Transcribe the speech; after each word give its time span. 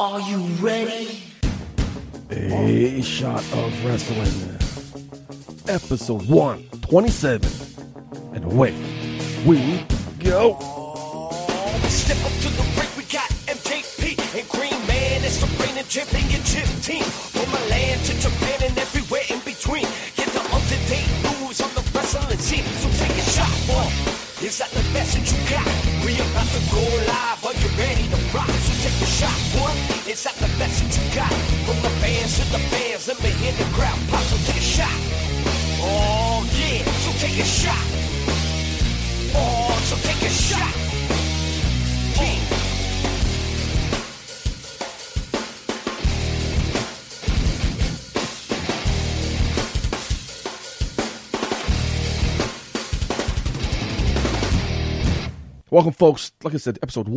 Are 0.00 0.20
you 0.22 0.38
ready? 0.58 1.22
A 2.28 3.00
shot 3.00 3.44
of 3.52 3.84
wrestling. 3.84 4.58
Episode 5.68 6.28
127. 6.28 7.48
And 8.34 8.44
away 8.44 8.74
we 9.46 9.86
go. 10.18 10.58
Step 11.86 12.18
up 12.26 12.32
to 12.42 12.50
the 12.58 12.66
ring, 12.74 12.90
we 12.98 13.04
got 13.06 13.30
MJP 13.46 14.18
and 14.36 14.48
Green 14.48 14.86
Man. 14.88 15.22
It's 15.22 15.38
the 15.38 15.46
reign 15.62 15.78
and 15.78 15.88
championship 15.88 16.66
team. 16.82 17.04
From 17.04 17.48
Milan 17.52 17.98
to 17.98 18.18
Japan 18.18 18.66
and 18.66 18.76
everywhere 18.76 19.22
in 19.30 19.38
between. 19.46 19.86
Get 20.16 20.26
the 20.34 20.40
up-to-date 20.40 21.06
news 21.22 21.60
on 21.60 21.70
the 21.70 21.88
wrestling 21.94 22.38
scene. 22.38 22.64
So 22.82 22.90
take 22.98 23.16
a 23.16 23.22
shot, 23.30 23.54
boy. 23.68 24.14
Is 24.44 24.58
that 24.58 24.70
the 24.70 24.82
that 24.92 25.30
you 25.30 25.38
got? 25.48 25.64
We 26.04 26.18
about 26.18 26.50
to 26.50 26.60
go 26.74 26.82
live. 27.06 27.46
Are 27.46 27.54
you 27.54 27.73
Is 30.14 30.22
that 30.22 30.34
the 30.36 30.46
best 30.60 30.78
that 30.80 30.94
you 30.94 31.02
got? 31.12 31.32
From 31.66 31.74
the 31.82 31.90
fans 31.98 32.38
to 32.38 32.44
the 32.52 32.58
fans, 32.70 33.08
let 33.08 33.20
me 33.20 33.30
hear 33.30 33.50
the 33.50 33.64
crowd 33.74 33.98
pop. 34.08 34.22
So 34.22 34.36
take 34.46 34.58
a 34.58 34.64
shot. 34.64 34.86
Oh 35.82 36.46
yeah, 36.54 36.84
so 37.02 37.10
take 37.18 37.36
a 37.36 37.42
shot. 37.42 37.84
Oh, 39.34 39.74
so 39.82 39.96
take 40.06 40.22
a 40.22 40.30
shot. 40.30 40.74
Yeah. 42.14 42.38
Welcome, 55.70 55.92
folks. 55.92 56.30
Like 56.44 56.54
I 56.54 56.58
said, 56.58 56.78
episode 56.84 57.08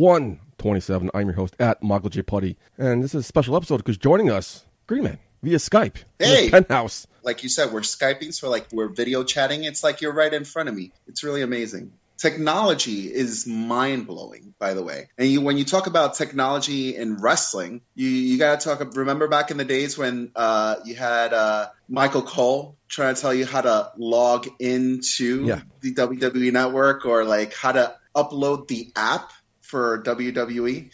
127. 0.68 1.10
I'm 1.14 1.26
your 1.28 1.36
host 1.36 1.54
at 1.60 1.82
Michael 1.82 2.10
J. 2.10 2.22
Putty. 2.22 2.56
And 2.76 3.02
this 3.02 3.14
is 3.14 3.20
a 3.20 3.22
special 3.26 3.56
episode 3.56 3.78
because 3.78 3.96
joining 3.96 4.30
us, 4.30 4.64
Green 4.86 5.04
Man, 5.04 5.18
via 5.42 5.58
Skype. 5.58 5.96
Hey. 6.18 6.50
Penthouse. 6.50 7.06
like 7.22 7.42
you 7.42 7.48
said, 7.48 7.72
we're 7.72 7.80
Skyping, 7.80 8.34
so 8.34 8.50
like 8.50 8.66
we're 8.72 8.88
video 8.88 9.22
chatting. 9.24 9.64
It's 9.64 9.84
like 9.84 10.00
you're 10.00 10.12
right 10.12 10.32
in 10.32 10.44
front 10.44 10.68
of 10.68 10.74
me. 10.74 10.92
It's 11.06 11.22
really 11.22 11.42
amazing. 11.42 11.92
Technology 12.16 13.14
is 13.14 13.46
mind 13.46 14.08
blowing, 14.08 14.52
by 14.58 14.74
the 14.74 14.82
way. 14.82 15.08
And 15.16 15.28
you, 15.28 15.40
when 15.40 15.56
you 15.56 15.64
talk 15.64 15.86
about 15.86 16.14
technology 16.14 16.96
in 16.96 17.18
wrestling, 17.18 17.80
you, 17.94 18.08
you 18.08 18.38
got 18.38 18.58
to 18.60 18.68
talk. 18.68 18.96
Remember 18.96 19.28
back 19.28 19.52
in 19.52 19.56
the 19.56 19.64
days 19.64 19.96
when 19.96 20.32
uh, 20.34 20.76
you 20.84 20.96
had 20.96 21.32
uh, 21.32 21.68
Michael 21.88 22.22
Cole 22.22 22.74
trying 22.88 23.14
to 23.14 23.20
tell 23.20 23.32
you 23.32 23.46
how 23.46 23.60
to 23.60 23.92
log 23.96 24.48
into 24.58 25.44
Yeah. 25.44 25.60
the 25.80 25.94
WWE 25.94 26.52
network 26.52 27.06
or 27.06 27.24
like 27.24 27.54
how 27.54 27.70
to 27.70 27.94
upload 28.16 28.66
the 28.66 28.90
app 28.96 29.30
for 29.68 30.02
WWE 30.02 30.90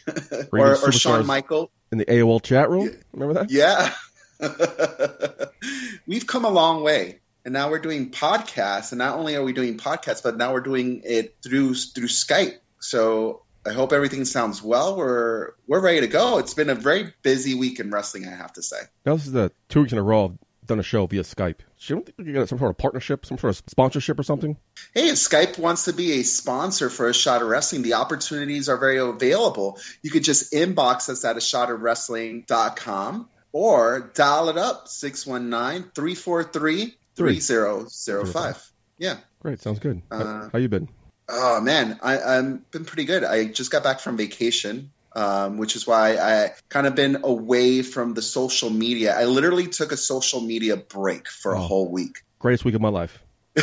Or 0.52 0.72
or, 0.72 0.92
Shawn 0.92 1.22
superstars. 1.22 1.26
Michael. 1.26 1.70
in 1.92 1.98
the 1.98 2.04
AOL 2.06 2.42
chat 2.42 2.68
room. 2.68 2.90
Remember 3.12 3.34
that? 3.34 3.50
Yeah. 3.50 3.92
We've 6.06 6.26
come 6.26 6.44
a 6.44 6.50
long 6.50 6.82
way. 6.82 7.20
And 7.44 7.52
now 7.52 7.70
we're 7.70 7.78
doing 7.78 8.10
podcasts. 8.10 8.92
And 8.92 8.98
not 8.98 9.18
only 9.18 9.36
are 9.36 9.42
we 9.44 9.52
doing 9.52 9.76
podcasts, 9.78 10.22
but 10.22 10.36
now 10.36 10.52
we're 10.52 10.60
doing 10.60 11.02
it 11.04 11.36
through 11.42 11.74
through 11.74 12.08
Skype. 12.08 12.54
So 12.80 13.42
I 13.66 13.72
hope 13.72 13.92
everything 13.92 14.24
sounds 14.24 14.62
well. 14.62 14.96
We're 14.96 15.52
we're 15.66 15.80
ready 15.80 16.00
to 16.00 16.06
go. 16.06 16.38
It's 16.38 16.54
been 16.54 16.70
a 16.70 16.74
very 16.74 17.12
busy 17.22 17.54
week 17.54 17.80
in 17.80 17.90
wrestling, 17.90 18.26
I 18.26 18.30
have 18.34 18.54
to 18.54 18.62
say. 18.62 18.78
Now, 19.06 19.14
this 19.14 19.26
is 19.26 19.32
the 19.32 19.52
two 19.68 19.80
weeks 19.82 19.92
in 19.92 19.98
a 19.98 20.02
row 20.02 20.36
done 20.66 20.78
a 20.80 20.82
show 20.82 21.06
via 21.06 21.22
Skype. 21.22 21.60
You 21.80 21.96
don't 21.96 22.06
think 22.06 22.26
you 22.26 22.32
got 22.34 22.48
some 22.48 22.58
sort 22.58 22.70
of 22.70 22.78
partnership, 22.78 23.26
some 23.26 23.36
sort 23.38 23.50
of 23.58 23.62
sponsorship 23.68 24.18
or 24.18 24.22
something? 24.22 24.56
Hey, 24.94 25.08
if 25.08 25.16
Skype 25.16 25.58
wants 25.58 25.84
to 25.84 25.92
be 25.92 26.12
a 26.20 26.22
sponsor 26.22 26.88
for 26.90 27.08
a 27.08 27.14
shot 27.14 27.42
of 27.42 27.48
wrestling, 27.48 27.82
the 27.82 27.94
opportunities 27.94 28.68
are 28.68 28.76
very 28.78 28.98
available. 28.98 29.78
You 30.02 30.10
could 30.10 30.24
just 30.24 30.52
inbox 30.52 31.08
us 31.08 31.24
at 31.24 31.36
a 31.36 31.40
shot 31.40 31.70
of 31.70 31.80
wrestling.com 31.82 33.28
or 33.52 34.10
dial 34.14 34.48
it 34.48 34.56
up 34.56 34.88
619 34.88 35.90
343 35.94 36.96
3005. 37.16 38.70
Yeah. 38.98 39.16
Great, 39.40 39.60
sounds 39.60 39.78
good. 39.78 40.02
How- 40.10 40.16
Uh, 40.18 40.48
how 40.52 40.58
you 40.58 40.68
been? 40.68 40.88
Oh 41.28 41.58
man, 41.60 41.98
I, 42.02 42.18
I've 42.20 42.70
been 42.70 42.84
pretty 42.84 43.04
good. 43.04 43.24
I 43.24 43.46
just 43.46 43.70
got 43.70 43.82
back 43.82 44.00
from 44.00 44.16
vacation, 44.18 44.90
um, 45.14 45.58
which 45.58 45.76
is 45.76 45.86
why 45.86 46.16
I 46.16 46.52
kind 46.68 46.86
of 46.86 46.94
been 46.94 47.18
away 47.24 47.82
from 47.82 48.14
the 48.14 48.22
social 48.22 48.70
media. 48.70 49.16
I 49.16 49.24
literally 49.24 49.68
took 49.68 49.92
a 49.92 49.96
social 49.96 50.40
media 50.40 50.76
break 50.76 51.28
for 51.28 51.54
a 51.54 51.58
Oh. 51.58 51.62
whole 51.62 51.88
week. 51.90 52.18
Greatest 52.38 52.64
week 52.64 52.74
of 52.74 52.80
my 52.80 52.88
life. 52.88 53.20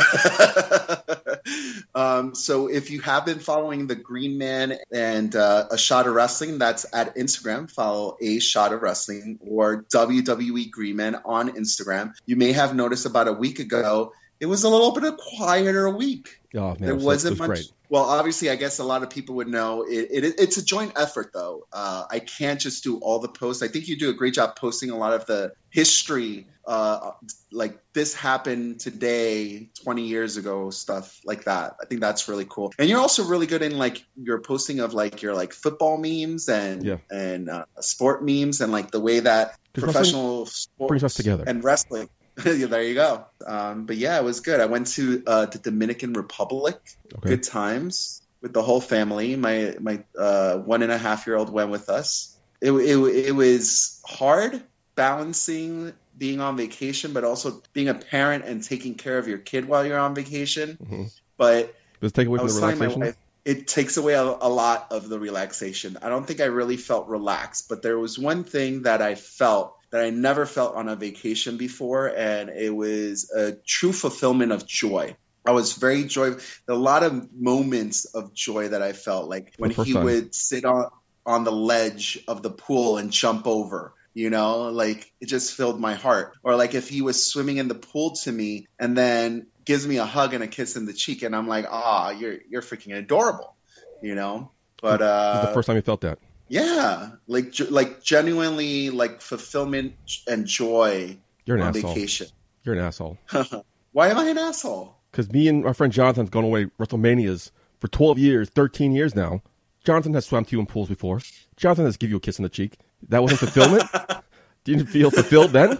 um, 1.94 2.34
so 2.34 2.68
if 2.68 2.90
you 2.90 3.00
have 3.02 3.26
been 3.26 3.38
following 3.38 3.86
the 3.86 3.94
Green 3.94 4.38
Man 4.38 4.74
and 4.90 5.34
uh, 5.36 5.66
a 5.70 5.78
shot 5.78 6.06
of 6.06 6.14
wrestling, 6.14 6.58
that's 6.58 6.86
at 6.92 7.16
Instagram. 7.16 7.70
Follow 7.70 8.16
a 8.20 8.38
shot 8.38 8.72
of 8.72 8.82
wrestling 8.82 9.38
or 9.40 9.84
WWE 9.94 10.70
Green 10.70 10.96
Man 10.96 11.16
on 11.24 11.50
Instagram. 11.50 12.14
You 12.26 12.36
may 12.36 12.52
have 12.52 12.74
noticed 12.74 13.06
about 13.06 13.28
a 13.28 13.32
week 13.32 13.58
ago. 13.58 14.12
It 14.40 14.46
was 14.46 14.64
a 14.64 14.68
little 14.68 14.92
bit 14.92 15.04
of 15.04 15.16
quieter 15.18 15.88
week. 15.90 16.40
Oh, 16.54 16.68
man, 16.70 16.76
there 16.80 16.90
it 16.90 16.94
was, 16.94 17.04
wasn't 17.04 17.32
was 17.32 17.38
much. 17.40 17.48
great. 17.48 17.72
Well, 17.92 18.04
obviously, 18.04 18.48
I 18.48 18.56
guess 18.56 18.78
a 18.78 18.84
lot 18.84 19.02
of 19.02 19.10
people 19.10 19.34
would 19.34 19.48
know 19.48 19.82
it, 19.82 20.08
it, 20.10 20.34
it's 20.38 20.56
a 20.56 20.64
joint 20.64 20.92
effort, 20.96 21.28
though. 21.34 21.66
Uh, 21.70 22.04
I 22.10 22.20
can't 22.20 22.58
just 22.58 22.82
do 22.82 22.96
all 22.96 23.18
the 23.18 23.28
posts. 23.28 23.62
I 23.62 23.68
think 23.68 23.86
you 23.86 23.98
do 23.98 24.08
a 24.08 24.14
great 24.14 24.32
job 24.32 24.56
posting 24.56 24.88
a 24.88 24.96
lot 24.96 25.12
of 25.12 25.26
the 25.26 25.52
history, 25.68 26.46
uh, 26.66 27.10
like 27.50 27.78
this 27.92 28.14
happened 28.14 28.80
today, 28.80 29.68
20 29.84 30.06
years 30.06 30.38
ago, 30.38 30.70
stuff 30.70 31.20
like 31.26 31.44
that. 31.44 31.76
I 31.82 31.84
think 31.84 32.00
that's 32.00 32.28
really 32.28 32.46
cool. 32.48 32.72
And 32.78 32.88
you're 32.88 32.98
also 32.98 33.24
really 33.24 33.46
good 33.46 33.60
in 33.60 33.76
like 33.76 34.02
your 34.16 34.40
posting 34.40 34.80
of 34.80 34.94
like 34.94 35.20
your 35.20 35.34
like 35.34 35.52
football 35.52 35.98
memes 35.98 36.48
and 36.48 36.82
Yeah. 36.82 36.96
and 37.10 37.50
uh, 37.50 37.66
sport 37.80 38.24
memes 38.24 38.62
and 38.62 38.72
like 38.72 38.90
the 38.90 39.00
way 39.00 39.20
that 39.20 39.58
professional 39.74 40.46
sports 40.46 40.88
brings 40.88 41.04
us 41.04 41.12
together. 41.12 41.44
and 41.46 41.62
wrestling. 41.62 42.08
Yeah, 42.44 42.66
there 42.66 42.82
you 42.82 42.94
go. 42.94 43.26
Um, 43.46 43.86
but 43.86 43.96
yeah, 43.96 44.18
it 44.18 44.24
was 44.24 44.40
good. 44.40 44.60
I 44.60 44.66
went 44.66 44.86
to 44.88 45.22
uh, 45.26 45.46
the 45.46 45.58
Dominican 45.58 46.14
Republic. 46.14 46.76
Okay. 47.16 47.30
Good 47.30 47.42
times 47.42 48.22
with 48.40 48.52
the 48.52 48.62
whole 48.62 48.80
family. 48.80 49.36
My 49.36 49.76
my 49.80 50.02
uh, 50.18 50.58
one 50.58 50.82
and 50.82 50.92
a 50.92 50.98
half 50.98 51.26
year 51.26 51.36
old 51.36 51.50
went 51.50 51.70
with 51.70 51.88
us. 51.88 52.36
It, 52.60 52.72
it 52.72 52.96
it 52.96 53.32
was 53.32 54.00
hard 54.06 54.62
balancing 54.94 55.92
being 56.16 56.40
on 56.40 56.56
vacation, 56.56 57.12
but 57.12 57.24
also 57.24 57.62
being 57.72 57.88
a 57.88 57.94
parent 57.94 58.44
and 58.44 58.62
taking 58.62 58.94
care 58.94 59.18
of 59.18 59.26
your 59.26 59.38
kid 59.38 59.66
while 59.66 59.84
you're 59.84 59.98
on 59.98 60.14
vacation. 60.14 60.78
Mhm. 60.82 61.12
But 61.36 61.74
Does 62.00 62.12
it 62.12 62.14
take 62.14 62.28
away 62.28 62.38
from 62.38 62.48
the 62.48 62.54
relaxation? 62.54 63.00
wife, 63.00 63.16
it 63.44 63.66
takes 63.66 63.96
away 63.96 64.14
a, 64.14 64.22
a 64.22 64.48
lot 64.48 64.88
of 64.90 65.08
the 65.08 65.18
relaxation. 65.18 65.98
I 66.02 66.08
don't 66.08 66.26
think 66.26 66.40
I 66.40 66.44
really 66.44 66.76
felt 66.76 67.08
relaxed, 67.08 67.68
but 67.68 67.82
there 67.82 67.98
was 67.98 68.18
one 68.18 68.44
thing 68.44 68.82
that 68.82 69.02
I 69.02 69.16
felt 69.16 69.76
that 69.92 70.02
I 70.02 70.10
never 70.10 70.46
felt 70.46 70.74
on 70.74 70.88
a 70.88 70.96
vacation 70.96 71.58
before, 71.58 72.08
and 72.08 72.50
it 72.50 72.74
was 72.74 73.30
a 73.30 73.52
true 73.52 73.92
fulfillment 73.92 74.50
of 74.50 74.66
joy. 74.66 75.16
I 75.46 75.52
was 75.52 75.74
very 75.74 76.04
joy. 76.04 76.36
A 76.66 76.74
lot 76.74 77.02
of 77.02 77.32
moments 77.32 78.06
of 78.06 78.32
joy 78.32 78.68
that 78.68 78.80
I 78.82 78.92
felt, 78.92 79.28
like 79.28 79.54
when 79.58 79.70
he 79.70 79.92
time. 79.92 80.04
would 80.04 80.34
sit 80.34 80.64
on 80.64 80.88
on 81.24 81.44
the 81.44 81.52
ledge 81.52 82.24
of 82.26 82.42
the 82.42 82.50
pool 82.50 82.96
and 82.96 83.12
jump 83.12 83.46
over. 83.46 83.94
You 84.14 84.28
know, 84.28 84.64
like 84.70 85.10
it 85.20 85.26
just 85.26 85.54
filled 85.54 85.80
my 85.80 85.94
heart. 85.94 86.34
Or 86.42 86.56
like 86.56 86.74
if 86.74 86.88
he 86.88 87.00
was 87.00 87.24
swimming 87.24 87.56
in 87.56 87.68
the 87.68 87.74
pool 87.74 88.12
to 88.24 88.32
me 88.32 88.68
and 88.78 88.96
then 88.96 89.46
gives 89.64 89.86
me 89.86 89.96
a 89.96 90.04
hug 90.04 90.34
and 90.34 90.42
a 90.42 90.48
kiss 90.48 90.76
in 90.76 90.86
the 90.86 90.92
cheek, 90.92 91.22
and 91.22 91.36
I'm 91.36 91.48
like, 91.48 91.66
ah, 91.70 92.10
you're 92.10 92.38
you're 92.48 92.62
freaking 92.62 92.96
adorable. 92.96 93.56
You 94.00 94.14
know. 94.14 94.50
But 94.80 94.98
this 94.98 95.06
uh, 95.06 95.46
the 95.46 95.54
first 95.54 95.66
time 95.66 95.76
you 95.76 95.82
felt 95.82 96.00
that. 96.02 96.18
Yeah, 96.52 97.12
like 97.26 97.54
like 97.70 98.02
genuinely 98.02 98.90
like 98.90 99.22
fulfillment 99.22 99.94
and 100.28 100.46
joy 100.46 101.16
You're 101.46 101.56
an 101.56 101.62
on 101.62 101.68
asshole. 101.74 101.94
vacation. 101.94 102.26
You're 102.62 102.74
an 102.74 102.82
asshole. 102.82 103.16
Why 103.92 104.08
am 104.08 104.18
I 104.18 104.26
an 104.26 104.36
asshole? 104.36 104.94
Because 105.10 105.32
me 105.32 105.48
and 105.48 105.64
my 105.64 105.72
friend 105.72 105.90
Jonathan's 105.90 106.28
gone 106.28 106.44
away 106.44 106.66
WrestleManias 106.78 107.52
for 107.80 107.88
12 107.88 108.18
years, 108.18 108.50
13 108.50 108.92
years 108.92 109.14
now. 109.16 109.40
Jonathan 109.82 110.12
has 110.12 110.26
swam 110.26 110.44
to 110.44 110.54
you 110.54 110.60
in 110.60 110.66
pools 110.66 110.90
before. 110.90 111.20
Jonathan 111.56 111.86
has 111.86 111.96
give 111.96 112.10
you 112.10 112.18
a 112.18 112.20
kiss 112.20 112.38
on 112.38 112.42
the 112.42 112.50
cheek. 112.50 112.76
That 113.08 113.22
wasn't 113.22 113.40
fulfillment. 113.40 113.84
You 114.64 114.84
feel 114.84 115.10
fulfilled 115.10 115.50
then? 115.50 115.76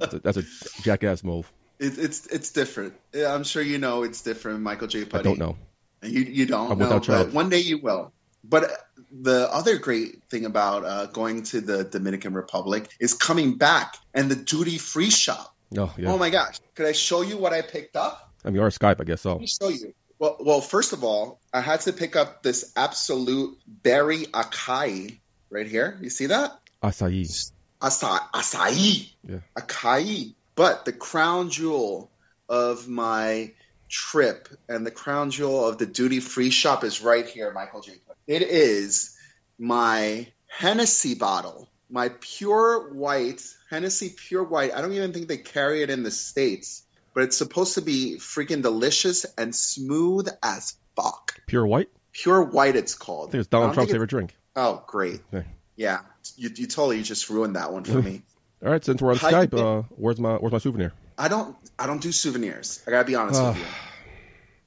That's 0.00 0.14
a, 0.14 0.18
that's 0.18 0.36
a 0.38 0.42
jackass 0.82 1.22
move. 1.22 1.52
It, 1.78 1.96
it's 1.96 2.26
it's 2.26 2.50
different. 2.50 2.94
I'm 3.14 3.44
sure 3.44 3.62
you 3.62 3.78
know 3.78 4.02
it's 4.02 4.22
different, 4.22 4.60
Michael 4.62 4.88
J. 4.88 5.02
I 5.02 5.04
Putty. 5.04 5.22
don't 5.22 5.38
know. 5.38 5.56
You 6.02 6.22
you 6.22 6.46
don't 6.46 6.72
I'm 6.72 6.78
know, 6.78 6.86
without 6.86 7.06
but 7.06 7.12
child. 7.12 7.32
one 7.32 7.48
day 7.48 7.60
you 7.60 7.78
will. 7.78 8.10
But 8.42 8.87
the 9.10 9.52
other 9.52 9.78
great 9.78 10.22
thing 10.24 10.44
about 10.44 10.84
uh, 10.84 11.06
going 11.06 11.42
to 11.44 11.60
the 11.60 11.84
Dominican 11.84 12.34
Republic 12.34 12.88
is 13.00 13.14
coming 13.14 13.56
back 13.56 13.96
and 14.14 14.30
the 14.30 14.36
duty 14.36 14.78
free 14.78 15.10
shop. 15.10 15.54
Oh 15.76 15.92
yeah. 15.98 16.12
Oh 16.12 16.18
my 16.18 16.30
gosh! 16.30 16.58
Could 16.74 16.86
I 16.86 16.92
show 16.92 17.22
you 17.22 17.36
what 17.36 17.52
I 17.52 17.62
picked 17.62 17.96
up? 17.96 18.32
I 18.44 18.48
mean, 18.48 18.56
you're 18.56 18.64
on 18.64 18.70
Skype, 18.70 19.00
I 19.00 19.04
guess 19.04 19.22
so. 19.22 19.32
Let 19.32 19.40
me 19.40 19.46
show 19.46 19.68
you. 19.68 19.94
Well, 20.18 20.36
well, 20.40 20.60
first 20.60 20.92
of 20.92 21.04
all, 21.04 21.40
I 21.52 21.60
had 21.60 21.80
to 21.82 21.92
pick 21.92 22.16
up 22.16 22.42
this 22.42 22.72
absolute 22.76 23.58
berry 23.66 24.26
acai 24.26 25.18
right 25.50 25.66
here. 25.66 25.98
You 26.00 26.10
see 26.10 26.26
that? 26.26 26.58
Acai. 26.82 27.52
Asa- 27.80 28.28
acai. 28.34 29.10
Yeah. 29.22 29.38
Acai. 29.56 30.34
But 30.54 30.84
the 30.84 30.92
crown 30.92 31.50
jewel 31.50 32.10
of 32.48 32.88
my 32.88 33.52
trip 33.88 34.48
and 34.68 34.84
the 34.84 34.90
crown 34.90 35.30
jewel 35.30 35.68
of 35.68 35.78
the 35.78 35.86
duty 35.86 36.20
free 36.20 36.50
shop 36.50 36.82
is 36.82 37.00
right 37.00 37.26
here, 37.26 37.52
Michael 37.52 37.80
J. 37.80 37.92
It 38.28 38.42
is 38.42 39.16
my 39.58 40.28
Hennessy 40.46 41.14
bottle, 41.14 41.66
my 41.90 42.10
pure 42.20 42.92
white 42.92 43.42
Hennessy 43.70 44.14
pure 44.14 44.44
white. 44.44 44.74
I 44.74 44.82
don't 44.82 44.92
even 44.92 45.14
think 45.14 45.28
they 45.28 45.38
carry 45.38 45.82
it 45.82 45.88
in 45.88 46.02
the 46.02 46.10
states, 46.10 46.84
but 47.14 47.22
it's 47.22 47.38
supposed 47.38 47.74
to 47.74 47.82
be 47.82 48.16
freaking 48.18 48.62
delicious 48.62 49.24
and 49.38 49.56
smooth 49.56 50.28
as 50.42 50.74
fuck. 50.94 51.40
Pure 51.46 51.66
white. 51.66 51.88
Pure 52.12 52.44
white, 52.44 52.76
it's 52.76 52.94
called. 52.94 53.30
I 53.30 53.32
think 53.32 53.40
it's 53.40 53.48
Donald 53.48 53.72
Trump's 53.72 53.92
favorite 53.92 54.10
drink. 54.10 54.36
Oh, 54.54 54.84
great. 54.86 55.20
Yeah. 55.32 55.42
Yeah, 55.76 56.00
you, 56.36 56.50
you 56.54 56.66
totally 56.66 57.02
just 57.02 57.30
ruined 57.30 57.56
that 57.56 57.72
one 57.72 57.84
for 57.84 58.02
me. 58.02 58.22
All 58.62 58.70
right, 58.70 58.84
since 58.84 59.00
we're 59.00 59.12
on 59.12 59.16
Skype, 59.16 59.54
uh, 59.54 59.84
where's 59.90 60.18
my 60.20 60.34
where's 60.34 60.52
my 60.52 60.58
souvenir? 60.58 60.92
I 61.16 61.28
don't 61.28 61.56
I 61.78 61.86
don't 61.86 62.02
do 62.02 62.10
souvenirs. 62.10 62.82
I 62.86 62.90
gotta 62.90 63.06
be 63.06 63.14
honest 63.14 63.40
with 63.40 63.56
you. 63.56 63.64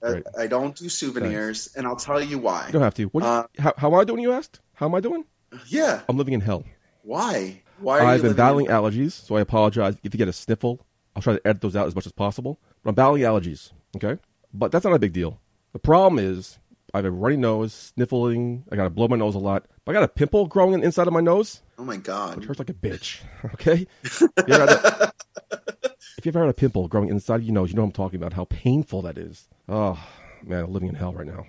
Great. 0.02 0.24
I, 0.38 0.44
I 0.44 0.48
don't 0.48 0.76
do 0.76 0.90
souvenirs, 0.90 1.70
and 1.76 1.86
I'll 1.88 1.96
tell 1.96 2.22
you 2.22 2.38
why. 2.40 2.68
You 2.68 2.74
don't 2.74 2.82
have 2.82 2.94
to. 2.96 3.06
What? 3.06 3.24
you- 3.24 3.30
Uh, 3.30 3.44
how, 3.60 3.74
how 3.78 3.88
am 3.94 4.00
I 4.00 4.04
doing? 4.04 4.22
You 4.22 4.32
asked. 4.34 4.60
How 4.74 4.88
am 4.88 4.96
I 4.96 5.00
doing? 5.00 5.26
Yeah, 5.68 6.02
I'm 6.10 6.18
living 6.18 6.34
in 6.34 6.42
hell. 6.42 6.64
why? 7.04 7.62
Why 7.80 8.00
are 8.00 8.06
I've 8.06 8.22
been 8.22 8.34
battling 8.34 8.68
in- 8.68 8.72
allergies, 8.72 9.12
so 9.12 9.36
I 9.36 9.42
apologize 9.42 9.96
if 10.04 10.14
you 10.14 10.18
get 10.18 10.28
a 10.28 10.34
sniffle. 10.34 10.86
I'll 11.16 11.22
try 11.22 11.34
to 11.34 11.48
edit 11.48 11.62
those 11.62 11.76
out 11.76 11.88
as 11.88 11.96
much 11.96 12.06
as 12.06 12.12
possible. 12.12 12.60
But 12.84 12.92
I'm 12.92 12.96
battling 12.96 13.24
allergies, 13.24 13.72
okay? 13.98 14.20
But 14.54 14.72
that's 14.72 14.86
not 14.86 14.94
a 14.94 15.00
big 15.00 15.12
deal. 15.14 15.40
The 15.74 15.80
problem 15.80 16.20
is 16.24 16.58
I 16.94 17.00
have 17.00 17.06
a 17.06 17.12
runny 17.12 17.38
nose, 17.38 17.74
sniffling. 17.96 18.64
I 18.72 18.76
got 18.76 18.84
to 18.86 18.90
blow 18.90 19.08
my 19.08 19.16
nose 19.18 19.36
a 19.36 19.40
lot. 19.40 19.66
But 19.84 19.92
I 19.92 19.94
got 20.00 20.04
a 20.04 20.08
pimple 20.08 20.46
growing 20.48 20.74
on 20.74 20.80
the 20.82 20.86
inside 20.86 21.08
of 21.08 21.14
my 21.14 21.22
nose. 21.22 21.62
Oh 21.78 21.84
my 21.84 21.98
god! 21.98 22.38
It 22.38 22.46
hurts 22.46 22.60
like 22.60 22.70
a 22.70 22.74
bitch, 22.74 23.22
okay? 23.56 23.88
If 24.04 24.22
you 26.26 26.30
ever 26.30 26.40
had 26.40 26.46
a, 26.46 26.50
if 26.52 26.62
you've 26.62 26.70
ever 26.70 26.74
had 26.74 26.76
a 26.76 26.84
pimple 26.84 26.88
growing 26.88 27.10
inside 27.10 27.38
of 27.38 27.44
your 27.44 27.54
nose, 27.54 27.70
you 27.70 27.76
know 27.76 27.82
what 27.82 27.88
I'm 27.88 27.92
talking 27.94 28.18
about, 28.18 28.34
how 28.34 28.46
painful 28.46 29.02
that 29.02 29.18
is. 29.18 29.48
Oh, 29.68 30.00
man, 30.44 30.66
I'm 30.66 30.72
living 30.72 30.90
in 30.90 30.96
hell 30.96 31.14
right 31.14 31.26
now. 31.26 31.46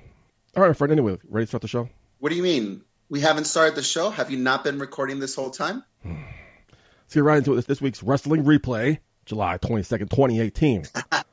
All 0.56 0.62
right, 0.62 0.74
friend, 0.74 0.90
anyway, 0.90 1.18
ready 1.28 1.44
to 1.44 1.48
start 1.48 1.60
the 1.60 1.68
show? 1.68 1.88
What 2.20 2.30
do 2.30 2.36
you 2.36 2.42
mean? 2.42 2.82
We 3.10 3.20
haven't 3.20 3.44
started 3.44 3.74
the 3.74 3.82
show. 3.82 4.08
Have 4.08 4.30
you 4.30 4.38
not 4.38 4.64
been 4.64 4.78
recording 4.78 5.20
this 5.20 5.34
whole 5.34 5.50
time? 5.50 5.84
Let's 6.04 7.14
get 7.14 7.24
right 7.24 7.38
into 7.38 7.54
it. 7.54 7.66
This 7.66 7.82
week's 7.82 8.02
wrestling 8.02 8.44
replay, 8.44 9.00
July 9.26 9.58
22nd, 9.58 10.08
2018. 10.08 10.84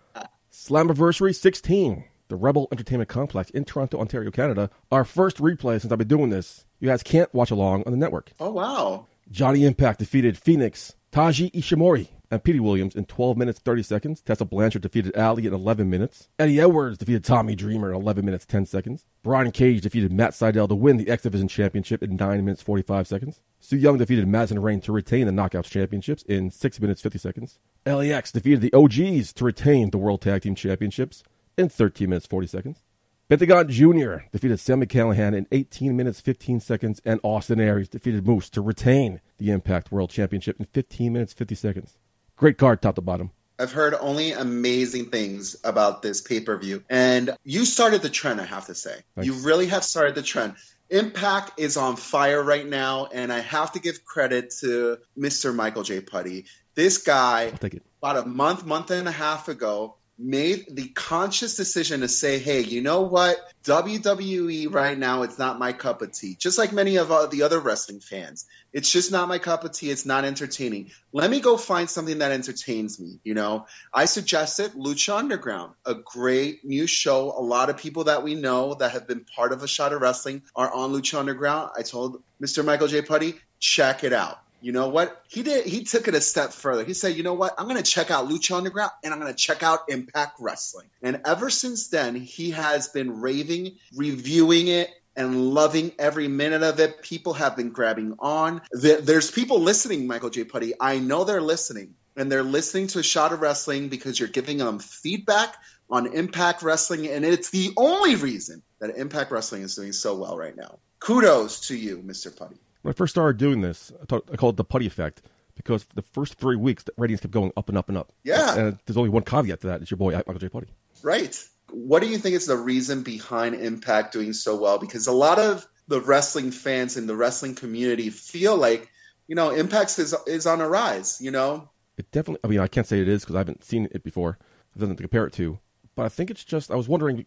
Slammiversary 0.51 1.33
16, 1.33 2.03
the 2.27 2.36
Rebel 2.36 2.68
Entertainment 2.71 3.09
Complex 3.09 3.50
in 3.51 3.63
Toronto, 3.63 4.00
Ontario, 4.00 4.31
Canada. 4.31 4.69
Our 4.91 5.06
first 5.06 5.38
replay 5.38 5.80
since 5.80 5.91
I've 5.91 5.97
been 5.97 6.07
doing 6.07 6.30
this. 6.30 6.65
You 6.80 6.89
guys 6.89 7.01
can't 7.01 7.33
watch 7.33 7.51
along 7.51 7.83
on 7.86 7.94
the 7.94 7.97
network. 7.97 8.33
Oh 8.39 8.51
wow! 8.51 9.07
Johnny 9.31 9.65
Impact 9.65 10.00
defeated 10.00 10.38
Fenix, 10.38 10.95
Taiji 11.12 11.51
Ishimori, 11.53 12.09
and 12.31 12.43
Petey 12.43 12.59
Williams 12.59 12.95
in 12.95 13.05
12 13.05 13.37
minutes 13.37 13.59
30 13.59 13.83
seconds. 13.83 14.21
Tessa 14.21 14.45
Blanchard 14.45 14.81
defeated 14.81 15.15
Allie 15.15 15.47
in 15.47 15.53
11 15.53 15.89
minutes. 15.89 16.27
Eddie 16.37 16.59
Edwards 16.59 16.97
defeated 16.97 17.23
Tommy 17.23 17.55
Dreamer 17.55 17.91
in 17.91 17.95
11 17.95 18.25
minutes 18.25 18.45
10 18.45 18.65
seconds. 18.65 19.05
Brian 19.23 19.51
Cage 19.51 19.81
defeated 19.81 20.11
Matt 20.11 20.31
Sydal 20.31 20.67
to 20.69 20.75
win 20.75 20.97
the 20.97 21.09
X 21.09 21.23
Division 21.23 21.47
Championship 21.47 22.03
in 22.03 22.15
9 22.15 22.45
minutes 22.45 22.61
45 22.61 23.07
seconds. 23.07 23.41
Su 23.59 23.75
Yung 23.75 23.97
defeated 23.97 24.27
Madison 24.27 24.61
Rayne 24.61 24.81
to 24.81 24.91
retain 24.91 25.25
the 25.25 25.33
Knockouts 25.33 25.69
Championships 25.69 26.23
in 26.23 26.51
6 26.51 26.81
minutes 26.81 27.01
50 27.01 27.17
seconds. 27.19 27.59
LAX 27.85 28.31
defeated 28.31 28.61
the 28.61 28.73
OGs 28.73 29.33
to 29.33 29.45
retain 29.45 29.89
the 29.89 29.97
World 29.97 30.21
Tag 30.21 30.43
Team 30.43 30.55
Championships 30.55 31.23
in 31.57 31.69
13 31.69 32.09
minutes 32.09 32.27
40 32.27 32.47
seconds. 32.47 32.83
Pentagon 33.29 33.69
Jr. 33.69 34.23
defeated 34.31 34.59
Sami 34.59 34.87
Callihan 34.87 35.35
in 35.35 35.45
18 35.51 35.95
minutes 35.95 36.19
15 36.19 36.59
seconds, 36.59 36.99
and 37.05 37.19
Austin 37.21 37.59
Aries 37.59 37.87
defeated 37.87 38.25
Moose 38.25 38.49
to 38.49 38.59
retain 38.59 39.21
the 39.37 39.51
Impact 39.51 39.91
World 39.91 40.09
Championship 40.09 40.59
in 40.59 40.65
15 40.65 41.13
minutes 41.13 41.33
50 41.33 41.53
seconds. 41.53 41.99
Great 42.39 42.57
card, 42.57 42.81
top 42.81 42.95
to 42.95 43.01
bottom. 43.01 43.31
I've 43.59 43.74
heard 43.74 43.94
only 44.00 44.31
amazing 44.31 45.07
things 45.09 45.57
about 45.65 46.01
this 46.01 46.21
pay 46.21 46.39
per 46.39 46.57
view, 46.57 46.81
and 46.89 47.31
you 47.44 47.65
started 47.65 48.01
the 48.01 48.09
trend. 48.09 48.39
I 48.39 48.45
have 48.45 48.68
to 48.68 48.75
say, 48.75 48.95
Thanks. 49.15 49.27
you 49.27 49.33
really 49.45 49.68
have 49.68 49.83
started 49.83 50.15
the 50.15 50.21
trend. 50.21 50.56
Impact 50.89 51.59
is 51.59 51.75
on 51.75 51.97
fire 51.97 52.41
right 52.41 52.65
now, 52.65 53.09
and 53.13 53.33
I 53.33 53.39
have 53.41 53.74
to 53.74 53.80
give 53.80 54.06
credit 54.06 54.53
to 54.62 55.00
Mr. 55.18 55.53
Michael 55.53 55.83
J. 55.83 56.00
Putty. 56.00 56.45
This 56.75 57.00
guy, 57.00 57.47
I'll 57.47 57.51
take 57.57 57.74
it. 57.74 57.83
about 58.01 58.25
a 58.25 58.25
month, 58.25 58.65
month 58.65 58.89
and 58.91 59.06
a 59.09 59.12
half 59.12 59.50
ago, 59.50 59.95
made 60.19 60.66
the 60.69 60.89
conscious 60.89 61.56
decision 61.56 62.01
to 62.01 62.07
say, 62.10 62.39
hey, 62.39 62.62
you 62.62 62.81
know 62.81 63.01
what? 63.01 63.38
WWE 63.63 64.71
right 64.74 64.98
now, 64.98 65.21
it's 65.21 65.39
not 65.39 65.57
my 65.57 65.71
cup 65.71 66.01
of 66.01 66.12
tea. 66.12 66.36
Just 66.36 66.57
like 66.57 66.74
many 66.74 66.98
of 66.98 67.12
uh, 67.12 67.27
the 67.27 67.44
other 67.44 67.60
wrestling 67.60 68.01
fans. 68.01 68.45
It's 68.74 68.92
just 68.92 69.12
not 69.12 69.27
my 69.27 69.39
cup 69.39 69.63
of 69.63 69.71
tea. 69.71 69.89
It's 69.89 70.06
not 70.06 70.25
entertaining. 70.25 70.92
Let 71.13 71.31
me 71.31 71.39
go 71.39 71.57
find 71.57 71.89
something 71.89 72.19
that 72.19 72.31
entertains 72.31 73.00
me. 73.00 73.19
You 73.24 73.33
know, 73.33 73.66
I 73.94 74.06
suggested 74.06 74.74
Lucha 74.74 75.18
Underground, 75.18 75.74
a 75.86 75.95
great 75.95 76.65
new 76.65 76.86
show. 76.86 77.31
A 77.31 77.42
lot 77.42 77.69
of 77.69 77.77
people 77.77 78.06
that 78.06 78.24
we 78.24 78.36
know 78.36 78.75
that 78.75 78.92
have 78.92 79.07
been 79.07 79.25
part 79.36 79.54
of 79.54 79.63
a 79.63 79.68
shot 79.68 79.94
of 79.94 80.01
wrestling 80.01 80.44
are 80.56 80.72
on 80.72 80.92
Lucha 80.92 81.18
Underground. 81.18 81.72
I 81.77 81.83
told 81.83 82.22
Mr. 82.42 82.63
Michael 82.63 82.88
J. 82.88 83.01
Putty, 83.01 83.36
check 83.60 84.04
it 84.04 84.13
out. 84.13 84.39
You 84.61 84.71
know 84.71 84.89
what? 84.89 85.23
He 85.27 85.44
did. 85.44 85.65
He 85.65 85.83
took 85.83 86.07
it 86.07 86.15
a 86.15 86.21
step 86.21 86.51
further. 86.51 86.83
He 86.83 86.94
said, 86.94 87.15
"You 87.15 87.23
know 87.23 87.33
what? 87.33 87.56
I'm 87.57 87.65
going 87.67 87.81
to 87.81 87.83
check 87.83 88.11
out 88.11 88.27
Lucha 88.27 88.57
Underground 88.57 88.91
and 89.03 89.13
I'm 89.13 89.19
going 89.19 89.31
to 89.31 89.38
check 89.38 89.63
out 89.63 89.79
Impact 89.88 90.38
Wrestling." 90.39 90.88
And 91.01 91.21
ever 91.25 91.50
since 91.50 91.88
then, 91.88 92.15
he 92.15 92.51
has 92.51 92.89
been 92.89 93.21
raving, 93.21 93.77
reviewing 93.95 94.67
it, 94.67 94.89
and 95.15 95.53
loving 95.53 95.91
every 96.00 96.27
minute 96.27 96.63
of 96.63 96.79
it. 96.79 97.01
People 97.01 97.33
have 97.33 97.56
been 97.56 97.69
grabbing 97.71 98.15
on. 98.19 98.61
There's 98.71 99.31
people 99.31 99.59
listening, 99.59 100.07
Michael 100.07 100.29
J. 100.29 100.44
Putty. 100.44 100.73
I 100.79 101.00
know 101.00 101.23
they're 101.23 101.41
listening, 101.41 101.95
and 102.15 102.31
they're 102.31 102.44
listening 102.44 102.88
to 102.88 103.00
a 103.00 103.03
shot 103.03 103.33
of 103.33 103.41
wrestling 103.41 103.89
because 103.89 104.19
you're 104.19 104.29
giving 104.29 104.57
them 104.57 104.79
feedback 104.79 105.55
on 105.89 106.13
Impact 106.13 106.62
Wrestling, 106.62 107.07
and 107.07 107.25
it's 107.25 107.50
the 107.50 107.71
only 107.75 108.15
reason 108.15 108.62
that 108.79 108.95
Impact 108.95 109.31
Wrestling 109.31 109.63
is 109.63 109.75
doing 109.75 109.91
so 109.91 110.15
well 110.15 110.38
right 110.38 110.55
now. 110.55 110.79
Kudos 111.00 111.67
to 111.67 111.75
you, 111.75 111.97
Mr. 111.97 112.35
Putty. 112.35 112.57
When 112.81 112.91
I 112.91 112.95
first 112.95 113.13
started 113.13 113.37
doing 113.37 113.61
this, 113.61 113.91
I, 114.01 114.05
thought, 114.05 114.29
I 114.31 114.35
called 114.37 114.55
it 114.55 114.57
the 114.57 114.63
putty 114.63 114.87
effect 114.87 115.21
because 115.55 115.85
the 115.95 116.01
first 116.01 116.35
three 116.35 116.55
weeks, 116.55 116.83
the 116.83 116.93
ratings 116.97 117.19
kept 117.19 117.33
going 117.33 117.51
up 117.57 117.67
and 117.69 117.77
up 117.77 117.89
and 117.89 117.97
up. 117.97 118.13
Yeah. 118.23 118.55
And 118.55 118.79
there's 118.85 118.97
only 118.97 119.09
one 119.09 119.23
caveat 119.23 119.61
to 119.61 119.67
that. 119.67 119.81
It's 119.81 119.91
your 119.91 119.97
boy, 119.97 120.13
Michael 120.13 120.35
J. 120.35 120.49
Putty. 120.49 120.67
Right. 121.03 121.37
What 121.71 122.01
do 122.01 122.07
you 122.07 122.17
think 122.17 122.35
is 122.35 122.45
the 122.45 122.55
reason 122.55 123.03
behind 123.03 123.55
Impact 123.55 124.13
doing 124.13 124.33
so 124.33 124.55
well? 124.55 124.79
Because 124.79 125.07
a 125.07 125.11
lot 125.11 125.37
of 125.39 125.67
the 125.87 125.99
wrestling 126.01 126.51
fans 126.51 126.97
in 126.97 127.07
the 127.07 127.15
wrestling 127.15 127.55
community 127.55 128.09
feel 128.09 128.55
like, 128.55 128.89
you 129.27 129.35
know, 129.35 129.49
Impact 129.49 129.99
is 129.99 130.15
is 130.25 130.47
on 130.47 130.61
a 130.61 130.67
rise. 130.67 131.19
You 131.21 131.31
know, 131.31 131.69
It 131.97 132.09
definitely, 132.11 132.39
I 132.43 132.47
mean, 132.47 132.59
I 132.59 132.67
can't 132.67 132.87
say 132.87 133.01
it 133.01 133.07
is 133.09 133.21
because 133.23 133.35
I 133.35 133.39
haven't 133.39 133.63
seen 133.63 133.87
it 133.91 134.03
before. 134.03 134.39
I've 134.73 134.81
nothing 134.81 134.95
to 134.95 135.03
compare 135.03 135.25
it 135.25 135.33
to. 135.33 135.59
But 135.95 136.05
I 136.05 136.09
think 136.09 136.31
it's 136.31 136.43
just, 136.45 136.71
I 136.71 136.75
was 136.75 136.87
wondering, 136.87 137.25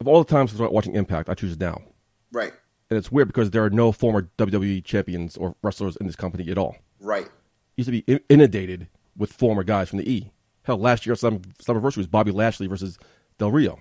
of 0.00 0.08
all 0.08 0.22
the 0.22 0.30
times 0.30 0.52
I 0.52 0.62
was 0.62 0.72
watching 0.72 0.94
Impact, 0.94 1.28
I 1.28 1.34
choose 1.34 1.58
now. 1.58 1.80
right, 2.32 2.52
And 2.90 2.96
it's 2.96 3.12
weird 3.12 3.28
because 3.28 3.50
there 3.50 3.64
are 3.64 3.70
no 3.70 3.92
former 3.92 4.30
WWE 4.38 4.82
champions 4.84 5.36
or 5.36 5.54
wrestlers 5.62 5.96
in 5.96 6.06
this 6.06 6.16
company 6.16 6.50
at 6.50 6.58
all. 6.58 6.76
right, 7.00 7.28
used 7.76 7.88
to 7.88 8.02
be 8.02 8.20
inundated 8.28 8.88
with 9.16 9.32
former 9.32 9.62
guys 9.62 9.88
from 9.88 9.98
the 9.98 10.10
E. 10.10 10.30
Hell, 10.62 10.78
last 10.78 11.06
year 11.06 11.14
some 11.14 11.40
Slammiversary 11.62 11.98
was 11.98 12.06
Bobby 12.06 12.30
Lashley 12.30 12.66
versus 12.66 12.98
Del 13.38 13.50
Rio. 13.50 13.78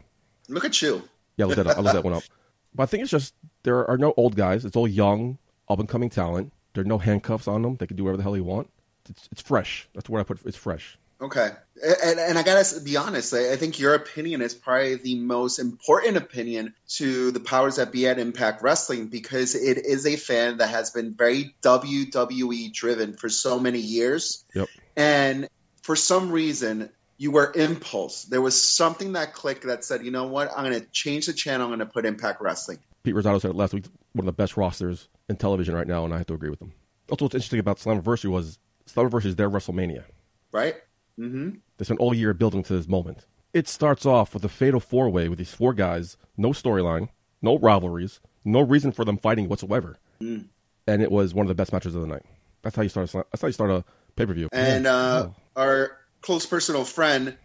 Look 0.49 0.65
at 0.65 0.81
you. 0.81 1.03
Yeah, 1.37 1.45
I 1.45 1.47
looked 1.47 1.57
that 1.57 1.67
up. 1.67 1.77
I 1.77 1.81
looked 1.81 1.93
that 1.95 2.03
one 2.03 2.13
up. 2.13 2.23
But 2.75 2.83
I 2.83 2.85
think 2.87 3.01
it's 3.01 3.11
just 3.11 3.33
there 3.63 3.89
are 3.89 3.97
no 3.97 4.13
old 4.17 4.35
guys. 4.35 4.63
It's 4.63 4.75
all 4.75 4.87
young, 4.87 5.39
up 5.67 5.79
and 5.79 5.89
coming 5.89 6.09
talent. 6.11 6.53
There 6.73 6.83
are 6.83 6.87
no 6.87 6.99
handcuffs 6.99 7.47
on 7.47 7.63
them. 7.63 7.77
They 7.77 7.87
can 7.87 7.97
do 7.97 8.03
whatever 8.03 8.17
the 8.17 8.23
hell 8.23 8.33
they 8.33 8.41
want. 8.41 8.69
It's, 9.09 9.27
it's 9.31 9.41
fresh. 9.41 9.89
That's 9.95 10.09
what 10.09 10.19
I 10.19 10.23
put. 10.23 10.45
It's 10.45 10.57
fresh. 10.57 10.99
Okay, 11.19 11.49
and, 11.83 12.19
and 12.19 12.37
I 12.37 12.43
gotta 12.43 12.79
be 12.81 12.95
honest. 12.95 13.33
I, 13.33 13.53
I 13.53 13.55
think 13.55 13.79
your 13.79 13.95
opinion 13.95 14.41
is 14.41 14.53
probably 14.53 14.95
the 14.95 15.15
most 15.15 15.57
important 15.57 16.17
opinion 16.17 16.75
to 16.89 17.31
the 17.31 17.39
powers 17.39 17.77
that 17.77 17.91
be 17.91 18.07
at 18.07 18.19
Impact 18.19 18.61
Wrestling 18.61 19.07
because 19.07 19.55
it 19.55 19.79
is 19.79 20.05
a 20.05 20.15
fan 20.15 20.57
that 20.57 20.69
has 20.69 20.91
been 20.91 21.13
very 21.13 21.55
WWE 21.63 22.71
driven 22.71 23.13
for 23.13 23.29
so 23.29 23.59
many 23.59 23.79
years. 23.79 24.45
Yep. 24.53 24.67
And 24.95 25.49
for 25.81 25.95
some 25.95 26.31
reason, 26.31 26.89
you 27.17 27.31
were 27.31 27.51
impulse. 27.55 28.25
There 28.25 28.41
was 28.41 28.61
something 28.61 29.13
that 29.13 29.33
clicked 29.33 29.65
that 29.65 29.83
said, 29.83 30.05
you 30.05 30.11
know 30.11 30.27
what, 30.27 30.51
I'm 30.55 30.63
going 30.63 30.79
to 30.79 30.85
change 30.91 31.25
the 31.25 31.33
channel. 31.33 31.65
I'm 31.65 31.69
going 31.69 31.79
to 31.79 31.85
put 31.85 32.05
Impact 32.05 32.41
Wrestling. 32.41 32.79
Pete 33.03 33.15
Rosado 33.15 33.41
said 33.41 33.51
it 33.51 33.57
last 33.57 33.73
week. 33.73 33.85
One 34.13 34.21
of 34.21 34.25
the 34.25 34.33
best 34.33 34.57
rosters 34.57 35.07
in 35.29 35.37
television 35.37 35.73
right 35.73 35.87
now, 35.87 36.05
and 36.05 36.13
I 36.13 36.17
have 36.17 36.27
to 36.27 36.33
agree 36.33 36.49
with 36.49 36.61
him. 36.61 36.73
Also, 37.09 37.25
what's 37.25 37.35
interesting 37.35 37.59
about 37.59 37.77
Slammiversary 37.77 38.29
was 38.29 38.59
Slammiversary 38.87 39.27
is 39.27 39.35
their 39.35 39.49
WrestleMania. 39.49 40.03
Right? 40.51 40.75
Mm-hmm. 41.19 41.49
They 41.77 41.85
spent 41.85 41.99
all 41.99 42.13
year 42.13 42.33
building 42.33 42.63
to 42.63 42.73
this 42.73 42.87
moment. 42.87 43.25
It 43.53 43.67
starts 43.67 44.05
off 44.05 44.33
with 44.33 44.43
a 44.45 44.49
fatal 44.49 44.79
four 44.79 45.09
way 45.09 45.29
with 45.29 45.39
these 45.39 45.53
four 45.53 45.73
guys, 45.73 46.17
no 46.35 46.49
storyline, 46.49 47.09
no 47.41 47.57
rivalries, 47.57 48.19
no 48.45 48.61
reason 48.61 48.91
for 48.91 49.05
them 49.05 49.17
fighting 49.17 49.49
whatsoever. 49.49 49.97
And 50.87 51.01
it 51.01 51.11
was 51.11 51.33
one 51.33 51.45
of 51.45 51.47
the 51.47 51.55
best 51.55 51.73
matches 51.73 51.95
of 51.95 52.01
the 52.01 52.07
night. 52.07 52.23
That's 52.61 52.75
how 52.75 52.81
you 52.81 52.89
start. 52.89 53.13
A, 53.13 53.25
that's 53.31 53.41
how 53.41 53.47
you 53.47 53.53
start 53.53 53.71
a 53.71 53.83
pay 54.15 54.25
per 54.25 54.33
view. 54.33 54.49
And 54.51 54.87
uh, 54.87 55.29
our 55.55 55.97
close 56.21 56.45
personal 56.45 56.83
friend, 56.83 57.37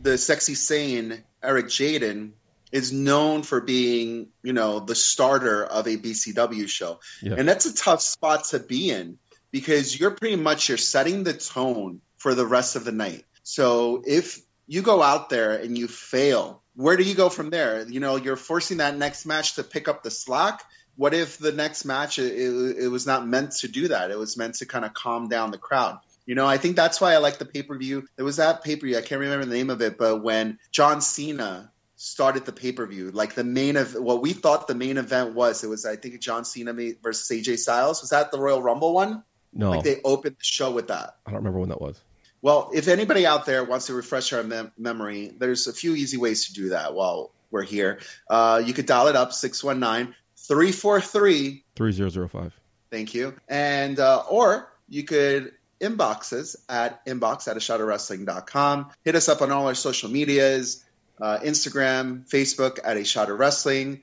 the 0.00 0.18
sexy 0.18 0.54
Saiyan, 0.54 1.20
Eric 1.42 1.66
Jaden, 1.66 2.32
is 2.72 2.92
known 2.92 3.42
for 3.42 3.60
being, 3.60 4.28
you 4.42 4.52
know, 4.52 4.80
the 4.80 4.94
starter 4.94 5.64
of 5.64 5.86
a 5.86 5.96
BCW 5.96 6.68
show. 6.68 7.00
Yeah. 7.20 7.34
And 7.36 7.48
that's 7.48 7.66
a 7.66 7.74
tough 7.74 8.00
spot 8.00 8.44
to 8.46 8.60
be 8.60 8.90
in 8.90 9.18
because 9.50 9.98
you're 9.98 10.12
pretty 10.12 10.36
much 10.36 10.68
you're 10.68 10.78
setting 10.78 11.24
the 11.24 11.32
tone 11.32 12.00
for 12.20 12.34
the 12.34 12.46
rest 12.46 12.76
of 12.76 12.84
the 12.84 12.92
night. 12.92 13.24
So 13.42 14.02
if 14.06 14.40
you 14.66 14.82
go 14.82 15.02
out 15.02 15.30
there 15.30 15.56
and 15.56 15.76
you 15.76 15.88
fail, 15.88 16.62
where 16.76 16.96
do 16.96 17.02
you 17.02 17.14
go 17.14 17.30
from 17.30 17.48
there? 17.50 17.88
You 17.88 17.98
know, 17.98 18.16
you're 18.16 18.36
forcing 18.36 18.76
that 18.76 18.96
next 18.96 19.24
match 19.24 19.54
to 19.56 19.64
pick 19.64 19.88
up 19.88 20.02
the 20.02 20.10
slack. 20.10 20.62
what 20.96 21.14
if 21.14 21.38
the 21.38 21.50
next 21.52 21.86
match 21.86 22.18
it, 22.18 22.32
it, 22.32 22.76
it 22.84 22.88
was 22.88 23.06
not 23.06 23.26
meant 23.26 23.52
to 23.62 23.68
do 23.68 23.88
that? 23.88 24.10
It 24.10 24.18
was 24.18 24.36
meant 24.36 24.56
to 24.56 24.66
kind 24.66 24.84
of 24.84 24.92
calm 24.92 25.28
down 25.28 25.50
the 25.50 25.58
crowd. 25.58 25.98
You 26.26 26.34
know, 26.34 26.46
I 26.46 26.58
think 26.58 26.76
that's 26.76 27.00
why 27.00 27.14
I 27.14 27.18
like 27.18 27.38
the 27.38 27.46
pay 27.46 27.62
per 27.62 27.76
view. 27.76 28.06
There 28.16 28.24
was 28.24 28.36
that 28.36 28.62
pay 28.62 28.76
per 28.76 28.86
view. 28.86 28.98
I 28.98 29.02
can't 29.02 29.20
remember 29.20 29.46
the 29.46 29.54
name 29.54 29.70
of 29.70 29.80
it, 29.80 29.96
but 29.96 30.22
when 30.22 30.58
John 30.70 31.00
Cena 31.00 31.72
started 31.96 32.44
the 32.44 32.52
pay 32.52 32.72
per 32.72 32.86
view, 32.86 33.10
like 33.10 33.34
the 33.34 33.44
main 33.44 33.76
of 33.76 33.94
what 33.94 34.20
we 34.20 34.34
thought 34.34 34.68
the 34.68 34.74
main 34.74 34.98
event 34.98 35.34
was, 35.34 35.64
it 35.64 35.68
was 35.68 35.86
I 35.86 35.96
think 35.96 36.20
John 36.20 36.44
Cena 36.44 36.74
versus 37.02 37.28
AJ 37.36 37.58
Styles. 37.58 38.02
Was 38.02 38.10
that 38.10 38.30
the 38.30 38.38
Royal 38.38 38.62
Rumble 38.62 38.92
one? 38.92 39.24
No, 39.52 39.70
Like 39.70 39.84
they 39.84 40.00
opened 40.04 40.36
the 40.36 40.44
show 40.44 40.70
with 40.70 40.88
that. 40.88 41.16
I 41.26 41.30
don't 41.30 41.38
remember 41.38 41.58
when 41.58 41.70
that 41.70 41.80
was. 41.80 42.00
Well, 42.42 42.70
if 42.72 42.88
anybody 42.88 43.26
out 43.26 43.44
there 43.46 43.64
wants 43.64 43.86
to 43.86 43.94
refresh 43.94 44.32
our 44.32 44.42
mem- 44.42 44.72
memory, 44.78 45.32
there's 45.36 45.66
a 45.66 45.72
few 45.72 45.94
easy 45.94 46.16
ways 46.16 46.46
to 46.46 46.54
do 46.54 46.68
that 46.70 46.94
while 46.94 47.32
we're 47.50 47.62
here. 47.62 48.00
Uh, 48.28 48.62
you 48.64 48.72
could 48.72 48.86
dial 48.86 49.08
it 49.08 49.16
up 49.16 49.32
619 49.32 50.14
343 50.36 51.64
Three 51.76 51.92
zero 51.92 52.08
zero 52.08 52.28
five. 52.28 52.58
Thank 52.90 53.14
you. 53.14 53.34
And 53.48 53.98
uh, 54.00 54.24
or 54.28 54.72
you 54.88 55.04
could 55.04 55.52
inbox 55.80 56.32
us 56.32 56.56
at 56.68 57.04
inbox 57.06 57.48
at 57.48 57.56
ashotofwrestling.com. 57.56 58.90
Hit 59.04 59.14
us 59.14 59.28
up 59.28 59.42
on 59.42 59.50
all 59.50 59.66
our 59.66 59.74
social 59.74 60.10
medias, 60.10 60.84
uh, 61.20 61.38
Instagram, 61.42 62.28
Facebook 62.28 62.78
at 62.82 62.96
a 62.96 63.04
shot 63.04 63.30
of 63.30 63.38
wrestling, 63.38 64.02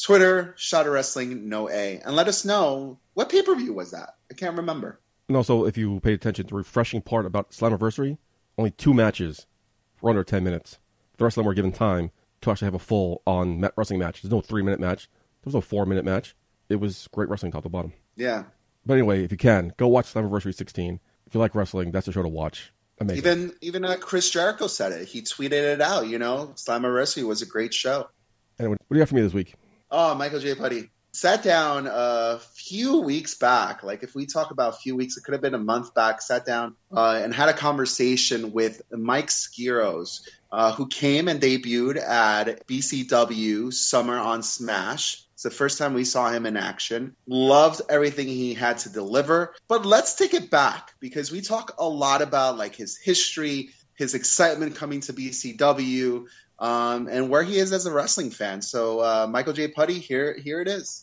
Twitter, 0.00 0.54
shot 0.56 0.86
of 0.86 0.92
wrestling, 0.92 1.48
no 1.48 1.68
A. 1.68 2.00
And 2.04 2.14
let 2.14 2.28
us 2.28 2.44
know 2.44 2.98
what 3.14 3.28
pay-per-view 3.30 3.72
was 3.72 3.90
that? 3.90 4.14
I 4.30 4.34
can't 4.34 4.56
remember. 4.56 5.00
And 5.28 5.36
also, 5.36 5.66
if 5.66 5.76
you 5.76 6.00
paid 6.00 6.14
attention, 6.14 6.46
to 6.46 6.50
the 6.50 6.56
refreshing 6.56 7.02
part 7.02 7.26
about 7.26 7.50
Slammiversary, 7.50 8.16
only 8.56 8.70
two 8.70 8.94
matches 8.94 9.46
for 9.96 10.08
under 10.08 10.24
10 10.24 10.42
minutes. 10.42 10.78
The 11.18 11.24
rest 11.24 11.36
of 11.36 11.42
them 11.42 11.46
were 11.46 11.54
given 11.54 11.72
time 11.72 12.10
to 12.40 12.50
actually 12.50 12.66
have 12.66 12.74
a 12.74 12.78
full 12.78 13.22
on 13.26 13.68
wrestling 13.76 13.98
match. 13.98 14.22
There's 14.22 14.32
no 14.32 14.40
three 14.40 14.62
minute 14.62 14.80
match, 14.80 15.08
there 15.42 15.48
was 15.48 15.54
no 15.54 15.60
four 15.60 15.84
minute 15.84 16.04
match. 16.04 16.34
It 16.68 16.76
was 16.76 17.08
great 17.12 17.28
wrestling 17.28 17.52
top 17.52 17.62
to 17.64 17.68
bottom. 17.68 17.92
Yeah. 18.16 18.44
But 18.84 18.94
anyway, 18.94 19.24
if 19.24 19.32
you 19.32 19.38
can, 19.38 19.72
go 19.76 19.88
watch 19.88 20.12
Slammiversary 20.12 20.54
16. 20.54 21.00
If 21.26 21.34
you 21.34 21.40
like 21.40 21.54
wrestling, 21.54 21.90
that's 21.90 22.06
the 22.06 22.12
show 22.12 22.22
to 22.22 22.28
watch. 22.28 22.72
Amazing. 23.00 23.18
Even 23.18 23.52
even 23.60 23.84
uh, 23.84 23.96
Chris 23.96 24.30
Jericho 24.30 24.66
said 24.66 24.92
it. 24.92 25.06
He 25.06 25.22
tweeted 25.22 25.52
it 25.52 25.80
out. 25.80 26.08
You 26.08 26.18
know, 26.18 26.52
Slammiversary 26.56 27.22
was 27.22 27.42
a 27.42 27.46
great 27.46 27.72
show. 27.72 28.08
Anyway, 28.58 28.76
what 28.86 28.94
do 28.94 28.96
you 28.96 29.00
have 29.00 29.08
for 29.08 29.14
me 29.14 29.22
this 29.22 29.34
week? 29.34 29.54
Oh, 29.90 30.14
Michael 30.14 30.40
J. 30.40 30.54
Putty 30.54 30.90
sat 31.12 31.42
down 31.42 31.88
a 31.90 32.38
few 32.54 33.00
weeks 33.00 33.34
back. 33.34 33.82
Like 33.82 34.02
if 34.02 34.14
we 34.14 34.26
talk 34.26 34.50
about 34.50 34.74
a 34.74 34.76
few 34.76 34.96
weeks, 34.96 35.16
it 35.16 35.24
could 35.24 35.32
have 35.32 35.40
been 35.40 35.54
a 35.54 35.58
month 35.58 35.94
back. 35.94 36.20
Sat 36.22 36.44
down 36.44 36.76
uh, 36.94 37.20
and 37.22 37.34
had 37.34 37.48
a 37.48 37.54
conversation 37.54 38.52
with 38.52 38.82
Mike 38.90 39.28
Skiros, 39.28 40.28
uh, 40.52 40.72
who 40.72 40.86
came 40.86 41.28
and 41.28 41.40
debuted 41.40 41.96
at 41.96 42.66
BCW 42.66 43.72
Summer 43.72 44.18
on 44.18 44.42
Smash. 44.42 45.24
It's 45.34 45.44
the 45.44 45.50
first 45.50 45.78
time 45.78 45.94
we 45.94 46.04
saw 46.04 46.30
him 46.30 46.46
in 46.46 46.56
action. 46.56 47.14
Loved 47.28 47.82
everything 47.88 48.26
he 48.26 48.54
had 48.54 48.78
to 48.78 48.88
deliver. 48.88 49.54
But 49.68 49.86
let's 49.86 50.16
take 50.16 50.34
it 50.34 50.50
back 50.50 50.94
because 50.98 51.30
we 51.30 51.42
talk 51.42 51.74
a 51.78 51.88
lot 51.88 52.22
about 52.22 52.58
like 52.58 52.74
his 52.74 52.96
history, 52.96 53.70
his 53.94 54.14
excitement 54.14 54.74
coming 54.74 55.00
to 55.02 55.12
BCW, 55.12 56.26
um, 56.58 57.08
and 57.08 57.28
where 57.28 57.42
he 57.42 57.58
is 57.58 57.72
as 57.72 57.86
a 57.86 57.92
wrestling 57.92 58.30
fan. 58.30 58.62
So, 58.62 59.00
uh, 59.00 59.26
Michael 59.30 59.52
J. 59.52 59.68
Putty, 59.68 59.98
here, 59.98 60.34
here 60.34 60.60
it 60.60 60.68
is. 60.68 61.00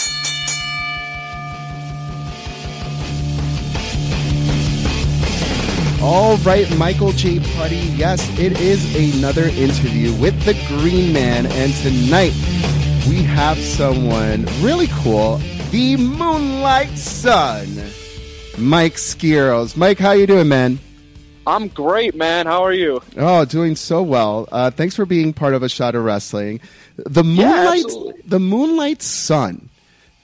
All 6.01 6.37
right, 6.37 6.69
Michael 6.77 7.13
J. 7.13 7.39
Putty. 7.55 7.77
Yes, 7.77 8.29
it 8.37 8.59
is 8.59 9.15
another 9.17 9.45
interview 9.45 10.13
with 10.21 10.39
the 10.43 10.53
Green 10.67 11.11
Man, 11.11 11.47
and 11.47 11.73
tonight 11.73 12.33
we 13.07 13.23
have 13.23 13.57
someone 13.57 14.45
really 14.61 14.87
cool, 14.87 15.37
the 15.71 15.97
Moonlight 15.97 16.95
Sun, 16.95 17.67
Mike 18.57 18.93
Skiros. 18.93 19.75
Mike, 19.75 19.97
how 19.97 20.11
you 20.11 20.27
doing, 20.27 20.47
man? 20.47 20.79
I'm 21.47 21.67
great, 21.67 22.15
man. 22.15 22.45
How 22.45 22.63
are 22.63 22.73
you? 22.73 23.01
Oh, 23.17 23.45
doing 23.45 23.75
so 23.75 24.01
well. 24.01 24.47
Uh, 24.51 24.71
thanks 24.71 24.95
for 24.95 25.05
being 25.05 25.33
part 25.33 25.53
of 25.53 25.63
a 25.63 25.69
shot 25.69 25.95
of 25.95 26.03
wrestling. 26.03 26.59
The 26.97 27.23
Moonlight, 27.23 27.85
absolutely. 27.85 28.21
the 28.25 28.39
Moonlight 28.39 29.01
Sun. 29.01 29.69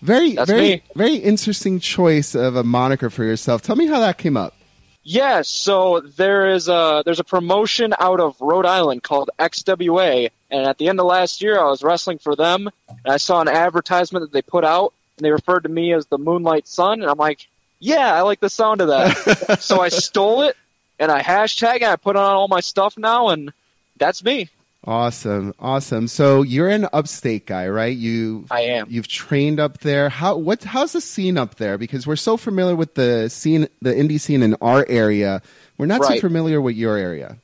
Very, 0.01 0.33
That's 0.33 0.49
very, 0.49 0.61
me. 0.61 0.83
very 0.95 1.15
interesting 1.15 1.79
choice 1.79 2.33
of 2.33 2.55
a 2.55 2.63
moniker 2.63 3.09
for 3.09 3.23
yourself. 3.23 3.61
Tell 3.61 3.75
me 3.75 3.85
how 3.85 3.99
that 3.99 4.17
came 4.17 4.35
up. 4.35 4.55
Yeah, 5.03 5.41
so 5.41 5.99
there 5.99 6.49
is 6.49 6.67
a 6.67 7.01
there's 7.05 7.19
a 7.19 7.23
promotion 7.23 7.93
out 7.99 8.19
of 8.19 8.39
Rhode 8.39 8.67
Island 8.67 9.01
called 9.01 9.31
XWA, 9.39 10.29
and 10.51 10.67
at 10.67 10.77
the 10.77 10.89
end 10.89 10.99
of 10.99 11.07
last 11.07 11.41
year, 11.41 11.59
I 11.59 11.65
was 11.65 11.81
wrestling 11.81 12.19
for 12.19 12.35
them, 12.35 12.69
and 12.87 13.13
I 13.13 13.17
saw 13.17 13.41
an 13.41 13.47
advertisement 13.47 14.23
that 14.23 14.31
they 14.31 14.43
put 14.43 14.63
out, 14.63 14.93
and 15.17 15.25
they 15.25 15.31
referred 15.31 15.61
to 15.61 15.69
me 15.69 15.93
as 15.93 16.05
the 16.05 16.19
Moonlight 16.19 16.67
Sun, 16.67 17.01
and 17.01 17.09
I'm 17.09 17.17
like, 17.17 17.47
yeah, 17.79 18.13
I 18.13 18.21
like 18.21 18.39
the 18.39 18.49
sound 18.49 18.81
of 18.81 18.89
that. 18.89 19.57
so 19.61 19.81
I 19.81 19.89
stole 19.89 20.43
it, 20.43 20.55
and 21.01 21.11
I 21.11 21.21
hashtag 21.23 21.77
it, 21.77 21.83
I 21.83 21.95
put 21.95 22.15
on 22.15 22.35
all 22.35 22.47
my 22.47 22.59
stuff 22.59 22.97
now, 22.97 23.29
and 23.29 23.51
that's 23.97 24.23
me. 24.23 24.49
Awesome, 24.85 25.53
awesome. 25.59 26.07
So 26.07 26.43
you're 26.43 26.69
an 26.69 26.87
upstate 26.93 27.45
guy, 27.45 27.67
right? 27.67 27.95
You 27.95 28.45
I 28.49 28.61
am. 28.61 28.87
You've 28.89 29.07
trained 29.07 29.59
up 29.59 29.79
there. 29.79 30.09
How 30.09 30.37
what 30.37 30.63
how's 30.63 30.93
the 30.93 31.01
scene 31.01 31.37
up 31.37 31.55
there? 31.55 31.77
Because 31.77 32.07
we're 32.07 32.15
so 32.15 32.37
familiar 32.37 32.75
with 32.75 32.95
the 32.95 33.29
scene, 33.29 33.67
the 33.81 33.91
indie 33.91 34.19
scene 34.19 34.41
in 34.41 34.55
our 34.61 34.85
area. 34.87 35.41
We're 35.77 35.87
not 35.87 36.03
so 36.03 36.19
familiar 36.19 36.61
with 36.61 36.75
your 36.75 36.97
area. 36.97 37.37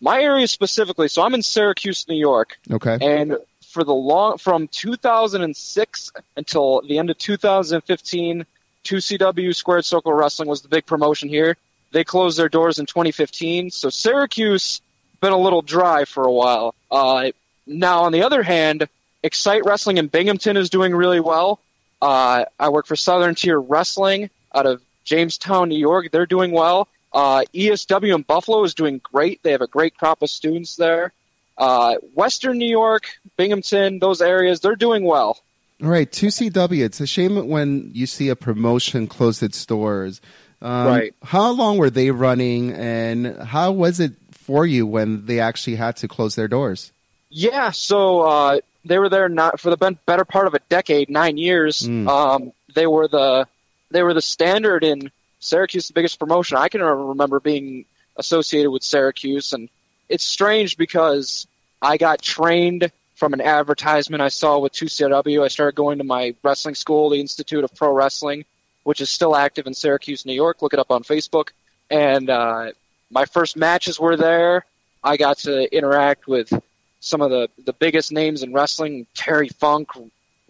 My 0.00 0.20
area 0.22 0.48
specifically, 0.48 1.08
so 1.08 1.22
I'm 1.22 1.34
in 1.34 1.42
Syracuse, 1.42 2.08
New 2.08 2.16
York, 2.16 2.58
Okay. 2.70 2.98
And 3.00 3.36
for 3.60 3.84
the 3.84 3.94
long 3.94 4.38
from 4.38 4.66
2006 4.68 6.12
until 6.36 6.82
the 6.82 6.98
end 6.98 7.10
of 7.10 7.18
2015, 7.18 8.46
2CW 8.84 9.54
Squared 9.54 9.84
Circle 9.84 10.12
Wrestling 10.12 10.48
was 10.48 10.62
the 10.62 10.68
big 10.68 10.86
promotion 10.86 11.28
here. 11.28 11.56
They 11.92 12.04
closed 12.04 12.38
their 12.38 12.48
doors 12.48 12.78
in 12.78 12.86
2015, 12.86 13.70
so 13.70 13.90
Syracuse 13.90 14.80
been 15.20 15.32
a 15.32 15.38
little 15.38 15.62
dry 15.62 16.04
for 16.04 16.24
a 16.24 16.32
while. 16.32 16.74
Uh, 16.90 17.30
now, 17.66 18.02
on 18.04 18.12
the 18.12 18.22
other 18.22 18.42
hand, 18.42 18.88
Excite 19.22 19.64
Wrestling 19.64 19.98
in 19.98 20.06
Binghamton 20.06 20.56
is 20.56 20.70
doing 20.70 20.94
really 20.94 21.20
well. 21.20 21.60
Uh, 22.00 22.46
I 22.58 22.70
work 22.70 22.86
for 22.86 22.96
Southern 22.96 23.34
Tier 23.34 23.60
Wrestling 23.60 24.30
out 24.54 24.66
of 24.66 24.80
Jamestown, 25.04 25.68
New 25.68 25.78
York. 25.78 26.10
They're 26.10 26.26
doing 26.26 26.52
well. 26.52 26.88
Uh, 27.12 27.44
ESW 27.52 28.14
in 28.14 28.22
Buffalo 28.22 28.62
is 28.64 28.74
doing 28.74 29.00
great. 29.02 29.42
They 29.42 29.52
have 29.52 29.60
a 29.60 29.66
great 29.66 29.96
crop 29.96 30.22
of 30.22 30.30
students 30.30 30.76
there. 30.76 31.12
Uh, 31.58 31.96
Western 32.14 32.56
New 32.56 32.68
York, 32.68 33.04
Binghamton, 33.36 33.98
those 33.98 34.22
areas, 34.22 34.60
they're 34.60 34.76
doing 34.76 35.04
well. 35.04 35.38
All 35.82 35.88
right, 35.88 36.10
2CW. 36.10 36.82
It's 36.82 37.00
a 37.00 37.06
shame 37.06 37.48
when 37.48 37.90
you 37.92 38.06
see 38.06 38.28
a 38.28 38.36
promotion 38.36 39.06
close 39.06 39.42
its 39.42 39.66
doors. 39.66 40.20
Um, 40.62 40.86
Right. 40.86 41.14
How 41.22 41.50
long 41.52 41.78
were 41.78 41.90
they 41.90 42.10
running, 42.10 42.72
and 42.72 43.36
how 43.42 43.72
was 43.72 44.00
it 44.00 44.12
for 44.30 44.66
you 44.66 44.86
when 44.86 45.26
they 45.26 45.40
actually 45.40 45.76
had 45.76 45.96
to 45.98 46.08
close 46.08 46.34
their 46.34 46.48
doors? 46.48 46.92
Yeah, 47.30 47.70
so 47.70 48.22
uh, 48.22 48.60
they 48.84 48.98
were 48.98 49.08
there 49.08 49.28
not 49.28 49.60
for 49.60 49.70
the 49.70 49.96
better 50.06 50.24
part 50.24 50.46
of 50.46 50.54
a 50.54 50.58
decade, 50.68 51.08
nine 51.08 51.38
years. 51.38 51.82
Mm. 51.82 52.08
Um, 52.08 52.52
they 52.74 52.86
were 52.86 53.08
the 53.08 53.46
they 53.90 54.02
were 54.02 54.14
the 54.14 54.22
standard 54.22 54.84
in 54.84 55.10
Syracuse, 55.40 55.88
the 55.88 55.94
biggest 55.94 56.18
promotion 56.18 56.56
I 56.56 56.68
can 56.68 56.82
remember 56.82 57.40
being 57.40 57.84
associated 58.16 58.70
with 58.70 58.82
Syracuse, 58.82 59.52
and 59.52 59.68
it's 60.08 60.24
strange 60.24 60.76
because 60.76 61.46
I 61.80 61.96
got 61.96 62.20
trained 62.20 62.90
from 63.14 63.32
an 63.34 63.40
advertisement 63.40 64.22
I 64.22 64.28
saw 64.28 64.58
with 64.58 64.72
2CW. 64.72 65.44
I 65.44 65.48
started 65.48 65.74
going 65.74 65.98
to 65.98 66.04
my 66.04 66.34
wrestling 66.42 66.74
school, 66.74 67.10
the 67.10 67.20
Institute 67.20 67.64
of 67.64 67.74
Pro 67.74 67.92
Wrestling, 67.92 68.44
which 68.90 69.00
is 69.00 69.08
still 69.08 69.36
active 69.36 69.68
in 69.68 69.72
Syracuse, 69.72 70.26
New 70.26 70.34
York. 70.34 70.62
Look 70.62 70.72
it 70.72 70.80
up 70.80 70.90
on 70.90 71.04
Facebook. 71.04 71.50
And 71.90 72.28
uh, 72.28 72.72
my 73.08 73.24
first 73.24 73.56
matches 73.56 74.00
were 74.00 74.16
there. 74.16 74.64
I 75.04 75.16
got 75.16 75.38
to 75.46 75.72
interact 75.72 76.26
with 76.26 76.52
some 76.98 77.20
of 77.20 77.30
the, 77.30 77.48
the 77.64 77.72
biggest 77.72 78.10
names 78.10 78.42
in 78.42 78.52
wrestling 78.52 79.06
Terry 79.14 79.48
Funk, 79.48 79.90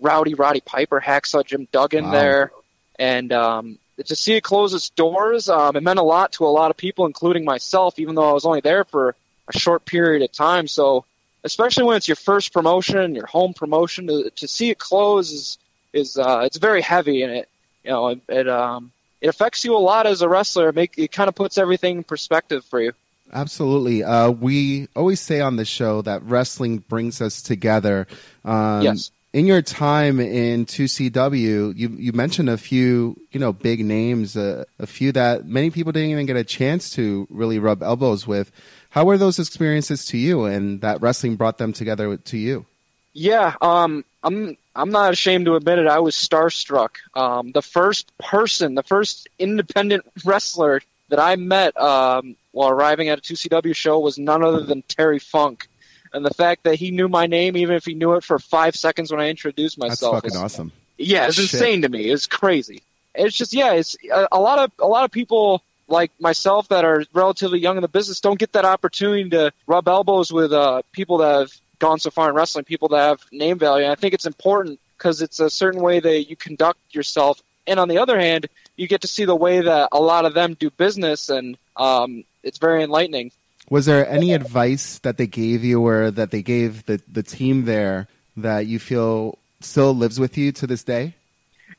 Rowdy 0.01 0.33
Roddy 0.33 0.63
Piper, 0.63 1.03
Hacksaw 1.03 1.45
Jim 1.45 1.69
Duggan 1.71 2.07
Wow. 2.07 2.11
there. 2.13 2.53
And 2.99 3.31
um, 3.31 3.79
to 4.07 4.17
see 4.17 4.33
it 4.37 4.41
close 4.43 4.73
its 4.73 4.89
doors, 4.89 5.51
um, 5.51 5.77
it 5.77 5.83
meant 5.83 5.99
a 5.99 6.03
lot 6.03 6.33
to 6.33 6.47
a 6.47 6.49
lot 6.49 6.71
of 6.71 6.79
people, 6.79 7.05
including 7.05 7.45
myself, 7.45 7.99
even 7.99 8.15
though 8.15 8.31
I 8.31 8.33
was 8.33 8.47
only 8.47 8.63
there 8.63 8.85
for 8.85 9.15
a 9.49 9.59
short 9.59 9.85
period 9.85 10.23
of 10.23 10.33
time. 10.33 10.67
So, 10.67 11.05
especially 11.45 11.85
when 11.85 11.99
it's 11.99 12.09
your 12.09 12.17
first 12.17 12.55
promotion, 12.55 13.15
your 13.15 13.27
home 13.27 13.53
promotion, 13.53 14.07
to, 14.07 14.31
to 14.37 14.49
see 14.49 14.71
it 14.71 14.79
close 14.79 15.31
is 15.31 15.59
is 15.93 16.17
uh, 16.17 16.41
it's 16.47 16.57
very 16.57 16.81
heavy, 16.81 17.23
and 17.23 17.33
it 17.33 17.50
you 17.85 17.91
know 17.91 18.09
it, 18.09 18.21
it 18.29 18.49
um 18.49 18.93
it 19.21 19.29
affects 19.29 19.65
you 19.65 19.77
a 19.77 19.79
lot 19.79 20.07
as 20.07 20.23
a 20.23 20.29
wrestler. 20.29 20.69
It 20.71 20.75
make 20.75 20.95
it 20.97 21.13
kind 21.13 21.29
of 21.29 21.35
puts 21.35 21.59
everything 21.59 21.99
in 21.99 22.05
perspective 22.05 22.65
for 22.65 22.81
you. 22.81 22.93
Absolutely. 23.33 24.03
Uh, 24.03 24.31
we 24.31 24.89
always 24.97 25.21
say 25.21 25.41
on 25.41 25.57
the 25.57 25.65
show 25.65 26.03
that 26.03 26.23
wrestling 26.25 26.79
brings 26.79 27.21
us 27.21 27.43
together. 27.43 28.07
Um, 28.45 28.83
Yes. 28.83 29.11
In 29.33 29.47
your 29.47 29.63
time 29.63 30.19
in 30.19 30.67
2CW, 30.67 31.77
you 31.77 31.89
you 31.97 32.13
mentioned 32.13 32.51
a 32.51 32.59
few 32.59 33.17
you 33.31 33.39
know 33.39 33.53
big 33.53 33.85
names, 33.85 34.37
uh, 34.37 34.65
a 34.81 34.89
few 34.89 35.13
that 35.13 35.47
many 35.47 35.71
people 35.71 35.93
didn't 35.93 36.11
even 36.11 36.27
get 36.27 36.35
a 36.35 36.43
chance 36.43 36.91
to 36.91 37.29
really 37.31 37.61
rub 37.61 37.81
elbows 37.81 38.27
with. 38.27 38.51
How 38.89 39.05
were 39.05 39.17
those 39.17 39.39
experiences 39.39 40.05
to 40.07 40.19
you, 40.19 40.47
and 40.47 40.81
that 40.81 41.01
wrestling 41.01 41.37
brought 41.37 41.59
them 41.59 41.73
together 41.73 42.17
to 42.17 42.37
you? 42.37 42.67
Yeah, 43.13 43.55
um, 43.61 44.05
I'm 44.25 44.57
I'm 44.75 44.91
not 44.91 45.13
ashamed 45.13 45.47
to 45.47 45.57
admit 45.57 45.79
it. 45.79 45.87
I 45.89 45.99
was 45.99 46.15
starstruck. 46.15 46.97
Um, 47.15 47.53
the 47.53 47.63
first 47.63 48.17
person, 48.19 48.75
the 48.75 48.83
first 48.83 49.29
independent 49.39 50.05
wrestler 50.25 50.81
that 51.09 51.19
I 51.19 51.37
met 51.37 51.77
um, 51.81 52.37
while 52.53 52.69
arriving 52.71 53.09
at 53.09 53.19
a 53.19 53.23
2CW 53.23 53.75
show 53.75 53.99
was 53.99 54.19
none 54.19 54.45
other 54.45 54.61
than 54.61 54.83
Terry 54.83 55.19
Funk. 55.19 55.67
And 56.13 56.25
the 56.25 56.35
fact 56.35 56.65
that 56.65 56.77
he 56.77 56.91
knew 56.91 57.09
my 57.09 57.27
name, 57.27 57.57
even 57.57 57.75
if 57.75 57.85
he 57.85 57.95
knew 57.95 58.15
it 58.15 58.25
for 58.25 58.39
five 58.39 58.75
seconds 58.77 59.11
when 59.11 59.21
I 59.21 59.29
introduced 59.29 59.79
myself, 59.79 60.23
That's 60.23 60.35
fucking 60.35 60.45
awesome. 60.45 60.73
yeah, 60.99 61.27
it's 61.27 61.37
Shit. 61.37 61.53
insane 61.53 61.83
to 61.83 61.89
me. 61.89 62.11
It's 62.11 62.27
crazy. 62.27 62.83
It's 63.15 63.37
just 63.37 63.53
yeah, 63.53 63.73
it's 63.73 63.97
a, 64.13 64.29
a 64.33 64.41
lot 64.41 64.59
of 64.61 64.71
a 64.79 64.87
lot 64.87 65.05
of 65.05 65.11
people 65.11 65.63
like 65.89 66.13
myself 66.21 66.69
that 66.69 66.85
are 66.85 67.05
relatively 67.13 67.59
young 67.59 67.77
in 67.77 67.83
the 67.83 67.89
business 67.89 68.21
don't 68.21 68.39
get 68.39 68.53
that 68.53 68.65
opportunity 68.65 69.29
to 69.31 69.53
rub 69.67 69.89
elbows 69.89 70.33
with 70.33 70.53
uh, 70.53 70.83
people 70.93 71.19
that 71.19 71.41
have 71.41 71.53
gone 71.81 71.99
so 71.99 72.11
far 72.11 72.29
in 72.29 72.37
wrestling, 72.37 72.65
people 72.65 72.89
that 72.91 73.01
have 73.09 73.25
name 73.33 73.59
value. 73.59 73.85
And 73.85 73.93
I 73.93 73.97
think 73.97 74.15
it's 74.15 74.27
important 74.27 74.79
because 74.97 75.21
it's 75.21 75.41
a 75.41 75.51
certain 75.51 75.83
way 75.83 75.99
that 75.99 76.31
you 76.31 76.37
conduct 76.37 76.79
yourself. 76.93 77.43
And 77.67 77.81
on 77.81 77.89
the 77.89 77.99
other 77.99 78.19
hand, 78.19 78.47
you 78.77 78.87
get 78.87 79.01
to 79.01 79.09
see 79.09 79.25
the 79.25 79.35
way 79.35 79.61
that 79.61 79.89
a 79.91 80.01
lot 80.01 80.25
of 80.25 80.35
them 80.35 80.55
do 80.55 80.71
business, 80.71 81.29
and 81.29 81.59
um, 81.77 82.25
it's 82.43 82.59
very 82.59 82.83
enlightening. 82.83 83.33
Was 83.69 83.87
there 83.87 84.09
any 84.09 84.33
advice 84.33 84.99
that 85.01 85.17
they 85.17 85.27
gave 85.27 85.65
you 85.65 85.85
or 85.87 86.11
that 86.11 86.31
they 86.31 86.43
gave 86.43 86.87
the, 86.87 87.01
the 87.11 87.23
team 87.23 87.65
there 87.65 88.09
that 88.37 88.67
you 88.67 88.79
feel 88.79 89.39
still 89.61 89.95
lives 89.95 90.19
with 90.19 90.37
you 90.39 90.53
to 90.53 90.67
this 90.67 90.83
day? 90.83 91.15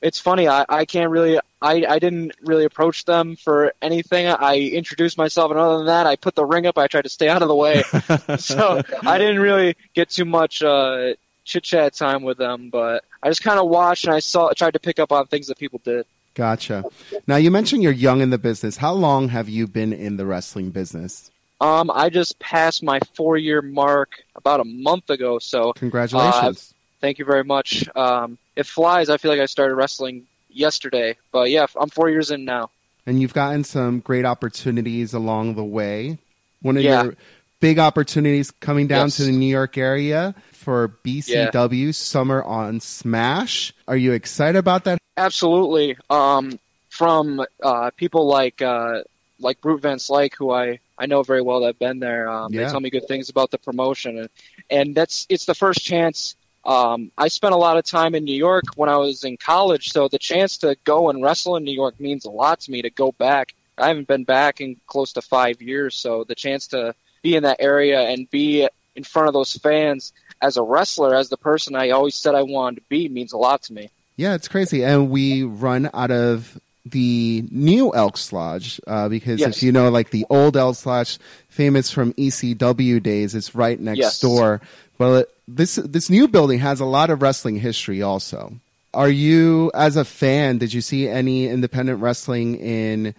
It's 0.02 0.20
funny. 0.20 0.48
I, 0.48 0.66
I 0.68 0.86
can't 0.86 1.12
really. 1.12 1.40
I, 1.62 1.86
I 1.88 2.00
didn't 2.00 2.34
really 2.42 2.66
approach 2.66 3.06
them 3.06 3.36
for 3.36 3.74
anything. 3.82 4.28
I 4.28 4.58
introduced 4.58 5.18
myself, 5.18 5.52
and 5.52 5.60
other 5.60 5.78
than 5.78 5.88
that, 5.88 6.08
I 6.08 6.16
put 6.16 6.36
the 6.36 6.46
ring 6.46 6.66
up. 6.66 6.78
I 6.78 6.88
tried 6.88 7.04
to 7.04 7.10
stay 7.10 7.30
out 7.30 7.44
of 7.44 7.48
the 7.48 7.56
way, 7.56 7.84
so 8.38 8.82
I 9.06 9.18
didn't 9.20 9.40
really 9.40 9.76
get 9.94 10.10
too 10.10 10.26
much 10.26 10.64
uh, 10.64 11.14
chit 11.46 11.64
chat 11.64 11.94
time 11.94 12.24
with 12.24 12.38
them. 12.38 12.70
But 12.72 13.04
I 13.22 13.30
just 13.30 13.44
kind 13.44 13.60
of 13.60 13.68
watched 13.68 14.06
and 14.06 14.14
I 14.14 14.20
saw, 14.20 14.52
tried 14.54 14.74
to 14.74 14.80
pick 14.80 15.00
up 15.00 15.12
on 15.12 15.28
things 15.28 15.48
that 15.48 15.60
people 15.60 15.80
did. 15.84 16.06
Gotcha. 16.34 16.86
Now, 17.28 17.36
you 17.36 17.52
mentioned 17.52 17.84
you're 17.84 17.92
young 17.92 18.22
in 18.22 18.30
the 18.30 18.38
business. 18.38 18.78
How 18.78 18.94
long 18.94 19.30
have 19.30 19.50
you 19.50 19.68
been 19.68 19.94
in 19.94 20.18
the 20.18 20.26
wrestling 20.26 20.72
business? 20.72 21.30
Um, 21.60 21.92
I 21.94 22.10
just 22.10 22.40
passed 22.40 22.82
my 22.82 23.00
four 23.16 23.38
year 23.38 23.62
mark 23.62 24.24
about 24.36 24.62
a 24.62 24.64
month 24.64 25.10
ago, 25.10 25.38
so 25.38 25.74
Congratulations. 25.74 26.74
Thank 27.02 27.20
you 27.20 27.26
very 27.26 27.44
much. 27.44 27.90
Um, 27.96 28.38
it 28.56 28.66
flies. 28.66 29.10
I 29.10 29.18
feel 29.18 29.32
like 29.32 29.42
I 29.42 29.46
started 29.46 29.76
wrestling 29.76 30.26
yesterday, 30.50 31.18
but 31.32 31.50
yeah, 31.50 31.66
I'm 31.80 31.90
four 31.90 32.10
years 32.10 32.32
in 32.32 32.46
now. 32.46 32.70
and 33.08 33.20
you've 33.20 33.34
gotten 33.34 33.64
some 33.64 34.00
great 34.00 34.26
opportunities 34.26 35.14
along 35.16 35.56
the 35.56 35.64
way. 35.64 36.20
One 36.62 36.78
of 36.78 36.84
Yeah. 36.84 37.04
your 37.04 37.16
big 37.60 37.80
opportunities 37.80 38.52
coming 38.52 38.86
down 38.88 39.08
Yes. 39.08 39.18
to 39.18 39.24
the 39.24 39.32
New 39.32 39.48
York 39.48 39.76
area 39.78 40.36
for 40.52 40.90
BCW 41.04 41.94
Summer 41.96 42.44
on 42.44 42.80
Smash. 42.80 43.74
Are 43.88 43.98
you 43.98 44.12
excited 44.12 44.58
about 44.60 44.84
that? 44.84 45.00
Absolutely. 45.18 45.98
Um, 46.12 46.60
from 46.90 47.44
uh, 47.64 47.90
people 47.98 48.28
like 48.28 48.62
uh, 48.62 49.02
like 49.40 49.60
Brute 49.62 49.82
Van 49.82 49.98
Slyke, 49.98 50.36
who 50.36 50.52
I, 50.52 50.80
I 51.00 51.08
know 51.08 51.24
very 51.24 51.42
well 51.42 51.62
that 51.62 51.68
have 51.68 51.80
been 51.80 51.98
there. 52.00 52.30
Um, 52.30 52.54
Yeah. 52.54 52.66
They 52.66 52.72
tell 52.72 52.80
me 52.82 52.92
good 52.92 53.08
things 53.08 53.30
about 53.30 53.50
the 53.50 53.58
promotion, 53.58 54.20
and, 54.20 54.30
and 54.70 54.94
that's 54.94 55.26
it's 55.30 55.46
the 55.46 55.56
first 55.56 55.80
chance. 55.84 56.36
Um, 56.64 57.12
I 57.18 57.28
spent 57.30 57.54
a 57.54 57.58
lot 57.58 57.78
of 57.78 57.86
time 57.86 58.14
in 58.16 58.24
New 58.24 58.36
York 58.36 58.66
when 58.76 58.90
I 58.90 58.98
was 58.98 59.24
in 59.24 59.38
college, 59.38 59.92
so 59.92 60.08
the 60.08 60.20
chance 60.20 60.58
to 60.60 60.78
go 60.84 61.10
and 61.10 61.24
wrestle 61.24 61.56
in 61.56 61.64
New 61.64 61.74
York 61.74 62.00
means 62.00 62.26
a 62.26 62.30
lot 62.30 62.60
to 62.62 62.72
me. 62.72 62.82
To 62.84 62.90
go 62.90 63.12
back, 63.12 63.54
I 63.78 63.88
haven't 63.88 64.08
been 64.08 64.24
back 64.26 64.62
in 64.62 64.78
close 64.86 65.14
to 65.14 65.22
five 65.22 65.62
years, 65.62 65.96
so 65.96 66.24
the 66.24 66.36
chance 66.36 66.68
to 66.68 66.94
be 67.24 67.36
in 67.36 67.44
that 67.44 67.58
area 67.60 68.02
and 68.02 68.30
be 68.30 68.68
in 68.96 69.04
front 69.04 69.28
of 69.28 69.34
those 69.34 69.54
fans 69.58 70.14
as 70.42 70.58
a 70.58 70.64
wrestler, 70.64 71.16
as 71.16 71.30
the 71.30 71.38
person 71.38 71.76
I 71.76 71.92
always 71.92 72.16
said 72.16 72.36
I 72.36 72.44
wanted 72.44 72.78
to 72.78 72.82
be, 72.90 73.10
means 73.10 73.34
a 73.34 73.38
lot 73.38 73.64
to 73.64 73.74
me. 73.74 73.90
Yeah, 74.16 74.36
it's 74.36 74.48
crazy. 74.48 74.84
And 74.84 75.10
we 75.10 75.44
run 75.44 75.90
out 75.94 76.12
of 76.12 76.60
the 76.86 77.44
new 77.52 77.94
Elks 77.94 78.34
Lodge 78.34 78.82
uh, 78.88 79.08
because 79.08 79.40
Yes. 79.40 79.58
if 79.58 79.64
you 79.64 79.72
know, 79.72 79.90
like 79.90 80.10
the 80.10 80.26
old 80.30 80.58
Elks 80.58 80.86
Lodge, 80.86 81.20
famous 81.48 81.92
from 81.92 82.14
ECW 82.14 83.02
days, 83.02 83.36
it's 83.36 83.54
right 83.56 83.80
next 83.80 84.00
Yes. 84.00 84.20
door. 84.20 84.62
Well, 84.98 85.18
it, 85.18 85.30
this 85.56 85.76
this 85.76 86.10
new 86.10 86.28
building 86.28 86.60
has 86.60 86.80
a 86.80 86.86
lot 86.86 87.10
of 87.10 87.22
wrestling 87.22 87.58
history. 87.58 88.02
Also, 88.02 88.54
are 88.94 89.10
you 89.10 89.72
as 89.74 89.98
a 89.98 90.06
fan? 90.06 90.58
Did 90.58 90.74
you 90.74 90.82
see 90.82 91.08
any 91.08 91.48
independent 91.48 92.02
wrestling 92.02 92.56
in 92.56 93.16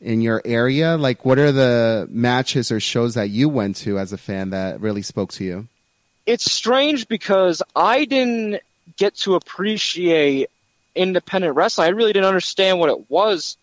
in 0.00 0.20
your 0.20 0.42
area? 0.44 0.96
Like, 0.96 1.24
what 1.24 1.38
are 1.38 1.52
the 1.52 2.08
matches 2.10 2.72
or 2.72 2.80
shows 2.80 3.14
that 3.14 3.30
you 3.30 3.48
went 3.48 3.76
to 3.76 3.98
as 3.98 4.12
a 4.12 4.18
fan 4.18 4.50
that 4.50 4.80
really 4.80 5.02
spoke 5.02 5.32
to 5.32 5.44
you? 5.44 5.68
it's 6.26 6.50
strange 6.50 7.08
because 7.08 7.62
I 7.74 8.04
didn't 8.04 8.62
get 8.96 9.14
to 9.16 9.34
appreciate 9.34 10.50
independent 10.94 11.56
wrestling. 11.56 11.86
I 11.86 11.90
really 11.90 12.12
didn't 12.12 12.26
understand 12.26 12.78
what 12.78 12.90
it 12.90 13.10
was 13.10 13.56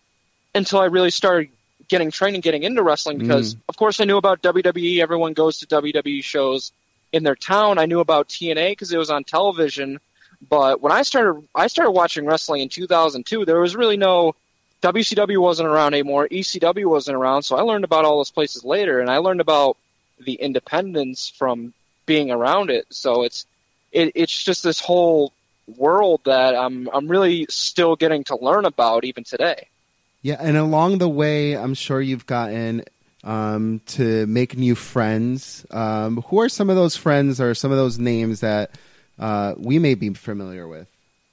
until 0.54 0.80
I 0.80 0.86
really 0.86 1.10
started 1.10 1.50
getting 1.88 2.10
training, 2.10 2.40
getting 2.40 2.62
into 2.62 2.82
wrestling 2.82 3.18
because 3.18 3.54
mm. 3.54 3.60
of 3.68 3.76
course 3.76 4.00
I 4.00 4.04
knew 4.04 4.16
about 4.16 4.42
WWE. 4.42 5.00
Everyone 5.00 5.32
goes 5.32 5.58
to 5.60 5.66
WWE 5.66 6.22
shows 6.22 6.72
in 7.12 7.22
their 7.22 7.36
town. 7.36 7.78
I 7.78 7.86
knew 7.86 8.00
about 8.00 8.28
TNA 8.28 8.72
because 8.72 8.92
it 8.92 8.98
was 8.98 9.10
on 9.10 9.24
television. 9.24 10.00
But 10.48 10.80
when 10.80 10.92
I 10.92 11.02
started 11.02 11.46
I 11.54 11.66
started 11.66 11.90
watching 11.90 12.24
wrestling 12.24 12.62
in 12.62 12.68
2002, 12.68 13.44
there 13.44 13.60
was 13.60 13.76
really 13.76 13.96
no 13.96 14.34
WCW 14.82 15.38
wasn't 15.38 15.68
around 15.68 15.94
anymore. 15.94 16.26
ECW 16.30 16.86
wasn't 16.86 17.16
around, 17.16 17.42
so 17.42 17.56
I 17.56 17.62
learned 17.62 17.84
about 17.84 18.04
all 18.04 18.16
those 18.16 18.30
places 18.30 18.64
later, 18.64 19.00
and 19.00 19.10
I 19.10 19.18
learned 19.18 19.42
about 19.42 19.76
the 20.18 20.34
independence 20.34 21.28
from 21.28 21.74
being 22.06 22.30
around 22.30 22.70
it. 22.70 22.86
So 22.90 23.22
it's 23.24 23.44
it, 23.92 24.12
it's 24.14 24.42
just 24.42 24.62
this 24.62 24.80
whole 24.80 25.32
world 25.76 26.22
that 26.24 26.54
I'm 26.54 26.88
I'm 26.92 27.08
really 27.08 27.46
still 27.50 27.96
getting 27.96 28.24
to 28.24 28.36
learn 28.36 28.64
about 28.64 29.04
even 29.04 29.24
today. 29.24 29.68
Yeah, 30.22 30.36
and 30.38 30.56
along 30.56 30.98
the 30.98 31.08
way, 31.08 31.56
I'm 31.56 31.74
sure 31.74 32.00
you've 32.00 32.26
gotten 32.26 32.84
um, 33.24 33.80
to 33.86 34.26
make 34.26 34.56
new 34.56 34.74
friends. 34.74 35.66
Um, 35.70 36.22
who 36.22 36.40
are 36.40 36.48
some 36.48 36.70
of 36.70 36.76
those 36.76 36.96
friends 36.96 37.40
or 37.40 37.54
some 37.54 37.70
of 37.70 37.76
those 37.76 37.98
names 37.98 38.40
that 38.40 38.72
uh, 39.18 39.54
we 39.56 39.78
may 39.78 39.94
be 39.94 40.10
familiar 40.14 40.66
with? 40.66 40.88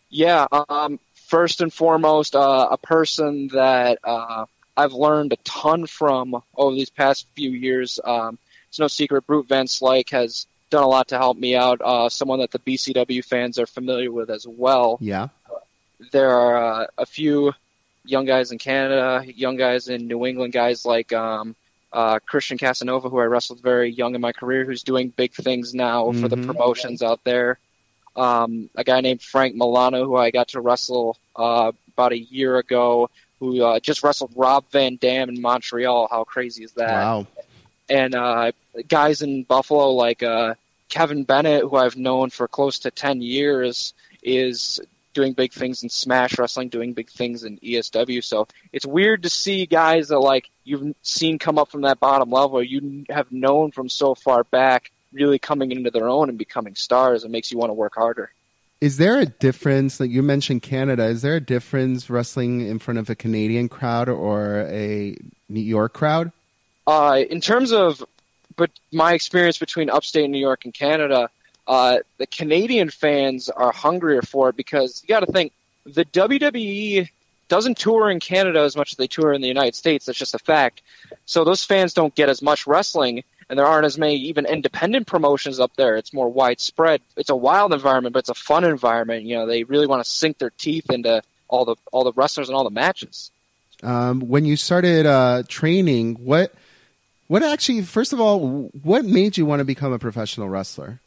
Yeah, 0.09 0.47
um, 0.69 0.99
first 1.15 1.61
and 1.61 1.71
foremost, 1.71 2.35
uh, 2.35 2.69
a 2.71 2.77
person 2.77 3.49
that 3.49 3.99
uh, 4.03 4.45
I've 4.75 4.93
learned 4.93 5.33
a 5.33 5.37
ton 5.37 5.85
from 5.85 6.41
over 6.55 6.75
these 6.75 6.89
past 6.89 7.27
few 7.35 7.49
years. 7.51 7.99
Um, 8.03 8.37
it's 8.69 8.79
no 8.79 8.87
secret, 8.87 9.25
Brute 9.25 9.47
Van 9.47 9.65
Slyke 9.65 10.09
has 10.11 10.47
done 10.69 10.83
a 10.83 10.87
lot 10.87 11.09
to 11.09 11.17
help 11.17 11.37
me 11.37 11.55
out. 11.55 11.81
Uh, 11.83 12.09
someone 12.09 12.39
that 12.39 12.51
the 12.51 12.59
BCW 12.59 13.23
fans 13.23 13.57
are 13.59 13.67
familiar 13.67 14.11
with 14.11 14.29
as 14.29 14.45
well. 14.47 14.97
Yeah. 15.01 15.29
there 16.11 16.31
are 16.31 16.83
uh, 16.83 16.87
a 16.97 17.05
few 17.05 17.53
young 18.03 18.25
guys 18.25 18.51
in 18.51 18.57
Canada, 18.57 19.23
young 19.25 19.57
guys 19.57 19.87
in 19.87 20.07
New 20.07 20.25
England, 20.25 20.53
guys 20.53 20.85
like 20.85 21.13
um, 21.13 21.55
uh, 21.93 22.19
Christian 22.19 22.57
Casanova, 22.57 23.09
who 23.09 23.19
I 23.19 23.23
wrestled 23.25 23.61
very 23.61 23.89
young 23.91 24.15
in 24.15 24.21
my 24.21 24.33
career, 24.33 24.65
who's 24.65 24.83
doing 24.83 25.09
big 25.09 25.33
things 25.33 25.73
now 25.73 26.11
for 26.11 26.27
the 26.27 26.35
Mhm. 26.37 26.45
promotions 26.47 27.01
out 27.01 27.23
there. 27.23 27.59
Um, 28.15 28.69
a 28.75 28.83
guy 28.83 29.01
named 29.01 29.21
Frank 29.21 29.55
Milano, 29.55 30.05
who 30.05 30.15
I 30.15 30.31
got 30.31 30.49
to 30.49 30.61
wrestle 30.61 31.17
uh, 31.35 31.71
about 31.93 32.11
a 32.13 32.17
year 32.17 32.57
ago, 32.57 33.09
who 33.39 33.63
uh, 33.63 33.79
just 33.79 34.01
wrestled 34.03 34.31
Rob 34.35 34.65
Van 34.71 34.95
Dam 34.95 35.29
in 35.29 35.39
Montreal. 35.41 36.07
How 36.09 36.23
crazy 36.23 36.63
is 36.63 36.71
that? 36.73 36.91
Wow. 36.91 37.27
and 37.89 38.15
uh, 38.15 38.51
guys 38.89 39.21
in 39.21 39.43
Buffalo 39.43 39.91
like 39.91 40.23
uh, 40.23 40.55
Kevin 40.89 41.23
Bennett, 41.23 41.61
who 41.61 41.75
I've 41.75 41.95
known 41.95 42.31
for 42.31 42.47
close 42.47 42.79
to 42.79 42.91
ten 42.91 43.21
years, 43.21 43.93
is 44.23 44.81
doing 45.17 45.33
big 45.33 45.51
things 45.51 45.81
in 45.81 45.89
Smash 45.89 46.37
Wrestling, 46.37 46.69
doing 46.69 46.93
big 46.93 47.09
things 47.09 47.43
in 47.43 47.57
ESW. 47.57 48.23
So 48.23 48.47
it's 48.71 48.85
weird 48.85 49.23
to 49.23 49.29
see 49.29 49.65
guys 49.65 50.09
that 50.09 50.19
like 50.19 50.47
you've 50.63 50.95
seen 51.01 51.39
come 51.39 51.57
up 51.57 51.71
from 51.71 51.81
that 51.81 51.99
bottom 51.99 52.29
level, 52.29 52.61
you 52.61 53.03
have 53.09 53.31
known 53.31 53.71
from 53.71 53.89
so 53.89 54.13
far 54.13 54.43
back, 54.43 54.91
really 55.11 55.39
coming 55.39 55.71
into 55.71 55.89
their 55.89 56.07
own 56.07 56.29
and 56.29 56.37
becoming 56.37 56.75
stars. 56.75 57.23
It 57.23 57.31
makes 57.31 57.51
you 57.51 57.57
want 57.57 57.71
to 57.71 57.73
work 57.73 57.95
harder. 57.95 58.31
Is 58.79 58.97
there 58.97 59.19
a 59.19 59.25
difference? 59.25 59.99
Like 59.99 60.11
you 60.11 60.21
mentioned 60.21 60.61
Canada, 60.61 61.05
is 61.05 61.23
there 61.23 61.37
a 61.37 61.41
difference 61.41 62.11
wrestling 62.11 62.61
in 62.61 62.77
front 62.77 62.99
of 62.99 63.09
a 63.09 63.15
Canadian 63.15 63.69
crowd 63.69 64.09
or 64.09 64.67
a 64.69 65.17
New 65.49 65.61
York 65.61 65.93
crowd? 65.93 66.31
Uh, 66.85 67.23
in 67.27 67.41
terms 67.41 67.71
of, 67.73 68.05
but 68.55 68.69
my 68.93 69.13
experience 69.13 69.57
between 69.57 69.89
upstate 69.89 70.29
New 70.29 70.37
York 70.37 70.65
and 70.65 70.75
Canada, 70.75 71.31
uh, 71.67 71.99
the 72.17 72.27
Canadian 72.27 72.89
fans 72.89 73.49
are 73.49 73.71
hungrier 73.71 74.21
for 74.21 74.49
it 74.49 74.55
because 74.55 75.03
you 75.03 75.09
got 75.09 75.19
to 75.19 75.31
think 75.31 75.51
the 75.85 76.05
WWE 76.05 77.09
doesn't 77.49 77.77
tour 77.77 78.09
in 78.09 78.19
Canada 78.19 78.61
as 78.61 78.75
much 78.75 78.93
as 78.93 78.97
they 78.97 79.07
tour 79.07 79.33
in 79.33 79.41
the 79.41 79.47
United 79.47 79.75
States. 79.75 80.05
That's 80.05 80.17
just 80.17 80.35
a 80.35 80.39
fact. 80.39 80.81
So 81.25 81.43
those 81.43 81.63
fans 81.63 81.93
don't 81.93 82.15
get 82.15 82.29
as 82.29 82.41
much 82.41 82.67
wrestling, 82.67 83.23
and 83.49 83.57
there 83.57 83.65
aren't 83.65 83.85
as 83.85 83.97
many 83.97 84.15
even 84.15 84.45
independent 84.45 85.07
promotions 85.07 85.59
up 85.59 85.75
there. 85.75 85.97
It's 85.97 86.13
more 86.13 86.29
widespread. 86.29 87.01
It's 87.15 87.29
a 87.29 87.35
wild 87.35 87.73
environment, 87.73 88.13
but 88.13 88.19
it's 88.19 88.29
a 88.29 88.33
fun 88.33 88.63
environment. 88.63 89.23
You 89.23 89.37
know, 89.37 89.45
they 89.45 89.63
really 89.63 89.87
want 89.87 90.03
to 90.03 90.09
sink 90.09 90.37
their 90.37 90.51
teeth 90.51 90.89
into 90.89 91.21
all 91.47 91.65
the 91.65 91.75
all 91.91 92.03
the 92.03 92.13
wrestlers 92.13 92.49
and 92.49 92.55
all 92.55 92.63
the 92.63 92.69
matches. 92.69 93.31
Um, 93.83 94.21
when 94.21 94.45
you 94.45 94.55
started 94.55 95.05
uh, 95.05 95.43
training, 95.47 96.15
what 96.15 96.53
what 97.27 97.43
actually? 97.43 97.81
First 97.83 98.11
of 98.13 98.19
all, 98.19 98.69
what 98.83 99.05
made 99.05 99.37
you 99.37 99.45
want 99.45 99.59
to 99.59 99.65
become 99.65 99.93
a 99.93 99.99
professional 99.99 100.49
wrestler? 100.49 100.99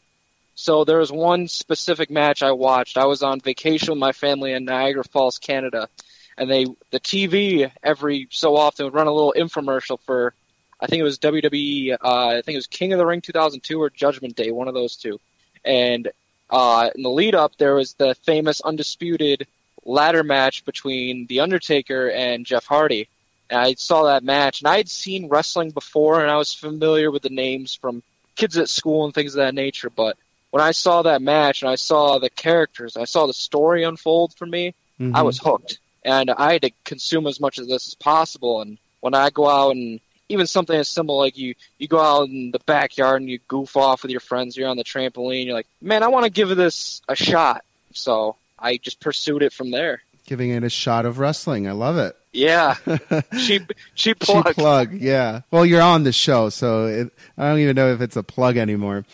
So 0.60 0.84
there 0.84 0.98
was 0.98 1.10
one 1.10 1.48
specific 1.48 2.10
match 2.10 2.42
I 2.42 2.52
watched. 2.52 2.98
I 2.98 3.06
was 3.06 3.22
on 3.22 3.40
vacation 3.40 3.92
with 3.92 3.98
my 3.98 4.12
family 4.12 4.52
in 4.52 4.66
Niagara 4.66 5.04
Falls, 5.04 5.38
Canada, 5.38 5.88
and 6.36 6.50
they 6.50 6.66
the 6.90 7.00
TV 7.00 7.72
every 7.82 8.28
so 8.30 8.58
often 8.58 8.84
would 8.84 8.92
run 8.92 9.06
a 9.06 9.12
little 9.12 9.32
infomercial 9.34 9.98
for 10.00 10.34
I 10.78 10.86
think 10.86 11.00
it 11.00 11.04
was 11.04 11.18
WWE. 11.18 11.96
Uh, 11.98 12.26
I 12.26 12.42
think 12.42 12.56
it 12.56 12.58
was 12.58 12.66
King 12.66 12.92
of 12.92 12.98
the 12.98 13.06
Ring 13.06 13.22
2002 13.22 13.80
or 13.80 13.88
Judgment 13.88 14.36
Day, 14.36 14.50
one 14.50 14.68
of 14.68 14.74
those 14.74 14.96
two. 14.96 15.18
And 15.64 16.10
uh, 16.50 16.90
in 16.94 17.04
the 17.04 17.08
lead 17.08 17.34
up, 17.34 17.56
there 17.56 17.74
was 17.74 17.94
the 17.94 18.14
famous 18.26 18.60
undisputed 18.60 19.46
ladder 19.86 20.22
match 20.22 20.66
between 20.66 21.26
The 21.26 21.40
Undertaker 21.40 22.10
and 22.10 22.44
Jeff 22.44 22.66
Hardy. 22.66 23.08
And 23.48 23.58
I 23.58 23.74
saw 23.78 24.04
that 24.04 24.24
match, 24.24 24.60
and 24.60 24.68
I 24.68 24.76
had 24.76 24.90
seen 24.90 25.28
wrestling 25.28 25.70
before, 25.70 26.20
and 26.20 26.30
I 26.30 26.36
was 26.36 26.52
familiar 26.52 27.10
with 27.10 27.22
the 27.22 27.30
names 27.30 27.74
from 27.74 28.02
kids 28.36 28.58
at 28.58 28.68
school 28.68 29.06
and 29.06 29.14
things 29.14 29.34
of 29.34 29.38
that 29.38 29.54
nature. 29.54 29.88
But 29.88 30.18
when 30.50 30.62
I 30.62 30.72
saw 30.72 31.02
that 31.02 31.22
match 31.22 31.62
and 31.62 31.70
I 31.70 31.76
saw 31.76 32.18
the 32.18 32.30
characters, 32.30 32.96
I 32.96 33.04
saw 33.04 33.26
the 33.26 33.32
story 33.34 33.84
unfold 33.84 34.34
for 34.36 34.46
me, 34.46 34.74
Mhm. 35.00 35.14
I 35.14 35.22
was 35.22 35.38
hooked. 35.38 35.78
And 36.04 36.30
I 36.30 36.54
had 36.54 36.62
to 36.62 36.70
consume 36.84 37.26
as 37.26 37.40
much 37.40 37.58
of 37.58 37.68
this 37.68 37.88
as 37.88 37.94
possible. 37.94 38.60
And 38.62 38.78
when 39.00 39.14
I 39.14 39.30
go 39.30 39.48
out 39.48 39.72
and 39.76 40.00
even 40.28 40.46
something 40.46 40.76
as 40.76 40.88
simple 40.88 41.18
like 41.18 41.36
you, 41.36 41.54
you 41.78 41.88
go 41.88 42.00
out 42.00 42.28
in 42.28 42.50
the 42.52 42.58
backyard 42.60 43.20
and 43.20 43.28
you 43.30 43.38
goof 43.48 43.76
off 43.76 44.02
with 44.02 44.10
your 44.10 44.20
friends, 44.20 44.56
you're 44.56 44.68
on 44.68 44.76
the 44.76 44.84
trampoline, 44.84 45.44
you're 45.44 45.54
like, 45.54 45.66
man, 45.82 46.02
I 46.02 46.08
want 46.08 46.24
to 46.24 46.30
give 46.30 46.48
this 46.56 47.02
a 47.08 47.14
shot. 47.16 47.64
So 47.92 48.36
I 48.58 48.76
just 48.78 49.00
pursued 49.00 49.42
it 49.42 49.52
from 49.52 49.70
there. 49.70 50.02
giving 50.26 50.50
it 50.50 50.62
a 50.62 50.70
shot 50.70 51.06
of 51.06 51.18
wrestling. 51.18 51.66
I 51.66 51.72
love 51.72 51.96
it. 51.98 52.14
Yeah, 52.32 52.76
cheap, 53.44 53.72
cheap 53.96 54.20
plug. 54.20 54.46
Cheap 54.46 54.54
plug, 54.54 54.92
yeah. 54.94 55.40
Well, 55.50 55.66
you're 55.66 55.82
on 55.82 56.04
the 56.04 56.12
show, 56.12 56.48
so 56.50 56.86
it, 56.86 57.12
I 57.36 57.48
don't 57.48 57.58
even 57.58 57.74
know 57.74 57.92
if 57.92 58.00
it's 58.00 58.14
a 58.16 58.22
plug 58.22 58.56
anymore. 58.56 59.04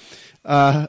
Uh, 0.44 0.86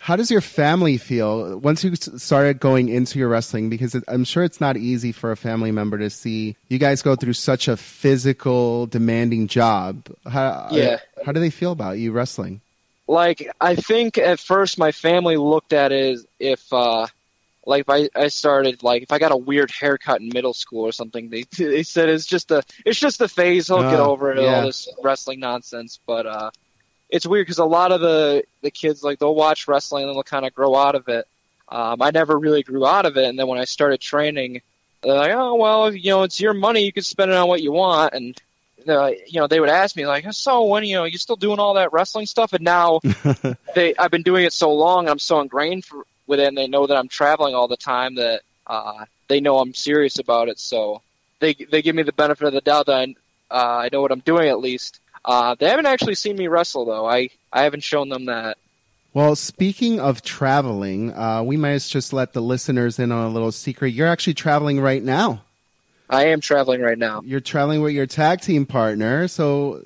how 0.00 0.16
does 0.16 0.30
your 0.30 0.40
family 0.40 0.96
feel 0.98 1.58
once 1.58 1.84
you 1.84 1.94
started 1.94 2.58
going 2.58 2.88
into 2.88 3.18
your 3.18 3.28
wrestling? 3.28 3.68
Because 3.70 3.94
I'm 4.08 4.24
sure 4.24 4.42
it's 4.42 4.60
not 4.60 4.76
easy 4.76 5.12
for 5.12 5.30
a 5.30 5.36
family 5.36 5.70
member 5.72 5.98
to 5.98 6.10
see 6.10 6.56
you 6.68 6.78
guys 6.78 7.02
go 7.02 7.14
through 7.16 7.34
such 7.34 7.68
a 7.68 7.76
physical, 7.76 8.86
demanding 8.86 9.46
job. 9.46 10.08
How, 10.26 10.68
Yeah. 10.72 10.98
how 11.24 11.32
do 11.32 11.40
they 11.40 11.50
feel 11.50 11.72
about 11.72 11.98
you 11.98 12.12
wrestling? 12.12 12.60
like 13.06 13.50
I 13.60 13.74
think 13.74 14.18
at 14.18 14.38
first 14.38 14.78
my 14.78 14.92
family 14.92 15.36
looked 15.36 15.72
at 15.72 15.90
it 15.90 16.12
as 16.14 16.26
if 16.38 16.72
uh 16.72 17.08
like 17.66 17.80
if 17.80 17.90
I, 17.90 18.08
I 18.14 18.28
started 18.28 18.84
like 18.84 19.02
if 19.02 19.10
I 19.10 19.18
got 19.18 19.32
a 19.32 19.36
weird 19.36 19.70
haircut 19.72 20.20
in 20.20 20.28
middle 20.32 20.54
school 20.54 20.82
or 20.86 20.92
something 20.92 21.28
they 21.28 21.42
they 21.58 21.82
said 21.82 22.08
it's 22.08 22.24
just 22.24 22.52
a 22.52 22.62
it's 22.86 23.00
just 23.00 23.20
a 23.20 23.26
phase 23.26 23.66
he'll 23.66 23.82
get 23.82 23.98
Oh, 23.98 24.12
over 24.12 24.30
it 24.32 24.40
yeah. 24.40 24.60
all 24.60 24.66
this 24.66 24.88
wrestling 25.02 25.40
nonsense 25.40 25.98
but 26.06 26.24
uh 26.24 26.50
it's 27.10 27.26
weird 27.26 27.46
because 27.46 27.58
a 27.58 27.64
lot 27.64 27.92
of 27.92 28.00
the 28.00 28.44
the 28.62 28.70
kids 28.70 29.02
like 29.02 29.18
they'll 29.18 29.34
watch 29.34 29.68
wrestling 29.68 30.04
and 30.04 30.14
they'll 30.14 30.22
kind 30.22 30.46
of 30.46 30.54
grow 30.54 30.74
out 30.76 30.94
of 30.94 31.08
it 31.08 31.26
um 31.68 32.00
I 32.00 32.10
never 32.10 32.38
really 32.38 32.62
grew 32.62 32.86
out 32.86 33.06
of 33.06 33.16
it 33.16 33.24
and 33.24 33.38
then 33.38 33.46
when 33.46 33.58
I 33.58 33.64
started 33.64 34.00
training 34.00 34.62
they're 35.02 35.14
like 35.14 35.32
oh 35.32 35.54
well 35.54 35.92
you 35.92 36.10
know 36.10 36.22
it's 36.22 36.40
your 36.40 36.54
money 36.54 36.84
you 36.84 36.92
can 36.92 37.02
spend 37.02 37.30
it 37.30 37.36
on 37.36 37.48
what 37.48 37.62
you 37.62 37.72
want 37.72 38.14
and 38.14 38.40
uh, 38.88 39.10
you 39.26 39.40
know, 39.40 39.46
they 39.46 39.60
would 39.60 39.68
ask 39.68 39.96
me 39.96 40.06
like, 40.06 40.30
"So 40.32 40.64
when 40.64 40.84
you 40.84 40.96
know 40.96 41.04
you're 41.04 41.18
still 41.18 41.36
doing 41.36 41.58
all 41.58 41.74
that 41.74 41.92
wrestling 41.92 42.26
stuff?" 42.26 42.52
And 42.52 42.64
now 42.64 43.00
they, 43.74 43.94
I've 43.96 44.10
been 44.10 44.22
doing 44.22 44.44
it 44.44 44.52
so 44.52 44.72
long, 44.72 45.00
and 45.00 45.10
I'm 45.10 45.18
so 45.18 45.40
ingrained 45.40 45.84
for, 45.84 46.04
with 46.26 46.40
it, 46.40 46.48
and 46.48 46.56
they 46.56 46.66
know 46.66 46.86
that 46.86 46.96
I'm 46.96 47.08
traveling 47.08 47.54
all 47.54 47.68
the 47.68 47.76
time 47.76 48.16
that 48.16 48.42
uh, 48.66 49.04
they 49.28 49.40
know 49.40 49.58
I'm 49.58 49.74
serious 49.74 50.18
about 50.18 50.48
it. 50.48 50.58
So 50.58 51.02
they 51.40 51.54
they 51.54 51.82
give 51.82 51.94
me 51.94 52.02
the 52.02 52.12
benefit 52.12 52.46
of 52.46 52.52
the 52.52 52.60
doubt 52.60 52.86
that 52.86 52.96
I, 52.96 53.14
uh, 53.50 53.78
I 53.78 53.88
know 53.92 54.00
what 54.00 54.12
I'm 54.12 54.20
doing 54.20 54.48
at 54.48 54.60
least. 54.60 55.00
Uh, 55.24 55.54
they 55.58 55.68
haven't 55.68 55.86
actually 55.86 56.14
seen 56.14 56.36
me 56.36 56.48
wrestle 56.48 56.84
though. 56.84 57.06
I 57.06 57.30
I 57.52 57.62
haven't 57.62 57.82
shown 57.82 58.08
them 58.08 58.26
that. 58.26 58.58
Well, 59.12 59.34
speaking 59.34 59.98
of 59.98 60.22
traveling, 60.22 61.12
uh, 61.12 61.42
we 61.42 61.56
might 61.56 61.80
just 61.82 62.12
let 62.12 62.32
the 62.32 62.40
listeners 62.40 62.98
in 62.98 63.10
on 63.10 63.26
a 63.26 63.30
little 63.30 63.50
secret. 63.50 63.88
You're 63.88 64.06
actually 64.06 64.34
traveling 64.34 64.80
right 64.80 65.02
now. 65.02 65.42
I 66.08 66.26
am 66.26 66.40
traveling 66.40 66.80
right 66.80 66.98
now. 66.98 67.22
You're 67.24 67.40
traveling 67.40 67.82
with 67.82 67.92
your 67.92 68.06
tag 68.06 68.40
team 68.40 68.66
partner. 68.66 69.26
So, 69.26 69.82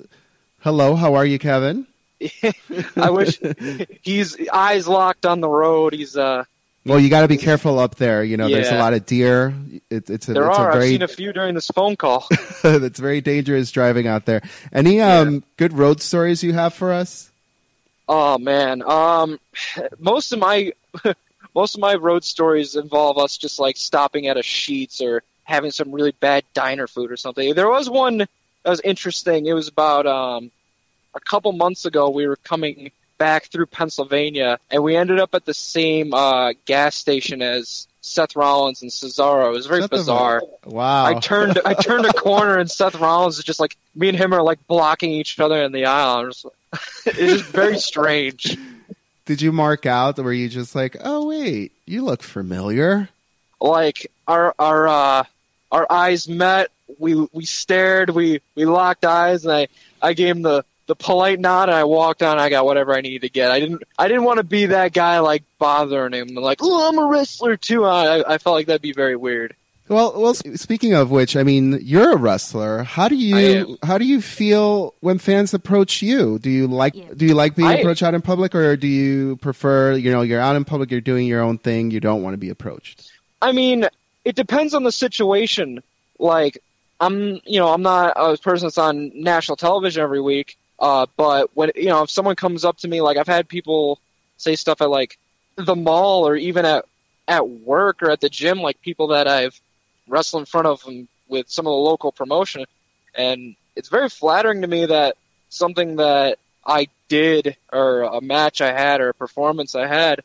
hello, 0.59 0.95
how 0.95 1.15
are 1.15 1.25
you, 1.25 1.39
Kevin? 1.39 1.87
I 2.95 3.09
wish 3.09 3.39
he's 4.01 4.37
eyes 4.49 4.87
locked 4.87 5.25
on 5.25 5.41
the 5.41 5.49
road. 5.49 5.93
He's 5.93 6.15
uh 6.15 6.45
Well, 6.85 6.99
you 6.99 7.09
got 7.09 7.21
to 7.21 7.27
be 7.27 7.37
careful 7.37 7.79
up 7.79 7.95
there. 7.95 8.23
You 8.23 8.37
know, 8.37 8.47
there's 8.47 8.69
a 8.69 8.77
lot 8.77 8.93
of 8.93 9.07
deer. 9.07 9.55
It, 9.89 10.09
it's 10.09 10.29
a, 10.29 10.33
there 10.33 10.47
it's 10.47 10.57
are. 10.59 10.69
a 10.69 10.73
I've 10.73 10.79
very 10.79 10.89
seen 10.89 11.01
a 11.01 11.07
few 11.07 11.33
during 11.33 11.55
this 11.55 11.67
phone 11.67 11.95
call. 11.95 12.27
it's 12.63 12.99
very 12.99 13.21
dangerous 13.21 13.71
driving 13.71 14.05
out 14.07 14.25
there. 14.25 14.43
Any 14.71 15.01
um 15.01 15.43
good 15.57 15.73
road 15.73 16.01
stories 16.01 16.43
you 16.43 16.53
have 16.53 16.75
for 16.75 16.93
us? 16.93 17.31
Oh 18.07 18.37
man, 18.37 18.83
um, 18.83 19.39
most 19.97 20.31
of 20.31 20.37
my 20.37 20.73
most 21.55 21.73
of 21.73 21.81
my 21.81 21.95
road 21.95 22.23
stories 22.23 22.75
involve 22.75 23.17
us 23.17 23.37
just 23.37 23.59
like 23.59 23.77
stopping 23.77 24.27
at 24.27 24.37
a 24.37 24.41
Sheetz 24.41 25.01
or 25.01 25.23
having 25.43 25.71
some 25.71 25.91
really 25.91 26.11
bad 26.11 26.43
diner 26.53 26.85
food 26.85 27.11
or 27.11 27.17
something. 27.17 27.55
There 27.55 27.69
was 27.69 27.89
one 27.89 28.17
that 28.19 28.29
was 28.63 28.81
interesting. 28.81 29.47
It 29.47 29.53
was 29.53 29.67
about 29.67 30.05
um, 30.05 30.51
a 31.15 31.19
couple 31.19 31.51
months 31.51 31.85
ago. 31.85 32.09
We 32.09 32.27
were 32.27 32.35
coming 32.35 32.91
back 33.17 33.45
through 33.45 33.67
Pennsylvania, 33.67 34.59
and 34.69 34.83
we 34.83 34.95
ended 34.95 35.19
up 35.19 35.35
at 35.35 35.45
the 35.45 35.53
same 35.53 36.13
uh, 36.13 36.53
gas 36.65 36.95
station 36.95 37.41
as 37.41 37.87
Seth 38.01 38.35
Rollins 38.35 38.81
and 38.81 38.91
Cesaro. 38.91 39.47
It 39.47 39.51
was 39.51 39.65
very 39.65 39.87
bizarre. 39.87 40.41
Wow. 40.63 41.05
I 41.05 41.19
turned 41.19 41.59
I 41.65 41.73
turned 41.73 42.05
a 42.05 42.13
corner 42.13 42.57
and 42.59 42.69
Seth 42.69 42.95
Rollins 42.95 43.39
is 43.39 43.43
just 43.43 43.59
like 43.59 43.75
me 43.95 44.09
and 44.09 44.17
him 44.17 44.31
are 44.33 44.43
like 44.43 44.65
blocking 44.67 45.11
each 45.11 45.39
other 45.39 45.61
in 45.63 45.71
the 45.71 45.85
aisle. 45.85 46.27
Just- 46.27 46.45
it's 47.05 47.17
just 47.17 47.45
very 47.45 47.79
strange. 47.79 48.57
Did 49.25 49.41
you 49.41 49.51
mark 49.51 49.87
out? 49.87 50.19
Were 50.19 50.33
you 50.33 50.49
just 50.49 50.75
like, 50.75 50.97
oh 51.03 51.29
wait, 51.29 51.71
you 51.85 52.03
look 52.03 52.21
familiar? 52.21 53.09
Like 53.59 54.11
our 54.27 54.53
our 54.59 54.87
uh, 54.87 55.23
our 55.71 55.91
eyes 55.91 56.29
met. 56.29 56.69
We 56.99 57.15
we 57.33 57.45
stared. 57.45 58.11
We 58.11 58.41
we 58.53 58.65
locked 58.65 59.03
eyes, 59.03 59.45
and 59.45 59.53
I 59.53 59.67
I 59.99 60.13
gave 60.13 60.35
him 60.35 60.43
the 60.43 60.63
the 60.87 60.95
polite 60.95 61.39
nod, 61.39 61.69
and 61.69 61.75
I 61.75 61.83
walked 61.83 62.21
on. 62.23 62.37
I 62.37 62.49
got 62.49 62.65
whatever 62.65 62.93
I 62.95 63.01
needed 63.01 63.21
to 63.21 63.29
get. 63.29 63.51
I 63.51 63.59
didn't 63.59 63.83
I 63.97 64.07
didn't 64.07 64.23
want 64.23 64.37
to 64.37 64.43
be 64.43 64.67
that 64.67 64.93
guy 64.93 65.19
like 65.19 65.43
bothering 65.59 66.13
him. 66.13 66.27
Like, 66.35 66.59
oh, 66.61 66.87
I'm 66.89 66.97
a 66.99 67.05
wrestler 67.07 67.57
too. 67.57 67.85
I 67.85 68.23
I 68.33 68.37
felt 68.37 68.53
like 68.55 68.67
that'd 68.67 68.81
be 68.81 68.93
very 68.93 69.15
weird. 69.15 69.55
Well, 69.87 70.19
well. 70.19 70.33
Speaking 70.33 70.93
of 70.93 71.11
which, 71.11 71.35
I 71.37 71.43
mean, 71.43 71.77
you're 71.81 72.13
a 72.13 72.15
wrestler. 72.17 72.81
How 72.83 73.07
do 73.07 73.15
you 73.15 73.77
how 73.83 73.97
do 73.99 74.05
you 74.05 74.19
feel 74.21 74.95
when 75.01 75.19
fans 75.19 75.53
approach 75.53 76.01
you? 76.01 76.39
Do 76.39 76.49
you 76.49 76.65
like 76.67 76.95
Yeah. 76.95 77.05
do 77.15 77.25
you 77.25 77.35
like 77.35 77.55
being 77.55 77.69
I- 77.69 77.75
approached 77.75 78.01
out 78.01 78.13
in 78.15 78.21
public, 78.21 78.55
or 78.55 78.75
do 78.77 78.87
you 78.87 79.35
prefer 79.37 79.93
you 79.93 80.11
know 80.11 80.21
you're 80.23 80.39
out 80.41 80.55
in 80.55 80.65
public, 80.65 80.89
you're 80.91 81.01
doing 81.01 81.27
your 81.27 81.41
own 81.41 81.57
thing, 81.59 81.91
you 81.91 81.99
don't 81.99 82.23
want 82.23 82.33
to 82.33 82.37
be 82.39 82.49
approached? 82.49 83.11
I 83.41 83.51
mean, 83.51 83.85
it 84.23 84.35
depends 84.35 84.73
on 84.73 84.83
the 84.83 84.91
situation. 84.91 85.83
Like, 86.17 86.57
I'm, 86.99 87.39
you 87.45 87.59
know, 87.59 87.71
I'm 87.71 87.81
not 87.83 88.13
a 88.15 88.37
person 88.37 88.65
that's 88.67 88.77
on 88.79 89.11
national 89.13 89.57
television 89.57 90.01
every 90.01 90.21
week. 90.21 90.57
Uh, 90.79 91.05
but 91.15 91.49
when, 91.55 91.71
you 91.75 91.85
know, 91.87 92.03
if 92.03 92.09
someone 92.09 92.35
comes 92.35 92.65
up 92.65 92.77
to 92.77 92.87
me, 92.87 93.01
like 93.01 93.17
I've 93.17 93.27
had 93.27 93.47
people 93.47 93.99
say 94.37 94.55
stuff 94.55 94.81
at 94.81 94.89
like 94.89 95.17
the 95.55 95.75
mall 95.75 96.27
or 96.27 96.35
even 96.35 96.65
at 96.65 96.85
at 97.27 97.49
work 97.49 98.03
or 98.03 98.11
at 98.11 98.21
the 98.21 98.29
gym, 98.29 98.61
like 98.61 98.81
people 98.81 99.07
that 99.07 99.27
I've 99.27 99.59
wrestled 100.07 100.41
in 100.41 100.45
front 100.45 100.67
of 100.67 100.83
them 100.83 101.07
with 101.27 101.49
some 101.49 101.65
of 101.65 101.71
the 101.71 101.77
local 101.77 102.11
promotion, 102.11 102.65
and 103.15 103.55
it's 103.75 103.89
very 103.89 104.09
flattering 104.09 104.61
to 104.61 104.67
me 104.67 104.85
that 104.85 105.17
something 105.49 105.95
that 105.95 106.37
I 106.65 106.87
did 107.07 107.55
or 107.71 108.01
a 108.01 108.21
match 108.21 108.61
I 108.61 108.71
had 108.71 109.01
or 109.01 109.09
a 109.09 109.13
performance 109.13 109.75
I 109.75 109.87
had 109.87 110.21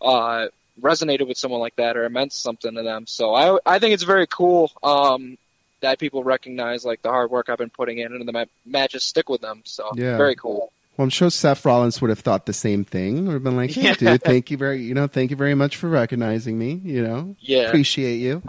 uh, 0.00 0.48
resonated 0.80 1.26
with 1.26 1.38
someone 1.38 1.60
like 1.60 1.76
that 1.76 1.96
or 1.96 2.04
it 2.04 2.10
meant 2.10 2.32
something 2.32 2.74
to 2.74 2.82
them. 2.82 3.06
So 3.06 3.34
I 3.34 3.58
I 3.64 3.78
think 3.78 3.94
it's 3.94 4.02
very 4.02 4.26
cool 4.26 4.70
um, 4.82 5.38
that 5.86 5.98
people 5.98 6.24
recognize 6.24 6.84
like 6.84 7.02
the 7.02 7.08
hard 7.10 7.30
work 7.30 7.48
I've 7.48 7.58
been 7.58 7.70
putting 7.70 7.98
in 7.98 8.12
and 8.12 8.26
the 8.26 8.32
ma- 8.32 8.44
matches 8.64 9.04
stick 9.04 9.28
with 9.28 9.40
them. 9.40 9.62
So 9.64 9.90
Yeah. 9.94 10.16
very 10.16 10.34
cool. 10.36 10.72
Well, 10.96 11.04
I'm 11.04 11.10
sure 11.10 11.30
Seth 11.30 11.64
Rollins 11.64 12.00
would 12.00 12.08
have 12.10 12.20
thought 12.20 12.46
the 12.46 12.52
same 12.54 12.84
thing. 12.84 13.26
Would 13.26 13.34
have 13.34 13.44
been 13.44 13.56
like, 13.56 13.70
"Hey, 13.70 13.82
Yeah. 13.84 13.94
dude, 13.94 14.22
thank 14.22 14.50
you 14.50 14.56
very, 14.56 14.82
you 14.82 14.94
know, 14.94 15.06
thank 15.06 15.30
you 15.30 15.36
very 15.36 15.54
much 15.54 15.76
for 15.76 15.88
recognizing 15.88 16.58
me. 16.58 16.80
You 16.84 17.02
know, 17.02 17.36
Yeah. 17.40 17.68
appreciate 17.68 18.16
you." 18.16 18.42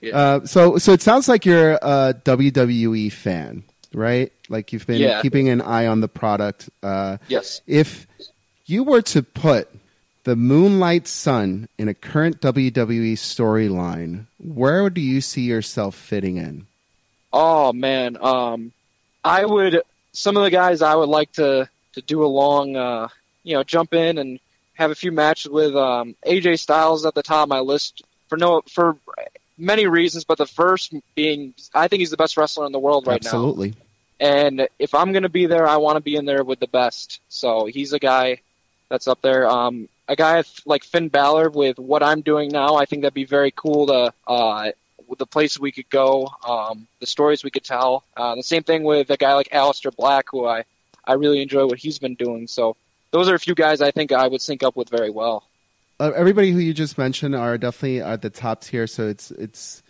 Yeah. 0.00 0.16
Uh, 0.16 0.46
so, 0.46 0.78
so 0.78 0.92
it 0.92 1.00
sounds 1.00 1.28
like 1.28 1.46
you're 1.46 1.78
a 1.80 2.14
WWE 2.24 3.10
fan, 3.10 3.62
right? 3.94 4.32
Like 4.48 4.72
you've 4.72 4.86
been 4.86 5.00
Yeah. 5.00 5.22
keeping 5.22 5.48
an 5.48 5.60
eye 5.62 5.86
on 5.86 6.00
the 6.00 6.08
product. 6.08 6.68
Uh, 6.82 7.16
Yes. 7.28 7.62
if 7.66 8.06
you 8.66 8.82
were 8.82 9.02
to 9.02 9.22
put 9.22 9.68
the 10.26 10.34
Moonlight 10.34 11.06
Sun 11.06 11.68
in 11.78 11.86
a 11.86 11.94
current 11.94 12.40
WWE 12.40 13.12
storyline, 13.12 14.26
where 14.38 14.90
do 14.90 15.00
you 15.00 15.20
see 15.20 15.42
yourself 15.42 15.94
fitting 15.94 16.36
in? 16.36 16.66
Oh 17.32 17.72
man, 17.72 18.18
um, 18.20 18.72
I 19.22 19.44
would. 19.44 19.82
Some 20.10 20.36
of 20.36 20.42
the 20.42 20.50
guys 20.50 20.82
I 20.82 20.96
would 20.96 21.08
like 21.08 21.30
to 21.34 21.68
to 21.92 22.02
do 22.02 22.24
a 22.24 22.26
long, 22.26 22.74
uh, 22.74 23.06
you 23.44 23.54
know, 23.54 23.62
jump 23.62 23.94
in 23.94 24.18
and 24.18 24.40
have 24.74 24.90
a 24.90 24.96
few 24.96 25.12
matches 25.12 25.48
with. 25.48 25.76
Um, 25.76 26.16
AJ 26.26 26.58
Styles 26.58 27.06
at 27.06 27.14
the 27.14 27.22
top 27.22 27.44
of 27.44 27.48
my 27.48 27.60
list 27.60 28.02
for 28.28 28.36
no 28.36 28.62
for 28.68 28.96
many 29.56 29.86
reasons, 29.86 30.24
but 30.24 30.38
the 30.38 30.46
first 30.46 30.92
being 31.14 31.54
I 31.72 31.86
think 31.86 32.00
he's 32.00 32.10
the 32.10 32.16
best 32.16 32.36
wrestler 32.36 32.66
in 32.66 32.72
the 32.72 32.80
world 32.80 33.06
right 33.06 33.22
now. 33.22 33.28
Absolutely. 33.28 33.74
And 34.18 34.66
if 34.80 34.92
I'm 34.92 35.12
going 35.12 35.22
to 35.22 35.28
be 35.28 35.46
there, 35.46 35.68
I 35.68 35.76
want 35.76 35.98
to 35.98 36.02
be 36.02 36.16
in 36.16 36.24
there 36.24 36.42
with 36.42 36.58
the 36.58 36.66
best. 36.66 37.20
So 37.28 37.66
he's 37.66 37.92
a 37.92 38.00
guy 38.00 38.40
that's 38.88 39.06
up 39.06 39.22
there. 39.22 39.48
Um, 39.48 39.88
a 40.08 40.16
guy 40.16 40.42
like 40.64 40.84
Finn 40.84 41.08
Balor 41.08 41.50
with 41.50 41.78
what 41.78 42.02
I'm 42.02 42.20
doing 42.20 42.50
now, 42.50 42.76
I 42.76 42.84
think 42.84 43.02
that'd 43.02 43.14
be 43.14 43.24
very 43.24 43.50
cool 43.50 43.86
to 43.86 44.12
uh, 44.26 44.70
the 45.18 45.26
places 45.26 45.60
we 45.60 45.72
could 45.72 45.88
go, 45.90 46.28
um, 46.46 46.86
the 47.00 47.06
stories 47.06 47.44
we 47.44 47.50
could 47.50 47.64
tell. 47.64 48.04
Uh, 48.16 48.34
the 48.34 48.42
same 48.42 48.62
thing 48.62 48.84
with 48.84 49.10
a 49.10 49.16
guy 49.16 49.34
like 49.34 49.48
Aleister 49.50 49.94
Black, 49.94 50.26
who 50.30 50.46
I 50.46 50.64
I 51.04 51.14
really 51.14 51.40
enjoy 51.40 51.66
what 51.66 51.78
he's 51.78 51.98
been 51.98 52.14
doing. 52.14 52.46
So 52.48 52.76
those 53.12 53.28
are 53.28 53.34
a 53.34 53.38
few 53.38 53.54
guys 53.54 53.80
I 53.80 53.90
think 53.90 54.12
I 54.12 54.26
would 54.26 54.40
sync 54.40 54.62
up 54.62 54.76
with 54.76 54.88
very 54.88 55.10
well. 55.10 55.44
Uh, 55.98 56.12
everybody 56.14 56.50
who 56.50 56.58
you 56.58 56.74
just 56.74 56.98
mentioned 56.98 57.34
are 57.34 57.56
definitely 57.56 58.02
at 58.02 58.22
the 58.22 58.30
top 58.30 58.62
tier, 58.62 58.86
so 58.86 59.08
it's 59.08 59.30
it's 59.30 59.82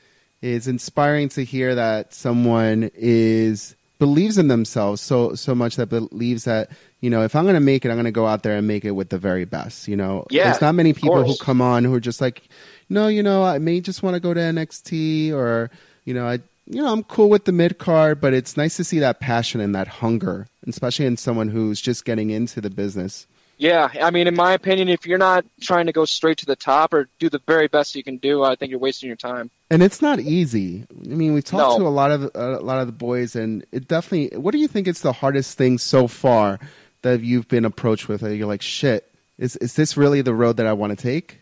it's 0.43 0.67
inspiring 0.67 1.29
to 1.31 1.45
hear 1.45 1.75
that 1.75 2.15
someone 2.15 2.91
is 2.95 3.75
believes 3.99 4.39
in 4.39 4.49
themselves 4.49 5.01
so 5.01 5.35
so 5.35 5.55
much 5.55 5.77
that 5.77 5.87
believes 5.87 6.45
that 6.45 6.71
you 7.01 7.11
know 7.11 7.23
if 7.23 7.37
I'm 7.37 7.45
going 7.45 7.55
to 7.55 7.61
make 7.61 7.85
it, 7.85 7.91
I'm 7.91 7.97
going 7.97 8.05
to 8.07 8.11
go 8.13 8.27
out 8.27 8.43
there 8.43 8.57
and 8.57 8.67
make 8.67 8.85
it 8.85 8.93
with 8.93 9.11
the 9.11 9.19
very 9.19 9.45
best. 9.45 9.89
You 9.89 9.97
know, 9.97 10.27
Yeah, 10.31 10.45
there's 10.51 10.61
not 10.61 10.75
many 10.75 10.93
people 10.93 11.25
who 11.25 11.37
come 11.37 11.61
on 11.61 11.85
who 11.85 11.95
are 11.95 12.01
just 12.01 12.21
like, 12.21 12.43
no, 12.89 13.09
you 13.09 13.23
know, 13.23 13.45
I 13.45 13.59
may 13.59 13.81
just 13.81 14.03
want 14.03 14.15
to 14.15 14.21
go 14.21 14.33
to 14.35 14.41
NXT 14.41 15.33
or 15.33 15.71
you 16.05 16.15
know, 16.15 16.27
I 16.27 16.35
you 16.69 16.83
know, 16.83 16.93
I'm 16.93 17.05
cool 17.05 17.29
with 17.29 17.45
the 17.45 17.53
mid 17.53 17.79
card, 17.79 18.21
but 18.21 18.35
it's 18.35 18.57
nice 18.57 18.77
to 18.77 18.85
see 18.85 18.99
that 18.99 19.21
passion 19.21 19.61
and 19.61 19.73
that 19.77 19.87
hunger, 19.87 20.49
especially 20.67 21.07
in 21.07 21.17
someone 21.17 21.49
who's 21.49 21.81
just 21.81 22.05
getting 22.05 22.31
into 22.31 22.61
the 22.61 22.71
business. 22.71 23.27
Yeah, 23.59 23.89
I 24.03 24.11
mean, 24.11 24.27
in 24.27 24.35
my 24.35 24.53
opinion, 24.53 24.89
if 24.91 25.07
you're 25.07 25.17
not 25.17 25.47
trying 25.63 25.87
to 25.87 25.93
go 25.93 26.05
straight 26.05 26.37
to 26.39 26.47
the 26.47 26.57
top 26.57 26.93
or 26.93 27.09
do 27.19 27.31
the 27.31 27.41
very 27.47 27.69
best 27.69 27.95
you 27.95 28.03
can 28.05 28.19
do, 28.19 28.43
I 28.43 28.55
think 28.55 28.69
you're 28.71 28.79
wasting 28.81 29.07
your 29.07 29.17
time. 29.17 29.51
and 29.71 29.83
it's 29.83 30.03
not 30.03 30.21
easy. 30.21 30.85
I 31.11 31.15
mean, 31.15 31.33
we 31.33 31.41
talked 31.41 31.79
No. 31.79 31.79
to 31.79 31.87
a 31.87 31.89
lot 31.89 32.11
of 32.11 32.31
a 32.35 32.59
lot 32.61 32.81
of 32.81 32.87
the 32.87 32.93
boys, 32.93 33.35
and 33.37 33.65
it 33.73 33.87
definitely. 33.89 34.37
What 34.37 34.51
do 34.53 34.59
you 34.59 34.69
think 34.69 34.87
is 34.89 35.01
the 35.03 35.13
hardest 35.13 35.57
thing 35.57 35.79
so 35.79 36.07
far 36.09 36.59
that 37.07 37.21
you've 37.21 37.49
been 37.49 37.65
approached 37.65 38.09
with? 38.09 38.23
That 38.23 38.37
you're 38.37 38.47
like, 38.47 38.63
shit, 38.63 39.11
is 39.39 39.57
is 39.57 39.75
this 39.75 39.97
really 39.97 40.23
the 40.23 40.35
road 40.35 40.57
that 40.59 40.67
I 40.67 40.73
want 40.73 40.97
to 40.97 41.03
take? 41.03 41.41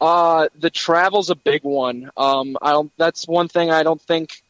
Uh, 0.00 0.48
the 0.58 0.70
travel's 0.70 1.30
a 1.30 1.34
big 1.34 1.62
one. 1.62 2.10
Um, 2.16 2.58
I 2.60 2.72
don't. 2.72 2.92
That's 2.96 3.26
one 3.26 3.48
thing 3.48 3.70
I 3.70 3.82
don't 3.82 4.00
think, 4.00 4.42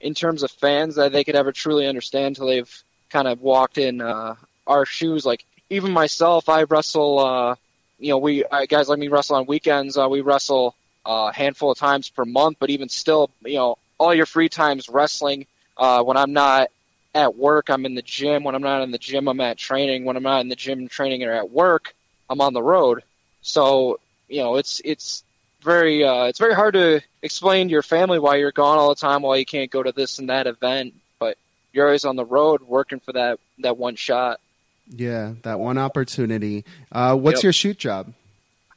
in 0.00 0.14
terms 0.14 0.42
of 0.42 0.50
fans, 0.50 0.96
that 0.96 1.12
they 1.12 1.24
could 1.24 1.36
ever 1.36 1.52
truly 1.52 1.86
understand 1.86 2.26
until 2.26 2.46
they've 2.46 2.82
kind 3.10 3.28
of 3.28 3.40
walked 3.40 3.78
in 3.78 4.00
uh, 4.00 4.34
our 4.66 4.84
shoes. 4.84 5.24
Like 5.24 5.44
even 5.70 5.92
myself, 5.92 6.48
I 6.48 6.64
wrestle. 6.64 7.18
Uh, 7.18 7.54
you 7.98 8.10
know, 8.10 8.18
we 8.18 8.44
guys 8.68 8.88
like 8.88 8.98
me 8.98 9.08
wrestle 9.08 9.36
on 9.36 9.46
weekends. 9.46 9.96
Uh, 9.96 10.08
we 10.08 10.20
wrestle 10.20 10.74
uh, 11.06 11.30
a 11.30 11.36
handful 11.36 11.70
of 11.70 11.78
times 11.78 12.08
per 12.08 12.24
month, 12.24 12.56
but 12.58 12.70
even 12.70 12.88
still, 12.88 13.30
you 13.44 13.56
know, 13.56 13.78
all 13.98 14.14
your 14.14 14.26
free 14.26 14.48
times 14.48 14.88
wrestling. 14.88 15.46
Uh, 15.76 16.02
when 16.02 16.16
I'm 16.16 16.32
not 16.32 16.70
at 17.14 17.36
work, 17.36 17.70
I'm 17.70 17.86
in 17.86 17.94
the 17.94 18.02
gym. 18.02 18.44
When 18.44 18.54
I'm 18.54 18.62
not 18.62 18.82
in 18.82 18.90
the 18.90 18.98
gym, 18.98 19.28
I'm 19.28 19.40
at 19.40 19.56
training. 19.56 20.04
When 20.04 20.16
I'm 20.16 20.22
not 20.22 20.40
in 20.40 20.48
the 20.48 20.56
gym 20.56 20.88
training 20.88 21.22
or 21.22 21.32
at 21.32 21.50
work, 21.50 21.94
I'm 22.28 22.40
on 22.40 22.52
the 22.52 22.62
road. 22.62 23.02
So 23.42 24.00
you 24.28 24.40
know, 24.40 24.56
it's 24.56 24.80
it's 24.84 25.24
very 25.62 26.04
uh, 26.04 26.24
it's 26.24 26.38
very 26.38 26.54
hard 26.54 26.74
to 26.74 27.00
explain 27.22 27.68
to 27.68 27.72
your 27.72 27.82
family 27.82 28.18
why 28.18 28.36
you're 28.36 28.52
gone 28.52 28.78
all 28.78 28.88
the 28.88 28.94
time, 29.00 29.22
why 29.22 29.36
you 29.36 29.46
can't 29.46 29.70
go 29.70 29.82
to 29.82 29.92
this 29.92 30.18
and 30.18 30.28
that 30.28 30.46
event, 30.46 30.94
but 31.18 31.38
you're 31.72 31.86
always 31.86 32.04
on 32.04 32.16
the 32.16 32.24
road 32.24 32.62
working 32.62 33.00
for 33.00 33.12
that 33.12 33.38
that 33.58 33.76
one 33.76 33.96
shot. 33.96 34.40
Yeah, 34.88 35.34
that 35.42 35.60
one 35.60 35.78
opportunity. 35.78 36.64
Uh, 36.92 37.16
what's 37.16 37.38
Yep. 37.38 37.42
your 37.44 37.52
shoot 37.52 37.78
job? 37.78 38.12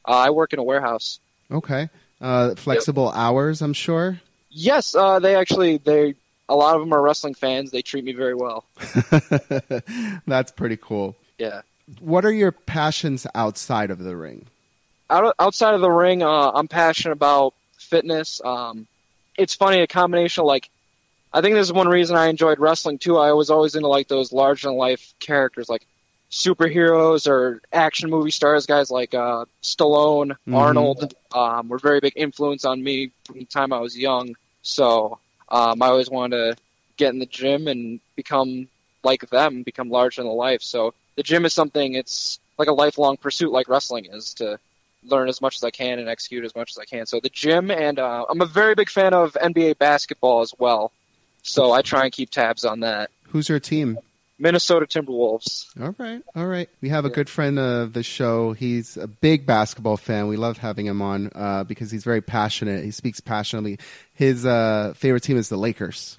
Uh, 0.06 0.12
I 0.12 0.30
work 0.30 0.52
in 0.54 0.58
a 0.58 0.62
warehouse. 0.62 1.20
Okay, 1.50 1.90
uh, 2.20 2.54
flexible 2.54 3.10
hours, 3.10 3.60
I'm 3.60 3.74
sure. 3.74 4.20
Yes, 4.50 4.94
uh, 4.94 5.18
they 5.18 5.34
actually 5.34 5.78
they 5.78 6.14
a 6.48 6.56
lot 6.56 6.74
of 6.76 6.80
them 6.80 6.92
are 6.92 7.02
wrestling 7.02 7.34
fans. 7.34 7.70
They 7.70 7.82
treat 7.82 8.04
me 8.04 8.12
very 8.12 8.34
well. 8.34 8.64
That's 10.26 10.52
pretty 10.52 10.76
cool. 10.76 11.16
Yeah. 11.38 11.62
What 12.00 12.24
are 12.24 12.32
your 12.32 12.52
passions 12.52 13.26
outside 13.34 13.90
of 13.90 13.98
the 13.98 14.16
ring? 14.16 14.46
out 15.10 15.34
outside 15.38 15.74
of 15.74 15.80
the 15.80 15.90
ring, 15.90 16.22
uh, 16.22 16.50
I'm 16.54 16.68
passionate 16.68 17.12
about 17.12 17.54
fitness. 17.78 18.42
Um, 18.44 18.86
it's 19.38 19.54
funny, 19.54 19.80
a 19.80 19.86
combination 19.86 20.42
of 20.42 20.46
like, 20.48 20.68
I 21.32 21.40
think 21.40 21.54
this 21.54 21.66
is 21.66 21.72
one 21.72 21.88
reason 21.88 22.14
I 22.16 22.26
enjoyed 22.28 22.58
wrestling 22.58 22.98
too. 22.98 23.16
I 23.16 23.32
was 23.32 23.48
always 23.48 23.74
into 23.74 23.88
like 23.88 24.08
those 24.08 24.32
larger 24.34 24.68
than 24.68 24.76
life 24.76 25.14
characters, 25.18 25.68
like 25.70 25.86
superheroes 26.30 27.26
or 27.26 27.62
action 27.72 28.10
movie 28.10 28.30
stars. 28.30 28.66
Guys 28.66 28.90
like 28.90 29.14
uh, 29.14 29.46
Stallone, 29.62 30.36
Mhm. 30.46 30.54
Arnold, 30.56 31.14
um, 31.32 31.68
were 31.68 31.78
very 31.78 32.00
big 32.00 32.12
influence 32.16 32.64
on 32.66 32.82
me 32.82 33.10
from 33.24 33.38
the 33.38 33.44
time 33.46 33.72
I 33.72 33.78
was 33.80 33.96
young. 33.96 34.36
So 34.62 35.18
um, 35.50 35.82
I 35.82 35.86
always 35.88 36.10
wanted 36.10 36.36
to 36.36 36.62
get 36.96 37.12
in 37.12 37.18
the 37.18 37.26
gym 37.26 37.68
and 37.68 38.00
become 38.16 38.68
like 39.04 39.28
them, 39.30 39.62
become 39.62 39.88
larger 39.88 40.22
than 40.22 40.32
life. 40.32 40.62
So 40.62 40.94
the 41.16 41.22
gym 41.22 41.44
is 41.44 41.52
something. 41.52 41.94
It's 41.94 42.38
like 42.58 42.68
a 42.68 42.72
lifelong 42.72 43.16
pursuit, 43.16 43.52
like 43.52 43.68
wrestling 43.68 44.06
is 44.12 44.34
to 44.34 44.58
learn 45.04 45.28
as 45.28 45.40
much 45.40 45.56
as 45.56 45.64
I 45.64 45.70
can 45.70 45.98
and 45.98 46.08
execute 46.08 46.44
as 46.44 46.54
much 46.54 46.70
as 46.70 46.78
I 46.78 46.84
can. 46.84 47.06
So 47.06 47.20
the 47.20 47.28
gym, 47.28 47.70
and 47.70 47.98
uh, 47.98 48.26
I'm 48.28 48.40
a 48.40 48.46
very 48.46 48.74
big 48.74 48.90
fan 48.90 49.14
of 49.14 49.34
NBA 49.34 49.78
basketball 49.78 50.40
as 50.40 50.52
well. 50.58 50.92
So 51.42 51.72
I 51.72 51.82
try 51.82 52.04
and 52.04 52.12
keep 52.12 52.30
tabs 52.30 52.64
on 52.64 52.80
that. 52.80 53.10
Who's 53.28 53.48
your 53.48 53.60
team? 53.60 53.98
Minnesota 54.38 54.86
Timberwolves. 54.86 55.66
All 55.80 55.94
right, 55.98 56.22
all 56.36 56.46
right. 56.46 56.68
We 56.80 56.88
have 56.90 57.04
a 57.04 57.08
Yeah. 57.08 57.14
good 57.14 57.28
friend 57.28 57.58
of 57.58 57.92
the 57.92 58.02
show. 58.02 58.52
He's 58.52 58.96
a 58.96 59.06
big 59.08 59.46
basketball 59.46 59.96
fan. 59.96 60.28
We 60.28 60.36
love 60.36 60.58
having 60.58 60.86
him 60.86 61.02
on 61.02 61.30
uh, 61.34 61.64
because 61.64 61.90
he's 61.90 62.04
very 62.04 62.20
passionate. 62.20 62.84
He 62.84 62.90
speaks 62.92 63.20
passionately. 63.20 63.78
His 64.14 64.46
uh, 64.46 64.92
favorite 64.96 65.22
team 65.24 65.36
is 65.36 65.48
the 65.48 65.56
Lakers. 65.56 66.18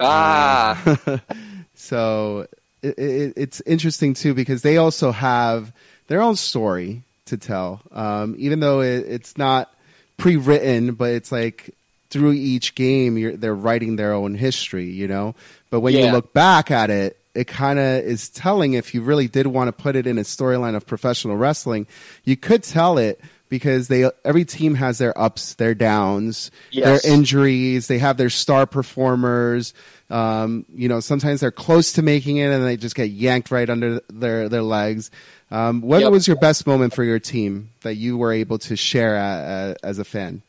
Ah, 0.00 0.96
So 1.74 2.46
it, 2.82 2.98
it, 2.98 3.32
it's 3.36 3.60
interesting 3.62 4.14
too 4.14 4.34
because 4.34 4.62
they 4.62 4.76
also 4.76 5.12
have 5.12 5.72
their 6.08 6.20
own 6.22 6.36
story 6.36 7.02
to 7.26 7.36
tell. 7.36 7.80
Um, 7.92 8.34
even 8.38 8.60
though 8.60 8.80
it, 8.80 9.04
it's 9.08 9.36
not 9.38 9.72
pre-written, 10.16 10.94
but 10.94 11.10
it's 11.12 11.32
like 11.32 11.70
through 12.10 12.32
each 12.32 12.74
game, 12.74 13.18
you're, 13.18 13.36
they're 13.36 13.54
writing 13.54 13.96
their 13.96 14.12
own 14.12 14.34
history. 14.34 14.90
You 14.90 15.08
know, 15.08 15.34
but 15.70 15.80
when 15.80 15.94
you 15.94 16.10
look 16.10 16.32
back 16.32 16.70
at 16.70 16.90
it, 16.90 17.16
it 17.34 17.46
kind 17.46 17.78
of 17.78 18.04
is 18.04 18.28
telling. 18.28 18.74
If 18.74 18.94
you 18.94 19.02
really 19.02 19.28
did 19.28 19.46
want 19.46 19.68
to 19.68 19.72
put 19.72 19.96
it 19.96 20.06
in 20.06 20.18
a 20.18 20.22
storyline 20.22 20.74
of 20.76 20.86
professional 20.86 21.36
wrestling, 21.36 21.86
you 22.24 22.36
could 22.36 22.62
tell 22.62 22.98
it. 22.98 23.20
Because 23.50 23.86
they 23.86 24.10
every 24.24 24.44
team 24.44 24.74
has 24.76 24.98
their 24.98 25.16
ups, 25.20 25.54
their 25.54 25.74
downs, 25.76 26.50
Yes. 26.72 27.02
their 27.02 27.12
injuries. 27.12 27.86
They 27.86 27.98
have 27.98 28.16
their 28.16 28.30
star 28.30 28.66
performers. 28.66 29.74
Um, 30.10 30.64
you 30.74 30.88
know, 30.88 30.98
sometimes 30.98 31.40
they're 31.40 31.52
close 31.52 31.92
to 31.92 32.02
making 32.02 32.38
it 32.38 32.46
and 32.50 32.64
they 32.64 32.76
just 32.76 32.96
get 32.96 33.10
yanked 33.10 33.52
right 33.52 33.68
under 33.70 34.00
their 34.10 34.48
their 34.48 34.62
legs. 34.62 35.10
Um, 35.52 35.82
what 35.82 36.00
Yep. 36.00 36.10
was 36.10 36.26
your 36.26 36.36
best 36.36 36.66
moment 36.66 36.94
for 36.94 37.04
your 37.04 37.20
team 37.20 37.70
that 37.82 37.94
you 37.94 38.16
were 38.16 38.32
able 38.32 38.58
to 38.58 38.74
share 38.76 39.16
uh, 39.16 39.74
as 39.86 39.98
a 40.00 40.04
fan? 40.04 40.42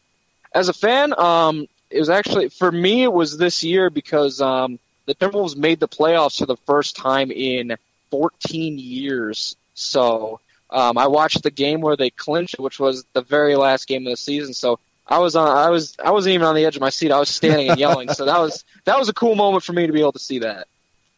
as 0.53 0.69
a 0.69 0.73
fan, 0.73 1.13
um, 1.19 1.67
it 1.91 1.99
was 1.99 2.09
actually 2.09 2.47
for 2.49 2.71
me. 2.71 3.03
It 3.03 3.11
was 3.13 3.37
this 3.37 3.61
year 3.63 3.89
because 3.91 4.41
um, 4.41 4.79
the 5.05 5.15
Timberwolves 5.15 5.55
made 5.55 5.79
the 5.79 5.87
playoffs 5.87 6.39
for 6.39 6.45
the 6.45 6.57
first 6.57 6.95
time 6.95 7.31
in 7.31 7.77
14 8.11 8.77
years. 8.79 9.55
So 9.73 10.39
um, 10.69 10.97
I 10.97 11.07
watched 11.07 11.43
the 11.43 11.51
game 11.51 11.81
where 11.81 11.95
they 11.95 12.09
clinched, 12.09 12.59
which 12.59 12.79
was 12.79 13.05
the 13.13 13.21
very 13.21 13.55
last 13.55 13.87
game 13.87 14.05
of 14.07 14.11
the 14.11 14.17
season. 14.17 14.53
So 14.53 14.79
I 15.07 15.19
was 15.19 15.35
on. 15.35 15.47
I 15.47 15.69
was. 15.69 15.95
I 16.03 16.11
wasn't 16.11 16.33
even 16.33 16.47
on 16.47 16.55
the 16.55 16.65
edge 16.65 16.75
of 16.75 16.81
my 16.81 16.89
seat. 16.89 17.11
I 17.11 17.19
was 17.19 17.29
standing 17.29 17.69
and 17.69 17.79
yelling. 17.79 18.09
So 18.09 18.25
that 18.25 18.39
was 18.39 18.63
that 18.85 18.97
was 18.97 19.09
a 19.09 19.13
cool 19.13 19.35
moment 19.35 19.63
for 19.63 19.73
me 19.73 19.85
to 19.85 19.93
be 19.93 19.99
able 19.99 20.13
to 20.13 20.19
see 20.19 20.39
that. 20.39 20.67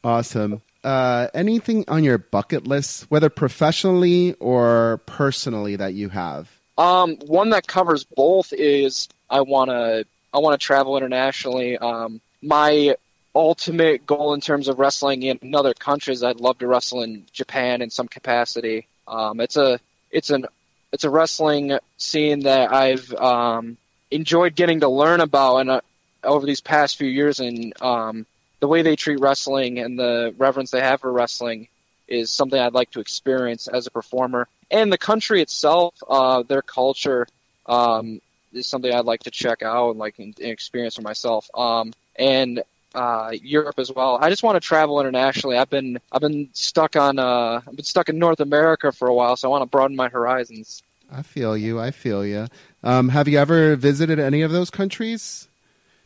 Awesome. 0.04 0.62
Uh, 0.84 1.28
anything 1.34 1.86
on 1.88 2.04
your 2.04 2.18
bucket 2.18 2.68
list, 2.68 3.10
whether 3.10 3.30
professionally 3.30 4.34
or 4.36 5.02
personally, 5.06 5.78
that 5.78 5.94
you 5.94 6.10
have? 6.10 6.50
Um, 6.78 7.16
one 7.26 7.50
that 7.52 7.66
covers 7.66 8.04
both 8.04 8.54
is 8.54 9.08
I 9.30 9.42
wanna 9.42 10.04
I 10.34 10.40
wanna 10.40 10.58
travel 10.58 10.98
internationally. 10.98 11.78
Um, 11.78 12.22
my 12.42 12.96
ultimate 13.38 14.06
goal 14.06 14.34
in 14.34 14.42
terms 14.42 14.68
of 14.68 14.80
wrestling 14.80 15.24
in 15.24 15.56
other 15.56 15.74
countries, 15.74 16.24
I'd 16.24 16.40
love 16.40 16.58
to 16.60 16.68
wrestle 16.68 17.04
in 17.04 17.26
Japan 17.32 17.82
in 17.82 17.90
some 17.90 18.08
capacity. 18.08 18.88
Um, 19.08 19.40
it's 19.40 19.58
a 19.58 19.80
it's 20.12 20.30
an 20.30 20.48
it's 20.92 21.04
a 21.04 21.10
wrestling 21.10 21.78
scene 21.98 22.42
that 22.42 22.74
I've 22.74 23.14
um, 23.14 23.78
enjoyed 24.10 24.56
getting 24.56 24.80
to 24.82 24.90
learn 24.90 25.22
about 25.22 25.58
and 25.58 25.70
uh, 25.70 25.82
over 26.24 26.46
these 26.46 26.62
past 26.62 26.98
few 26.98 27.08
years, 27.08 27.40
and 27.40 27.80
um, 27.82 28.26
the 28.60 28.68
way 28.68 28.82
they 28.82 28.96
treat 28.96 29.20
wrestling 29.20 29.80
and 29.80 29.98
the 30.00 30.34
reverence 30.38 30.72
they 30.72 30.82
have 30.82 31.02
for 31.02 31.12
wrestling 31.12 31.68
is 32.08 32.32
something 32.32 32.60
I'd 32.60 32.74
like 32.74 32.92
to 32.92 33.00
experience 33.00 33.68
as 33.68 33.86
a 33.86 33.92
performer. 33.92 34.48
And 34.72 34.92
the 34.92 34.98
country 34.98 35.42
itself, 35.42 35.94
uh, 36.10 36.44
their 36.44 36.62
culture, 36.62 37.28
um, 37.66 38.22
is 38.54 38.66
something 38.66 38.92
I'd 38.92 39.06
like 39.06 39.24
to 39.24 39.32
check 39.32 39.62
out 39.62 39.92
and 39.92 40.00
like 40.00 40.18
and, 40.20 40.38
experience 40.40 40.96
for 40.96 41.02
myself. 41.02 41.50
Um, 41.54 41.94
and 42.16 42.64
uh, 42.94 43.32
Europe 43.42 43.80
as 43.80 43.92
well. 43.92 44.18
I 44.22 44.30
just 44.30 44.44
want 44.44 44.62
to 44.62 44.66
travel 44.66 45.00
internationally. 45.00 45.58
I've 45.58 45.70
been 45.70 46.00
I've 46.12 46.22
been 46.22 46.50
stuck 46.54 46.96
on 46.96 47.20
uh, 47.20 47.62
I've 47.68 47.76
been 47.76 47.86
stuck 47.86 48.10
in 48.10 48.20
North 48.20 48.40
America 48.40 48.92
for 48.92 49.08
a 49.08 49.14
while, 49.14 49.36
so 49.36 49.48
I 49.48 49.52
want 49.52 49.62
to 49.64 49.68
broaden 49.68 49.96
my 49.96 50.10
horizons. 50.10 50.84
I 51.12 51.22
feel 51.22 51.56
you. 51.56 51.80
I 51.80 51.92
feel 51.92 52.26
you. 52.26 52.48
Um, 52.84 53.10
have 53.10 53.28
you 53.28 53.40
ever 53.40 53.76
visited 53.76 54.20
any 54.20 54.42
of 54.42 54.52
those 54.52 54.70
countries? 54.70 55.48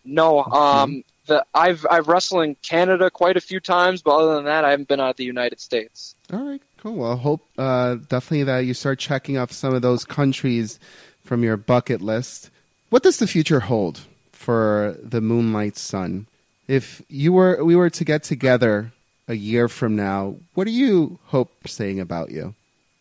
No, 0.05 0.43
um, 0.43 1.03
the 1.27 1.45
I've 1.53 1.85
I've 1.89 2.07
wrestled 2.07 2.43
in 2.43 2.55
Canada 2.55 3.09
quite 3.09 3.37
a 3.37 3.41
few 3.41 3.59
times, 3.59 4.01
but 4.01 4.15
other 4.15 4.35
than 4.35 4.45
that, 4.45 4.65
I 4.65 4.71
haven't 4.71 4.87
been 4.87 4.99
out 4.99 5.11
of 5.11 5.17
the 5.17 5.25
United 5.25 5.59
States. 5.59 6.15
All 6.33 6.43
right, 6.43 6.61
Cool. 6.81 6.95
Well, 6.95 7.15
hope 7.15 7.47
uh, 7.59 7.95
definitely 7.95 8.43
that 8.45 8.59
you 8.59 8.73
start 8.73 8.97
checking 8.97 9.37
off 9.37 9.51
some 9.51 9.75
of 9.75 9.83
those 9.83 10.03
countries 10.03 10.79
from 11.23 11.43
your 11.43 11.55
bucket 11.55 12.01
list. 12.01 12.49
What 12.89 13.03
does 13.03 13.17
the 13.17 13.27
future 13.27 13.59
hold 13.59 14.01
for 14.31 14.97
the 15.03 15.21
Moonlight 15.21 15.77
Sun? 15.77 16.25
If 16.71 17.01
you 17.09 17.33
were 17.33 17.61
we 17.65 17.75
were 17.75 17.89
to 17.89 18.05
get 18.05 18.23
together 18.23 18.93
a 19.27 19.33
year 19.33 19.67
from 19.67 19.97
now, 19.97 20.37
what 20.53 20.63
do 20.63 20.71
you 20.71 21.19
hope 21.25 21.67
saying 21.67 21.99
about 21.99 22.31
you? 22.31 22.55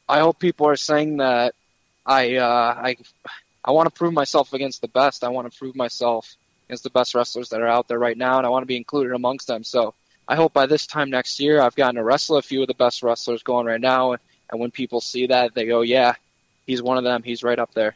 I 0.08 0.18
hope 0.18 0.40
people 0.40 0.66
are 0.66 0.74
saying 0.74 1.18
that 1.18 1.54
I 2.04 2.34
uh, 2.34 2.74
I 2.88 2.96
I 3.64 3.70
want 3.70 3.86
to 3.86 3.96
prove 3.96 4.12
myself 4.12 4.52
against 4.54 4.80
the 4.80 4.88
best. 4.88 5.22
I 5.22 5.28
want 5.28 5.48
to 5.48 5.56
prove 5.56 5.76
myself 5.76 6.34
against 6.66 6.82
the 6.82 6.90
best 6.90 7.14
wrestlers 7.14 7.50
that 7.50 7.60
are 7.60 7.68
out 7.68 7.86
there 7.86 8.00
right 8.00 8.18
now, 8.18 8.38
and 8.38 8.44
I 8.44 8.50
want 8.50 8.64
to 8.64 8.66
be 8.66 8.76
included 8.76 9.14
amongst 9.14 9.46
them. 9.46 9.62
So 9.62 9.94
I 10.26 10.34
hope 10.34 10.52
by 10.52 10.66
this 10.66 10.88
time 10.88 11.08
next 11.08 11.38
year, 11.38 11.60
I've 11.60 11.76
gotten 11.76 11.94
to 11.94 12.02
wrestle 12.02 12.38
a 12.38 12.42
few 12.42 12.62
of 12.62 12.66
the 12.66 12.74
best 12.74 13.04
wrestlers 13.04 13.44
going 13.44 13.66
right 13.66 13.80
now, 13.80 14.16
and 14.50 14.60
when 14.60 14.72
people 14.72 15.00
see 15.00 15.28
that, 15.28 15.54
they 15.54 15.66
go, 15.66 15.82
"Yeah, 15.82 16.14
he's 16.66 16.82
one 16.82 16.98
of 16.98 17.04
them. 17.04 17.22
He's 17.22 17.44
right 17.44 17.60
up 17.60 17.72
there." 17.74 17.94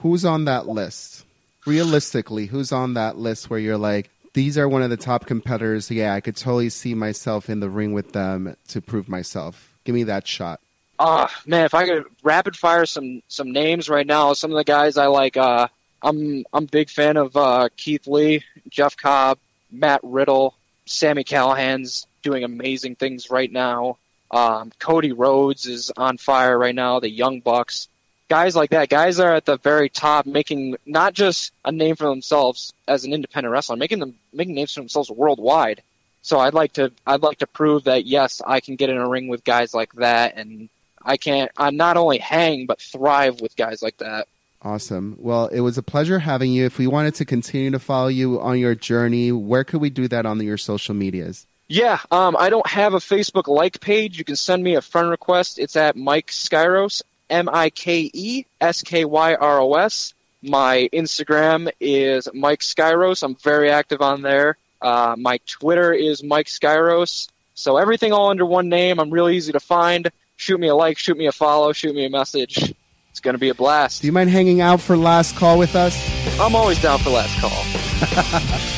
Who's 0.00 0.24
on 0.24 0.46
that 0.46 0.66
list? 0.66 1.24
Realistically, 1.64 2.46
who's 2.46 2.72
on 2.72 2.94
that 2.94 3.18
list 3.18 3.48
where 3.48 3.60
you're 3.60 3.78
like, 3.78 4.10
these 4.34 4.56
are 4.58 4.68
one 4.68 4.82
of 4.82 4.90
the 4.90 4.96
top 4.96 5.26
competitors. 5.26 5.90
Yeah, 5.90 6.14
I 6.14 6.20
could 6.20 6.36
totally 6.36 6.70
see 6.70 6.94
myself 6.94 7.50
in 7.50 7.60
the 7.60 7.68
ring 7.68 7.92
with 7.92 8.12
them 8.12 8.56
to 8.68 8.80
prove 8.80 9.08
myself. 9.08 9.74
Give 9.84 9.94
me 9.94 10.04
that 10.04 10.26
shot. 10.26 10.60
Ah, 10.98 11.24
uh, 11.24 11.28
man, 11.46 11.64
if 11.64 11.74
I 11.74 11.86
could 11.86 12.04
rapid 12.22 12.56
fire 12.56 12.86
some 12.86 13.22
some 13.28 13.52
names 13.52 13.88
right 13.88 14.06
now, 14.06 14.32
some 14.34 14.50
of 14.50 14.56
the 14.56 14.64
guys 14.64 14.96
I 14.96 15.06
like. 15.06 15.36
Uh, 15.36 15.68
I'm 16.02 16.44
I'm 16.52 16.66
big 16.66 16.90
fan 16.90 17.16
of 17.16 17.36
uh, 17.36 17.68
Keith 17.76 18.06
Lee, 18.06 18.44
Jeff 18.68 18.96
Cobb, 18.96 19.38
Matt 19.70 20.00
Riddle, 20.02 20.54
Sami 20.86 21.24
Callihan's 21.24 22.06
doing 22.22 22.44
amazing 22.44 22.96
things 22.96 23.30
right 23.30 23.50
now. 23.50 23.98
Um, 24.30 24.72
Cody 24.78 25.12
Rhodes 25.12 25.66
is 25.66 25.92
on 25.96 26.16
fire 26.16 26.58
right 26.58 26.74
now. 26.74 27.00
The 27.00 27.10
Young 27.10 27.40
Bucks, 27.40 27.88
guys 28.32 28.56
like 28.56 28.70
that, 28.70 28.88
guys 28.88 29.20
are 29.20 29.34
at 29.34 29.44
the 29.44 29.58
very 29.58 29.90
top, 29.90 30.24
making 30.24 30.74
not 30.86 31.12
just 31.12 31.52
a 31.66 31.70
name 31.70 31.96
for 31.96 32.04
themselves 32.04 32.72
as 32.88 33.04
an 33.04 33.12
independent 33.12 33.52
wrestler, 33.52 33.76
making 33.76 33.98
them 33.98 34.14
making 34.32 34.54
names 34.54 34.72
for 34.72 34.80
themselves 34.80 35.10
worldwide. 35.10 35.82
So 36.22 36.38
I'd 36.38 36.54
like 36.54 36.72
to 36.74 36.92
I'd 37.06 37.20
like 37.20 37.40
to 37.40 37.46
prove 37.46 37.84
that 37.84 38.06
yes, 38.06 38.40
I 38.46 38.60
can 38.60 38.76
get 38.76 38.88
in 38.88 38.96
a 38.96 39.06
ring 39.06 39.28
with 39.28 39.44
guys 39.44 39.74
like 39.74 39.92
that, 39.96 40.38
and 40.38 40.70
I 41.02 41.18
can 41.18 41.50
I 41.58 41.68
not 41.72 41.98
only 41.98 42.16
hang 42.16 42.64
but 42.64 42.80
thrive 42.80 43.42
with 43.42 43.54
guys 43.54 43.82
like 43.82 43.98
that. 43.98 44.28
Awesome. 44.62 45.18
Well, 45.18 45.48
it 45.48 45.60
was 45.60 45.76
a 45.76 45.82
pleasure 45.82 46.20
having 46.20 46.52
you. 46.52 46.64
If 46.64 46.78
we 46.78 46.86
wanted 46.86 47.16
to 47.16 47.26
continue 47.26 47.70
to 47.72 47.78
follow 47.78 48.08
you 48.08 48.40
on 48.40 48.58
your 48.58 48.74
journey, 48.74 49.30
where 49.30 49.64
could 49.64 49.82
we 49.82 49.90
do 49.90 50.08
that 50.08 50.24
on 50.24 50.40
your 50.40 50.56
social 50.56 50.94
medias? 50.94 51.46
Yeah, 51.68 51.98
um, 52.10 52.34
I 52.38 52.48
don't 52.48 52.66
have 52.66 52.94
a 52.94 52.98
Facebook 52.98 53.46
like 53.46 53.80
page. 53.80 54.16
You 54.16 54.24
can 54.24 54.36
send 54.36 54.62
me 54.62 54.76
a 54.76 54.80
friend 54.82 55.10
request. 55.10 55.58
It's 55.58 55.76
at 55.76 55.96
Mike 55.96 56.28
Skyros, 56.28 57.02
M 57.32 57.48
I 57.48 57.70
K 57.70 58.10
E 58.12 58.44
S 58.60 58.82
K 58.82 59.04
Y 59.04 59.34
R 59.34 59.60
O 59.60 59.74
S. 59.74 60.14
My 60.42 60.88
Instagram 60.92 61.70
is 61.80 62.28
Mike 62.34 62.60
Skyros. 62.60 63.22
I'm 63.22 63.36
very 63.36 63.70
active 63.70 64.02
on 64.02 64.22
there. 64.22 64.56
Uh, 64.80 65.14
my 65.16 65.38
Twitter 65.46 65.92
is 65.92 66.22
Mike 66.22 66.46
Skyros. 66.46 67.28
So 67.54 67.76
everything 67.76 68.12
all 68.12 68.30
under 68.30 68.44
one 68.44 68.68
name. 68.68 69.00
I'm 69.00 69.10
really 69.10 69.36
easy 69.36 69.52
to 69.52 69.60
find. 69.60 70.10
Shoot 70.36 70.58
me 70.58 70.68
a 70.68 70.74
like, 70.74 70.98
shoot 70.98 71.16
me 71.16 71.26
a 71.26 71.32
follow, 71.32 71.72
shoot 71.72 71.94
me 71.94 72.04
a 72.04 72.10
message. 72.10 72.74
It's 73.10 73.20
going 73.20 73.34
to 73.34 73.38
be 73.38 73.50
a 73.50 73.54
blast. 73.54 74.02
Do 74.02 74.06
you 74.06 74.12
mind 74.12 74.30
hanging 74.30 74.60
out 74.60 74.80
for 74.80 74.96
last 74.96 75.36
call 75.36 75.58
with 75.58 75.76
us? 75.76 75.96
I'm 76.40 76.56
always 76.56 76.80
down 76.82 76.98
for 76.98 77.10
last 77.10 77.38
call. 77.40 78.68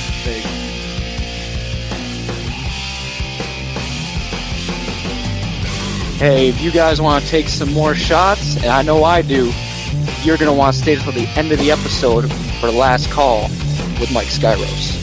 hey, 6.17 6.49
if 6.49 6.61
you 6.61 6.71
guys 6.71 7.01
want 7.01 7.25
to 7.25 7.31
take 7.31 7.49
some 7.49 7.73
more 7.73 7.95
shots, 7.95 8.57
and 8.57 8.67
I 8.67 8.83
know 8.83 9.05
I 9.05 9.23
do, 9.23 9.53
you're 10.23 10.37
going 10.37 10.51
to 10.51 10.57
want 10.57 10.75
to 10.75 10.83
stay 10.83 10.95
until 10.95 11.13
the 11.13 11.27
end 11.37 11.53
of 11.53 11.59
the 11.59 11.71
episode 11.71 12.31
for 12.61 12.67
the 12.67 12.77
last 12.77 13.11
call 13.11 13.43
with 14.01 14.13
Mike 14.13 14.29
Skyros. 14.29 15.01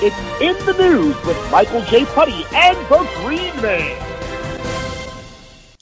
It's 0.00 0.16
in 0.40 0.54
the 0.64 0.74
news 0.80 1.16
with 1.24 1.50
Michael 1.50 1.82
J. 1.82 2.04
Putty 2.04 2.44
and 2.54 2.76
the 2.88 3.08
Green 3.20 3.60
Man. 3.60 4.17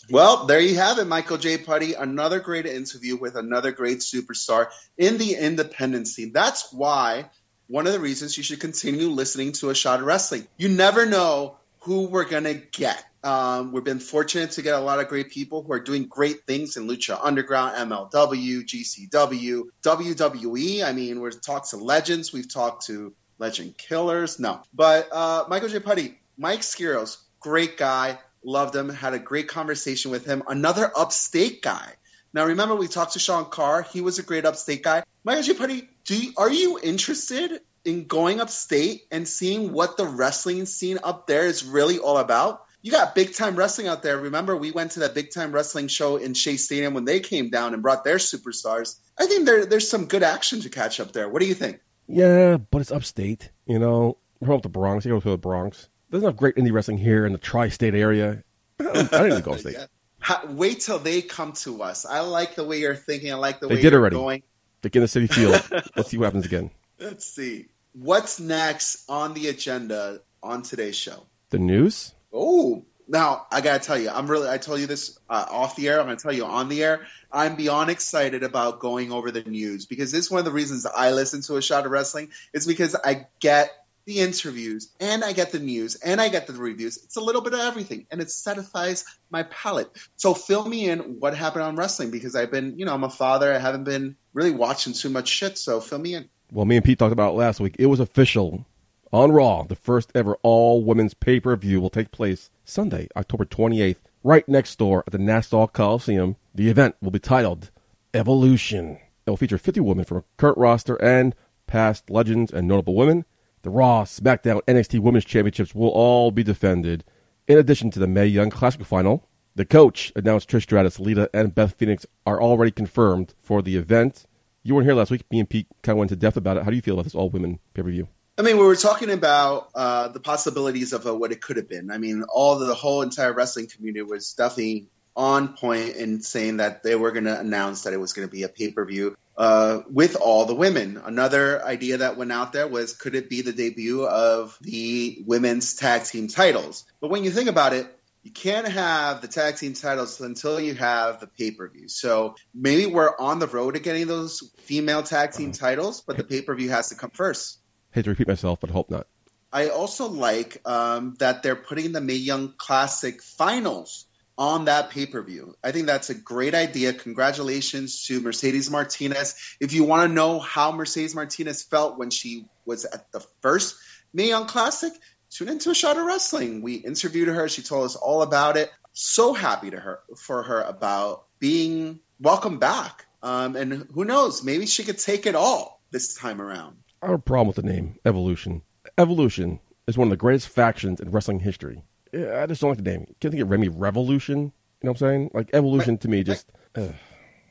Well, 0.08 0.46
there 0.46 0.60
you 0.60 0.76
have 0.76 0.98
it, 0.98 1.06
Michael 1.06 1.38
J. 1.38 1.58
Putty. 1.58 1.94
Another 1.94 2.38
great 2.38 2.66
interview 2.66 3.16
with 3.16 3.34
another 3.34 3.72
great 3.72 3.98
superstar 3.98 4.68
in 4.96 5.18
the 5.18 5.34
independent 5.34 6.06
scene. 6.06 6.32
That's 6.32 6.72
why 6.72 7.30
one 7.66 7.86
of 7.86 7.92
the 7.92 8.00
reasons 8.00 8.36
you 8.36 8.44
should 8.44 8.60
continue 8.60 9.08
listening 9.08 9.52
to 9.52 9.70
A 9.70 9.74
Shot 9.74 10.00
of 10.00 10.06
Wrestling. 10.06 10.46
You 10.56 10.68
never 10.68 11.06
know 11.06 11.56
who 11.80 12.06
we're 12.06 12.28
going 12.28 12.44
to 12.44 12.54
get. 12.54 13.04
Um, 13.24 13.72
we've 13.72 13.82
been 13.82 13.98
fortunate 13.98 14.52
to 14.52 14.62
get 14.62 14.74
a 14.74 14.80
lot 14.80 15.00
of 15.00 15.08
great 15.08 15.30
people 15.30 15.62
who 15.62 15.72
are 15.72 15.80
doing 15.80 16.06
great 16.06 16.46
things 16.46 16.76
in 16.76 16.86
Lucha 16.86 17.18
Underground, 17.20 17.74
MLW, 17.76 18.62
GCW, 18.64 19.62
WWE. 19.82 20.84
I 20.84 20.92
mean, 20.92 21.20
we've 21.20 21.40
talked 21.40 21.70
to 21.70 21.76
legends, 21.76 22.32
we've 22.32 22.52
talked 22.52 22.86
to 22.86 23.12
legend 23.38 23.76
killers. 23.76 24.38
No, 24.38 24.62
but 24.72 25.08
uh, 25.10 25.44
Michael 25.48 25.68
J. 25.68 25.80
Putty, 25.80 26.18
Mike 26.38 26.60
Skyros, 26.60 27.18
great 27.40 27.76
guy, 27.76 28.18
loved 28.46 28.74
him, 28.74 28.88
had 28.88 29.12
a 29.12 29.18
great 29.18 29.48
conversation 29.48 30.10
with 30.10 30.24
him. 30.24 30.42
Another 30.48 30.90
upstate 30.96 31.60
guy. 31.62 31.92
Now, 32.32 32.46
remember, 32.46 32.74
we 32.74 32.88
talked 32.88 33.14
to 33.14 33.18
Sean 33.18 33.46
Carr. 33.46 33.82
He 33.82 34.00
was 34.00 34.18
a 34.18 34.22
great 34.22 34.44
upstate 34.44 34.82
guy. 34.82 35.02
J. 35.26 35.54
Putty, 35.54 35.88
do 36.04 36.16
you, 36.16 36.32
are 36.36 36.50
you 36.50 36.78
interested 36.82 37.60
in 37.84 38.04
going 38.04 38.40
upstate 38.40 39.02
and 39.10 39.26
seeing 39.26 39.72
what 39.72 39.96
the 39.96 40.06
wrestling 40.06 40.66
scene 40.66 40.98
up 41.02 41.26
there 41.26 41.46
is 41.46 41.64
really 41.64 41.98
all 41.98 42.18
about? 42.18 42.62
You 42.82 42.92
got 42.92 43.14
big 43.14 43.34
time 43.34 43.56
wrestling 43.56 43.88
out 43.88 44.02
there. 44.02 44.16
Remember, 44.18 44.56
we 44.56 44.70
went 44.70 44.92
to 44.92 45.00
that 45.00 45.14
big 45.14 45.32
time 45.32 45.50
wrestling 45.50 45.88
show 45.88 46.16
in 46.16 46.34
Shea 46.34 46.56
Stadium 46.56 46.94
when 46.94 47.04
they 47.04 47.20
came 47.20 47.50
down 47.50 47.74
and 47.74 47.82
brought 47.82 48.04
their 48.04 48.16
superstars. 48.16 48.96
I 49.18 49.26
think 49.26 49.46
there, 49.46 49.66
there's 49.66 49.88
some 49.88 50.06
good 50.06 50.22
action 50.22 50.60
to 50.60 50.68
catch 50.68 51.00
up 51.00 51.12
there. 51.12 51.28
What 51.28 51.40
do 51.40 51.48
you 51.48 51.54
think? 51.54 51.80
Yeah, 52.06 52.58
but 52.58 52.80
it's 52.80 52.92
upstate. 52.92 53.50
You 53.66 53.80
know, 53.80 54.18
we're 54.38 54.48
from 54.48 54.60
the 54.60 54.68
Bronx. 54.68 55.04
You 55.04 55.12
go 55.12 55.20
to 55.20 55.30
the 55.30 55.38
Bronx. 55.38 55.88
There's 56.10 56.22
enough 56.22 56.36
great 56.36 56.56
indie 56.56 56.72
wrestling 56.72 56.98
here 56.98 57.26
in 57.26 57.32
the 57.32 57.38
tri-state 57.38 57.94
area. 57.94 58.42
I 58.78 58.84
don't 58.84 59.28
need 59.28 59.36
to 59.36 59.42
go 59.42 59.52
upstate. 59.52 59.76
yeah. 60.28 60.46
Wait 60.50 60.80
till 60.80 60.98
they 60.98 61.22
come 61.22 61.52
to 61.54 61.82
us. 61.82 62.06
I 62.06 62.20
like 62.20 62.54
the 62.54 62.64
way 62.64 62.80
you're 62.80 62.94
thinking. 62.94 63.32
I 63.32 63.36
like 63.36 63.60
the 63.60 63.68
they 63.68 63.76
way 63.76 63.82
did 63.82 63.92
you're 63.92 64.00
already. 64.00 64.16
going. 64.16 64.42
They 64.82 64.90
get 64.90 65.02
in 65.02 65.02
the 65.02 65.28
Citi 65.28 65.32
Field. 65.32 65.84
Let's 65.96 66.10
see 66.10 66.18
what 66.18 66.26
happens 66.26 66.46
again. 66.46 66.70
Let's 66.98 67.26
see. 67.26 67.68
What's 67.92 68.38
next 68.38 69.08
on 69.08 69.34
the 69.34 69.48
agenda 69.48 70.20
on 70.42 70.62
today's 70.62 70.96
show? 70.96 71.26
The 71.50 71.58
news? 71.58 72.14
Oh, 72.32 72.84
now 73.08 73.46
I 73.50 73.60
gotta 73.60 73.82
tell 73.82 73.98
you, 73.98 74.10
I'm 74.10 74.26
really. 74.26 74.48
I 74.48 74.58
told 74.58 74.80
you 74.80 74.86
this 74.86 75.18
uh, 75.30 75.46
off 75.48 75.76
the 75.76 75.88
air. 75.88 76.00
I'm 76.00 76.06
gonna 76.06 76.16
tell 76.16 76.32
you 76.32 76.44
on 76.44 76.68
the 76.68 76.82
air. 76.82 77.06
I'm 77.32 77.56
beyond 77.56 77.90
excited 77.90 78.42
about 78.42 78.80
going 78.80 79.12
over 79.12 79.30
the 79.30 79.42
news 79.42 79.86
because 79.86 80.12
this 80.12 80.26
is 80.26 80.30
one 80.30 80.40
of 80.40 80.44
the 80.44 80.52
reasons 80.52 80.86
I 80.86 81.12
listen 81.12 81.40
to 81.42 81.56
a 81.56 81.62
shot 81.62 81.86
of 81.86 81.92
wrestling. 81.92 82.30
Is 82.52 82.66
because 82.66 82.94
I 82.96 83.26
get 83.40 83.70
the 84.06 84.20
interviews 84.20 84.88
and 85.00 85.24
I 85.24 85.32
get 85.32 85.50
the 85.50 85.58
news 85.58 85.96
and 85.96 86.20
I 86.20 86.28
get 86.28 86.46
the 86.46 86.52
reviews. 86.52 86.96
It's 86.96 87.16
a 87.16 87.20
little 87.20 87.42
bit 87.42 87.54
of 87.54 87.60
everything 87.60 88.06
and 88.10 88.20
it 88.20 88.30
satisfies 88.30 89.04
my 89.30 89.42
palate. 89.44 89.90
So 90.14 90.32
fill 90.32 90.64
me 90.64 90.88
in 90.88 91.18
what 91.18 91.36
happened 91.36 91.64
on 91.64 91.76
wrestling 91.76 92.12
because 92.12 92.36
I've 92.36 92.52
been, 92.52 92.78
you 92.78 92.86
know, 92.86 92.94
I'm 92.94 93.04
a 93.04 93.10
father. 93.10 93.52
I 93.52 93.58
haven't 93.58 93.84
been 93.84 94.16
really 94.32 94.52
watching 94.52 94.92
too 94.92 95.10
much 95.10 95.28
shit. 95.28 95.58
So 95.58 95.80
fill 95.80 95.98
me 95.98 96.14
in. 96.14 96.28
Well, 96.52 96.64
me 96.64 96.76
and 96.76 96.84
Pete 96.84 97.00
talked 97.00 97.12
about 97.12 97.34
last 97.34 97.58
week. 97.58 97.74
It 97.80 97.86
was 97.86 97.98
official 97.98 98.64
on 99.12 99.32
Raw. 99.32 99.64
The 99.64 99.74
first 99.74 100.12
ever 100.14 100.36
all 100.42 100.84
women's 100.84 101.14
pay 101.14 101.40
per 101.40 101.56
view 101.56 101.80
will 101.80 101.90
take 101.90 102.12
place 102.12 102.50
Sunday, 102.64 103.08
October 103.16 103.44
28th, 103.44 103.96
right 104.22 104.48
next 104.48 104.78
door 104.78 105.02
at 105.04 105.12
the 105.12 105.18
Nassau 105.18 105.66
Coliseum. 105.66 106.36
The 106.54 106.68
event 106.70 106.94
will 107.02 107.10
be 107.10 107.18
titled 107.18 107.70
Evolution. 108.14 108.98
It 109.26 109.30
will 109.30 109.36
feature 109.36 109.58
50 109.58 109.80
women 109.80 110.04
from 110.04 110.22
current 110.36 110.58
roster 110.58 110.94
and 111.02 111.34
past 111.66 112.08
legends 112.08 112.52
and 112.52 112.68
notable 112.68 112.94
women. 112.94 113.24
The 113.66 113.72
Raw, 113.72 114.04
SmackDown, 114.04 114.62
NXT 114.68 115.00
Women's 115.00 115.24
Championships 115.24 115.74
will 115.74 115.88
all 115.88 116.30
be 116.30 116.44
defended. 116.44 117.02
In 117.48 117.58
addition 117.58 117.90
to 117.90 117.98
the 117.98 118.06
Mae 118.06 118.26
Young 118.26 118.48
Classic 118.48 118.84
final, 118.84 119.28
the 119.56 119.64
coach 119.64 120.12
announced 120.14 120.48
Trish 120.48 120.62
Stratus, 120.62 121.00
Lita, 121.00 121.28
and 121.34 121.52
Beth 121.52 121.74
Phoenix 121.74 122.06
are 122.24 122.40
already 122.40 122.70
confirmed 122.70 123.34
for 123.42 123.62
the 123.62 123.74
event. 123.74 124.24
You 124.62 124.76
weren't 124.76 124.86
here 124.86 124.94
last 124.94 125.10
week. 125.10 125.24
Me 125.32 125.40
and 125.40 125.50
Pete 125.50 125.66
kind 125.82 125.94
of 125.94 125.98
went 125.98 126.12
into 126.12 126.20
depth 126.20 126.36
about 126.36 126.58
it. 126.58 126.62
How 126.62 126.70
do 126.70 126.76
you 126.76 126.80
feel 126.80 126.94
about 126.94 127.06
this 127.06 127.16
all 127.16 127.28
women 127.28 127.58
pay 127.74 127.82
per 127.82 127.90
view? 127.90 128.06
I 128.38 128.42
mean, 128.42 128.56
we 128.56 128.64
were 128.64 128.76
talking 128.76 129.10
about 129.10 129.70
uh, 129.74 130.06
the 130.10 130.20
possibilities 130.20 130.92
of 130.92 131.04
uh, 131.04 131.16
what 131.16 131.32
it 131.32 131.40
could 131.40 131.56
have 131.56 131.68
been. 131.68 131.90
I 131.90 131.98
mean, 131.98 132.22
all 132.32 132.60
the, 132.60 132.66
the 132.66 132.74
whole 132.74 133.02
entire 133.02 133.32
wrestling 133.32 133.66
community 133.66 134.02
was 134.02 134.32
definitely 134.34 134.86
on 135.16 135.56
point 135.56 135.96
in 135.96 136.20
saying 136.20 136.58
that 136.58 136.82
they 136.82 136.94
were 136.94 137.10
going 137.10 137.24
to 137.24 137.38
announce 137.38 137.82
that 137.82 137.94
it 137.94 138.00
was 138.00 138.12
going 138.12 138.28
to 138.28 138.32
be 138.32 138.42
a 138.42 138.48
pay 138.48 138.70
per 138.70 138.84
view 138.84 139.16
uh, 139.36 139.80
with 139.90 140.16
all 140.16 140.44
the 140.44 140.54
women. 140.54 141.00
Another 141.04 141.64
idea 141.64 141.98
that 141.98 142.16
went 142.16 142.32
out 142.32 142.52
there 142.52 142.68
was 142.68 142.94
could 142.94 143.14
it 143.14 143.30
be 143.30 143.42
the 143.42 143.52
debut 143.52 144.06
of 144.06 144.56
the 144.60 145.22
women's 145.26 145.74
tag 145.74 146.04
team 146.04 146.28
titles? 146.28 146.84
But 147.00 147.10
when 147.10 147.24
you 147.24 147.30
think 147.30 147.48
about 147.48 147.72
it, 147.72 147.92
you 148.22 148.32
can't 148.32 148.66
have 148.66 149.20
the 149.20 149.28
tag 149.28 149.56
team 149.56 149.72
titles 149.72 150.20
until 150.20 150.58
you 150.58 150.74
have 150.74 151.20
the 151.20 151.28
pay 151.28 151.52
per 151.52 151.68
view. 151.68 151.88
So 151.88 152.34
maybe 152.52 152.86
we're 152.86 153.16
on 153.18 153.38
the 153.38 153.46
road 153.46 153.74
to 153.74 153.80
getting 153.80 154.06
those 154.06 154.50
female 154.58 155.02
tag 155.02 155.32
team 155.32 155.52
titles, 155.52 156.00
but 156.00 156.16
the 156.16 156.24
pay 156.24 156.42
per 156.42 156.54
view 156.54 156.70
has 156.70 156.88
to 156.88 156.96
come 156.96 157.10
first. 157.10 157.58
I 157.92 157.96
Hate 157.96 158.04
to 158.04 158.10
repeat 158.10 158.28
myself, 158.28 158.60
but 158.60 158.70
hope 158.70 158.90
not. 158.90 159.06
I 159.52 159.68
also 159.68 160.08
like 160.08 160.60
um, 160.66 161.14
that 161.20 161.42
they're 161.42 161.56
putting 161.56 161.92
the 161.92 162.00
Mae 162.00 162.14
Young 162.14 162.52
Classic 162.58 163.22
finals 163.22 164.06
on 164.38 164.66
that 164.66 164.90
pay 164.90 165.06
per 165.06 165.22
view. 165.22 165.54
I 165.64 165.72
think 165.72 165.86
that's 165.86 166.10
a 166.10 166.14
great 166.14 166.54
idea. 166.54 166.92
Congratulations 166.92 168.04
to 168.06 168.20
Mercedes 168.20 168.70
Martinez. 168.70 169.56
If 169.60 169.72
you 169.72 169.84
want 169.84 170.08
to 170.08 170.14
know 170.14 170.38
how 170.38 170.72
Mercedes 170.72 171.14
Martinez 171.14 171.62
felt 171.62 171.98
when 171.98 172.10
she 172.10 172.46
was 172.64 172.84
at 172.84 173.10
the 173.12 173.20
first 173.40 173.76
Mae 174.12 174.28
Young 174.28 174.46
Classic, 174.46 174.92
tune 175.30 175.48
into 175.48 175.70
a 175.70 175.74
shot 175.74 175.96
of 175.96 176.04
wrestling. 176.04 176.62
We 176.62 176.74
interviewed 176.74 177.28
her. 177.28 177.48
She 177.48 177.62
told 177.62 177.84
us 177.86 177.96
all 177.96 178.22
about 178.22 178.56
it. 178.56 178.70
So 178.92 179.32
happy 179.34 179.70
to 179.70 179.78
her 179.78 180.00
for 180.16 180.42
her 180.42 180.62
about 180.62 181.24
being 181.38 182.00
welcome 182.20 182.58
back. 182.58 183.06
Um, 183.22 183.56
and 183.56 183.88
who 183.92 184.04
knows, 184.04 184.44
maybe 184.44 184.66
she 184.66 184.84
could 184.84 184.98
take 184.98 185.26
it 185.26 185.34
all 185.34 185.80
this 185.90 186.14
time 186.14 186.40
around. 186.40 186.76
I 187.02 187.06
have 187.06 187.16
a 187.16 187.18
problem 187.18 187.48
with 187.48 187.56
the 187.56 187.62
name 187.62 187.96
Evolution. 188.04 188.62
Evolution 188.96 189.60
is 189.86 189.98
one 189.98 190.08
of 190.08 190.10
the 190.10 190.16
greatest 190.16 190.48
factions 190.48 191.00
in 191.00 191.10
wrestling 191.10 191.40
history. 191.40 191.82
I 192.16 192.46
just 192.46 192.60
don't 192.60 192.70
like 192.70 192.82
the 192.82 192.90
name. 192.90 193.06
Can't 193.20 193.32
think 193.32 193.42
of 193.42 193.50
Remy 193.50 193.68
Revolution. 193.68 194.38
You 194.38 194.52
know 194.82 194.92
what 194.92 195.02
I'm 195.02 195.08
saying? 195.08 195.30
Like 195.34 195.50
Evolution 195.52 195.98
to 195.98 196.08
me, 196.08 196.22
just 196.22 196.46
uh, 196.76 196.88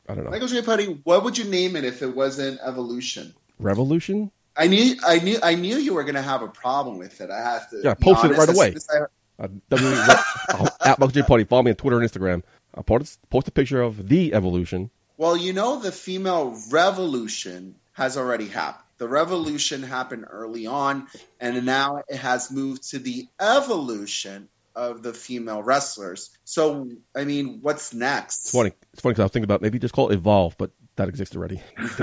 I 0.08 0.14
don't 0.14 0.24
know. 0.24 0.30
Michael 0.30 0.48
J. 0.48 0.62
Putty, 0.62 1.00
what 1.04 1.24
would 1.24 1.36
you 1.38 1.44
name 1.44 1.76
it 1.76 1.84
if 1.84 2.02
it 2.02 2.14
wasn't 2.14 2.60
Evolution? 2.64 3.34
Revolution? 3.58 4.30
I 4.56 4.68
knew, 4.68 4.94
I 5.06 5.18
knew, 5.18 5.38
I 5.42 5.54
knew 5.54 5.76
you 5.76 5.92
were 5.94 6.04
going 6.04 6.14
to 6.14 6.22
have 6.22 6.42
a 6.42 6.48
problem 6.48 6.96
with 6.98 7.20
it. 7.20 7.30
I 7.30 7.38
have 7.40 7.68
to. 7.70 7.80
Yeah, 7.84 7.94
be 7.94 8.04
posted 8.04 8.30
it 8.32 8.38
right 8.38 8.48
away. 8.48 8.74
I- 9.00 9.06
Uh, 9.38 9.48
at 10.80 10.98
Michael 10.98 11.08
J. 11.08 11.22
Putty. 11.22 11.44
Follow 11.44 11.62
me 11.62 11.72
on 11.72 11.76
Twitter 11.76 12.00
and 12.00 12.10
Instagram. 12.10 12.42
I'll 12.74 12.82
post, 12.82 13.18
post 13.28 13.48
a 13.48 13.50
picture 13.50 13.82
of 13.82 14.08
the 14.08 14.32
Evolution. 14.32 14.88
Well, 15.18 15.36
you 15.36 15.52
know, 15.52 15.78
the 15.78 15.92
female 15.92 16.56
revolution 16.70 17.74
has 17.92 18.16
already 18.16 18.48
happened. 18.48 18.82
The 18.98 19.08
revolution 19.08 19.82
happened 19.82 20.24
early 20.30 20.66
on, 20.66 21.06
and 21.38 21.66
now 21.66 22.02
it 22.08 22.16
has 22.16 22.50
moved 22.50 22.88
to 22.92 22.98
the 22.98 23.26
evolution 23.38 24.48
of 24.76 25.02
the 25.02 25.12
female 25.12 25.62
wrestlers. 25.62 26.30
So, 26.44 26.88
I 27.16 27.24
mean, 27.24 27.58
what's 27.62 27.92
next? 27.92 28.42
It's 28.42 28.50
funny. 28.52 28.72
It's 28.92 29.00
funny 29.02 29.14
because 29.14 29.20
I 29.20 29.24
was 29.24 29.32
thinking 29.32 29.44
about 29.44 29.62
maybe 29.62 29.78
just 29.78 29.94
call 29.94 30.10
it 30.10 30.14
Evolve, 30.14 30.56
but 30.58 30.70
that 30.96 31.08
exists 31.08 31.34
already. 31.34 31.60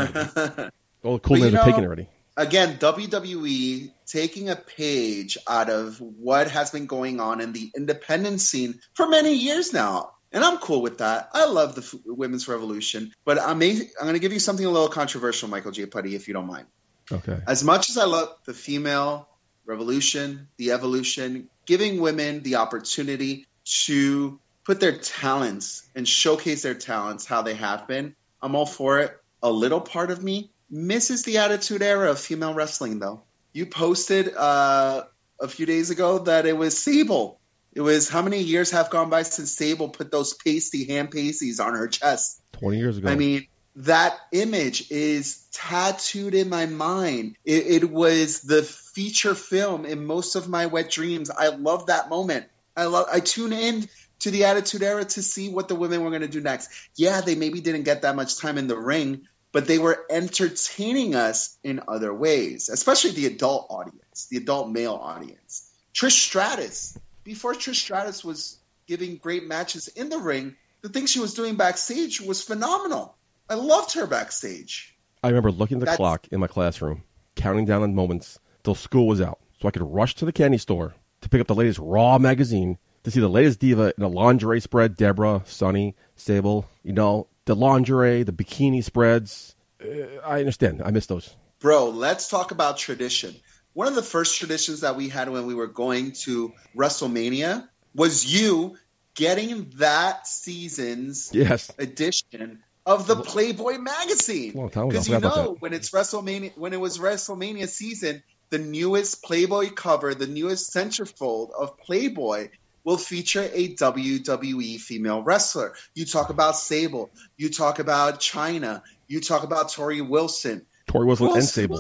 All 1.04 1.14
the 1.14 1.20
cool 1.20 1.38
names 1.38 1.54
are 1.54 1.66
taken 1.66 1.86
already. 1.86 2.10
Again, 2.36 2.78
WWE 2.80 3.92
taking 4.08 4.50
a 4.50 4.56
page 4.56 5.38
out 5.48 5.70
of 5.70 6.02
what 6.02 6.50
has 6.50 6.72
been 6.72 6.88
going 6.88 7.20
on 7.20 7.42
in 7.42 7.54
the 7.54 7.72
independent 7.78 8.42
scene 8.42 8.80
for 8.96 9.08
many 9.08 9.36
years 9.36 9.72
now. 9.72 10.12
And 10.32 10.44
I'm 10.44 10.58
cool 10.58 10.82
with 10.82 10.98
that. 10.98 11.30
I 11.34 11.46
love 11.46 11.76
the 11.76 12.00
women's 12.06 12.48
revolution, 12.48 13.14
but 13.24 13.40
I 13.40 13.54
may, 13.54 13.74
I'm 13.74 14.02
going 14.02 14.14
to 14.14 14.20
give 14.20 14.34
you 14.34 14.40
something 14.40 14.66
a 14.66 14.70
little 14.70 14.90
controversial, 14.90 15.48
Michael 15.48 15.72
J. 15.72 15.86
Putty, 15.86 16.16
if 16.16 16.28
you 16.28 16.34
don't 16.34 16.48
mind. 16.48 16.66
Okay. 17.12 17.38
as 17.48 17.66
much 17.66 17.90
as 17.90 17.98
I 17.98 18.06
love 18.06 18.30
the 18.46 18.54
female 18.54 19.28
revolution, 19.66 20.48
the 20.58 20.72
evolution, 20.72 21.50
giving 21.66 22.02
women 22.02 22.44
the 22.44 22.56
opportunity 22.56 23.46
to 23.86 24.40
put 24.66 24.80
their 24.80 24.98
talents 24.98 25.90
and 25.96 26.08
showcase 26.08 26.64
their 26.64 26.74
talents 26.74 27.26
how 27.26 27.42
they 27.42 27.56
have 27.56 27.88
been, 27.88 28.16
I'm 28.42 28.56
all 28.56 28.66
for 28.66 29.00
it. 29.00 29.18
A 29.42 29.52
little 29.52 29.82
part 29.82 30.12
of 30.12 30.24
me 30.24 30.52
misses 30.70 31.24
the 31.24 31.38
attitude 31.38 31.82
era 31.82 32.12
of 32.12 32.20
female 32.20 32.54
wrestling, 32.54 33.00
though. 33.00 33.24
You 33.52 33.66
posted 33.66 34.34
uh, 34.36 35.04
a 35.40 35.48
few 35.48 35.66
days 35.66 35.90
ago 35.90 36.20
that 36.20 36.46
it 36.46 36.58
was 36.58 36.78
Sable. 36.78 37.40
It 37.74 37.82
was 37.82 38.08
how 38.08 38.22
many 38.22 38.40
years 38.40 38.72
have 38.72 38.90
gone 38.90 39.10
by 39.10 39.24
since 39.24 39.52
Sable 39.52 39.90
put 39.90 40.12
those 40.12 40.34
pasty 40.34 40.86
hand 40.86 41.12
pasties 41.12 41.60
on 41.60 41.74
her 41.74 41.88
chest? 41.88 42.42
20 42.54 42.78
years 42.78 42.98
ago. 42.98 43.10
I 43.10 43.16
mean, 43.16 43.48
that 43.76 44.18
image 44.32 44.92
is 44.92 45.48
tattooed 45.52 46.34
in 46.34 46.50
my 46.50 46.66
mind. 46.66 47.36
It, 47.46 47.84
it 47.84 47.90
was 47.90 48.42
the 48.42 48.64
feature 48.64 49.36
film 49.36 49.86
in 49.86 50.06
most 50.06 50.36
of 50.36 50.48
my 50.48 50.68
wet 50.68 50.92
dreams. 50.92 51.30
I 51.30 51.50
love 51.50 51.88
that 51.88 52.10
moment. 52.10 52.46
I 52.76 52.86
love. 52.86 53.08
I 53.12 53.20
tune 53.20 53.54
in 53.54 53.88
to 54.20 54.32
the 54.32 54.46
Attitude 54.46 54.84
Era 54.84 55.04
to 55.04 55.22
see 55.22 55.50
what 55.50 55.68
the 55.68 55.76
women 55.76 56.04
were 56.04 56.10
going 56.10 56.22
to 56.22 56.28
do 56.28 56.42
next. 56.42 56.70
Yeah, 56.96 57.22
they 57.22 57.36
maybe 57.36 57.62
didn't 57.62 57.84
get 57.84 58.04
that 58.04 58.16
much 58.16 58.38
time 58.38 58.58
in 58.58 58.68
the 58.68 58.78
ring, 58.78 59.28
but 59.52 59.68
they 59.68 59.80
were 59.80 60.06
entertaining 60.10 61.16
us 61.16 61.58
in 61.64 61.82
other 61.88 62.14
ways, 62.14 62.70
especially 62.70 63.12
the 63.12 63.28
adult 63.28 63.68
audience, 63.70 64.28
the 64.28 64.38
adult 64.38 64.70
male 64.70 64.96
audience. 64.96 65.70
Trish 65.94 66.12
Stratus, 66.12 66.98
before 67.24 67.54
Trish 67.54 67.76
Stratus 67.76 68.24
was 68.24 68.58
giving 68.88 69.18
great 69.18 69.46
matches 69.46 69.88
in 69.90 70.10
the 70.10 70.18
ring, 70.18 70.56
the 70.82 70.90
thing 70.90 71.06
she 71.06 71.20
was 71.20 71.34
doing 71.34 71.56
backstage 71.56 72.20
was 72.20 72.42
phenomenal. 72.42 73.16
I 73.54 73.56
loved 73.56 73.94
her 73.94 74.08
backstage. 74.08 74.98
I 75.24 75.28
remember 75.28 75.52
looking 75.52 75.78
at 75.78 75.82
the 75.82 75.86
That's- 75.86 75.98
clock 75.98 76.28
in 76.32 76.40
my 76.40 76.48
classroom, 76.48 77.04
counting 77.36 77.66
down 77.66 77.84
the 77.84 77.88
moments 77.88 78.40
till 78.64 78.74
school 78.74 79.06
was 79.06 79.22
out, 79.22 79.38
so 79.62 79.68
I 79.68 79.72
could 79.72 79.84
rush 79.84 80.16
to 80.16 80.26
the 80.26 80.32
candy 80.32 80.58
store 80.58 80.96
to 81.22 81.30
pick 81.30 81.40
up 81.40 81.46
the 81.46 81.54
latest 81.54 81.78
Raw 81.78 82.18
magazine 82.18 82.80
to 83.04 83.12
see 83.12 83.20
the 83.20 83.28
latest 83.30 83.60
diva 83.60 83.94
in 83.96 84.04
a 84.04 84.08
lingerie 84.08 84.60
spread. 84.60 84.98
Deborah, 84.98 85.44
Sunny, 85.46 85.96
Sable, 86.16 86.68
you 86.82 86.94
know, 86.94 87.28
the 87.46 87.56
lingerie, 87.56 88.24
the 88.24 88.32
bikini 88.32 88.84
spreads. 88.84 89.56
Uh, 89.80 90.18
I 90.26 90.40
understand. 90.40 90.82
I 90.84 90.90
miss 90.90 91.06
those. 91.06 91.36
Bro, 91.60 91.90
let's 91.92 92.30
talk 92.30 92.50
about 92.50 92.78
tradition. 92.80 93.36
One 93.74 93.88
of 93.88 93.94
the 93.94 94.02
first 94.02 94.40
traditions 94.40 94.82
that 94.82 94.96
we 94.96 95.10
had 95.10 95.30
when 95.30 95.46
we 95.46 95.54
were 95.54 95.68
going 95.68 96.14
to 96.24 96.54
WrestleMania 96.76 97.68
was 97.94 98.26
you 98.26 98.78
getting 99.14 99.70
that 99.76 100.26
season's 100.26 101.30
Yes. 101.34 101.70
edition 101.78 102.64
of 102.86 103.08
the 103.08 103.16
Playboy 103.16 103.78
magazine. 103.78 104.54
a 104.54 104.58
long 104.58 104.70
time 104.70 104.90
ago. 104.90 104.98
I 104.98 105.04
Because 105.04 105.10
you 105.10 105.20
know 105.20 105.56
when 105.60 105.74
it's 105.74 105.92
WrestleMania, 105.92 106.58
when 106.58 106.74
it 106.74 106.80
was 106.80 106.98
WrestleMania 106.98 107.68
season, 107.68 108.24
the 108.50 108.60
newest 108.60 109.24
Playboy 109.24 109.72
cover, 109.72 110.14
the 110.14 110.28
newest 110.28 110.74
centerfold 110.74 111.52
of 111.52 111.78
Playboy 111.80 112.50
will 112.84 112.98
feature 112.98 113.50
a 113.52 113.74
WWE 113.74 114.80
female 114.80 115.24
wrestler. 115.24 115.74
You 115.96 116.06
talk 116.06 116.30
about 116.30 116.56
Sable, 116.58 117.10
you 117.38 117.50
talk 117.50 117.80
about 117.80 118.20
Chyna, 118.20 118.82
you 119.08 119.22
talk 119.22 119.44
about 119.44 119.70
Torrie 119.70 120.08
Wilson. 120.08 120.66
Torrie 120.88 121.08
Wilson 121.08 121.30
and 121.30 121.44
Sable, 121.44 121.80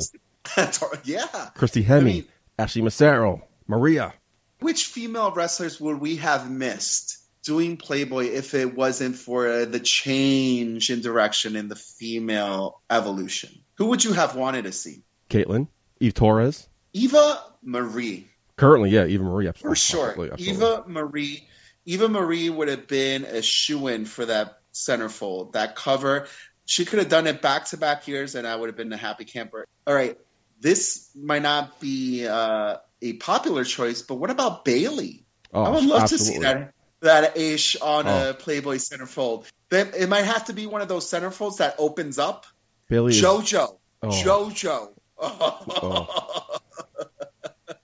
yeah. 1.03 1.49
Christy 1.55 1.83
Hemme, 1.83 1.97
I 1.97 2.03
mean- 2.03 2.27
Ashley 2.57 2.81
Massaro, 2.81 3.43
Maria. 3.67 4.13
Which 4.59 4.85
female 4.85 5.31
wrestlers 5.31 5.81
would 5.81 5.99
we 5.99 6.17
have 6.17 6.49
missed 6.49 7.17
doing 7.43 7.77
Playboy 7.77 8.25
if 8.27 8.53
it 8.53 8.75
wasn't 8.75 9.15
for 9.15 9.47
uh, 9.47 9.65
the 9.65 9.79
change 9.79 10.89
in 10.89 11.01
direction 11.01 11.55
in 11.55 11.67
the 11.67 11.75
female 11.75 12.81
evolution? 12.89 13.51
Who 13.77 13.87
would 13.87 14.03
you 14.03 14.13
have 14.13 14.35
wanted 14.35 14.63
to 14.63 14.71
see? 14.71 15.03
Kaitlyn, 15.29 15.67
Eve 15.99 16.13
Torres. 16.13 16.67
Eva 16.93 17.41
Marie, 17.63 18.27
Currently, 18.55 18.91
yeah, 18.91 19.05
Eva 19.05 19.23
Marie. 19.23 19.51
for 19.51 19.75
sure. 19.75 20.09
absolutely, 20.09 20.31
absolutely. 20.31 20.65
Eva 20.65 20.83
Marie, 20.87 21.47
Eva 21.85 22.07
Marie 22.07 22.49
would 22.49 22.67
have 22.67 22.87
been 22.87 23.23
a 23.25 23.41
shoe 23.41 23.87
in 23.87 24.05
for 24.05 24.25
that 24.25 24.59
centerfold, 24.73 25.53
that 25.53 25.75
cover. 25.75 26.27
She 26.65 26.85
could 26.85 26.99
have 26.99 27.09
done 27.09 27.27
it 27.27 27.41
back 27.41 27.65
to 27.65 27.77
back 27.77 28.07
years, 28.07 28.35
and 28.35 28.47
I 28.47 28.55
would 28.55 28.69
have 28.69 28.77
been 28.77 28.93
a 28.93 28.97
happy 28.97 29.25
camper. 29.25 29.65
All 29.87 29.93
right, 29.93 30.17
this 30.59 31.09
might 31.15 31.41
not 31.41 31.79
be 31.79 32.27
uh, 32.27 32.77
a 33.01 33.13
popular 33.13 33.63
choice, 33.63 34.03
but 34.03 34.15
what 34.15 34.29
about 34.29 34.63
Bayley? 34.63 35.25
Oh, 35.51 35.63
I 35.63 35.69
would 35.69 35.83
love 35.83 36.03
absolutely. 36.03 36.27
to 36.27 36.33
see 36.33 36.39
that 36.39 36.73
that 37.03 37.35
Aish 37.35 37.75
on 37.81 38.07
Oh. 38.07 38.29
a 38.29 38.33
Playboy 38.33 38.77
centerfold. 38.77 39.45
Then 39.69 39.91
it 39.97 40.09
might 40.09 40.23
have 40.25 40.45
to 40.45 40.53
be 40.53 40.65
one 40.67 40.81
of 40.81 40.87
those 40.87 41.05
centerfolds 41.09 41.57
that 41.57 41.75
opens 41.77 42.17
up. 42.19 42.45
Bayley 42.89 43.13
is, 43.15 43.21
JoJo, 43.21 43.77
Oh. 44.01 44.07
JoJo. 44.09 44.89
Oh. 45.17 46.59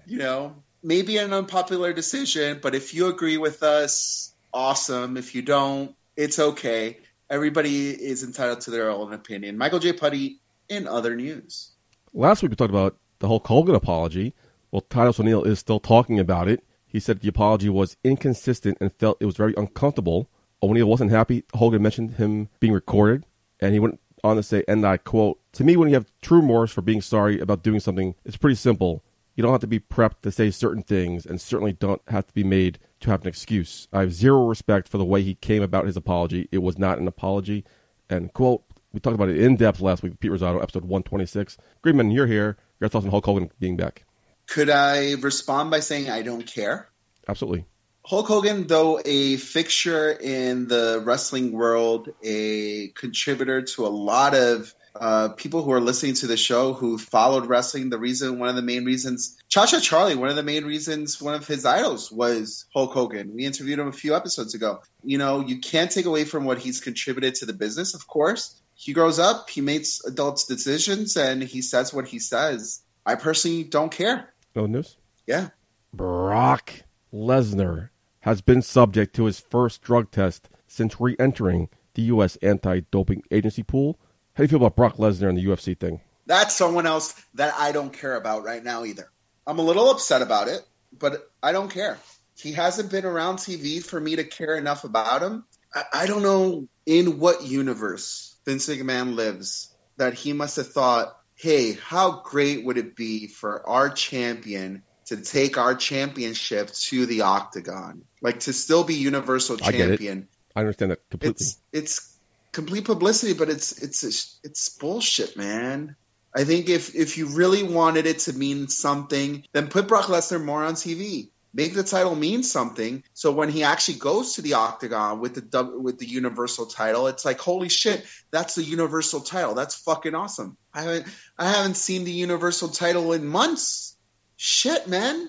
you 0.06 0.18
know, 0.18 0.56
maybe 0.82 1.18
an 1.18 1.32
unpopular 1.32 1.92
decision, 1.92 2.58
but 2.62 2.74
if 2.74 2.94
you 2.94 3.08
agree 3.08 3.36
with 3.36 3.62
us, 3.62 4.34
awesome. 4.52 5.16
If 5.16 5.34
you 5.34 5.42
don't, 5.42 5.94
it's 6.16 6.38
okay. 6.38 6.98
Everybody 7.30 7.90
is 7.90 8.22
entitled 8.24 8.62
to 8.62 8.70
their 8.70 8.90
own 8.90 9.12
opinion. 9.12 9.58
Michael 9.58 9.78
J. 9.78 9.92
Putty 9.92 10.40
in 10.68 10.86
other 10.88 11.14
news. 11.14 11.72
Last 12.14 12.42
week 12.42 12.50
we 12.50 12.56
talked 12.56 12.70
about 12.70 12.96
the 13.18 13.28
Hulk 13.28 13.46
Hogan 13.46 13.74
apology. 13.74 14.34
Well, 14.70 14.82
Titus 14.82 15.20
O'Neil 15.20 15.44
is 15.44 15.58
still 15.58 15.80
talking 15.80 16.18
about 16.18 16.48
it. 16.48 16.62
He 16.88 16.98
said 16.98 17.20
the 17.20 17.28
apology 17.28 17.68
was 17.68 17.96
inconsistent 18.02 18.78
and 18.80 18.92
felt 18.92 19.18
it 19.20 19.26
was 19.26 19.36
very 19.36 19.54
uncomfortable. 19.56 20.28
O'Neil 20.62 20.88
wasn't 20.88 21.10
happy. 21.10 21.44
Hogan 21.54 21.82
mentioned 21.82 22.14
him 22.14 22.48
being 22.58 22.72
recorded, 22.72 23.26
and 23.60 23.74
he 23.74 23.78
went 23.78 24.00
on 24.24 24.36
to 24.36 24.42
say, 24.42 24.64
and 24.66 24.84
I 24.84 24.96
quote, 24.96 25.38
To 25.52 25.64
me, 25.64 25.76
when 25.76 25.88
you 25.88 25.94
have 25.94 26.10
true 26.22 26.38
remorse 26.40 26.72
for 26.72 26.82
being 26.82 27.02
sorry 27.02 27.38
about 27.38 27.62
doing 27.62 27.78
something, 27.78 28.14
it's 28.24 28.38
pretty 28.38 28.56
simple. 28.56 29.04
You 29.36 29.42
don't 29.42 29.52
have 29.52 29.60
to 29.60 29.68
be 29.68 29.78
prepped 29.78 30.22
to 30.22 30.32
say 30.32 30.50
certain 30.50 30.82
things, 30.82 31.24
and 31.24 31.40
certainly 31.40 31.72
don't 31.72 32.02
have 32.08 32.26
to 32.26 32.34
be 32.34 32.42
made 32.42 32.78
to 33.00 33.10
have 33.10 33.22
an 33.22 33.28
excuse. 33.28 33.86
I 33.92 34.00
have 34.00 34.12
zero 34.12 34.46
respect 34.46 34.88
for 34.88 34.98
the 34.98 35.04
way 35.04 35.22
he 35.22 35.34
came 35.36 35.62
about 35.62 35.86
his 35.86 35.96
apology. 35.96 36.48
It 36.50 36.58
was 36.58 36.78
not 36.78 36.98
an 36.98 37.06
apology. 37.06 37.64
And 38.10 38.32
quote, 38.32 38.64
we 38.92 38.98
talked 38.98 39.14
about 39.14 39.28
it 39.28 39.38
in 39.38 39.56
depth 39.56 39.80
last 39.80 40.02
week, 40.02 40.18
Pete 40.18 40.32
Rosado, 40.32 40.60
episode 40.62 40.84
126. 40.84 41.58
Greenman, 41.82 42.10
you're 42.10 42.26
here. 42.26 42.56
Your 42.80 42.88
thoughts 42.88 43.04
on 43.04 43.10
Hulk 43.10 43.26
Hogan 43.26 43.52
being 43.60 43.76
back? 43.76 44.04
Could 44.48 44.70
I 44.70 45.14
respond 45.14 45.70
by 45.70 45.80
saying 45.80 46.10
I 46.10 46.22
don't 46.22 46.46
care? 46.46 46.88
Absolutely. 47.28 47.66
Hulk 48.04 48.26
Hogan, 48.26 48.66
though 48.66 49.00
a 49.04 49.36
fixture 49.36 50.10
in 50.10 50.66
the 50.66 51.02
wrestling 51.04 51.52
world, 51.52 52.08
a 52.22 52.88
contributor 52.88 53.62
to 53.62 53.86
a 53.86 53.88
lot 53.88 54.34
of 54.34 54.74
uh, 54.98 55.28
people 55.36 55.62
who 55.62 55.72
are 55.72 55.80
listening 55.80 56.14
to 56.14 56.26
the 56.26 56.38
show 56.38 56.72
who 56.72 56.96
followed 56.96 57.46
wrestling. 57.46 57.90
The 57.90 57.98
reason, 57.98 58.38
one 58.38 58.48
of 58.48 58.56
the 58.56 58.62
main 58.62 58.86
reasons, 58.86 59.36
Cha 59.50 59.66
Cha 59.66 59.80
Charlie, 59.80 60.14
one 60.14 60.30
of 60.30 60.36
the 60.36 60.42
main 60.42 60.64
reasons, 60.64 61.20
one 61.20 61.34
of 61.34 61.46
his 61.46 61.66
idols 61.66 62.10
was 62.10 62.64
Hulk 62.72 62.94
Hogan. 62.94 63.34
We 63.34 63.44
interviewed 63.44 63.78
him 63.78 63.88
a 63.88 63.92
few 63.92 64.16
episodes 64.16 64.54
ago. 64.54 64.80
You 65.04 65.18
know, 65.18 65.40
you 65.40 65.60
can't 65.60 65.90
take 65.90 66.06
away 66.06 66.24
from 66.24 66.46
what 66.46 66.58
he's 66.58 66.80
contributed 66.80 67.34
to 67.36 67.46
the 67.46 67.52
business, 67.52 67.94
of 67.94 68.06
course. 68.06 68.58
He 68.74 68.94
grows 68.94 69.18
up, 69.18 69.50
he 69.50 69.60
makes 69.60 70.02
adult 70.04 70.44
decisions, 70.48 71.18
and 71.18 71.42
he 71.42 71.60
says 71.60 71.92
what 71.92 72.08
he 72.08 72.18
says. 72.20 72.80
I 73.04 73.16
personally 73.16 73.64
don't 73.64 73.92
care. 73.92 74.32
No 74.54 74.66
news. 74.66 74.96
Yeah. 75.26 75.48
Brock 75.92 76.82
Lesnar 77.12 77.90
has 78.20 78.40
been 78.40 78.62
subject 78.62 79.14
to 79.16 79.24
his 79.24 79.40
first 79.40 79.82
drug 79.82 80.10
test 80.10 80.48
since 80.66 81.00
re-entering 81.00 81.68
the 81.94 82.02
U.S. 82.02 82.36
anti-doping 82.36 83.22
agency 83.30 83.62
pool. 83.62 83.98
How 84.34 84.42
do 84.42 84.44
you 84.44 84.48
feel 84.48 84.58
about 84.58 84.76
Brock 84.76 84.96
Lesnar 84.96 85.28
and 85.28 85.38
the 85.38 85.44
UFC 85.44 85.78
thing? 85.78 86.00
That's 86.26 86.54
someone 86.54 86.86
else 86.86 87.14
that 87.34 87.54
I 87.58 87.72
don't 87.72 87.92
care 87.92 88.14
about 88.14 88.44
right 88.44 88.62
now 88.62 88.84
either. 88.84 89.10
I'm 89.46 89.58
a 89.58 89.62
little 89.62 89.90
upset 89.90 90.20
about 90.20 90.48
it, 90.48 90.60
but 90.96 91.30
I 91.42 91.52
don't 91.52 91.70
care. 91.70 91.98
He 92.38 92.52
hasn't 92.52 92.90
been 92.90 93.04
around 93.04 93.36
TV 93.38 93.82
for 93.82 93.98
me 93.98 94.16
to 94.16 94.24
care 94.24 94.54
enough 94.56 94.84
about 94.84 95.22
him. 95.22 95.44
I, 95.74 95.84
I 95.92 96.06
don't 96.06 96.22
know 96.22 96.68
in 96.86 97.18
what 97.18 97.44
universe 97.44 98.36
Vince 98.44 98.68
McMahon 98.68 99.14
lives 99.14 99.74
that 99.96 100.14
he 100.14 100.32
must 100.32 100.56
have 100.56 100.72
thought, 100.72 101.18
hey, 101.38 101.72
how 101.72 102.20
great 102.24 102.64
would 102.64 102.78
it 102.78 102.96
be 102.96 103.28
for 103.28 103.66
our 103.66 103.88
champion 103.88 104.82
to 105.06 105.16
take 105.16 105.56
our 105.56 105.74
championship 105.74 106.70
to 106.72 107.06
the 107.06 107.22
octagon? 107.22 108.02
Like 108.20 108.40
to 108.40 108.52
still 108.52 108.84
be 108.84 108.94
Universal 108.94 109.58
champion. 109.58 109.74
I 109.74 109.78
get 109.78 109.88
it. 109.88 109.96
Champion. 109.98 110.28
I 110.56 110.60
understand 110.60 110.90
that 110.90 111.08
completely. 111.10 111.34
It's 111.34 111.58
it's 111.72 112.18
complete 112.52 112.84
publicity, 112.84 113.32
but 113.32 113.48
it's 113.48 113.80
it's 113.80 114.40
it's 114.42 114.68
bullshit, 114.70 115.36
man. 115.36 115.94
I 116.34 116.44
think 116.44 116.68
if 116.68 116.94
if 116.94 117.16
you 117.16 117.26
really 117.26 117.62
wanted 117.62 118.06
it 118.06 118.20
to 118.20 118.32
mean 118.32 118.68
something, 118.68 119.44
then 119.52 119.68
put 119.68 119.88
Brock 119.88 120.06
Lesnar 120.06 120.42
more 120.44 120.64
on 120.64 120.74
TV. 120.74 121.30
Make 121.54 121.74
the 121.74 121.82
title 121.82 122.14
mean 122.14 122.42
something. 122.42 123.02
So 123.14 123.32
when 123.32 123.48
he 123.48 123.62
actually 123.64 123.98
goes 123.98 124.34
to 124.34 124.42
the 124.42 124.54
octagon 124.54 125.20
with 125.20 125.34
the 125.50 125.64
with 125.80 125.98
the 125.98 126.06
Universal 126.06 126.66
title, 126.66 127.06
it's 127.06 127.24
like 127.24 127.38
holy 127.38 127.68
shit, 127.68 128.04
that's 128.30 128.54
the 128.54 128.62
Universal 128.62 129.20
title. 129.20 129.54
That's 129.54 129.74
fucking 129.74 130.14
awesome. 130.14 130.56
I 130.74 130.82
haven't 130.82 131.06
I 131.38 131.50
haven't 131.50 131.76
seen 131.76 132.04
the 132.04 132.12
Universal 132.12 132.68
title 132.68 133.12
in 133.12 133.26
months. 133.26 133.96
Shit, 134.36 134.86
man. 134.88 135.28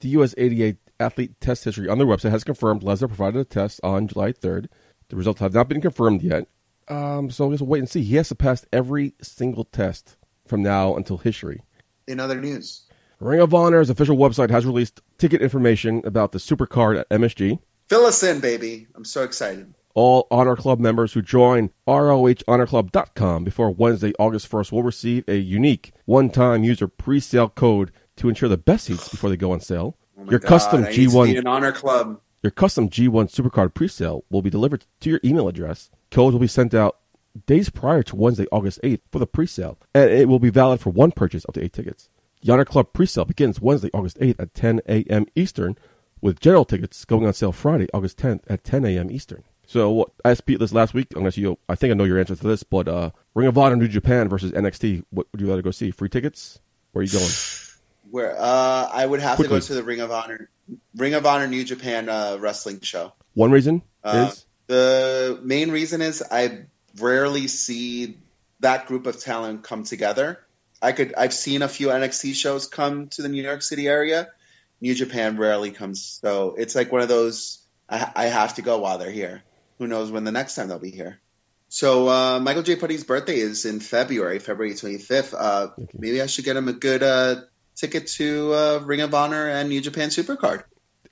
the 0.00 0.14
USADA 0.14 0.76
athlete 1.00 1.40
test 1.40 1.64
history 1.64 1.88
on 1.88 1.98
their 1.98 2.06
website 2.06 2.30
has 2.30 2.44
confirmed 2.44 2.82
Lesnar 2.82 3.08
provided 3.08 3.40
a 3.40 3.44
test 3.44 3.80
on 3.82 4.08
July 4.08 4.32
3rd. 4.32 4.68
The 5.08 5.16
results 5.16 5.40
have 5.40 5.54
not 5.54 5.68
been 5.68 5.80
confirmed 5.80 6.22
yet. 6.22 6.48
Um, 6.88 7.30
so 7.30 7.46
we'll 7.46 7.58
wait 7.58 7.80
and 7.80 7.88
see. 7.88 8.02
He 8.02 8.16
has 8.16 8.28
to 8.28 8.34
pass 8.34 8.64
every 8.72 9.14
single 9.22 9.64
test 9.64 10.16
from 10.46 10.62
now 10.62 10.96
until 10.96 11.18
history. 11.18 11.62
In 12.06 12.20
other 12.20 12.40
news, 12.40 12.84
Ring 13.22 13.40
of 13.40 13.54
Honor's 13.54 13.88
official 13.88 14.16
website 14.16 14.50
has 14.50 14.66
released 14.66 15.00
ticket 15.16 15.42
information 15.42 16.02
about 16.04 16.32
the 16.32 16.38
Supercard 16.38 16.98
at 16.98 17.08
MSG. 17.08 17.60
fill 17.88 18.04
us 18.04 18.20
in, 18.24 18.40
baby. 18.40 18.88
I'm 18.96 19.04
so 19.04 19.22
excited. 19.22 19.72
All 19.94 20.26
Honor 20.32 20.56
Club 20.56 20.80
members 20.80 21.12
who 21.12 21.22
join 21.22 21.70
ROHHonorClub.com 21.86 23.44
before 23.44 23.70
Wednesday, 23.70 24.12
August 24.18 24.50
1st 24.50 24.72
will 24.72 24.82
receive 24.82 25.28
a 25.28 25.36
unique 25.36 25.92
one-time 26.06 26.64
user 26.64 26.88
pre-sale 26.88 27.50
code 27.50 27.92
to 28.16 28.28
ensure 28.28 28.48
the 28.48 28.56
best 28.56 28.86
seats 28.86 29.08
before 29.08 29.30
they 29.30 29.36
go 29.36 29.52
on 29.52 29.60
sale. 29.60 29.96
Oh 30.18 30.28
Your 30.28 30.40
God, 30.40 30.48
custom 30.48 30.84
I 30.84 30.88
need 30.88 30.94
to 30.96 31.08
G1 31.08 31.26
be 31.26 31.36
an 31.36 31.46
honor 31.46 31.70
club. 31.70 32.20
Your 32.42 32.50
custom 32.50 32.88
G1 32.88 33.30
Supercard 33.32 33.72
presale 33.72 34.22
will 34.30 34.42
be 34.42 34.50
delivered 34.50 34.84
to 35.00 35.10
your 35.10 35.20
email 35.24 35.46
address. 35.46 35.90
Codes 36.10 36.32
will 36.32 36.40
be 36.40 36.48
sent 36.48 36.74
out 36.74 36.98
days 37.46 37.68
prior 37.70 38.02
to 38.02 38.16
Wednesday, 38.16 38.46
August 38.50 38.80
8th 38.82 39.02
for 39.12 39.20
the 39.20 39.28
presale, 39.28 39.76
and 39.94 40.10
it 40.10 40.26
will 40.26 40.40
be 40.40 40.50
valid 40.50 40.80
for 40.80 40.90
one 40.90 41.12
purchase 41.12 41.44
up 41.48 41.54
to 41.54 41.62
eight 41.62 41.72
tickets. 41.72 42.08
Honor 42.50 42.64
Club 42.64 42.92
presale 42.92 43.26
begins 43.26 43.60
Wednesday, 43.60 43.90
August 43.94 44.18
8th 44.18 44.40
at 44.40 44.54
10 44.54 44.80
a.m. 44.88 45.26
Eastern, 45.36 45.76
with 46.20 46.40
general 46.40 46.64
tickets 46.64 47.04
going 47.04 47.26
on 47.26 47.34
sale 47.34 47.52
Friday, 47.52 47.88
August 47.94 48.18
10th 48.18 48.40
at 48.48 48.64
10 48.64 48.84
a.m. 48.84 49.10
Eastern. 49.10 49.44
So, 49.66 49.90
what 49.90 50.10
I 50.24 50.32
asked 50.32 50.46
Pete 50.46 50.58
this 50.58 50.72
last 50.72 50.92
week, 50.92 51.08
unless 51.14 51.36
you, 51.36 51.58
I 51.68 51.76
think 51.76 51.92
I 51.92 51.94
know 51.94 52.04
your 52.04 52.18
answer 52.18 52.36
to 52.36 52.46
this, 52.46 52.62
but 52.62 52.88
uh, 52.88 53.10
Ring 53.34 53.46
of 53.46 53.56
Honor 53.56 53.76
New 53.76 53.88
Japan 53.88 54.28
versus 54.28 54.52
NXT, 54.52 55.04
what 55.10 55.26
would 55.32 55.40
you 55.40 55.48
rather 55.48 55.62
go 55.62 55.70
see? 55.70 55.90
Free 55.90 56.08
tickets? 56.08 56.60
Where 56.92 57.00
are 57.00 57.04
you 57.04 57.12
going? 57.12 57.30
Where 58.10 58.36
uh, 58.38 58.88
I 58.92 59.06
would 59.06 59.20
have 59.20 59.38
to 59.38 59.48
go 59.48 59.58
to 59.58 59.74
the 59.74 59.82
Ring 59.82 60.00
of 60.00 60.10
Honor, 60.10 60.50
Ring 60.96 61.14
of 61.14 61.24
Honor 61.24 61.46
New 61.46 61.64
Japan 61.64 62.08
uh, 62.10 62.36
wrestling 62.38 62.80
show. 62.80 63.12
One 63.34 63.50
reason 63.50 63.82
Uh, 64.04 64.28
is 64.30 64.44
The 64.66 65.40
main 65.42 65.70
reason 65.70 66.02
is 66.02 66.22
I 66.30 66.66
rarely 66.98 67.48
see 67.48 68.18
that 68.60 68.86
group 68.86 69.06
of 69.06 69.18
talent 69.18 69.62
come 69.64 69.84
together. 69.84 70.40
I 70.82 70.92
could 70.92 71.14
I've 71.16 71.32
seen 71.32 71.62
a 71.62 71.68
few 71.68 71.88
NXT 71.88 72.34
shows 72.34 72.66
come 72.66 73.08
to 73.10 73.22
the 73.22 73.28
New 73.28 73.42
York 73.42 73.62
City 73.62 73.88
area. 73.88 74.28
New 74.80 74.94
Japan 74.94 75.36
rarely 75.36 75.70
comes, 75.70 76.02
so 76.22 76.56
it's 76.58 76.74
like 76.74 76.90
one 76.90 77.02
of 77.02 77.08
those 77.08 77.64
I, 77.88 78.10
I 78.14 78.26
have 78.26 78.54
to 78.54 78.62
go 78.62 78.78
while 78.78 78.98
they're 78.98 79.10
here. 79.10 79.42
Who 79.78 79.86
knows 79.86 80.10
when 80.10 80.24
the 80.24 80.32
next 80.32 80.56
time 80.56 80.68
they'll 80.68 80.78
be 80.78 80.90
here? 80.90 81.20
So 81.68 82.08
uh, 82.08 82.40
Michael 82.40 82.62
J. 82.62 82.76
Putty's 82.76 83.04
birthday 83.04 83.38
is 83.38 83.64
in 83.64 83.80
February, 83.80 84.40
February 84.40 84.74
25th. 84.74 85.34
Uh, 85.38 85.68
maybe 85.94 86.20
I 86.20 86.26
should 86.26 86.44
get 86.44 86.56
him 86.56 86.68
a 86.68 86.72
good 86.72 87.02
uh, 87.02 87.36
ticket 87.76 88.08
to 88.08 88.52
uh, 88.52 88.80
Ring 88.84 89.00
of 89.00 89.14
Honor 89.14 89.48
and 89.48 89.68
New 89.68 89.80
Japan 89.80 90.10
Supercard. 90.10 90.64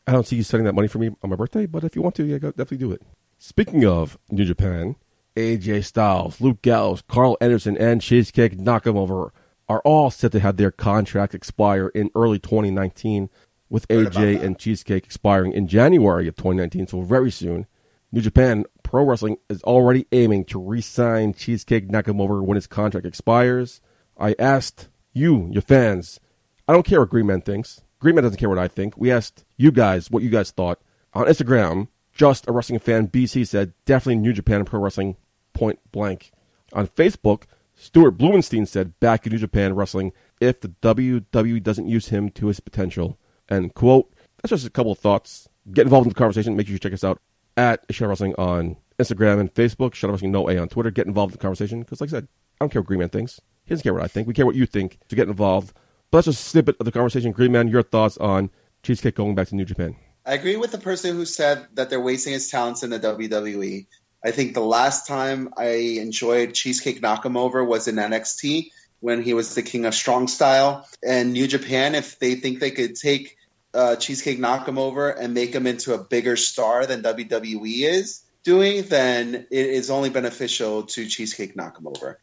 I 0.06 0.12
don't 0.12 0.26
see 0.26 0.36
you 0.36 0.42
sending 0.42 0.66
that 0.66 0.74
money 0.74 0.88
for 0.88 0.98
me 0.98 1.10
on 1.22 1.30
my 1.30 1.36
birthday, 1.36 1.66
but 1.66 1.84
if 1.84 1.96
you 1.96 2.02
want 2.02 2.16
to, 2.16 2.24
yeah, 2.24 2.38
go, 2.38 2.50
definitely 2.50 2.78
do 2.78 2.92
it. 2.92 3.02
Speaking 3.38 3.86
of 3.86 4.18
New 4.30 4.44
Japan, 4.44 4.96
AJ 5.36 5.84
Styles, 5.84 6.40
Luke 6.40 6.60
Gallows, 6.60 7.02
Karl 7.08 7.38
Anderson, 7.40 7.78
and 7.78 8.00
Shinsuke 8.00 8.58
Nakamura 8.58 9.30
are 9.70 9.80
all 9.84 10.10
set 10.10 10.32
to 10.32 10.40
have 10.40 10.56
their 10.56 10.72
contract 10.72 11.32
expire 11.32 11.92
in 11.94 12.10
early 12.16 12.40
2019, 12.40 13.30
with 13.68 13.86
AJ 13.86 14.42
and 14.42 14.58
Shinsuke 14.58 14.96
expiring 14.96 15.52
in 15.52 15.68
January 15.68 16.26
of 16.26 16.34
2019, 16.34 16.88
so 16.88 17.02
very 17.02 17.30
soon. 17.30 17.66
New 18.10 18.20
Japan 18.20 18.64
Pro 18.82 19.04
Wrestling 19.04 19.36
is 19.48 19.62
already 19.62 20.08
aiming 20.10 20.44
to 20.46 20.58
re-sign 20.58 21.34
Shinsuke 21.34 21.88
Nakamura 21.88 22.42
when 22.42 22.56
his 22.56 22.66
contract 22.66 23.06
expires. 23.06 23.80
I 24.18 24.34
asked 24.40 24.88
you, 25.12 25.48
your 25.52 25.62
fans, 25.62 26.18
I 26.66 26.72
don't 26.72 26.84
care 26.84 26.98
what 26.98 27.10
Green 27.10 27.28
Man 27.28 27.40
thinks. 27.40 27.82
Green 28.00 28.16
Man 28.16 28.24
doesn't 28.24 28.40
care 28.40 28.48
what 28.48 28.58
I 28.58 28.66
think. 28.66 28.96
We 28.96 29.12
asked 29.12 29.44
you 29.56 29.70
guys 29.70 30.10
what 30.10 30.24
you 30.24 30.30
guys 30.30 30.50
thought. 30.50 30.80
On 31.14 31.26
Instagram, 31.26 31.86
just 32.12 32.48
a 32.48 32.52
wrestling 32.52 32.80
fan 32.80 33.06
BC 33.06 33.46
said 33.46 33.72
definitely 33.84 34.16
New 34.16 34.32
Japan 34.32 34.64
Pro 34.64 34.80
Wrestling 34.80 35.16
point 35.52 35.78
blank. 35.92 36.32
On 36.72 36.88
Facebook, 36.88 37.44
Stuart 37.80 38.18
Blumenstein 38.18 38.68
said 38.68 39.00
back 39.00 39.26
in 39.26 39.32
New 39.32 39.38
Japan 39.38 39.74
Wrestling 39.74 40.12
if 40.38 40.60
the 40.60 40.68
WWE 40.68 41.62
doesn't 41.62 41.88
use 41.88 42.08
him 42.08 42.28
to 42.32 42.48
his 42.48 42.60
potential. 42.60 43.18
And 43.48 43.72
quote, 43.74 44.12
that's 44.42 44.50
just 44.50 44.66
a 44.66 44.70
couple 44.70 44.92
of 44.92 44.98
thoughts. 44.98 45.48
Get 45.72 45.84
involved 45.86 46.04
in 46.04 46.10
the 46.10 46.14
conversation. 46.14 46.56
Make 46.56 46.66
sure 46.66 46.74
you 46.74 46.78
check 46.78 46.92
us 46.92 47.04
out 47.04 47.22
at 47.56 47.86
Shadow 47.90 48.10
Wrestling 48.10 48.34
on 48.36 48.76
Instagram 48.98 49.40
and 49.40 49.54
Facebook. 49.54 49.94
Shadow 49.94 50.12
Wrestling 50.12 50.30
No 50.30 50.50
A 50.50 50.58
on 50.58 50.68
Twitter. 50.68 50.90
Get 50.90 51.06
involved 51.06 51.32
in 51.32 51.38
the 51.38 51.42
conversation 51.42 51.80
because, 51.80 52.02
like 52.02 52.10
I 52.10 52.12
said, 52.12 52.28
I 52.60 52.64
don't 52.64 52.70
care 52.70 52.82
what 52.82 52.88
Green 52.88 53.00
Man 53.00 53.08
thinks. 53.08 53.40
He 53.64 53.70
doesn't 53.70 53.82
care 53.82 53.94
what 53.94 54.02
I 54.02 54.08
think. 54.08 54.28
We 54.28 54.34
care 54.34 54.44
what 54.46 54.56
you 54.56 54.66
think 54.66 54.98
to 55.08 55.16
get 55.16 55.28
involved. 55.28 55.72
But 56.10 56.18
that's 56.18 56.26
just 56.26 56.46
a 56.46 56.50
snippet 56.50 56.76
of 56.80 56.84
the 56.84 56.92
conversation. 56.92 57.32
Green 57.32 57.52
Man, 57.52 57.66
your 57.66 57.82
thoughts 57.82 58.18
on 58.18 58.50
Shinsuke 58.82 59.14
going 59.14 59.34
back 59.34 59.48
to 59.48 59.56
New 59.56 59.64
Japan? 59.64 59.96
I 60.26 60.34
agree 60.34 60.56
with 60.56 60.70
the 60.70 60.78
person 60.78 61.16
who 61.16 61.24
said 61.24 61.66
that 61.74 61.88
they're 61.88 61.98
wasting 61.98 62.34
his 62.34 62.50
talents 62.50 62.82
in 62.82 62.90
the 62.90 63.00
WWE. 63.00 63.86
I 64.24 64.30
think 64.32 64.54
the 64.54 64.60
last 64.60 65.06
time 65.06 65.52
I 65.56 65.98
enjoyed 66.00 66.50
Shinsuke 66.50 67.00
Nakamura 67.00 67.66
was 67.66 67.88
in 67.88 67.96
NXT 67.96 68.70
when 69.00 69.22
he 69.22 69.32
was 69.32 69.54
the 69.54 69.62
king 69.62 69.86
of 69.86 69.94
strong 69.94 70.28
style. 70.28 70.86
And 71.02 71.32
New 71.32 71.46
Japan, 71.46 71.94
if 71.94 72.18
they 72.18 72.34
think 72.34 72.60
they 72.60 72.70
could 72.70 72.96
take 72.96 73.38
uh, 73.72 73.96
Shinsuke 73.98 74.38
Nakamura 74.38 75.18
and 75.18 75.32
make 75.32 75.54
him 75.54 75.66
into 75.66 75.94
a 75.94 75.98
bigger 75.98 76.36
star 76.36 76.86
than 76.86 77.02
WWE 77.02 77.84
is 77.84 78.22
doing, 78.42 78.82
then 78.82 79.46
it 79.50 79.66
is 79.66 79.90
only 79.90 80.10
beneficial 80.10 80.84
to 80.84 81.06
Shinsuke 81.06 81.54
Nakamura. 81.54 82.16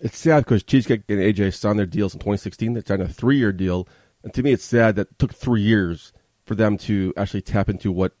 It's 0.00 0.18
sad 0.18 0.44
because 0.44 0.62
Shinsuke 0.62 1.04
and 1.08 1.18
AJ 1.18 1.54
signed 1.54 1.78
their 1.78 1.86
deals 1.86 2.14
in 2.14 2.20
2016. 2.20 2.74
They 2.74 2.82
signed 2.82 3.02
a 3.02 3.08
three-year 3.08 3.52
deal, 3.52 3.88
and 4.22 4.32
to 4.34 4.42
me, 4.42 4.52
it's 4.52 4.64
sad 4.64 4.96
that 4.96 5.08
it 5.08 5.18
took 5.18 5.34
three 5.34 5.62
years 5.62 6.12
for 6.44 6.54
them 6.54 6.78
to 6.78 7.12
actually 7.16 7.42
tap 7.42 7.68
into 7.68 7.92
what 7.92 8.16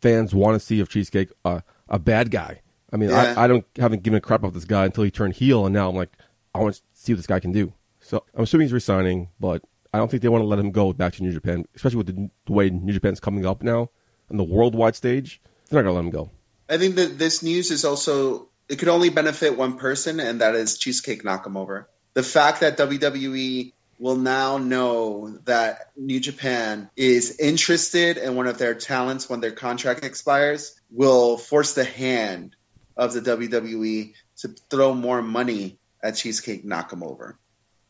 fans 0.00 0.34
want 0.34 0.54
to 0.54 0.64
see 0.64 0.80
of 0.80 0.88
Shinsuke, 0.88 1.30
uh, 1.44 1.60
a 1.88 1.98
bad 1.98 2.30
guy. 2.30 2.60
I 2.94 2.96
mean, 2.96 3.10
Yeah. 3.10 3.34
I, 3.36 3.44
I 3.44 3.46
don't 3.48 3.66
haven't 3.76 4.04
given 4.04 4.16
a 4.16 4.20
crap 4.20 4.40
about 4.40 4.54
this 4.54 4.64
guy 4.64 4.84
until 4.84 5.02
he 5.02 5.10
turned 5.10 5.34
heel, 5.34 5.66
and 5.66 5.74
now 5.74 5.88
I'm 5.90 5.96
like, 5.96 6.12
I 6.54 6.60
want 6.60 6.76
to 6.76 6.82
see 6.92 7.12
what 7.12 7.16
this 7.16 7.26
guy 7.26 7.40
can 7.40 7.50
do. 7.50 7.72
So 8.00 8.22
I'm 8.34 8.44
assuming 8.44 8.66
he's 8.66 8.72
resigning, 8.72 9.30
but 9.40 9.62
I 9.92 9.98
don't 9.98 10.08
think 10.10 10.22
they 10.22 10.28
want 10.28 10.42
to 10.42 10.46
let 10.46 10.60
him 10.60 10.70
go 10.70 10.92
back 10.92 11.14
to 11.14 11.22
New 11.22 11.32
Japan, 11.32 11.64
especially 11.74 11.96
with 11.96 12.06
the, 12.06 12.30
the 12.46 12.52
way 12.52 12.70
New 12.70 12.92
Japan's 12.92 13.18
coming 13.18 13.44
up 13.44 13.62
now 13.62 13.90
on 14.30 14.36
the 14.36 14.44
worldwide 14.44 14.94
stage. 14.94 15.40
They're 15.68 15.82
not 15.82 15.88
gonna 15.88 15.96
let 15.96 16.04
him 16.04 16.10
go. 16.10 16.30
I 16.68 16.78
think 16.78 16.94
that 16.94 17.18
this 17.18 17.42
news 17.42 17.72
is 17.72 17.84
also 17.84 18.48
it 18.68 18.78
could 18.78 18.88
only 18.88 19.10
benefit 19.10 19.58
one 19.58 19.76
person, 19.76 20.20
and 20.20 20.40
that 20.40 20.54
is 20.54 20.78
Shinsuke 20.78 21.22
Nakamura. 21.22 21.86
The 22.14 22.22
fact 22.22 22.60
that 22.60 22.78
WWE 22.78 23.72
will 23.98 24.16
now 24.16 24.58
know 24.58 25.38
that 25.44 25.90
New 25.96 26.20
Japan 26.20 26.90
is 26.96 27.38
interested 27.40 28.18
in 28.18 28.36
one 28.36 28.46
of 28.46 28.58
their 28.58 28.74
talents 28.74 29.28
when 29.28 29.40
their 29.40 29.52
contract 29.52 30.04
expires, 30.04 30.80
will 30.90 31.36
force 31.36 31.74
the 31.74 31.84
hand 31.84 32.54
of 32.96 33.12
the 33.12 33.20
WWE 33.20 34.14
to 34.38 34.48
throw 34.70 34.94
more 34.94 35.22
money 35.22 35.78
at 36.02 36.14
Shinsuke 36.14 36.64
Nakamura. 36.64 37.34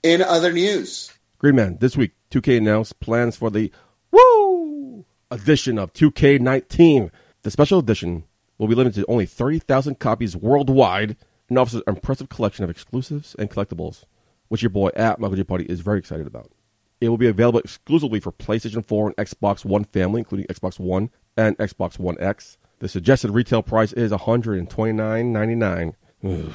In 0.03 0.23
other 0.23 0.53
news, 0.53 1.11
Green 1.39 1.57
Man, 1.57 1.79
this 1.81 1.97
week, 1.97 2.13
2K 2.31 2.59
announced 2.59 3.01
plans 3.01 3.37
for 3.37 3.51
the 3.51 3.71
Woo 4.11 5.05
edition 5.31 5.79
of 5.79 5.93
2K19. 5.93 7.11
The 7.43 7.51
special 7.51 7.79
edition 7.79 8.25
will 8.57 8.69
be 8.69 8.75
limited 8.75 9.01
to 9.01 9.11
only 9.11 9.27
30,000 9.27 9.99
copies 9.99 10.37
worldwide 10.37 11.17
and 11.49 11.59
offers 11.59 11.75
an 11.75 11.83
impressive 11.87 12.29
collection 12.29 12.65
of 12.65 12.71
exclusives 12.71 13.35
and 13.39 13.51
collectibles, 13.51 14.05
which 14.49 14.63
your 14.63 14.71
boy 14.71 14.91
at 14.97 15.19
Michael 15.19 15.37
J. 15.37 15.45
Putty 15.45 15.65
is 15.65 15.81
very 15.81 15.99
excited 15.99 16.27
about. 16.27 16.51
It 17.01 17.09
will 17.09 17.19
be 17.19 17.29
available 17.29 17.61
exclusively 17.61 18.21
for 18.21 18.33
PlayStation 18.33 18.85
4 18.87 19.09
and 19.09 19.17
Xbox 19.17 19.65
One 19.65 19.85
family, 19.85 20.21
including 20.21 20.47
Xbox 20.47 20.79
One 20.79 21.11
and 21.37 21.59
Xbox 21.59 21.99
One 21.99 22.17
X. 22.19 22.57
The 22.81 22.89
suggested 22.89 23.31
retail 23.31 23.63
price 23.63 23.93
is 23.93 24.11
$129.99. 24.13 25.95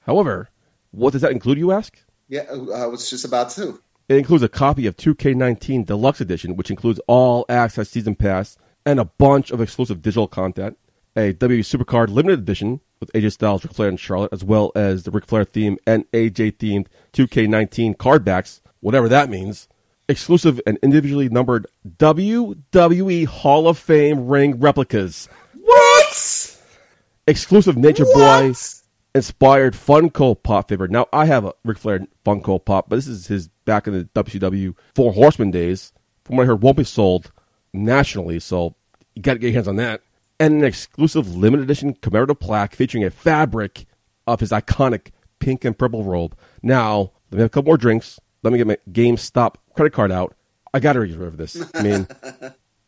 However, 0.00 0.48
what 0.90 1.12
does 1.12 1.22
that 1.22 1.32
include, 1.32 1.58
you 1.58 1.72
ask? 1.72 1.98
yeah, 2.28 2.42
uh, 2.50 2.70
I 2.72 2.86
was 2.86 3.08
just 3.10 3.24
about 3.24 3.50
to. 3.50 3.80
It 4.08 4.16
includes 4.16 4.42
a 4.42 4.48
copy 4.48 4.86
of 4.86 4.96
2K19 4.96 5.84
Deluxe 5.84 6.20
Edition, 6.20 6.56
which 6.56 6.70
includes 6.70 7.00
all 7.06 7.44
access 7.48 7.90
season 7.90 8.14
pass 8.14 8.56
and 8.86 8.98
a 8.98 9.04
bunch 9.04 9.50
of 9.50 9.60
exclusive 9.60 10.00
digital 10.00 10.26
content. 10.26 10.78
A 11.16 11.32
WWE 11.34 11.60
Supercard 11.60 12.08
Limited 12.08 12.38
Edition 12.38 12.80
with 13.00 13.12
AJ 13.12 13.32
Styles, 13.32 13.64
Ric 13.64 13.74
Flair, 13.74 13.88
and 13.88 14.00
Charlotte, 14.00 14.32
as 14.32 14.44
well 14.44 14.72
as 14.74 15.02
the 15.02 15.10
Ric 15.10 15.26
Flair 15.26 15.44
theme 15.44 15.76
and 15.86 16.10
AJ 16.12 16.56
themed 16.56 16.86
2K19 17.12 17.98
card 17.98 18.24
backs, 18.24 18.62
whatever 18.80 19.08
that 19.08 19.28
means. 19.28 19.68
Exclusive 20.08 20.60
and 20.66 20.78
individually 20.82 21.28
numbered 21.28 21.66
WWE 21.98 23.26
Hall 23.26 23.68
of 23.68 23.76
Fame 23.76 24.26
ring 24.26 24.58
replicas. 24.58 25.28
What? 25.54 26.58
Exclusive 27.26 27.76
Nature 27.76 28.06
Boy 28.14 28.54
inspired 29.14 29.74
Funko 29.74 30.42
Pop 30.42 30.68
figure. 30.68 30.88
Now 30.88 31.06
I 31.12 31.26
have 31.26 31.44
a 31.44 31.52
Ric 31.64 31.76
Flair 31.76 32.06
Funko 32.24 32.64
Pop, 32.64 32.88
but 32.88 32.96
this 32.96 33.06
is 33.06 33.26
his 33.26 33.48
back 33.66 33.86
in 33.86 33.92
the 33.92 34.04
WCW 34.14 34.74
Four 34.94 35.12
Horsemen 35.12 35.50
days. 35.50 35.92
From 36.24 36.36
what 36.36 36.44
I 36.44 36.46
heard, 36.46 36.62
won't 36.62 36.78
be 36.78 36.84
sold 36.84 37.30
nationally, 37.74 38.38
so 38.38 38.74
you 39.14 39.22
got 39.22 39.34
to 39.34 39.38
get 39.38 39.48
your 39.48 39.54
hands 39.54 39.68
on 39.68 39.76
that. 39.76 40.00
And 40.40 40.54
an 40.54 40.64
exclusive 40.64 41.36
limited 41.36 41.64
edition 41.64 41.94
commemorative 41.94 42.38
plaque 42.38 42.74
featuring 42.74 43.04
a 43.04 43.10
fabric 43.10 43.84
of 44.26 44.40
his 44.40 44.52
iconic 44.52 45.08
pink 45.38 45.64
and 45.64 45.76
purple 45.76 46.04
robe. 46.04 46.36
Now 46.62 47.12
let 47.30 47.36
me 47.36 47.38
have 47.40 47.46
a 47.46 47.50
couple 47.50 47.70
more 47.70 47.76
drinks. 47.76 48.18
Let 48.42 48.52
me 48.52 48.58
get 48.58 48.66
my 48.66 48.78
GameStop 48.90 49.56
credit 49.78 49.92
card 49.92 50.10
out. 50.10 50.34
I 50.74 50.80
got 50.80 50.94
to 50.94 51.06
get 51.06 51.16
rid 51.16 51.28
of 51.28 51.36
this. 51.36 51.62
I 51.74 51.82
mean, 51.82 52.08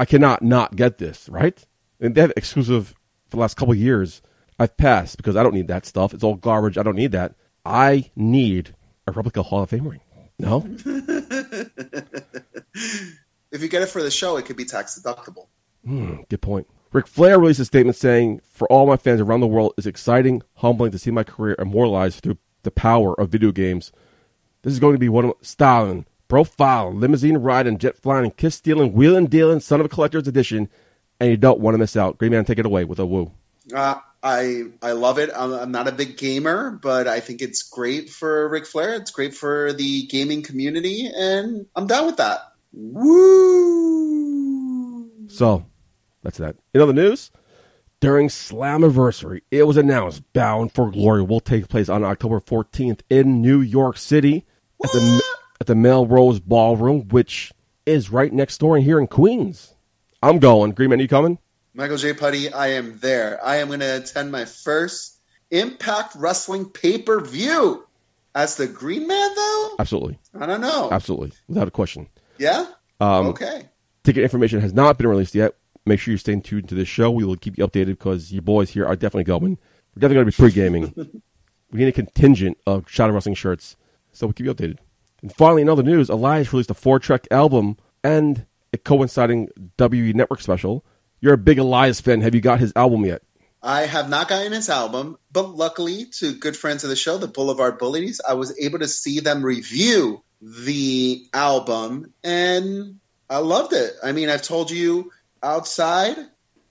I 0.01 0.05
cannot 0.05 0.43
not 0.43 0.75
get 0.75 0.99
this, 0.99 1.29
right? 1.29 1.65
And 2.01 2.15
they 2.15 2.21
have 2.21 2.33
exclusive 2.37 2.89
for 3.29 3.37
the 3.37 3.41
last 3.41 3.57
couple 3.57 3.75
years. 3.75 4.23
I've 4.59 4.77
passed 4.77 5.17
because 5.17 5.37
I 5.37 5.43
don't 5.45 5.55
need 5.55 5.69
that 5.69 5.87
stuff. 5.87 6.13
It's 6.13 6.25
all 6.25 6.35
garbage. 6.35 6.77
I 6.77 6.83
don't 6.83 6.97
need 6.97 7.13
that. 7.13 7.35
I 7.65 8.11
need 8.17 8.75
a 9.07 9.13
replica 9.13 9.43
Hall 9.43 9.63
of 9.63 9.71
Fame 9.71 9.87
ring. 9.87 10.01
No? 10.39 10.67
If 13.53 13.63
you 13.63 13.69
get 13.69 13.83
it 13.83 13.89
for 13.89 14.01
the 14.01 14.13
show, 14.13 14.37
it 14.37 14.45
could 14.45 14.57
be 14.57 14.65
tax 14.65 14.97
deductible. 14.97 15.49
Hmm, 15.85 16.19
good 16.29 16.41
point. 16.41 16.69
Ric 16.93 17.09
Flair 17.09 17.39
released 17.39 17.59
a 17.59 17.65
statement 17.65 17.97
saying, 17.97 18.43
For 18.45 18.71
all 18.71 18.87
my 18.87 18.97
fans 18.97 19.21
around 19.21 19.41
the 19.41 19.49
world, 19.49 19.75
it's 19.77 19.89
exciting, 19.89 20.43
humbling 20.55 20.93
to 20.93 20.99
see 20.99 21.11
my 21.11 21.25
career 21.25 21.57
immortalized 21.59 22.21
through 22.23 22.39
the 22.63 22.71
power 22.71 23.19
of 23.21 23.31
video 23.31 23.51
games. 23.51 23.91
This 24.63 24.73
is 24.73 24.79
going 24.79 24.95
to 24.95 25.01
be 25.01 25.09
one 25.09 25.25
of 25.25 25.35
styling, 25.43 26.07
profile, 26.31 26.95
limousine 26.95 27.37
riding, 27.37 27.77
jet 27.77 27.99
flying, 27.99 28.31
kiss 28.31 28.55
stealing, 28.55 28.93
wheeling 28.95 29.27
dealing, 29.27 29.61
son 29.61 29.81
of 29.81 29.87
a 29.87 29.89
collector's 29.89 30.29
edition, 30.29 30.71
and 31.19 31.29
you 31.31 31.37
don't 31.37 31.59
want 31.61 31.75
to 31.75 31.79
miss 31.79 31.97
out. 31.97 32.17
Great 32.17 32.31
man, 32.31 32.47
take 32.47 32.61
it 32.61 32.65
away 32.65 32.85
with 32.85 32.99
a 33.01 33.05
woo. 33.05 33.33
Uh, 33.75 33.97
I 34.23 34.63
I 34.81 34.93
love 34.93 35.19
it. 35.19 35.31
I'm, 35.35 35.53
I'm 35.53 35.73
not 35.73 35.89
a 35.89 35.93
big 35.93 36.17
gamer, 36.17 36.71
but 36.71 37.09
I 37.09 37.21
think 37.21 37.43
it's 37.43 37.63
great 37.65 38.09
for 38.09 38.49
Ric 38.49 38.65
Flair. 38.67 38.95
It's 38.95 39.11
great 39.11 39.35
for 39.35 39.75
the 39.75 40.07
gaming 40.07 40.43
community, 40.43 41.11
and 41.15 41.67
I'm 41.75 41.87
down 41.87 42.07
with 42.07 42.17
that. 42.19 42.41
Woo! 42.73 43.91
So, 45.29 45.67
that's 46.23 46.39
that. 46.39 46.57
In 46.73 46.81
other 46.81 46.93
news, 46.93 47.33
during 48.01 48.29
Slammiversary, 48.29 49.43
it 49.51 49.65
was 49.65 49.77
announced 49.77 50.23
Bound 50.33 50.73
for 50.73 50.91
Glory 50.91 51.23
will 51.23 51.41
take 51.41 51.69
place 51.69 51.89
on 51.89 52.05
October 52.05 52.41
14th 52.41 53.01
in 53.11 53.43
New 53.43 53.61
York 53.61 53.99
City 53.99 54.47
at 54.83 54.93
the 54.93 55.23
at 55.61 55.67
the 55.67 55.75
Melrose 55.75 56.41
Ballroom, 56.41 57.09
which 57.09 57.53
is 57.87 58.11
right 58.11 58.33
next 58.33 58.59
door 58.59 58.77
and 58.77 58.85
here 58.85 58.99
in 58.99 59.07
Queens. 59.07 59.75
I'm 60.23 60.39
going. 60.39 60.73
Green 60.73 60.91
Man, 60.91 61.01
you 61.01 61.09
coming? 61.09 61.39
Michael 61.75 61.97
J. 61.97 62.15
Putty, 62.15 62.53
I 62.53 62.69
am 62.69 62.99
there. 62.99 63.45
I 63.45 63.57
am 63.57 63.69
going 63.69 63.81
to 63.81 63.97
attend 63.99 64.33
my 64.33 64.45
first 64.45 65.21
Impact 65.51 66.15
Wrestling 66.17 66.67
pay 66.67 66.99
per 66.99 67.21
view. 67.21 67.87
As 68.33 68.57
the 68.57 68.69
Green 68.69 69.09
Man, 69.09 69.35
though, 69.35 69.75
Absolutely, 69.81 70.17
I 70.39 70.47
don't 70.47 70.61
know. 70.61 70.89
absolutely, 70.93 71.33
without 71.49 71.67
a 71.67 71.71
question. 71.73 72.07
Yeah. 72.39 72.65
Um, 73.01 73.27
okay. 73.27 73.63
Ticket 74.05 74.23
information 74.23 74.61
has 74.61 74.73
not 74.73 74.99
been 74.99 75.09
released 75.09 75.35
yet. 75.35 75.57
Make 75.85 75.99
sure 75.99 76.13
you 76.13 76.19
stay 76.19 76.39
tuned 76.39 76.69
to 76.69 76.77
this 76.77 76.87
show. 76.87 77.11
We 77.11 77.25
will 77.25 77.35
keep 77.35 77.59
you 77.59 77.67
updated 77.67 77.87
because 77.87 78.31
your 78.33 78.43
boys 78.43 78.71
here 78.71 78.87
are 78.87 78.95
definitely 78.95 79.25
going. 79.25 79.59
We're 79.97 80.01
definitely 80.01 80.15
going 80.15 80.27
to 80.27 80.37
be 80.37 80.43
pre-gaming. 80.43 80.95
we 81.73 81.79
need 81.81 81.89
a 81.89 81.93
contingent 81.93 82.57
of 82.69 82.89
Shadow 82.89 83.15
Wrestling 83.15 83.35
shirts, 83.35 83.77
so 84.13 84.29
we'll 84.29 84.35
keep 84.35 84.47
you 84.47 84.55
updated. 84.55 84.79
And 85.23 85.35
finally, 85.35 85.63
in 85.63 85.69
other 85.69 85.83
news, 85.83 86.09
Elias 86.09 86.53
released 86.53 86.71
a 86.71 86.75
four-track 86.75 87.29
album 87.31 87.77
and 88.03 88.47
a 88.73 88.79
coinciding 88.79 89.49
WE 89.79 90.13
Network 90.13 90.41
special. 90.41 90.85
You're 91.21 91.35
a 91.35 91.39
big 91.39 91.59
Elias 91.59 92.01
fan. 92.01 92.23
Have 92.23 92.35
you 92.35 92.41
got 92.41 92.61
his 92.61 92.73
album 92.75 93.05
yet? 93.05 93.23
I 93.63 93.83
have 93.83 94.09
not 94.09 94.29
gotten 94.29 94.53
his 94.53 94.71
album, 94.71 95.19
but 95.31 95.55
luckily, 95.55 96.07
to 96.19 96.33
good 96.33 96.57
friends 96.57 96.83
of 96.83 96.89
the 96.91 96.97
show, 96.97 97.19
the 97.19 97.29
Boulevard 97.29 97.79
Bullies, 97.79 98.21
I 98.27 98.35
was 98.35 98.59
able 98.59 98.79
to 98.79 98.89
see 98.89 99.21
them 99.21 99.45
review 99.45 100.23
the 100.41 101.27
album, 101.35 102.15
and 102.25 103.01
I 103.29 103.39
loved 103.39 103.75
it. 103.75 103.93
I 104.03 104.13
mean, 104.13 104.31
I've 104.31 104.41
told 104.41 104.71
you 104.71 105.13
outside 105.43 106.17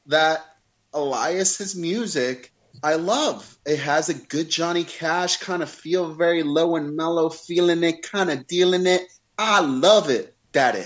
that 0.07 0.43
Elias's 0.91 1.75
music 1.75 2.51
I 2.82 2.95
love. 2.95 3.57
It 3.65 3.80
has 3.80 4.09
a 4.09 4.13
good 4.13 4.49
Johnny 4.49 4.84
Cash 4.84 5.38
kind 5.38 5.61
of 5.61 5.69
feel, 5.69 6.13
very 6.13 6.43
low 6.43 6.75
and 6.75 6.95
mellow, 6.95 7.30
feeling 7.30 7.84
it, 7.84 8.03
kind 8.03 8.30
of 8.30 8.47
dealing 8.47 8.88
it. 8.88 9.01
I 9.38 9.59
love 9.59 10.09
it, 10.09 10.36
Daddy. 10.51 10.86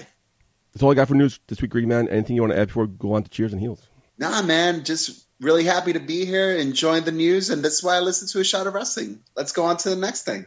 That's 0.74 0.82
all 0.82 0.92
I 0.92 0.96
got 0.96 1.08
for 1.08 1.14
news 1.14 1.40
this 1.48 1.62
week, 1.62 1.72
Green 1.72 1.88
Man. 1.88 2.08
Anything 2.10 2.36
you 2.36 2.42
want 2.42 2.54
to 2.54 2.60
add 2.60 2.70
before 2.70 2.86
we 2.86 2.94
go 2.98 3.14
on 3.14 3.24
to 3.24 3.30
Cheers 3.30 3.54
and 3.54 3.62
Heels? 3.62 3.88
Nah, 4.18 4.42
man, 4.42 4.84
just 4.84 5.28
really 5.40 5.64
happy 5.64 5.94
to 5.94 6.00
be 6.00 6.26
here, 6.26 6.56
enjoying 6.56 7.04
the 7.04 7.12
news, 7.12 7.52
and 7.52 7.64
that's 7.64 7.84
why 7.84 7.96
I 7.96 8.00
listen 8.00 8.28
to 8.30 8.40
a 8.40 8.44
shot 8.44 8.66
of 8.66 8.74
wrestling. 8.74 9.20
Let's 9.36 9.52
go 9.52 9.66
on 9.66 9.78
to 9.78 9.90
the 9.90 9.96
next 9.96 10.24
thing. 10.24 10.46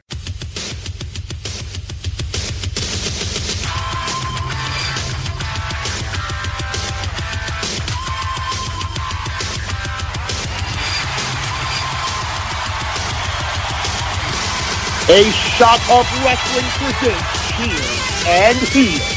A 15.09 15.23
shot 15.31 15.81
of 15.89 16.05
wrestling 16.25 16.67
presents 16.79 17.23
Cheers 17.57 18.27
and 18.27 18.59
Heels. 18.69 19.13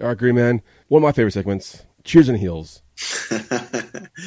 All 0.00 0.08
right, 0.08 0.18
Green 0.18 0.34
Man. 0.34 0.62
One 0.88 1.02
of 1.02 1.02
my 1.02 1.12
favorite 1.12 1.32
segments: 1.32 1.84
Cheers 2.02 2.28
and 2.28 2.38
Heels. 2.38 2.82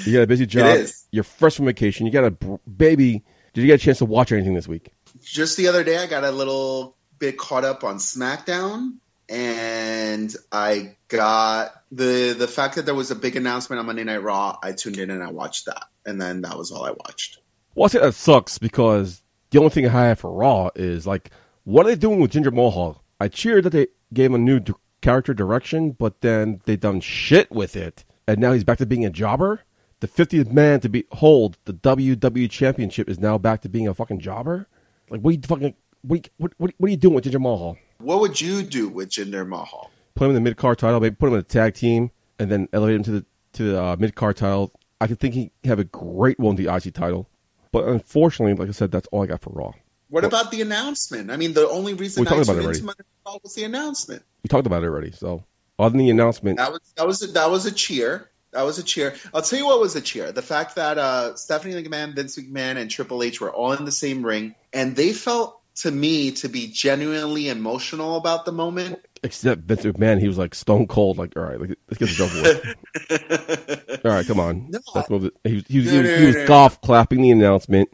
You 0.05 0.13
got 0.13 0.21
a 0.23 0.27
busy 0.27 0.45
job. 0.45 0.77
is. 0.77 1.05
You're 1.11 1.23
fresh 1.23 1.55
from 1.55 1.65
vacation. 1.65 2.05
You 2.05 2.11
got 2.11 2.25
a 2.25 2.31
b- 2.31 2.57
baby. 2.77 3.23
Did 3.53 3.61
you 3.61 3.67
get 3.67 3.81
a 3.81 3.83
chance 3.83 3.97
to 3.99 4.05
watch 4.05 4.31
anything 4.31 4.53
this 4.53 4.67
week? 4.67 4.91
Just 5.23 5.57
the 5.57 5.67
other 5.67 5.83
day, 5.83 5.97
I 5.97 6.05
got 6.07 6.23
a 6.23 6.31
little 6.31 6.95
bit 7.19 7.37
caught 7.37 7.63
up 7.65 7.83
on 7.83 7.97
SmackDown, 7.97 8.95
and 9.29 10.33
I 10.51 10.95
got 11.07 11.76
the 11.91 12.35
the 12.37 12.47
fact 12.47 12.75
that 12.75 12.85
there 12.85 12.95
was 12.95 13.11
a 13.11 13.15
big 13.15 13.35
announcement 13.35 13.79
on 13.79 13.85
Monday 13.85 14.03
Night 14.03 14.23
Raw. 14.23 14.57
I 14.61 14.71
tuned 14.73 14.97
in 14.97 15.09
and 15.09 15.23
I 15.23 15.31
watched 15.31 15.65
that, 15.65 15.85
and 16.05 16.21
then 16.21 16.41
that 16.41 16.57
was 16.57 16.71
all 16.71 16.83
I 16.83 16.91
watched. 16.91 17.39
Well, 17.75 17.85
I 17.85 17.87
say 17.89 17.99
that 17.99 18.13
sucks 18.13 18.57
because 18.57 19.21
the 19.51 19.59
only 19.59 19.69
thing 19.69 19.85
I 19.85 19.89
have 19.89 20.19
for 20.19 20.31
Raw 20.31 20.69
is 20.75 21.07
like, 21.07 21.31
what 21.63 21.85
are 21.85 21.89
they 21.89 21.95
doing 21.95 22.19
with 22.19 22.33
Jinder 22.33 22.53
Mahal? 22.53 23.03
I 23.19 23.27
cheered 23.27 23.63
that 23.65 23.71
they 23.71 23.87
gave 24.13 24.27
him 24.27 24.35
a 24.35 24.39
new 24.39 24.59
d- 24.59 24.73
character 25.01 25.33
direction, 25.33 25.91
but 25.91 26.21
then 26.21 26.61
they 26.65 26.75
done 26.75 26.99
shit 26.99 27.51
with 27.51 27.75
it, 27.75 28.03
and 28.27 28.39
now 28.39 28.53
he's 28.53 28.63
back 28.63 28.79
to 28.79 28.85
being 28.85 29.05
a 29.05 29.09
jobber. 29.09 29.61
The 29.99 30.07
50th 30.07 30.51
man 30.51 30.79
to 30.81 30.89
be 30.89 31.05
hold 31.13 31.57
the 31.65 31.73
WWE 31.73 32.49
Championship 32.51 33.09
is 33.09 33.19
now 33.19 33.37
back 33.37 33.61
to 33.61 33.69
being 33.69 33.87
a 33.87 33.93
fucking 33.93 34.19
jobber. 34.19 34.67
Like, 35.09 35.21
what 35.21 35.31
are 35.31 35.33
you 35.33 35.41
fucking 35.41 35.75
what 36.01 36.29
what 36.37 36.53
what, 36.57 36.73
what 36.77 36.87
are 36.87 36.91
you 36.91 36.97
doing 36.97 37.15
with 37.15 37.23
Jinder 37.25 37.41
Mahal? 37.41 37.77
What 37.99 38.19
would 38.19 38.39
you 38.39 38.61
do 38.61 38.89
with 38.89 39.09
Jinder 39.09 39.47
Mahal? 39.47 39.89
Put 40.17 40.25
him 40.25 40.31
in 40.31 40.35
the 40.35 40.41
mid 40.41 40.57
card 40.57 40.77
title, 40.77 40.99
maybe 40.99 41.15
put 41.15 41.27
him 41.27 41.33
in 41.35 41.39
a 41.39 41.43
tag 41.43 41.75
team, 41.75 42.11
and 42.39 42.49
then 42.51 42.67
elevate 42.73 42.95
him 42.95 43.03
to 43.03 43.11
the 43.11 43.25
to 43.53 43.63
the 43.71 43.81
uh, 43.81 43.95
mid 43.97 44.15
card 44.15 44.37
title. 44.37 44.71
I 44.99 45.07
could 45.07 45.19
think 45.19 45.35
he 45.35 45.51
have 45.63 45.79
a 45.79 45.83
great 45.83 46.39
one, 46.39 46.55
the 46.55 46.73
IC 46.73 46.93
title. 46.93 47.29
But 47.71 47.87
unfortunately, 47.87 48.55
like 48.55 48.69
I 48.69 48.71
said, 48.71 48.91
that's 48.91 49.07
all 49.11 49.23
I 49.23 49.27
got 49.27 49.41
for 49.41 49.51
Raw. 49.51 49.73
What 50.09 50.23
about 50.23 50.51
the 50.51 50.61
announcement? 50.61 51.29
I 51.29 51.37
mean, 51.37 51.53
the 51.53 51.67
only 51.69 51.93
reason 51.93 52.21
We 52.21 52.27
I 52.27 52.29
talked 52.31 52.43
about 52.43 52.53
tuned 52.53 52.63
it 52.63 52.65
already. 52.65 52.79
into 52.79 52.85
Monday 52.85 53.03
Raw 53.25 53.37
was 53.43 53.55
the 53.55 53.63
announcement. 53.65 54.23
We 54.41 54.47
talked 54.47 54.65
about 54.65 54.83
it 54.83 54.87
already. 54.87 55.11
So, 55.11 55.43
other 55.77 55.91
than 55.91 55.99
the 55.99 56.09
announcement, 56.09 56.57
That 56.57 56.71
was 56.71 56.81
that 56.95 57.05
was 57.05 57.21
a, 57.23 57.27
that 57.27 57.51
was 57.51 57.65
a 57.65 57.71
cheer. 57.71 58.29
That 58.53 58.63
was 58.63 58.79
a 58.79 58.83
cheer. 58.83 59.13
I'll 59.33 59.41
tell 59.41 59.59
you 59.59 59.65
what 59.65 59.79
was 59.79 59.95
a 59.95 60.01
cheer. 60.01 60.31
The 60.31 60.41
fact 60.41 60.75
that 60.75 60.97
uh, 60.97 61.35
Stephanie 61.35 61.75
McMahon, 61.75 62.15
Vince 62.15 62.37
McMahon, 62.39 62.77
and 62.77 62.89
Triple 62.89 63.21
H 63.21 63.41
were 63.41 63.51
all 63.51 63.73
in 63.73 63.83
the 63.85 63.91
same 63.91 64.25
ring, 64.25 64.55
and 64.73 64.95
they 64.95 65.11
felt 65.13 65.59
to 65.77 65.91
me 65.91 66.31
to 66.31 66.49
be 66.49 66.67
genuinely 66.67 67.49
emotional 67.49 68.17
about 68.17 68.45
the 68.45 68.51
moment. 68.51 68.99
except 69.23 69.61
Vince 69.61 69.83
McMahon, 69.83 70.19
he 70.19 70.27
was 70.27 70.37
like 70.37 70.55
stone 70.55 70.87
cold. 70.87 71.17
Like, 71.17 71.37
all 71.37 71.43
right, 71.43 71.59
let's 71.59 71.97
get 71.97 72.07
this 72.07 72.19
over 72.19 72.41
with. 72.41 74.01
all 74.05 74.11
right, 74.11 74.25
come 74.25 74.39
on. 74.39 74.69
No, 74.69 74.79
it. 74.95 75.33
He 75.43 75.55
was, 75.55 75.63
he 75.67 75.77
was, 75.79 75.85
No, 75.85 75.91
he 75.91 75.99
was, 75.99 76.19
he 76.19 76.25
was 76.27 76.35
no, 76.35 76.47
golf 76.47 76.81
clapping 76.81 77.21
the 77.21 77.31
announcement. 77.31 77.89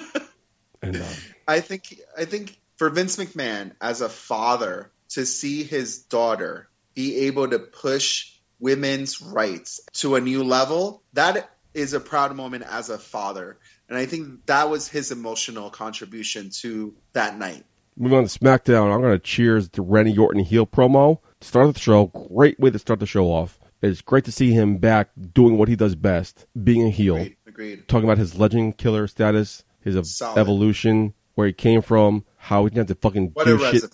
and 0.82 0.96
uh, 0.96 1.04
I 1.48 1.60
think 1.60 2.00
I 2.16 2.24
think 2.24 2.58
for 2.76 2.88
Vince 2.90 3.16
McMahon 3.16 3.72
as 3.80 4.00
a 4.00 4.08
father 4.08 4.92
to 5.10 5.26
see 5.26 5.64
his 5.64 6.02
daughter 6.02 6.68
be 6.94 7.26
able 7.26 7.48
to 7.48 7.58
push 7.58 8.32
women's 8.60 9.20
rights 9.20 9.80
to 9.94 10.14
a 10.14 10.20
new 10.20 10.44
level, 10.44 11.02
that 11.14 11.50
is 11.74 11.94
a 11.94 12.00
proud 12.00 12.36
moment 12.36 12.64
as 12.68 12.90
a 12.90 12.98
father. 12.98 13.58
And 13.92 14.00
I 14.00 14.06
think 14.06 14.46
that 14.46 14.70
was 14.70 14.88
his 14.88 15.10
emotional 15.10 15.68
contribution 15.68 16.48
to 16.60 16.94
that 17.12 17.36
night. 17.36 17.66
moving 17.94 18.16
on 18.16 18.26
to 18.26 18.38
SmackDown, 18.38 18.90
I'm 18.90 19.02
going 19.02 19.12
to 19.12 19.18
cheers 19.18 19.68
the 19.68 19.82
Randy 19.82 20.16
Orton 20.16 20.42
heel 20.42 20.66
promo. 20.66 21.18
Start 21.42 21.66
of 21.66 21.74
the 21.74 21.80
show, 21.80 22.06
great 22.06 22.58
way 22.58 22.70
to 22.70 22.78
start 22.78 23.00
the 23.00 23.06
show 23.06 23.26
off. 23.26 23.60
It's 23.82 24.00
great 24.00 24.24
to 24.24 24.32
see 24.32 24.52
him 24.52 24.78
back 24.78 25.10
doing 25.34 25.58
what 25.58 25.68
he 25.68 25.76
does 25.76 25.94
best, 25.94 26.46
being 26.64 26.86
a 26.86 26.88
heel. 26.88 27.16
Agreed. 27.16 27.36
Agreed. 27.46 27.86
talking 27.86 28.04
about 28.04 28.16
his 28.16 28.34
legend 28.38 28.78
killer 28.78 29.06
status, 29.06 29.62
his 29.82 30.16
Solid. 30.16 30.40
evolution, 30.40 31.12
where 31.34 31.48
he 31.48 31.52
came 31.52 31.82
from, 31.82 32.24
how 32.38 32.64
he 32.64 32.70
didn't 32.70 32.88
have 32.88 32.96
to 32.96 33.02
fucking 33.02 33.32
What 33.34 33.44
do 33.44 33.58
shit, 33.58 33.84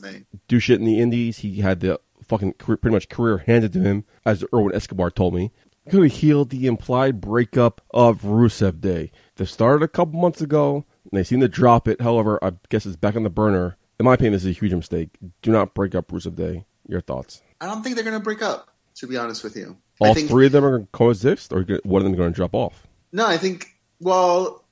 do 0.46 0.61
shit 0.61 0.78
in 0.78 0.86
the 0.86 1.01
Indies. 1.01 1.38
He 1.38 1.59
had 1.59 1.80
the 1.80 1.99
fucking 2.22 2.53
career, 2.53 2.76
pretty 2.76 2.94
much 2.94 3.09
career 3.09 3.38
handed 3.38 3.72
to 3.72 3.80
him, 3.80 4.05
as 4.24 4.44
Erwin 4.55 4.76
Escobar 4.76 5.11
told 5.11 5.34
me. 5.34 5.51
Could 5.90 6.03
have 6.03 6.18
healed 6.20 6.51
the 6.51 6.66
implied 6.66 7.20
breakup 7.20 7.80
of 7.92 8.20
Rusev 8.20 8.80
Day. 8.80 9.11
They 9.39 9.45
started 9.45 9.84
a 9.84 9.89
couple 9.89 10.20
months 10.20 10.41
ago, 10.41 10.84
and 11.11 11.18
they 11.18 11.24
seem 11.24 11.41
to 11.41 11.49
drop 11.49 11.86
it. 11.89 12.01
However, 12.01 12.39
I 12.43 12.53
guess 12.68 12.84
it's 12.84 12.97
back 12.97 13.16
on 13.16 13.22
the 13.22 13.30
burner. 13.30 13.76
In 13.99 14.05
my 14.05 14.14
opinion, 14.14 14.32
this 14.32 14.45
is 14.45 14.57
a 14.57 14.59
huge 14.59 14.74
mistake. 14.74 15.11
Do 15.43 15.53
not 15.53 15.74
break 15.74 15.95
up 15.95 16.09
Rusev 16.09 16.34
Day. 16.34 16.64
Your 16.89 17.01
thoughts? 17.01 17.41
I 17.61 17.66
don't 17.66 17.82
think 17.82 17.95
they're 17.95 18.05
going 18.05 18.18
to 18.18 18.22
break 18.22 18.43
up, 18.43 18.68
to 18.97 19.07
be 19.07 19.16
honest 19.16 19.45
with 19.45 19.57
you. 19.57 19.76
I 20.03 20.09
All 20.09 20.14
think, 20.14 20.28
three 20.28 20.47
of 20.47 20.53
them 20.53 20.64
are 20.64 20.70
going 20.70 20.86
to 20.86 20.93
coexist, 20.93 21.53
or 21.53 21.62
one 21.84 22.03
of 22.03 22.05
them 22.05 22.16
going 22.16 22.32
to 22.32 22.36
drop 22.36 22.55
off? 22.55 22.86
No, 23.12 23.26
I 23.26 23.36
think, 23.36 23.66
well, 24.01 24.64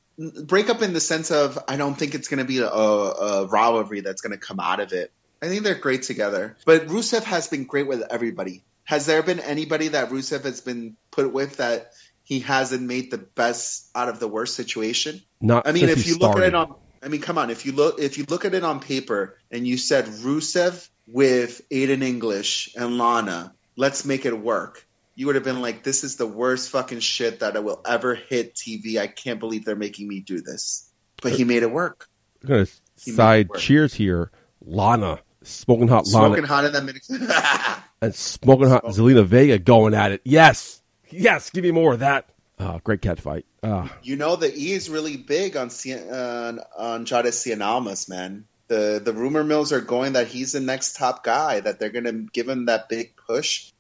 break 0.45 0.69
up 0.69 0.83
in 0.83 0.93
the 0.93 1.01
sense 1.01 1.31
of 1.31 1.59
I 1.69 1.77
don't 1.77 1.95
think 1.95 2.15
it's 2.15 2.29
going 2.29 2.39
to 2.39 2.45
be 2.45 2.59
a, 2.59 2.67
a 2.67 3.47
rivalry 3.47 4.01
that's 4.01 4.21
going 4.21 4.33
to 4.33 4.39
come 4.39 4.59
out 4.59 4.81
of 4.81 4.93
it. 4.93 5.13
I 5.43 5.49
think 5.49 5.63
they're 5.63 5.75
great 5.75 6.03
together. 6.03 6.57
But 6.65 6.87
Rusev 6.87 7.23
has 7.25 7.49
been 7.49 7.65
great 7.65 7.87
with 7.87 8.03
everybody. 8.11 8.65
Has 8.85 9.07
there 9.07 9.23
been 9.23 9.41
anybody 9.41 9.89
that 9.89 10.11
Rusev 10.11 10.45
has 10.45 10.61
been 10.61 10.97
put 11.11 11.33
with 11.33 11.59
that 11.59 11.93
he 12.27 12.41
hasn't 12.41 12.83
made 12.83 13.13
the 13.13 13.19
best 13.19 13.89
out 13.95 14.09
of 14.09 14.19
the 14.19 14.27
worst 14.27 14.57
situation? 14.57 15.23
Not 15.41 15.69
I 15.69 15.71
mean, 15.71 15.89
if 15.89 16.09
you 16.09 16.19
look 16.19 16.37
at 16.37 16.43
it 16.43 16.55
on, 16.57 16.75
I 17.01 17.07
mean, 17.07 17.21
come 17.21 17.39
on. 17.39 17.51
If 17.51 17.65
you 17.65 17.71
look, 17.71 18.01
if 18.01 18.19
you 18.19 18.27
look 18.29 18.45
at 18.45 18.53
it 18.53 18.65
on 18.65 18.81
paper, 18.81 19.39
and 19.53 19.65
you 19.65 19.79
said 19.79 20.07
Rusev 20.07 20.89
with 21.07 21.63
Aiden 21.71 22.03
English 22.03 22.75
and 22.75 22.99
Lana, 22.99 23.55
let's 23.77 24.05
make 24.05 24.27
it 24.27 24.37
work. 24.37 24.85
You 25.15 25.27
would 25.27 25.37
have 25.37 25.45
been 25.45 25.63
like, 25.63 25.85
"This 25.85 26.03
is 26.03 26.17
the 26.17 26.27
worst 26.27 26.71
fucking 26.71 26.99
shit 26.99 27.41
that 27.41 27.57
I 27.57 27.61
will 27.61 27.81
ever 27.87 28.17
hit 28.17 28.57
TV. 28.57 28.99
I 28.99 29.07
can't 29.07 29.39
believe 29.39 29.65
they're 29.65 29.77
making 29.77 30.09
me 30.09 30.19
do 30.19 30.41
this." 30.41 30.91
But 31.23 31.33
he 31.33 31.45
made 31.45 31.63
it 31.63 31.71
work. 31.71 32.09
I'm 32.43 32.49
gonna 32.49 32.67
He 33.01 33.13
side 33.13 33.51
cheers 33.57 33.95
here. 33.95 34.33
Lana, 34.61 35.21
smoking 35.45 35.87
hot 35.87 36.09
Lana, 36.09 36.27
Smoking 36.27 36.45
hot 36.45 36.65
in 36.65 36.73
that 36.73 36.85
minute. 36.85 37.07
and 38.03 38.15
smoking 38.17 38.69
hot 38.69 38.85
Zelina 38.87 39.25
Vega 39.25 39.61
going 39.61 39.95
at 39.95 40.11
it. 40.11 40.23
Yes, 40.25 40.83
yes, 41.11 41.51
give 41.51 41.65
me 41.65 41.71
more 41.71 41.95
of 41.95 42.01
that. 42.01 42.29
Uh, 42.59 42.79
great 42.83 43.03
cat 43.03 43.21
fight. 43.21 43.45
Uh, 43.63 43.89
you 44.03 44.17
know, 44.17 44.37
the 44.37 44.53
E 44.55 44.73
is 44.73 44.89
really 44.89 45.17
big 45.17 45.57
on 45.57 45.69
C- 45.71 45.95
on 45.95 46.61
on 46.77 47.05
Jada 47.05 47.27
Cianalmas, 47.27 48.09
man. 48.09 48.47
The 48.69 49.01
the 49.05 49.13
rumor 49.13 49.45
mills 49.45 49.73
are 49.73 49.81
going 49.81 50.15
that 50.15 50.27
he's 50.29 50.53
the 50.53 50.61
next 50.61 50.97
top 50.97 51.23
guy. 51.23 51.61
That 51.61 51.79
they're 51.79 51.91
gonna 51.91 52.13
give 52.13 52.49
him 52.49 52.67
that 52.67 52.89
big 52.89 53.15
push. 53.29 53.71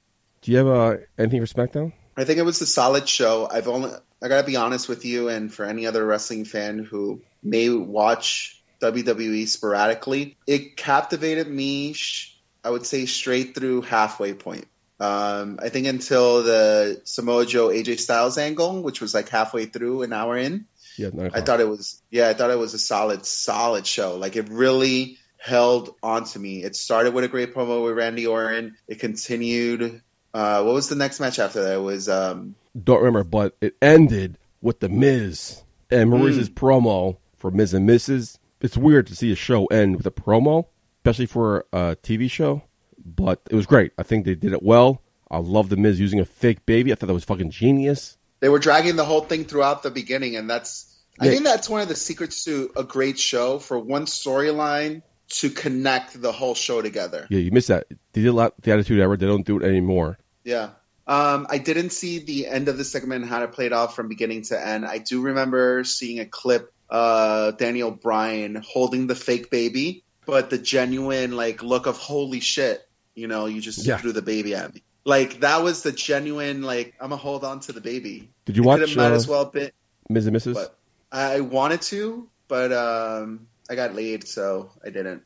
do 0.42 0.52
you 0.52 0.58
have 0.58 0.66
uh, 0.66 0.96
anything 1.18 1.44
for 1.44 1.46
SmackDown? 1.52 1.92
I 2.16 2.24
think 2.24 2.38
it 2.38 2.42
was 2.44 2.60
a 2.60 2.66
solid 2.66 3.08
show. 3.08 3.48
I've 3.50 3.68
only 3.68 3.90
I 4.22 4.28
gotta 4.28 4.46
be 4.46 4.56
honest 4.56 4.88
with 4.88 5.04
you, 5.06 5.28
and 5.28 5.52
for 5.52 5.64
any 5.64 5.86
other 5.86 6.04
wrestling 6.04 6.44
fan 6.44 6.78
who 6.80 7.22
may 7.42 7.70
watch 7.70 8.62
WWE 8.82 9.48
sporadically, 9.48 10.36
it 10.46 10.76
captivated 10.76 11.48
me. 11.48 11.94
Sh- 11.94 12.36
I 12.62 12.70
would 12.70 12.84
say 12.84 13.06
straight 13.06 13.54
through 13.54 13.82
halfway 13.82 14.34
point. 14.34 14.66
Um, 14.98 15.58
I 15.62 15.68
think 15.68 15.86
until 15.86 16.42
the 16.42 17.00
Samoa 17.04 17.44
Joe 17.44 17.68
AJ 17.68 18.00
Styles 18.00 18.38
angle, 18.38 18.82
which 18.82 19.00
was 19.00 19.12
like 19.14 19.28
halfway 19.28 19.66
through, 19.66 20.02
an 20.02 20.12
hour 20.12 20.36
in. 20.36 20.66
Yeah, 20.96 21.10
nine 21.12 21.30
I 21.34 21.42
thought 21.42 21.60
it 21.60 21.68
was 21.68 22.02
yeah, 22.10 22.28
I 22.28 22.34
thought 22.34 22.50
it 22.50 22.58
was 22.58 22.72
a 22.72 22.78
solid, 22.78 23.26
solid 23.26 23.86
show. 23.86 24.16
Like 24.16 24.36
it 24.36 24.48
really 24.48 25.18
held 25.36 25.94
onto 26.02 26.38
me. 26.38 26.64
It 26.64 26.74
started 26.74 27.12
with 27.12 27.24
a 27.24 27.28
great 27.28 27.54
promo 27.54 27.84
with 27.84 27.96
Randy 27.96 28.26
Orton. 28.26 28.76
It 28.88 28.98
continued. 28.98 30.00
Uh, 30.32 30.62
what 30.62 30.74
was 30.74 30.88
the 30.88 30.96
next 30.96 31.20
match 31.20 31.38
after 31.38 31.62
that? 31.62 31.74
It 31.74 31.82
was 31.82 32.08
um, 32.08 32.54
Don't 32.82 33.02
remember, 33.02 33.24
but 33.24 33.56
it 33.60 33.76
ended 33.82 34.38
with 34.62 34.80
the 34.80 34.88
Miz 34.88 35.62
and. 35.90 36.10
Maryse's 36.10 36.48
promo 36.48 37.18
for 37.36 37.50
Miz 37.50 37.74
and 37.74 37.88
Mrs. 37.88 38.38
It's 38.62 38.76
weird 38.76 39.06
to 39.08 39.14
see 39.14 39.30
a 39.30 39.36
show 39.36 39.66
end 39.66 39.96
with 39.96 40.06
a 40.06 40.10
promo, 40.10 40.66
especially 41.00 41.26
for 41.26 41.66
a 41.72 41.96
TV 42.02 42.30
show. 42.30 42.62
But 43.06 43.40
it 43.50 43.54
was 43.54 43.66
great. 43.66 43.92
I 43.96 44.02
think 44.02 44.24
they 44.24 44.34
did 44.34 44.52
it 44.52 44.62
well. 44.62 45.00
I 45.30 45.38
love 45.38 45.68
the 45.68 45.76
Miz 45.76 46.00
using 46.00 46.20
a 46.20 46.24
fake 46.24 46.66
baby. 46.66 46.92
I 46.92 46.96
thought 46.96 47.06
that 47.06 47.14
was 47.14 47.24
fucking 47.24 47.50
genius. 47.50 48.16
they 48.40 48.48
were 48.48 48.58
dragging 48.58 48.96
the 48.96 49.04
whole 49.04 49.22
thing 49.22 49.44
throughout 49.44 49.82
the 49.82 49.90
beginning, 49.90 50.36
and 50.36 50.48
that's 50.50 50.92
I 51.18 51.28
think 51.28 51.44
that's 51.44 51.68
one 51.68 51.80
of 51.80 51.88
the 51.88 51.96
secrets 51.96 52.44
to 52.44 52.70
a 52.76 52.84
great 52.84 53.18
show 53.18 53.58
for 53.58 53.78
one 53.78 54.04
storyline 54.06 55.02
to 55.28 55.50
connect 55.50 56.20
the 56.20 56.30
whole 56.32 56.54
show 56.54 56.82
together. 56.82 57.26
Yeah, 57.30 57.38
you 57.38 57.50
missed 57.50 57.68
that. 57.68 57.86
They 58.12 58.22
did 58.22 58.28
a 58.28 58.32
lot 58.32 58.60
the 58.60 58.72
Attitude 58.72 59.00
Era. 59.00 59.16
They 59.16 59.26
don't 59.26 59.46
do 59.46 59.58
it 59.58 59.64
anymore. 59.64 60.18
Yeah. 60.44 60.70
Um, 61.08 61.46
I 61.48 61.58
didn't 61.58 61.90
see 61.90 62.18
the 62.18 62.46
end 62.48 62.68
of 62.68 62.78
the 62.78 62.84
segment 62.84 63.22
and 63.22 63.30
how 63.30 63.42
it 63.42 63.52
played 63.52 63.72
off 63.72 63.94
from 63.96 64.08
beginning 64.08 64.42
to 64.42 64.66
end. 64.66 64.84
I 64.84 64.98
do 64.98 65.22
remember 65.22 65.84
seeing 65.84 66.18
a 66.20 66.26
clip, 66.26 66.72
uh, 66.90 67.52
Daniel 67.52 67.90
Bryan 67.92 68.56
holding 68.56 69.06
the 69.06 69.14
fake 69.14 69.50
baby, 69.50 70.04
but 70.26 70.50
the 70.50 70.58
genuine 70.58 71.36
like 71.36 71.62
look 71.62 71.86
of 71.86 71.96
holy 71.96 72.40
shit, 72.40 72.85
you 73.16 73.26
know, 73.26 73.46
you 73.46 73.60
just 73.60 73.84
Yeah. 73.84 73.96
threw 73.98 74.12
the 74.12 74.22
baby 74.22 74.54
at 74.54 74.72
me. 74.72 74.82
Like 75.04 75.40
that 75.40 75.62
was 75.64 75.82
the 75.82 75.90
genuine 75.92 76.62
like 76.62 76.94
I'm 77.00 77.08
gonna 77.10 77.16
hold 77.16 77.42
on 77.44 77.58
to 77.60 77.72
the 77.72 77.80
baby. 77.80 78.30
Did 78.44 78.56
you 78.56 78.62
It 78.62 78.66
watch 78.66 78.96
might 78.96 79.10
uh, 79.10 79.14
as 79.14 79.26
well 79.26 79.46
been, 79.46 79.70
Miz 80.08 80.26
and 80.26 80.36
Mrs.? 80.36 80.54
but 80.54 80.78
I 81.10 81.40
wanted 81.40 81.82
to, 81.82 82.28
but 82.48 82.72
um, 82.72 83.46
I 83.70 83.74
got 83.74 83.94
laid, 83.94 84.26
so 84.28 84.70
I 84.84 84.90
didn't. 84.90 85.22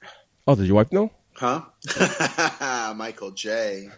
Oh, 0.47 0.55
did 0.55 0.66
your 0.66 0.76
wife 0.76 0.93
know? 0.93 1.11
Huh? 1.34 1.62
Michael 2.95 3.30
J. 3.30 3.88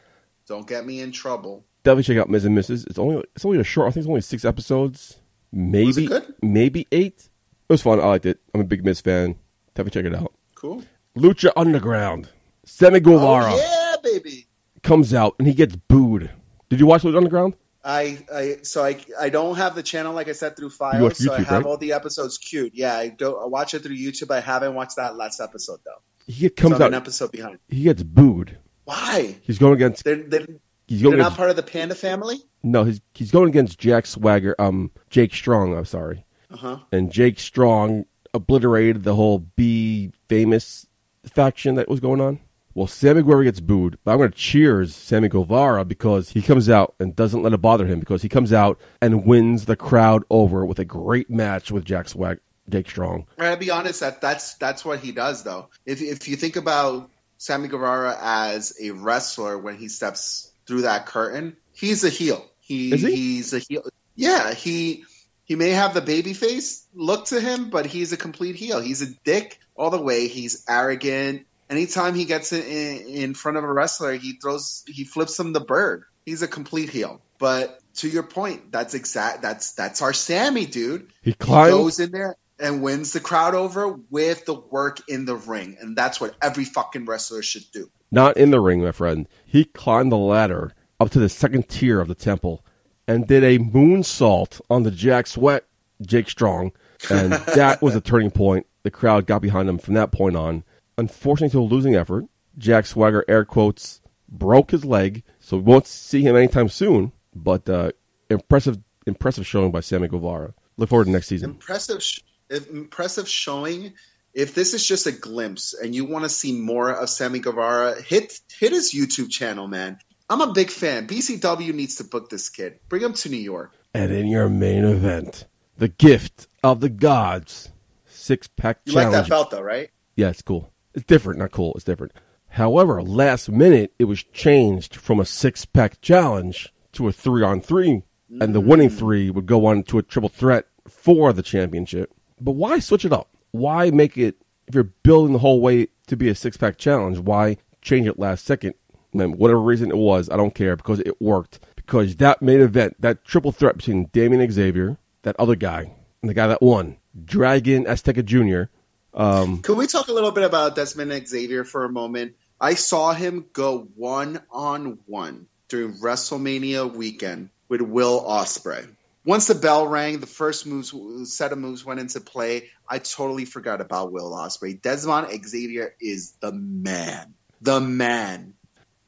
Don't 0.47 0.67
get 0.67 0.85
me 0.87 1.01
in 1.01 1.13
trouble. 1.13 1.65
Definitely 1.85 2.15
check 2.15 2.19
out 2.19 2.31
Miz 2.31 2.45
and 2.45 2.57
Mrs. 2.57 2.87
It's 2.89 2.99
only 2.99 3.25
it's 3.35 3.45
only 3.45 3.59
a 3.59 3.65
short. 3.65 3.89
I 3.89 3.91
think 3.91 4.05
it's 4.05 4.09
only 4.09 4.21
six 4.21 4.45
episodes, 4.45 5.19
maybe 5.53 5.87
Was 5.87 5.99
it 5.99 6.07
good? 6.09 6.35
maybe 6.43 6.87
eight. 6.93 7.29
It 7.69 7.73
was 7.73 7.83
fun. 7.83 7.99
I 8.01 8.07
liked 8.07 8.27
it. 8.27 8.41
I'm 8.55 8.61
a 8.61 8.65
big 8.65 8.85
Miz 8.85 9.01
fan. 9.01 9.37
Definitely 9.75 10.03
check 10.03 10.13
it 10.13 10.17
out. 10.17 10.33
Cool. 10.55 10.85
Lucha 11.17 11.51
Underground. 11.57 12.29
Sammy 12.65 13.01
Guevara 13.01 13.53
Oh 13.53 13.57
yeah, 13.57 13.82
baby. 14.03 14.47
comes 14.83 15.15
out 15.15 15.35
and 15.39 15.47
he 15.47 15.55
gets 15.55 15.77
booed. 15.77 16.31
Did 16.69 16.81
you 16.81 16.87
watch 16.87 17.03
Lucha 17.03 17.17
Underground? 17.17 17.55
I, 17.85 18.25
I 18.33 18.57
so 18.63 18.85
I 18.85 18.99
I 19.21 19.29
don't 19.29 19.57
have 19.57 19.75
the 19.75 19.83
channel 19.83 20.15
like 20.15 20.29
I 20.29 20.33
said 20.33 20.57
through 20.57 20.69
watch 20.69 20.77
files, 20.77 21.19
so 21.25 21.33
I 21.33 21.39
have 21.39 21.51
right? 21.51 21.67
all 21.67 21.77
the 21.77 21.93
episodes 21.93 22.39
queued. 22.39 22.73
Yeah, 22.75 22.97
I 22.97 23.09
don't 23.09 23.43
I 23.43 23.47
watch 23.47 23.75
it 23.75 23.83
through 23.83 23.97
YouTube. 23.97 24.31
I 24.31 24.41
haven't 24.41 24.75
watched 24.75 24.97
that 24.97 25.17
last 25.17 25.41
episode 25.41 25.81
though. 25.85 26.01
He 26.27 26.49
comes 26.49 26.77
I'm 26.77 26.89
an 26.89 26.95
episode 26.95 27.33
behind. 27.33 27.59
He 27.69 27.83
gets 27.83 28.03
booed. 28.05 28.59
Why? 28.85 29.37
He's 29.43 29.59
going 29.59 29.75
against. 29.75 30.05
They're 30.05 30.17
they're, 30.17 30.47
He's 30.87 31.01
they're 31.01 31.11
going 31.11 31.23
not 31.23 31.37
part 31.37 31.51
of 31.51 31.57
the 31.57 31.63
Panda 31.63 31.95
family. 31.95 32.37
No, 32.63 32.85
he's 32.85 33.01
he's 33.15 33.31
going 33.31 33.49
against 33.49 33.79
Jack 33.79 34.07
Swagger. 34.07 34.55
Um, 34.59 34.91
Jake 35.11 35.35
Strong. 35.35 35.77
I'm 35.77 35.85
sorry. 35.85 36.25
Uh 36.53 36.57
huh. 36.57 36.79
and 36.93 37.11
Jake 37.11 37.41
Strong 37.41 38.05
obliterated 38.35 39.03
the 39.03 39.15
whole 39.15 39.39
be 39.39 40.13
famous 40.29 40.87
faction 41.25 41.77
that 41.77 41.89
was 41.89 42.01
going 42.01 42.21
on. 42.21 42.41
Well, 42.75 42.87
Sammy 42.87 43.23
Guevara 43.23 43.45
gets 43.45 43.61
booed, 43.61 43.99
but 44.03 44.13
I'm 44.13 44.19
going 44.19 44.31
to 44.31 44.37
cheers 44.37 44.95
Sammy 44.95 45.29
Guevara 45.29 45.85
because 45.85 46.31
he 46.31 46.41
comes 46.41 46.71
out 46.71 46.95
and 46.99 47.15
doesn't 47.15 47.43
let 47.43 47.53
it 47.53 47.59
bother 47.59 47.87
him 47.87 48.01
because 48.01 48.23
he 48.23 48.29
comes 48.29 48.53
out 48.53 48.81
and 49.01 49.27
wins 49.27 49.67
the 49.67 49.77
crowd 49.77 50.23
over 50.31 50.65
with 50.65 50.79
a 50.79 50.85
great 50.85 51.29
match 51.29 51.71
with 51.71 51.85
Jack 51.85 52.09
Swag, 52.09 52.39
Jake 52.69 52.89
Strong. 52.89 53.27
I 53.39 53.43
gotta 53.43 53.57
be 53.59 53.71
honest 53.71 54.01
that 54.01 54.21
that's 54.21 54.55
that's 54.55 54.85
what 54.85 55.01
he 55.01 55.13
does 55.13 55.43
though. 55.43 55.69
If 55.85 56.01
if 56.01 56.29
you 56.29 56.37
think 56.37 56.57
about 56.57 57.11
Sammy 57.37 57.69
Guevara 57.69 58.17
as 58.21 58.75
a 58.81 58.93
wrestler 58.93 59.59
when 59.59 59.77
he 59.77 59.89
steps 59.89 60.51
through 60.67 60.83
that 60.83 61.07
curtain, 61.07 61.57
he's 61.73 62.05
a 62.05 62.09
heel. 62.09 62.45
He, 62.61 62.93
Is 62.93 63.03
he? 63.03 63.15
he's 63.15 63.53
a 63.53 63.59
heel. 63.59 63.85
Yeah, 64.15 64.55
he 64.55 65.05
he 65.45 65.57
may 65.57 65.71
have 65.71 65.93
the 65.93 66.01
baby 66.01 66.33
face 66.33 66.87
look 66.95 67.27
to 67.27 67.41
him, 67.41 67.69
but 67.69 67.85
he's 67.85 68.13
a 68.13 68.17
complete 68.17 68.57
heel. 68.57 68.81
He's 68.81 69.03
a 69.03 69.07
dick 69.25 69.59
all 69.75 69.91
the 69.91 70.01
way. 70.01 70.29
He's 70.29 70.65
arrogant. 70.69 71.47
Anytime 71.73 72.15
he 72.15 72.27
gets 72.27 72.53
in, 72.53 73.07
in 73.07 73.35
front 73.35 73.57
of 73.57 73.65
a 73.65 73.73
wrestler, 73.73 74.13
he 74.13 74.35
throws, 74.35 74.85
he 74.87 75.05
flips 75.05 75.41
him 75.41 75.55
the 75.55 75.61
bird. 75.61 76.05
He's 76.27 76.43
a 76.43 76.49
complete 76.49 76.91
heel. 76.91 77.23
But 77.39 77.81
to 77.95 78.09
your 78.09 78.23
point, 78.23 78.71
that's 78.71 78.93
exact. 78.93 79.41
That's 79.41 79.73
that's 79.73 80.03
our 80.03 80.13
Sammy, 80.13 80.67
dude. 80.67 81.09
He 81.23 81.33
climbed- 81.33 81.73
goes 81.73 81.99
in 81.99 82.11
there 82.11 82.37
and 82.59 82.83
wins 82.83 83.15
the 83.15 83.21
crowd 83.21 83.55
over 83.55 83.89
with 84.11 84.45
the 84.45 84.55
work 84.55 85.01
in 85.09 85.25
the 85.25 85.35
ring, 85.35 85.79
and 85.81 85.97
that's 85.97 86.21
what 86.21 86.35
every 86.43 86.65
fucking 86.65 87.07
wrestler 87.07 87.43
should 87.43 87.65
do. 87.73 87.91
Not 88.11 88.37
in 88.37 88.51
the 88.51 88.61
ring, 88.61 88.83
my 88.85 88.93
friend. 88.93 89.27
He 89.47 89.65
climbed 89.65 90.13
the 90.13 90.19
ladder 90.19 90.75
up 91.01 91.09
to 91.11 91.19
the 91.19 91.31
second 91.31 91.71
tier 91.71 92.01
of 92.01 92.09
the 92.09 92.15
temple 92.15 92.65
and 93.09 93.27
did 93.27 93.43
a 93.43 93.59
moonsault 93.59 94.61
on 94.69 94.83
the 94.83 94.91
Jack 94.91 95.27
Sweat, 95.27 95.65
Jake 96.03 96.29
Strong, 96.29 96.73
and 97.11 97.33
that 97.55 97.81
was 97.81 97.97
a 97.97 98.01
turning 98.03 98.31
point. 98.31 98.67
The 98.83 98.91
crowd 98.91 99.27
got 99.27 99.41
behind 99.41 99.69
him 99.69 99.79
from 99.79 99.95
that 99.95 100.13
point 100.13 100.37
on. 100.37 100.65
Unfortunately, 100.99 101.51
to 101.53 101.61
a 101.61 101.63
losing 101.63 101.95
effort, 101.95 102.27
Jack 102.59 102.87
Swagger, 102.87 103.25
air 103.29 103.45
quotes, 103.45 104.01
broke 104.29 104.71
his 104.71 104.85
leg, 104.85 105.23
so 105.41 105.57
we 105.57 105.63
won't 105.63 105.87
see 105.87 106.23
him 106.23 106.37
anytime 106.37 106.69
soon. 106.69 107.13
But 107.35 107.69
uh, 107.69 107.93
impressive, 108.31 108.79
impressive 109.07 109.47
showing 109.47 109.71
by 109.73 109.81
Sammy 109.81 110.09
Guevara. 110.09 110.55
Look 110.77 110.89
forward 110.91 111.05
to 111.07 111.11
next 111.11 111.29
season. 111.29 111.51
impressive 111.51 112.03
sh- 112.03 112.21
impressive 112.51 113.29
showing 113.29 113.95
if 114.35 114.55
this 114.55 114.75
is 114.75 114.87
just 114.87 115.07
a 115.07 115.13
glimpse 115.13 115.75
and 115.75 115.95
you 115.95 116.05
want 116.05 116.25
to 116.25 116.29
see 116.29 116.53
more 116.59 116.91
of 116.91 117.09
Sammy 117.09 117.39
Guevara 117.39 118.01
hit 118.01 118.39
hit 118.59 118.73
his 118.73 118.93
YouTube 118.93 119.31
channel 119.31 119.69
man 119.69 119.99
I'm 120.29 120.41
a 120.41 120.53
big 120.53 120.71
fan 120.71 121.07
BCW 121.07 121.73
needs 121.75 121.97
to 121.97 122.05
book 122.05 122.29
this 122.31 122.49
kid 122.51 122.79
bring 122.89 123.03
him 123.03 123.13
to 123.15 123.29
New 123.31 123.37
York 123.39 123.73
And 123.95 124.13
in 124.13 124.27
your 124.27 124.49
main 124.51 124.85
event, 124.85 125.47
the 125.79 125.89
gift 125.89 126.49
of 126.63 126.81
the 126.81 126.89
gods, 126.91 127.71
six 128.07 128.49
pack 128.49 128.81
you 128.85 128.93
challenge. 128.95 129.13
like 129.15 129.23
that 129.25 129.31
belt 129.31 129.51
though 129.51 129.63
right 129.63 129.91
Yeah, 130.17 130.29
it's 130.31 130.43
cool. 130.43 130.72
It's 130.95 131.05
different, 131.05 131.39
not 131.39 131.51
cool. 131.51 131.73
It's 131.75 131.85
different. 131.85 132.13
However, 132.49 133.03
last 133.03 133.51
minute 133.51 133.95
it 133.99 134.05
was 134.05 134.23
changed 134.23 134.97
from 134.97 135.19
a 135.19 135.25
six 135.25 135.65
pack 135.65 136.01
challenge 136.03 136.73
to 136.93 137.09
a 137.09 137.13
three 137.13 137.43
on 137.43 137.61
three, 137.61 138.03
and 138.41 138.55
the 138.55 138.61
winning 138.61 138.91
mm. 138.91 138.99
three 138.99 139.31
would 139.31 139.47
go 139.47 139.65
on 139.67 139.83
to 139.85 139.99
a 139.99 140.03
triple 140.03 140.29
threat 140.29 140.67
for 140.87 141.33
the 141.33 141.43
championship. 141.43 142.13
But 142.41 142.53
why 142.53 142.79
switch 142.79 143.05
it 143.05 143.13
up? 143.13 143.31
Why 143.53 143.91
make 143.91 144.19
it 144.19 144.37
if 144.67 144.75
you're 144.75 144.85
building 144.85 145.33
the 145.33 145.39
whole 145.39 145.61
way 145.61 145.89
to 146.09 146.17
be 146.17 146.29
a 146.29 146.35
six 146.35 146.57
pack 146.57 146.77
challenge? 146.77 147.19
Why 147.19 147.57
change 147.81 148.07
it 148.07 148.19
last 148.19 148.45
second? 148.45 148.75
Man, 149.15 149.33
whatever 149.33 149.61
reason 149.61 149.91
it 149.91 149.97
was, 149.97 150.31
I 150.31 150.37
don't 150.37 150.55
care 150.55 150.77
because 150.77 151.01
it 151.01 151.21
worked. 151.21 151.61
Because 151.77 152.17
that 152.17 152.41
main 152.41 152.61
event, 152.61 153.01
that 153.01 153.25
triple 153.25 153.53
threat 153.53 153.77
between 153.77 154.07
Damien 154.07 154.51
Xavier, 154.51 154.99
that 155.23 155.37
other 155.39 155.57
guy, 155.57 155.93
and 156.23 156.29
the 156.29 156.35
guy 156.35 156.47
that 156.47 156.63
won, 156.63 156.97
Dragon 157.25 157.85
Azteca 157.85 158.25
Jr. 158.25 158.71
Um, 159.15 159.61
Can 159.63 159.77
we 159.77 159.87
talk 159.87 160.09
a 160.09 160.13
little 160.13 160.33
bit 160.33 160.45
about 160.45 160.75
Desmond 160.75 161.27
Xavier 161.29 161.65
for 161.65 161.85
a 161.85 161.89
moment? 161.93 162.35
I 162.61 162.75
saw 162.75 163.13
him 163.13 163.47
go 163.53 163.89
one 163.97 164.41
on 164.51 164.99
one 165.07 165.47
during 165.69 165.95
WrestleMania 165.95 166.93
weekend 166.95 167.51
with 167.69 167.81
Will 167.83 168.23
Ospreay. 168.23 168.87
Once 169.25 169.47
the 169.47 169.55
bell 169.55 169.87
rang, 169.87 170.19
the 170.19 170.27
first 170.27 170.67
moves 170.67 170.93
set 171.33 171.53
of 171.53 171.59
moves 171.59 171.85
went 171.85 172.01
into 172.01 172.21
play. 172.21 172.71
I 172.89 172.99
totally 172.99 173.45
forgot 173.45 173.81
about 173.81 174.13
Will 174.13 174.33
Ospreay. 174.33 174.81
Desmond 174.81 175.29
Xavier 175.47 175.95
is 176.01 176.33
the 176.41 176.53
man. 176.53 177.35
The 177.61 177.81
man. 177.81 178.55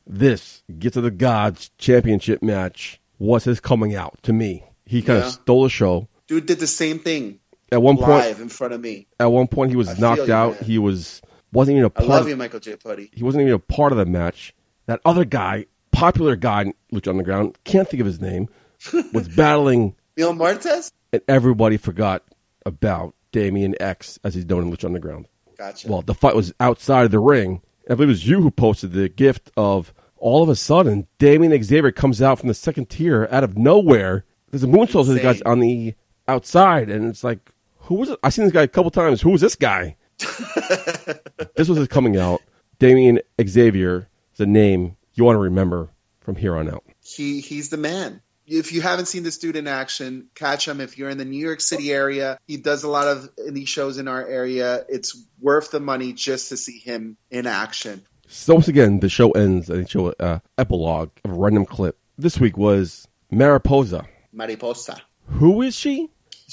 this 0.07 0.63
Get 0.79 0.93
to 0.93 1.01
the 1.01 1.11
Gods 1.11 1.71
championship 1.79 2.43
match 2.43 3.01
was 3.19 3.45
his 3.45 3.59
coming 3.59 3.95
out 3.95 4.19
to 4.25 4.33
me. 4.33 4.65
He 4.85 5.01
kind 5.03 5.21
Yeah. 5.21 5.27
of 5.27 5.33
stole 5.33 5.63
the 5.65 5.71
show. 5.71 6.09
Dude 6.29 6.47
did 6.47 6.59
the 6.61 6.67
same 6.67 6.99
thing 7.01 7.41
At 7.75 7.83
one 7.83 7.97
point, 7.97 8.39
in 8.39 8.49
front 8.49 8.73
of 8.73 8.81
me. 8.81 9.07
at 9.19 9.27
one 9.27 9.49
point 9.49 9.71
he 9.71 9.77
was 9.77 9.89
I 9.89 9.95
knocked 9.99 10.29
you, 10.29 10.33
out. 10.33 10.55
man. 10.55 10.65
He 10.65 10.79
was 10.79 11.21
wasn't 11.53 11.77
even 11.77 11.87
a 11.87 11.91
part. 11.91 12.09
I 12.09 12.13
love 12.13 12.29
you, 12.29 12.37
Michael 12.37 12.61
J. 12.61 12.77
Putty. 12.77 13.11
He 13.13 13.23
wasn't 13.25 13.43
even 13.43 13.55
a 13.55 13.59
part 13.59 13.93
of 13.93 13.99
the 13.99 14.07
match. 14.07 14.55
That 14.87 15.01
other 15.05 15.25
guy, 15.25 15.67
popular 15.93 16.37
guy 16.37 16.63
in 16.63 16.75
Lucha 16.93 17.09
Underground, 17.09 17.59
can't 17.65 17.89
think 17.89 18.01
of 18.01 18.07
his 18.07 18.21
name, 18.21 18.49
was 19.13 19.29
battling, 19.29 19.97
Mil 20.17 20.35
Muertes? 20.35 20.93
and 21.13 21.23
everybody 21.29 21.77
forgot 21.77 22.23
about 22.67 23.15
Damien 23.33 23.75
X 23.81 24.19
as 24.25 24.35
he's 24.35 24.47
known 24.47 24.65
in 24.65 24.73
Lucha 24.73 24.85
Underground. 24.85 25.27
Gotcha. 25.59 25.89
Well, 25.89 26.03
the 26.03 26.15
fight 26.15 26.35
was 26.37 26.53
outside 26.61 27.05
of 27.07 27.11
the 27.11 27.19
ring. 27.19 27.63
I 27.91 27.95
believe 27.95 28.09
it 28.09 28.13
was 28.13 28.27
you 28.29 28.41
who 28.41 28.51
posted 28.51 28.93
the 28.93 29.09
gift 29.09 29.51
of 29.57 29.93
all 30.17 30.43
of 30.43 30.49
a 30.49 30.57
sudden 30.57 31.07
Damien 31.19 31.63
Xavier 31.63 31.93
comes 31.93 32.23
out 32.23 32.39
from 32.39 32.49
the 32.49 32.55
second 32.55 32.89
tier 32.91 33.29
out 33.31 33.45
of 33.45 33.57
nowhere. 33.59 34.25
There's 34.51 34.65
a 34.65 34.69
moonsault 34.69 35.07
to 35.07 35.13
the 35.15 35.21
guys 35.21 35.43
on 35.43 35.61
the 35.61 35.95
outside, 36.29 36.89
and 36.91 37.07
it's 37.09 37.23
like, 37.25 37.51
who 37.85 37.97
was 37.97 38.11
it? 38.11 38.19
I've 38.23 38.33
seen 38.33 38.45
this 38.45 38.53
guy 38.53 38.63
a 38.63 38.69
couple 38.69 38.91
times. 38.91 39.21
Who 39.21 39.31
was 39.31 39.41
this 39.41 39.57
guy? 39.57 39.97
this 41.57 41.69
was 41.69 41.79
his 41.79 41.89
coming 41.89 42.17
out. 42.17 42.41
Damien 42.79 43.21
Xavier 43.43 44.09
is 44.35 44.41
a 44.41 44.47
name 44.47 44.97
you 45.15 45.25
want 45.25 45.37
to 45.37 45.41
remember 45.41 45.91
from 46.21 46.37
here 46.37 46.57
on 46.57 46.69
out. 46.69 46.85
he 47.03 47.41
he's 47.41 47.69
the 47.69 47.77
man. 47.77 48.21
If 48.47 48.73
you 48.73 48.83
haven't 48.83 49.07
seen 49.07 49.23
this 49.23 49.39
dude 49.39 49.57
in 49.57 49.67
action, 49.67 50.29
catch 50.35 50.69
him. 50.69 50.81
If 50.81 50.99
you're 50.99 51.09
in 51.09 51.17
the 51.17 51.25
New 51.25 51.39
York 51.39 51.63
City 51.63 51.93
area, 51.93 52.39
he 52.47 52.59
does 52.59 52.85
a 52.85 52.89
lot 52.89 53.07
of 53.07 53.31
indie 53.37 53.67
shows 53.67 53.97
in 53.97 54.07
our 54.07 54.27
area. 54.27 54.85
It's 54.89 55.19
worth 55.41 55.71
the 55.71 55.81
money 55.81 56.13
just 56.13 56.51
to 56.51 56.59
see 56.59 56.79
him 56.79 57.17
in 57.31 57.47
action. 57.47 58.03
So 58.29 58.55
once 58.55 58.69
again, 58.69 59.01
the 59.01 59.09
show 59.09 59.31
ends 59.31 59.71
and 59.71 59.85
they 59.85 59.89
show 59.89 60.09
an 60.09 60.15
uh, 60.21 60.39
epilogue 60.59 61.11
of 61.25 61.31
a 61.31 61.35
random 61.35 61.65
clip. 61.65 61.99
This 62.19 62.39
week 62.39 62.59
was 62.59 63.09
Mariposa. 63.31 64.07
Mariposa. 64.33 65.01
Who 65.29 65.63
is 65.63 65.75
she? 65.75 66.11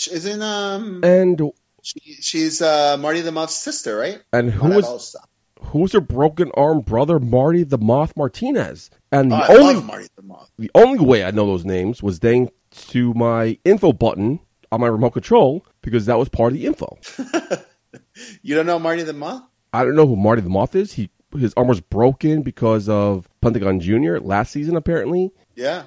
Isn't 0.07 0.41
um 0.41 1.03
And 1.03 1.51
she, 1.83 1.99
she's 2.21 2.61
uh 2.61 2.97
Marty 2.97 3.21
the 3.21 3.31
Moth's 3.31 3.55
sister, 3.55 3.97
right? 3.97 4.21
and 4.33 4.51
who 4.51 4.69
was 4.69 4.83
Mariposa. 4.85 5.19
who's 5.59 5.93
her 5.93 6.01
broken 6.01 6.51
arm 6.55 6.81
brother, 6.81 7.19
Marty 7.19 7.63
the 7.63 7.77
Moth 7.77 8.15
Martinez? 8.15 8.89
And 9.11 9.31
Oh, 9.33 9.37
the 9.37 9.43
I 9.43 9.55
only 9.55 9.81
Marty 9.83 10.07
the 10.15 10.21
Muff. 10.23 10.49
the 10.57 10.71
only 10.75 10.99
way 10.99 11.23
I 11.23 11.31
know 11.31 11.45
those 11.45 11.65
names 11.65 12.01
was 12.03 12.19
thanks 12.19 12.51
to 12.89 13.13
my 13.13 13.57
info 13.65 13.91
button 13.93 14.39
on 14.71 14.79
my 14.81 14.87
remote 14.87 15.11
control 15.11 15.65
because 15.81 16.05
that 16.05 16.17
was 16.17 16.29
part 16.29 16.53
of 16.53 16.59
the 16.59 16.65
info. 16.65 16.97
You 18.41 18.55
don't 18.55 18.65
know 18.65 18.79
Marty 18.79 19.03
the 19.03 19.13
Moth? 19.13 19.43
I 19.73 19.83
don't 19.83 19.95
know 19.95 20.07
who 20.07 20.15
Marty 20.15 20.41
the 20.41 20.49
Moth 20.49 20.75
is. 20.75 20.93
He 20.93 21.09
his 21.37 21.53
arm 21.55 21.67
was 21.67 21.79
broken 21.81 22.41
because 22.41 22.87
of 22.89 23.27
Pentagon 23.41 23.79
Junior 23.79 24.19
last 24.19 24.51
season 24.51 24.75
apparently. 24.75 25.31
Yeah. 25.55 25.83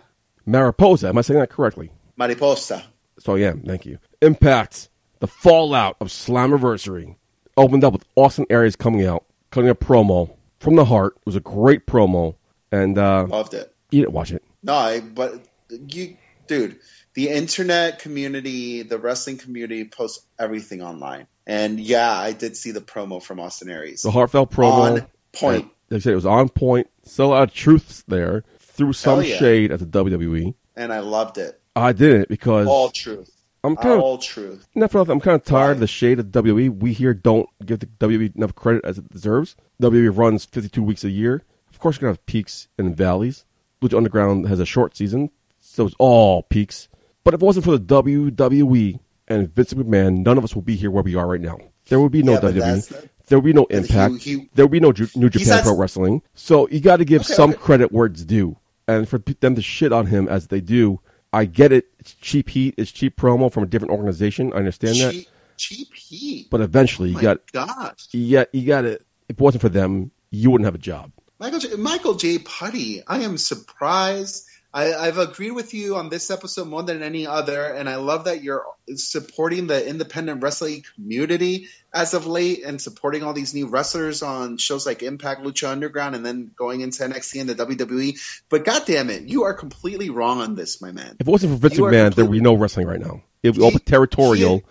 Mariposa, 0.47 1.09
am 1.09 1.19
I 1.19 1.21
saying 1.23 1.41
that 1.41 1.51
correctly? 1.51 1.91
Mariposa. 2.17 2.83
So 3.19 3.37
I 3.37 3.41
am. 3.41 3.63
Thank 3.63 3.87
you. 3.87 3.99
Impact. 4.21 4.89
The 5.21 5.27
fallout 5.29 5.97
of 6.01 6.09
Slammiversary 6.09 7.17
opened 7.57 7.85
up 7.85 7.93
with 7.93 8.05
Austin 8.15 8.47
Aries 8.51 8.77
coming 8.77 9.07
out, 9.07 9.25
cutting 9.51 9.71
a 9.71 9.75
promo 9.75 10.35
from 10.61 10.77
the 10.77 10.85
heart. 10.85 11.15
It 11.19 11.27
was 11.27 11.37
a 11.37 11.41
great 11.41 11.87
promo, 11.87 12.35
and 12.71 12.99
uh, 12.99 13.25
Loved 13.25 13.55
it. 13.55 13.75
you 13.91 14.03
didn't 14.03 14.13
watch 14.13 14.33
it. 14.33 14.43
No, 14.63 14.75
I, 14.75 15.01
but 15.01 15.47
you, 15.71 16.17
dude, 16.47 16.79
the 17.15 17.29
internet 17.29 18.01
community, 18.01 18.83
the 18.83 18.99
wrestling 18.99 19.39
community 19.39 19.85
posts 19.85 20.27
everything 20.39 20.83
online. 20.83 21.27
And 21.47 21.79
yeah, 21.79 22.13
I 22.13 22.33
did 22.33 22.57
see 22.57 22.73
the 22.73 22.81
promo 22.81 23.23
from 23.23 23.41
Austin 23.41 23.71
Aries. 23.71 24.03
The 24.03 24.11
heartfelt 24.11 24.51
promo. 24.51 25.01
On 25.01 25.07
point. 25.33 25.71
I 25.91 25.99
said, 25.99 26.13
it 26.13 26.17
was 26.17 26.27
on 26.27 26.49
point. 26.49 26.89
So 27.05 27.27
a 27.27 27.29
lot 27.29 27.43
of 27.45 27.55
truths 27.55 28.03
there. 28.09 28.45
Threw 28.59 28.93
some 28.93 29.23
yeah. 29.23 29.37
shade 29.37 29.71
at 29.71 29.79
the 29.79 29.87
WWE. 29.87 30.55
And 30.75 30.93
I 30.93 31.01
loved 31.01 31.39
it. 31.39 31.61
I 31.77 31.93
didn't 31.93 32.29
because 32.29 32.67
All 32.69 32.91
truth. 32.91 33.31
I'm 33.63 33.77
kind 33.77 33.95
of 33.95 34.01
All 34.01 34.19
truth. 34.19 34.67
not 34.75 34.91
for 34.91 34.99
nothing, 34.99 35.13
I'm 35.13 35.21
kind 35.21 35.35
of 35.37 35.45
tired 35.45 35.73
of 35.73 35.81
the 35.81 35.87
shade 35.87 36.19
of 36.21 36.27
WWE. 36.27 36.69
We 36.81 36.93
here 36.93 37.15
don't 37.15 37.49
give 37.65 37.81
the 37.81 37.87
WWE 37.87 38.37
enough 38.37 38.55
credit 38.55 38.85
as 38.85 38.99
it 38.99 39.09
deserves. 39.11 39.57
WWE 39.83 40.17
runs 40.17 40.45
52 40.45 40.83
weeks 40.83 41.03
a 41.05 41.11
year. 41.11 41.43
Of 41.71 41.79
course, 41.79 41.97
you're 41.97 42.03
gonna 42.09 42.13
have 42.13 42.27
peaks 42.27 42.69
and 42.79 42.97
valleys. 42.97 43.45
Lucha 43.83 43.97
Underground 43.97 44.49
has 44.49 44.61
a 44.61 44.67
short 44.67 44.97
season, 44.97 45.31
so 45.59 45.87
it's 45.87 45.97
all 45.99 46.43
peaks. 46.45 46.89
But 47.25 47.35
if 47.35 47.43
it 47.43 47.45
wasn't 47.45 47.65
for 47.65 47.77
the 47.77 47.85
WWE 47.85 49.01
and 49.29 49.49
Vince 49.51 49.73
McMahon, 49.75 50.19
none 50.25 50.37
of 50.39 50.45
us 50.45 50.55
would 50.55 50.65
be 50.67 50.77
here 50.77 50.91
where 50.91 51.03
we 51.03 51.15
are 51.17 51.27
right 51.27 51.41
now. 51.41 51.59
There 51.89 51.99
would 52.01 52.13
be 52.13 52.23
no 52.23 52.33
Yeah, 52.35 52.41
WWE. 52.41 53.09
There 53.27 53.39
would 53.39 53.45
be 53.47 53.53
no 53.55 53.65
Impact. 53.71 54.17
he- 54.23 54.51
there 54.55 54.67
would 54.67 54.73
be 54.73 54.81
no 54.81 54.93
Ju- 54.93 55.09
New 55.17 55.31
Japan 55.31 55.63
Pro 55.63 55.75
Wrestling. 55.77 56.21
So 56.35 56.69
you 56.69 56.81
got 56.81 56.99
to 56.99 57.07
give 57.07 57.23
Okay, 57.23 57.33
some 57.35 57.51
okay. 57.51 57.59
credit 57.59 57.91
where 57.93 58.07
it's 58.07 58.25
due. 58.25 58.59
And 58.87 59.09
for 59.09 59.17
them 59.19 59.55
to 59.55 59.63
shit 59.63 59.93
on 59.93 60.07
him 60.07 60.29
as 60.29 60.49
they 60.49 60.61
do, 60.61 61.01
I 61.35 61.47
get 61.47 61.73
it. 61.73 61.87
It's 61.99 62.15
cheap 62.15 62.49
heat. 62.49 62.75
It's 62.79 62.93
cheap 62.93 63.17
promo 63.17 63.53
from 63.53 63.65
a 63.65 63.67
different 63.67 63.91
organization. 63.93 64.53
I 64.53 64.57
understand 64.59 64.97
that. 64.99 65.13
Cheap, 65.13 65.29
cheap 65.57 65.95
heat. 65.95 66.47
But 66.51 66.61
eventually, 66.61 67.09
you 67.09 67.17
My 67.17 67.23
got 67.23 67.53
gosh. 67.53 68.07
you 68.13 68.37
got 68.37 68.55
you 68.55 68.67
got 68.67 68.85
it. 68.85 69.05
If 69.29 69.37
it 69.37 69.41
wasn't 69.41 69.63
for 69.63 69.69
them, 69.69 70.13
you 70.31 70.51
wouldn't 70.51 70.67
have 70.67 70.77
a 70.77 70.79
job. 70.79 71.11
Michael 71.41 71.59
J, 71.59 71.75
Michael 71.77 72.15
J. 72.15 72.39
Putty, 72.39 73.03
I 73.07 73.19
am 73.19 73.37
surprised. 73.37 74.47
I, 74.75 74.93
I've 74.93 75.19
agreed 75.19 75.53
with 75.53 75.73
you 75.73 75.95
on 75.95 76.09
this 76.09 76.33
episode 76.33 76.67
more 76.67 76.83
than 76.83 77.01
any 77.01 77.29
other, 77.29 77.65
and 77.65 77.89
I 77.89 77.95
love 77.95 78.25
that 78.25 78.43
you're 78.43 78.65
supporting 78.97 79.69
the 79.69 79.89
independent 79.89 80.43
wrestling 80.43 80.85
community 80.97 81.69
as 81.93 82.13
of 82.13 82.27
late 82.27 82.65
and 82.65 82.83
supporting 82.83 83.23
all 83.23 83.33
these 83.33 83.55
new 83.55 83.69
wrestlers 83.69 84.25
on 84.25 84.59
shows 84.59 84.85
like 84.85 85.05
Impact, 85.05 85.45
Lucha 85.45 85.69
Underground, 85.71 86.17
and 86.17 86.27
then 86.27 86.51
going 86.57 86.81
into 86.81 87.05
NXT 87.05 87.41
and 87.43 87.49
the 87.51 87.55
WWE. 87.55 88.19
But 88.49 88.65
God 88.65 88.83
damn 88.85 89.11
it, 89.11 89.29
you 89.29 89.45
are 89.45 89.55
completely 89.55 90.11
wrong 90.11 90.41
on 90.41 90.57
this, 90.57 90.83
my 90.83 90.91
man. 90.91 91.17
If 91.21 91.29
it 91.29 91.31
wasn't 91.31 91.53
for 91.53 91.69
Vince 91.69 91.79
McMahon, 91.79 92.13
there 92.13 92.25
would 92.25 92.33
be 92.33 92.41
no 92.41 92.55
wrestling 92.55 92.89
right 92.89 93.01
now. 93.01 93.23
It 93.45 93.51
would 93.51 93.57
be 93.57 93.63
all 93.63 93.71
He- 93.71 93.79
territorial, 93.79 94.57
he- 94.57 94.65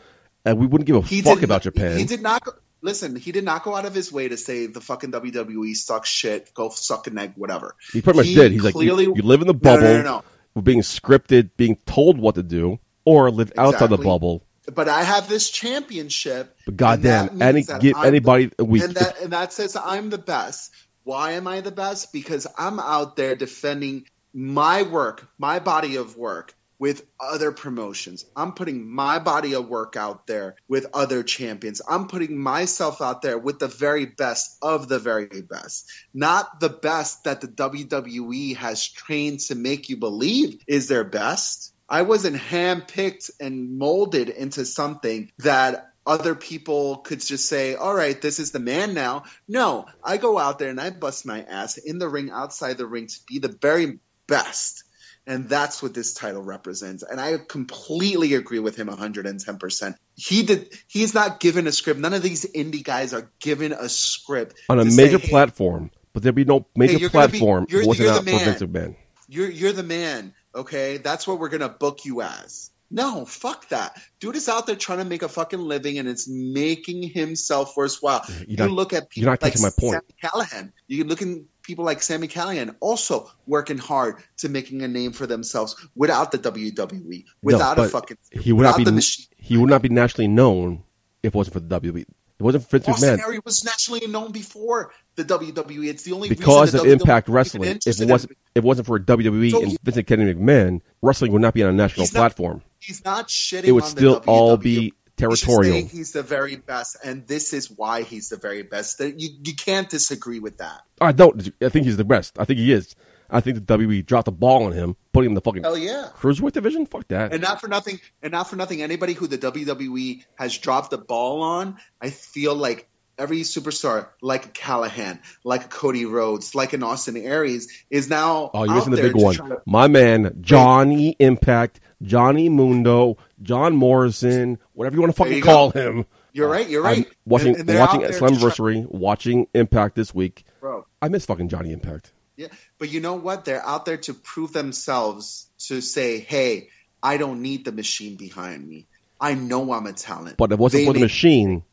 and 0.43 0.57
we 0.59 0.67
wouldn't 0.67 0.85
give 0.85 0.97
a 0.97 1.01
fuck 1.01 1.35
did 1.35 1.43
about 1.45 1.61
Japan. 1.61 1.97
He 1.97 2.03
did 2.03 2.21
not. 2.21 2.45
Listen, 2.83 3.15
he 3.15 3.31
did 3.31 3.45
not 3.45 3.63
go 3.63 3.73
out 3.73 3.85
of 3.85 3.95
his 3.95 4.11
way 4.11 4.27
to 4.27 4.35
say 4.35 4.65
the 4.65 4.81
fucking 4.81 5.13
WWE 5.13 5.73
sucks 5.73 6.09
shit. 6.09 6.53
Go 6.53 6.67
suck 6.67 7.07
an 7.07 7.17
egg, 7.17 7.31
whatever. 7.37 7.75
He 7.93 8.01
pretty 8.01 8.17
much 8.17 8.25
He 8.27 8.35
did. 8.35 8.51
He's 8.51 8.61
like, 8.61 8.75
you, 8.75 9.15
you 9.15 9.23
live 9.23 9.39
in 9.39 9.47
the 9.47 9.53
bubble, 9.53 9.83
no, 9.83 9.97
no, 9.97 10.03
no. 10.03 10.23
we're 10.53 10.63
being 10.63 10.81
scripted, 10.81 11.51
being 11.55 11.77
told 11.85 12.19
what 12.19 12.35
to 12.35 12.43
do, 12.43 12.79
or 13.05 13.31
live 13.31 13.53
outside 13.57 13.89
the 13.89 13.97
bubble. 13.97 14.43
But 14.65 14.89
I 14.89 15.03
have 15.03 15.29
this 15.29 15.49
championship. 15.49 16.57
But 16.65 16.75
goddamn, 16.75 17.41
any 17.41 17.63
give 17.63 17.95
anybody 17.97 18.47
the, 18.47 18.55
a 18.59 18.65
week. 18.65 18.83
and 18.83 18.95
that 18.95 19.21
and 19.21 19.31
that 19.31 19.53
says 19.53 19.77
I'm 19.77 20.09
the 20.09 20.17
best. 20.17 20.73
Why 21.05 21.33
am 21.33 21.47
I 21.47 21.61
the 21.61 21.71
best? 21.71 22.11
Because 22.11 22.47
I'm 22.57 22.81
out 22.81 23.15
there 23.15 23.35
defending 23.35 24.07
my 24.33 24.83
work, 24.83 25.25
my 25.37 25.59
body 25.59 25.95
of 25.95 26.17
work 26.17 26.53
with 26.79 27.05
other 27.19 27.51
promotions. 27.51 28.25
I'm 28.35 28.53
putting 28.53 28.89
my 28.89 29.19
body 29.19 29.53
of 29.55 29.67
work 29.67 29.95
out 29.95 30.27
there 30.27 30.55
with 30.67 30.87
other 30.93 31.23
champions. 31.23 31.81
I'm 31.87 32.07
putting 32.07 32.37
myself 32.37 33.01
out 33.01 33.21
there 33.21 33.37
with 33.37 33.59
the 33.59 33.67
very 33.67 34.05
best 34.05 34.57
of 34.61 34.87
the 34.87 34.99
very 34.99 35.27
best. 35.41 35.91
Not 36.13 36.59
the 36.59 36.69
best 36.69 37.23
that 37.23 37.41
the 37.41 37.47
WWE 37.47 38.55
has 38.57 38.87
trained 38.87 39.39
to 39.41 39.55
make 39.55 39.89
you 39.89 39.97
believe 39.97 40.61
is 40.67 40.87
their 40.87 41.03
best. 41.03 41.73
I 41.87 42.01
wasn't 42.01 42.37
handpicked 42.37 43.31
and 43.39 43.77
molded 43.77 44.29
into 44.29 44.65
something 44.65 45.31
that 45.39 45.93
other 46.05 46.35
people 46.35 46.97
could 46.97 47.21
just 47.21 47.47
say, 47.47 47.75
all 47.75 47.93
right, 47.93 48.19
this 48.21 48.39
is 48.39 48.51
the 48.51 48.59
man 48.59 48.93
now. 48.93 49.23
No, 49.47 49.85
I 50.03 50.17
go 50.17 50.37
out 50.37 50.59
there 50.59 50.69
and 50.69 50.81
I 50.81 50.89
bust 50.89 51.25
my 51.25 51.43
ass 51.43 51.77
in 51.77 51.99
the 51.99 52.09
ring, 52.09 52.29
outside 52.29 52.77
the 52.77 52.85
ring 52.85 53.07
to 53.07 53.19
be 53.27 53.39
the 53.39 53.55
very 53.61 53.99
best. 54.27 54.82
And 55.25 55.47
that's 55.47 55.81
what 55.81 55.93
this 55.93 56.13
title 56.13 56.41
represents. 56.41 57.01
And 57.03 57.19
I 57.19 57.37
completely 57.37 58.33
agree 58.33 58.59
with 58.59 58.75
him 58.75 58.87
110%. 58.89 59.95
He 60.15 60.43
did, 60.43 60.77
he's 60.87 61.13
not 61.13 61.39
given 61.39 61.65
a 61.65 61.71
script. 61.71 61.99
None 61.99 62.13
of 62.13 62.21
these 62.21 62.45
indie 62.45 62.83
guys 62.83 63.13
are 63.13 63.31
given 63.39 63.71
a 63.71 63.87
script 63.89 64.59
on 64.69 64.79
a 64.79 64.83
to 64.83 64.91
say, 64.91 65.03
major 65.05 65.17
"Hey, 65.19 65.29
platform, 65.29 65.91
but 66.11 66.23
there'd 66.23 66.35
be 66.35 66.43
no 66.45 66.65
major 66.75 66.97
you're 66.97 67.09
gonna 67.09 67.27
be- 67.29 67.39
platform 67.39 67.65
you're- 67.69 67.85
wasn't 67.87 68.05
you're 68.05 68.13
the 68.13 68.19
out 68.19 68.25
for 68.25 68.31
man. 68.31 68.45
Vince 68.45 68.61
McMahon. 68.61 68.95
you're 69.29 69.49
you're 69.49 69.71
the 69.73 69.83
man, 69.83 70.33
okay? 70.53 70.97
That's 70.97 71.25
what 71.25 71.39
we're 71.39 71.49
gonna 71.49 71.69
book 71.69 72.03
you 72.05 72.21
as. 72.21 72.69
No, 72.91 73.25
fuck 73.25 73.69
that. 73.69 73.99
Dude 74.19 74.35
is 74.35 74.47
out 74.47 74.67
there 74.67 74.75
trying 74.75 74.99
to 74.99 75.05
make 75.05 75.23
a 75.23 75.29
fucking 75.29 75.57
living 75.59 75.97
and 75.97 76.07
it's 76.07 76.27
making 76.29 77.01
himself 77.01 77.75
worthwhile. 77.75 78.23
You're 78.27 78.45
you 78.49 78.57
not- 78.57 78.71
look 78.71 78.93
at 78.93 79.07
you're 79.15 79.25
not 79.29 79.41
like 79.41 79.59
my 79.59 79.71
point. 79.79 80.03
Callihan. 80.21 80.73
You 80.87 80.99
can 80.99 81.07
look 81.07 81.21
at 81.23 81.27
people 81.63 81.85
like 81.85 82.01
Sami 82.03 82.27
Callihan 82.27 82.75
also 82.79 83.29
working 83.47 83.77
hard 83.77 84.17
to 84.37 84.49
making 84.49 84.81
a 84.83 84.87
name 84.87 85.11
for 85.13 85.25
themselves 85.25 85.75
without 85.95 86.31
the 86.31 86.37
WWE, 86.39 87.25
without 87.41 87.77
no, 87.77 87.83
a 87.83 87.87
fucking 87.89 88.17
he 88.31 88.51
would 88.51 88.63
not 88.63 88.77
be 88.77 88.83
the 88.83 88.91
machine. 88.91 89.25
he 89.37 89.57
would 89.57 89.69
not 89.69 89.81
be 89.81 89.89
nationally 89.89 90.27
known 90.27 90.83
if 91.23 91.33
it 91.33 91.37
wasn't 91.37 91.53
for 91.53 91.59
the 91.61 91.79
WWE. 91.81 92.05
It 92.39 92.43
wasn't 92.43 92.63
for 92.67 92.77
Vince 92.79 92.89
Austin 92.89 93.19
McMahon 93.19 93.45
was 93.45 93.63
nationally 93.63 94.05
known 94.07 94.31
before 94.31 94.91
the 95.15 95.23
WWE. 95.23 95.87
It's 95.87 96.03
the 96.03 96.11
only 96.13 96.29
because 96.29 96.73
reason 96.73 96.79
of 96.91 96.97
WWE 96.97 97.01
Impact 97.01 97.29
was 97.29 97.33
Wrestling. 97.35 97.79
If 97.85 98.01
it 98.01 98.07
wasn't 98.09 98.37
it 98.55 98.63
wasn't 98.63 98.87
for 98.87 98.99
WWE 98.99 99.51
So 99.51 99.61
and 99.61 99.71
he- 99.71 99.77
Vince 99.83 100.05
Kennedy 100.07 100.33
McMahon, 100.37 100.81
wrestling 101.01 101.31
would 101.31 101.41
not 101.41 101.53
be 101.53 101.63
on 101.63 101.69
a 101.69 101.73
national 101.73 102.03
He's 102.05 102.13
not- 102.13 102.19
platform. 102.19 102.61
He's 102.79 103.05
not 103.05 103.29
shitting. 103.29 103.63
It 103.65 103.71
would 103.71 103.83
on 103.83 103.89
still 103.89 104.19
the 104.19 104.27
all 104.29 104.57
WWE. 104.57 104.61
be 104.63 104.93
territorial. 105.17 105.85
he's 105.87 106.11
the 106.11 106.23
very 106.23 106.55
best, 106.55 106.97
and 107.03 107.27
this 107.27 107.53
is 107.53 107.69
why 107.69 108.03
he's 108.03 108.29
the 108.29 108.37
very 108.37 108.63
best. 108.63 108.99
You 108.99 109.29
you 109.43 109.55
can't 109.55 109.89
disagree 109.89 110.39
with 110.39 110.57
that. 110.57 110.81
I 111.01 111.11
don't. 111.11 111.49
I 111.61 111.69
think 111.69 111.85
he's 111.85 111.97
the 111.97 112.05
best. 112.05 112.37
I 112.39 112.45
think 112.45 112.59
he 112.59 112.71
is. 112.71 112.95
I 113.29 113.41
think 113.41 113.65
the 113.65 113.77
WWE 113.77 114.05
dropped 114.05 114.25
the 114.25 114.31
ball 114.31 114.63
on 114.63 114.73
him, 114.73 114.95
putting 115.11 115.27
him 115.27 115.31
in 115.31 115.35
the 115.35 115.41
fucking 115.41 115.63
Hell 115.63 115.77
yeah. 115.77 116.09
cruiserweight 116.15 116.51
division. 116.51 116.85
Fuck 116.85 117.07
that. 117.07 117.33
And 117.33 117.41
not 117.41 117.59
for 117.59 117.67
nothing, 117.67 117.99
and 118.21 118.31
not 118.31 118.49
for 118.49 118.55
nothing. 118.55 118.81
Anybody 118.83 119.13
who 119.13 119.25
the 119.25 119.39
WWE 119.39 120.23
has 120.35 120.55
dropped 120.57 120.91
the 120.91 120.99
ball 120.99 121.41
on, 121.41 121.77
I 121.99 122.11
feel 122.11 122.53
like 122.53 122.87
every 123.17 123.41
superstar, 123.41 124.07
like 124.21 124.53
Callihan, 124.53 125.19
like 125.43 125.69
Cody 125.69 126.05
Rhodes, 126.05 126.55
like 126.55 126.73
an 126.73 126.83
Austin 126.83 127.17
Aries, 127.17 127.67
is 127.89 128.09
now. 128.09 128.51
Oh, 128.53 128.63
you're 128.63 128.73
out 128.73 128.75
missing 128.75 128.91
the 128.95 129.01
big 129.01 129.15
one. 129.15 129.35
to- 129.35 129.61
My 129.65 129.87
man, 129.87 130.37
Johnny 130.41 131.15
Impact, 131.19 131.79
Johnny 132.01 132.49
Mundo, 132.49 133.17
John 133.41 133.75
Morrison, 133.75 134.57
whatever 134.73 134.95
you 134.95 135.01
want 135.01 135.15
to 135.15 135.23
fucking 135.23 135.41
call 135.41 135.71
go. 135.71 135.79
him. 135.79 136.05
You're 136.33 136.49
right. 136.49 136.67
You're 136.67 136.81
right. 136.81 137.05
I'm 137.05 137.13
watching 137.25 137.55
And- 137.55 137.69
and 137.69 137.79
watching 137.79 138.03
out 138.03 138.09
there 138.11 138.19
to 138.19 138.25
Slammiversary, 138.25 138.89
watching 138.91 139.47
Impact 139.53 139.95
this 139.95 140.13
week. 140.15 140.43
bro. 140.59 140.85
I 141.01 141.09
miss 141.09 141.25
fucking 141.25 141.49
Johnny 141.49 141.71
Impact. 141.71 142.11
Yeah, 142.35 142.47
but 142.79 142.89
you 142.89 142.99
know 142.99 143.13
what? 143.13 143.45
They're 143.45 143.63
out 143.63 143.85
there 143.85 143.97
to 143.97 144.13
prove 144.15 144.53
themselves 144.53 145.45
to 145.67 145.81
say, 145.81 146.19
"Hey, 146.19 146.69
I 147.03 147.17
don't 147.17 147.43
need 147.43 147.63
the 147.65 147.71
machine 147.71 148.15
behind 148.15 148.67
me. 148.67 148.87
I 149.21 149.35
know 149.35 149.71
I'm 149.71 149.85
a 149.85 149.93
talent." 149.93 150.37
But 150.37 150.51
it 150.51 150.57
wasn't 150.57 150.81
They 150.81 150.85
for 150.87 150.93
the 150.93 150.99
machine, 151.01 151.63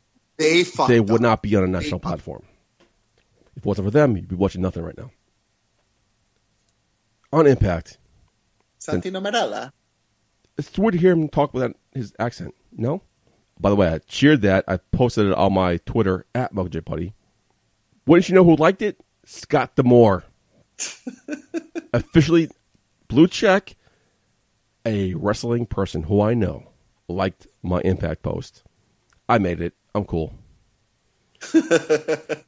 they 0.41 0.65
fucked 0.65 0.89
they 0.89 0.99
up. 0.99 1.07
would 1.07 1.21
not 1.21 1.43
be 1.43 1.55
on 1.57 1.65
a 1.65 1.67
national 1.69 2.01
fucked- 2.01 2.03
platform. 2.25 2.43
If 3.57 3.59
it 3.59 3.65
wasn't 3.65 3.87
for 3.87 3.91
them, 3.91 4.17
you'd 4.17 4.29
be 4.29 4.37
watching 4.37 4.63
nothing 4.63 4.83
right 4.83 4.97
now. 4.97 5.11
On 7.33 7.47
Impact, 7.47 7.99
Santino 8.81 9.23
Marella. 9.23 9.73
it's 10.59 10.77
weird 10.77 10.95
to 10.95 10.99
hear 10.99 11.13
him 11.13 11.29
talk 11.29 11.55
with 11.55 11.63
that 11.63 11.77
his 11.95 12.13
accent. 12.19 12.55
No. 12.73 13.03
By 13.61 13.71
the 13.71 13.77
way, 13.77 13.89
I 13.89 13.99
cheered 13.99 14.43
that. 14.43 14.65
I 14.67 14.79
posted 14.79 15.27
it 15.27 15.35
on 15.35 15.53
my 15.53 15.77
Twitter 15.79 16.25
at 16.35 16.53
J 16.71 16.81
Putty. 16.81 17.13
Wouldn't 18.07 18.29
you 18.29 18.35
know 18.35 18.45
who 18.45 18.57
liked 18.57 18.83
it? 18.83 19.01
Scott 19.25 19.77
D'Amore. 19.77 20.25
Officially 21.93 22.49
blue 23.09 23.29
check. 23.29 23.77
A 24.87 25.13
wrestling 25.15 25.67
person 25.67 26.05
who 26.05 26.23
I 26.23 26.33
know 26.35 26.71
liked 27.07 27.47
my 27.63 27.81
impact 27.83 28.23
post. 28.23 28.63
I 29.29 29.37
made 29.39 29.61
it. 29.61 29.75
I'm 29.95 30.05
cool. 30.05 30.35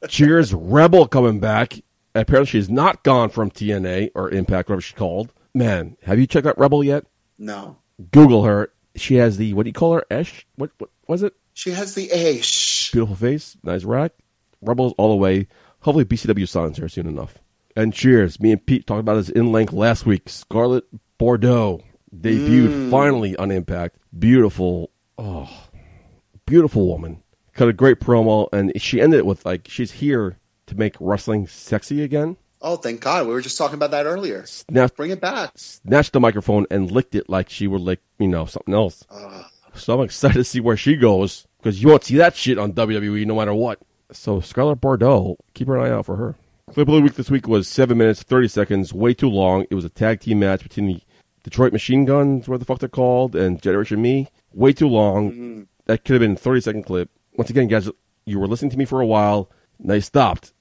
Cheers, 0.07 0.53
Rebel 0.53 1.07
coming 1.07 1.39
back. 1.39 1.81
Apparently, 2.15 2.49
she's 2.49 2.69
not 2.69 3.03
gone 3.03 3.29
from 3.29 3.49
TNA 3.49 4.11
or 4.13 4.29
Impact, 4.29 4.69
whatever 4.69 4.81
she's 4.81 4.97
called. 4.97 5.33
Man, 5.53 5.97
have 6.03 6.19
you 6.19 6.27
checked 6.27 6.45
out 6.45 6.59
Rebel 6.59 6.83
yet? 6.83 7.05
No, 7.37 7.77
Google 8.11 8.43
her. 8.43 8.71
She 8.95 9.15
has 9.15 9.37
the 9.37 9.53
what 9.53 9.63
do 9.63 9.69
you 9.69 9.73
call 9.73 9.93
her? 9.93 10.05
Esh? 10.11 10.45
What 10.55 10.71
what 10.77 10.91
was 11.07 11.23
it? 11.23 11.33
she 11.53 11.71
has 11.71 11.95
the 11.95 12.09
A. 12.11 12.41
Shh. 12.41 12.91
Beautiful 12.91 13.15
face, 13.15 13.57
nice 13.63 13.83
rack. 13.83 14.13
Rebels 14.61 14.93
all 14.97 15.09
the 15.09 15.17
way. 15.17 15.47
Hopefully 15.81 16.05
BCW 16.05 16.47
signs 16.47 16.77
her 16.77 16.89
soon 16.89 17.07
enough. 17.07 17.37
And 17.75 17.93
cheers. 17.93 18.39
Me 18.39 18.51
and 18.51 18.65
Pete 18.65 18.85
talked 18.85 18.99
about 18.99 19.15
this 19.15 19.29
in 19.29 19.51
length 19.51 19.73
last 19.73 20.05
week. 20.05 20.29
Scarlett 20.29 20.85
Bordeaux 21.17 21.81
debuted 22.15 22.87
mm. 22.87 22.91
finally 22.91 23.35
on 23.35 23.51
Impact. 23.51 23.97
Beautiful. 24.17 24.91
Oh, 25.17 25.49
beautiful 26.45 26.87
woman. 26.87 27.22
Cut 27.53 27.67
a 27.69 27.73
great 27.73 27.99
promo, 27.99 28.49
and 28.51 28.71
she 28.81 28.99
ended 29.01 29.19
it 29.19 29.25
with 29.25 29.45
like 29.45 29.67
she's 29.69 29.93
here 29.93 30.37
to 30.67 30.75
make 30.75 30.95
wrestling 30.99 31.47
sexy 31.47 32.01
again. 32.03 32.37
Oh, 32.61 32.77
thank 32.77 33.01
God. 33.01 33.27
We 33.27 33.33
were 33.33 33.41
just 33.41 33.57
talking 33.57 33.75
about 33.75 33.91
that 33.91 34.05
earlier. 34.05 34.45
Snatched, 34.45 34.95
Bring 34.95 35.11
it 35.11 35.19
back. 35.19 35.51
snatched 35.55 36.13
the 36.13 36.19
microphone 36.21 36.65
and 36.71 36.89
licked 36.89 37.13
it 37.13 37.29
like 37.29 37.49
she 37.49 37.67
would 37.67 37.81
lick, 37.81 37.99
you 38.19 38.27
know, 38.29 38.45
something 38.45 38.73
else. 38.73 39.03
Ugh. 39.09 39.45
So 39.75 39.95
I'm 39.99 40.05
excited 40.05 40.35
to 40.35 40.43
see 40.43 40.59
where 40.61 40.77
she 40.77 40.95
goes 40.95 41.45
because 41.57 41.81
you 41.81 41.89
won't 41.89 42.05
see 42.05 42.15
that 42.17 42.35
shit 42.35 42.57
on 42.57 42.73
WWE 42.73 43.25
no 43.25 43.35
matter 43.35 43.53
what. 43.53 43.79
So 44.11 44.39
Scarlett 44.39 44.79
Bordeaux, 44.79 45.35
keep 45.53 45.67
an 45.67 45.79
eye 45.79 45.89
out 45.89 46.05
for 46.05 46.15
her. 46.15 46.35
Clip 46.71 46.87
of 46.87 46.93
the 46.95 47.01
week 47.01 47.15
this 47.15 47.29
week 47.31 47.47
was 47.47 47.67
seven 47.67 47.97
minutes 47.97 48.23
thirty 48.23 48.47
seconds, 48.47 48.93
way 48.93 49.13
too 49.13 49.29
long. 49.29 49.65
It 49.69 49.75
was 49.75 49.83
a 49.85 49.89
tag 49.89 50.21
team 50.21 50.39
match 50.39 50.63
between 50.63 50.87
the 50.87 51.01
Detroit 51.43 51.73
Machine 51.73 52.05
Guns, 52.05 52.47
what 52.47 52.59
the 52.59 52.65
fuck 52.65 52.79
they're 52.79 52.87
called, 52.89 53.35
and 53.35 53.61
Generation 53.61 54.01
Me. 54.01 54.29
Way 54.53 54.71
too 54.71 54.87
long. 54.87 55.31
Mm-hmm. 55.31 55.61
That 55.87 56.05
could 56.05 56.13
have 56.13 56.21
been 56.21 56.33
a 56.33 56.35
thirty 56.37 56.61
second 56.61 56.83
clip. 56.83 57.09
Once 57.35 57.49
again, 57.49 57.67
guys, 57.67 57.89
you 58.25 58.39
were 58.39 58.47
listening 58.47 58.71
to 58.71 58.77
me 58.77 58.85
for 58.85 59.01
a 59.01 59.05
while. 59.05 59.51
Now 59.79 59.95
you 59.95 60.01
stopped. 60.01 60.53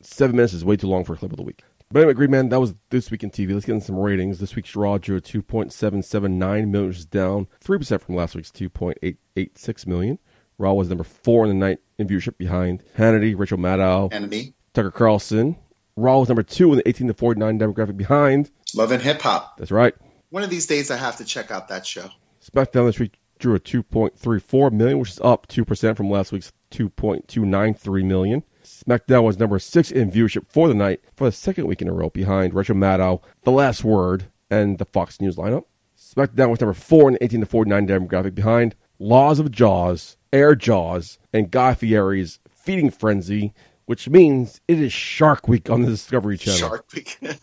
Seven 0.00 0.36
minutes 0.36 0.52
is 0.52 0.64
way 0.64 0.76
too 0.76 0.86
long 0.86 1.04
for 1.04 1.14
a 1.14 1.16
clip 1.16 1.32
of 1.32 1.36
the 1.36 1.42
week. 1.42 1.62
But 1.90 2.00
anyway, 2.00 2.14
Green 2.14 2.30
Man, 2.30 2.48
that 2.48 2.60
was 2.60 2.74
this 2.90 3.10
week 3.10 3.22
in 3.22 3.30
TV. 3.30 3.52
Let's 3.52 3.66
get 3.66 3.74
in 3.74 3.80
some 3.80 3.98
ratings. 3.98 4.38
This 4.38 4.56
week's 4.56 4.74
Raw 4.74 4.98
drew 4.98 5.20
2.779 5.20 6.38
million, 6.38 6.88
which 6.88 6.98
is 6.98 7.06
down 7.06 7.46
3% 7.64 8.00
from 8.00 8.16
last 8.16 8.34
week's 8.34 8.50
2.886 8.50 9.86
million. 9.86 10.18
Raw 10.58 10.72
was 10.72 10.88
number 10.88 11.04
four 11.04 11.44
in 11.44 11.50
the 11.50 11.66
night 11.66 11.78
in 11.98 12.08
viewership 12.08 12.38
behind 12.38 12.82
Hannity, 12.96 13.38
Rachel 13.38 13.58
Maddow, 13.58 14.12
Enemy. 14.12 14.54
Tucker 14.72 14.90
Carlson. 14.90 15.56
Raw 15.96 16.18
was 16.18 16.28
number 16.28 16.42
two 16.42 16.70
in 16.72 16.78
the 16.78 16.88
18 16.88 17.08
to 17.08 17.14
49 17.14 17.58
demographic 17.58 17.96
behind. 17.96 18.50
Love 18.74 18.90
and 18.90 19.02
hip 19.02 19.20
hop. 19.20 19.56
That's 19.58 19.70
right. 19.70 19.94
One 20.30 20.42
of 20.42 20.50
these 20.50 20.66
days, 20.66 20.90
I 20.90 20.96
have 20.96 21.18
to 21.18 21.24
check 21.24 21.50
out 21.50 21.68
that 21.68 21.86
show. 21.86 22.08
SmackDown 22.42 22.86
this 22.86 22.98
week 22.98 23.18
drew 23.44 23.54
a 23.54 23.60
2.34 23.60 24.72
million, 24.72 24.98
which 24.98 25.10
is 25.10 25.20
up 25.20 25.46
2% 25.48 25.96
from 25.98 26.10
last 26.10 26.32
week's 26.32 26.50
2.293 26.70 28.02
million. 28.02 28.42
SmackDown 28.64 29.22
was 29.22 29.38
number 29.38 29.58
six 29.58 29.90
in 29.90 30.10
viewership 30.10 30.46
for 30.48 30.66
the 30.66 30.72
night 30.72 31.00
for 31.14 31.26
the 31.26 31.32
second 31.32 31.66
week 31.66 31.82
in 31.82 31.88
a 31.88 31.92
row 31.92 32.08
behind 32.08 32.54
Rachel 32.54 32.74
Maddow, 32.74 33.20
The 33.42 33.50
Last 33.50 33.84
Word, 33.84 34.30
and 34.50 34.78
the 34.78 34.86
Fox 34.86 35.20
News 35.20 35.36
lineup. 35.36 35.64
SmackDown 35.94 36.48
was 36.48 36.62
number 36.62 36.72
four 36.72 37.08
in 37.08 37.14
the 37.14 37.24
18 37.24 37.40
to 37.40 37.46
49 37.46 37.86
demographic 37.86 38.34
behind 38.34 38.76
Laws 38.98 39.38
of 39.38 39.50
Jaws, 39.50 40.16
Air 40.32 40.54
Jaws, 40.54 41.18
and 41.30 41.50
Guy 41.50 41.74
Fieri's 41.74 42.38
Feeding 42.48 42.90
Frenzy, 42.90 43.52
which 43.84 44.08
means 44.08 44.62
it 44.66 44.80
is 44.80 44.90
Shark 44.90 45.48
Week 45.48 45.68
on 45.68 45.82
the 45.82 45.90
Discovery 45.90 46.38
Channel. 46.38 46.60
Shark 46.60 46.86
Week. 46.94 47.18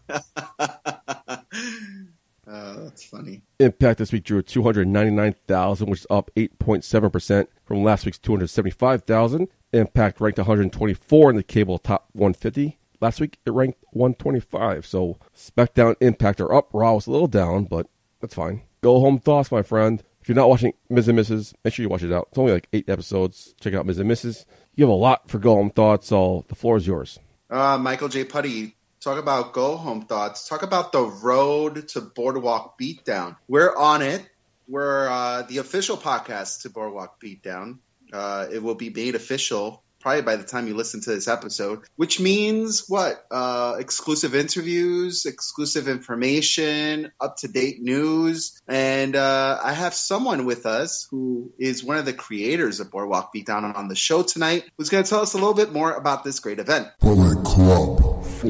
uh, 2.52 2.84
That's 2.84 3.04
funny. 3.04 3.42
Impact 3.60 4.00
this 4.00 4.12
week 4.12 4.24
drew 4.24 4.42
299,000, 4.42 5.90
which 5.90 6.02
is 6.02 6.08
up 6.10 6.32
8.7% 6.36 7.48
from 7.66 7.84
last 7.84 8.06
week's 8.06 8.20
275,000. 8.20 9.48
Impact 9.74 10.20
ranked 10.20 10.38
124 10.38 11.30
in 11.30 11.36
the 11.36 11.44
cable 11.44 11.78
top 11.78 12.10
150. 12.14 12.78
Last 13.00 13.20
week 13.22 13.40
it 13.46 13.52
ranked 13.52 13.84
125. 13.92 14.86
So 14.86 15.18
SmackDown 15.36 15.96
Impact 16.02 16.42
are 16.42 16.54
up. 16.54 16.70
Raw 16.74 16.94
was 16.94 17.08
a 17.08 17.12
little 17.12 17.28
down, 17.28 17.66
but 17.66 17.88
that's 18.20 18.36
fine. 18.36 18.64
Go 18.82 19.00
home 19.00 19.20
thoughts, 19.20 19.52
my 19.52 19.62
friend. 19.62 20.04
If 20.22 20.30
you're 20.30 20.36
not 20.36 20.50
watching 20.50 20.74
Miz 20.90 21.08
and 21.08 21.18
Mrs., 21.18 21.54
make 21.64 21.74
sure 21.74 21.84
you 21.84 21.90
watch 21.90 22.04
it 22.04 22.12
out. 22.12 22.28
It's 22.30 22.38
only 22.38 22.52
like 22.52 22.68
eight 22.74 22.90
episodes. 22.90 23.56
Check 23.60 23.74
out 23.74 23.86
Miz 23.88 23.98
and 23.98 24.10
Mrs. 24.10 24.46
You 24.76 24.86
have 24.86 24.92
a 24.92 24.96
lot 24.96 25.30
for 25.30 25.40
Go 25.40 25.56
Home 25.56 25.72
Thoughts, 25.72 26.08
so 26.08 26.46
the 26.48 26.56
floor 26.56 26.78
is 26.78 26.86
yours. 26.86 27.18
Uh, 27.50 27.78
Michael 27.80 28.08
J. 28.08 28.24
Putty, 28.24 28.76
talk 29.02 29.18
about 29.18 29.54
go 29.54 29.76
home 29.76 30.04
thoughts. 30.04 30.48
Talk 30.48 30.64
about 30.64 30.92
the 30.92 31.04
road 31.04 31.90
to 31.90 32.02
Boardwalk 32.02 32.80
Beatdown. 32.80 33.36
We're 33.48 33.76
on 33.76 34.02
it. 34.02 34.24
We're 34.68 35.10
uh, 35.10 35.42
the 35.44 35.58
official 35.58 35.98
podcast 35.98 36.62
to 36.62 36.70
Boardwalk 36.70 37.20
Beatdown. 37.20 37.80
Uh, 38.14 38.48
it 38.52 38.62
will 38.62 38.76
be 38.76 38.90
made 38.90 39.16
official 39.16 39.84
probably 40.02 40.24
by 40.24 40.36
the 40.36 40.44
time 40.44 40.68
you 40.68 40.76
listen 40.76 41.00
to 41.00 41.12
this 41.12 41.28
episode, 41.28 41.82
which 41.96 42.20
means 42.20 42.90
what? 42.90 43.24
Uh, 43.30 43.76
exclusive 43.80 44.36
interviews, 44.36 45.26
exclusive 45.26 45.88
information, 45.88 47.12
up 47.20 47.38
to 47.38 47.48
date 47.48 47.82
news. 47.82 48.60
And 48.68 49.16
uh, 49.16 49.60
I 49.64 49.74
have 49.74 49.94
someone 49.94 50.46
with 50.46 50.66
us 50.66 51.08
who 51.12 51.52
is 51.60 51.84
one 51.84 51.98
of 51.98 52.06
the 52.06 52.14
creators 52.14 52.80
of 52.80 52.92
Boardwalk 52.92 53.34
Beatdown 53.34 53.76
on 53.76 53.88
the 53.88 53.96
show 53.96 54.24
tonight 54.24 54.66
who's 54.78 54.90
going 54.90 55.04
to 55.04 55.10
tell 55.10 55.22
us 55.22 55.34
a 55.34 55.38
little 55.38 55.54
bit 55.54 55.72
more 55.72 55.94
about 55.94 56.24
this 56.24 56.40
great 56.40 56.60
event. 56.60 56.88
Club. 57.00 58.21
In 58.44 58.50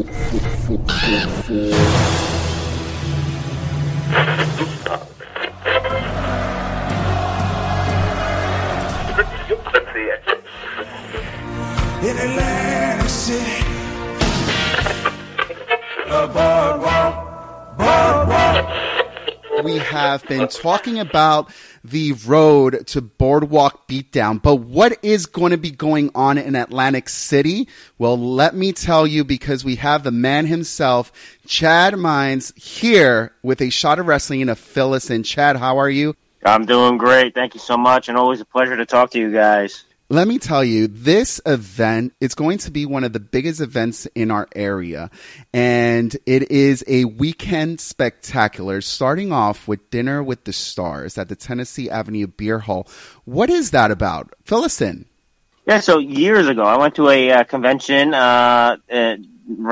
Atlantic 12.18 13.10
City. 13.10 13.66
Boardwalk, 16.08 17.78
boardwalk. 17.78 19.64
we 19.66 19.78
have 19.78 20.26
been 20.28 20.48
talking 20.48 21.00
about 21.00 21.52
the 21.84 22.14
road 22.14 22.86
to 22.88 23.02
Boardwalk 23.02 23.88
Beatdown. 23.88 24.42
But 24.42 24.58
what 24.58 24.98
is 25.04 25.26
going 25.26 25.52
to 25.52 25.58
be 25.58 25.72
going 25.72 26.12
on 26.14 26.38
in 26.38 26.56
Atlantic 26.56 27.10
City? 27.10 27.68
Well, 27.98 28.18
let 28.18 28.56
me 28.56 28.74
tell 28.74 29.08
you 29.08 29.24
because 29.24 29.66
we 29.66 29.78
have 29.78 30.04
the 30.04 30.12
man 30.12 30.46
himself, 30.46 31.12
Chad 31.48 31.98
Mines, 31.98 32.54
here 32.56 33.34
with 33.42 33.62
a 33.62 33.70
shot 33.70 34.00
of 34.00 34.08
wrestling 34.08 34.42
and 34.42 34.50
a 34.50 34.56
Phyllis. 34.56 35.10
And. 35.10 35.26
Chad, 35.26 35.58
how 35.58 35.78
are 35.78 35.90
you? 35.90 36.16
I'm 36.44 36.66
doing 36.66 36.98
great. 36.98 37.34
Thank 37.34 37.54
you 37.54 37.60
so 37.60 37.78
much, 37.78 38.10
and 38.10 38.18
always 38.18 38.42
a 38.42 38.46
pleasure 38.46 38.76
to 38.76 38.86
talk 38.86 39.12
to 39.12 39.20
you 39.20 39.32
guys. 39.32 39.86
Let 40.12 40.28
me 40.28 40.40
tell 40.40 40.62
you, 40.62 40.88
this 40.88 41.40
event 41.46 42.16
is 42.20 42.36
going 42.36 42.58
to 42.58 42.72
be 42.72 42.86
one 42.86 43.06
of 43.06 43.14
the 43.14 43.20
biggest 43.22 43.62
events 43.62 44.08
in 44.08 44.30
our 44.30 44.46
area. 44.54 45.10
And 45.54 46.14
it 46.26 46.52
is 46.52 46.84
a 46.86 47.06
weekend 47.06 47.80
spectacular, 47.80 48.82
starting 48.82 49.32
off 49.32 49.70
with 49.70 49.90
Dinner 49.90 50.22
with 50.22 50.44
the 50.44 50.52
Stars 50.52 51.18
at 51.18 51.30
the 51.30 51.38
Tennessee 51.38 51.90
Avenue 51.90 52.28
Beer 52.28 52.60
Hall. 52.60 52.90
What 53.24 53.50
is 53.50 53.72
that 53.72 53.90
about? 53.90 54.34
Fill 54.44 54.66
us 54.66 54.82
in. 54.82 55.06
Yeah, 55.66 55.80
so 55.80 56.00
years 56.00 56.50
ago, 56.50 56.64
I 56.64 56.76
went 56.76 56.96
to 56.96 57.08
a 57.08 57.32
uh, 57.32 57.44
convention, 57.46 58.14
uh, 58.14 58.76
uh, 58.92 59.16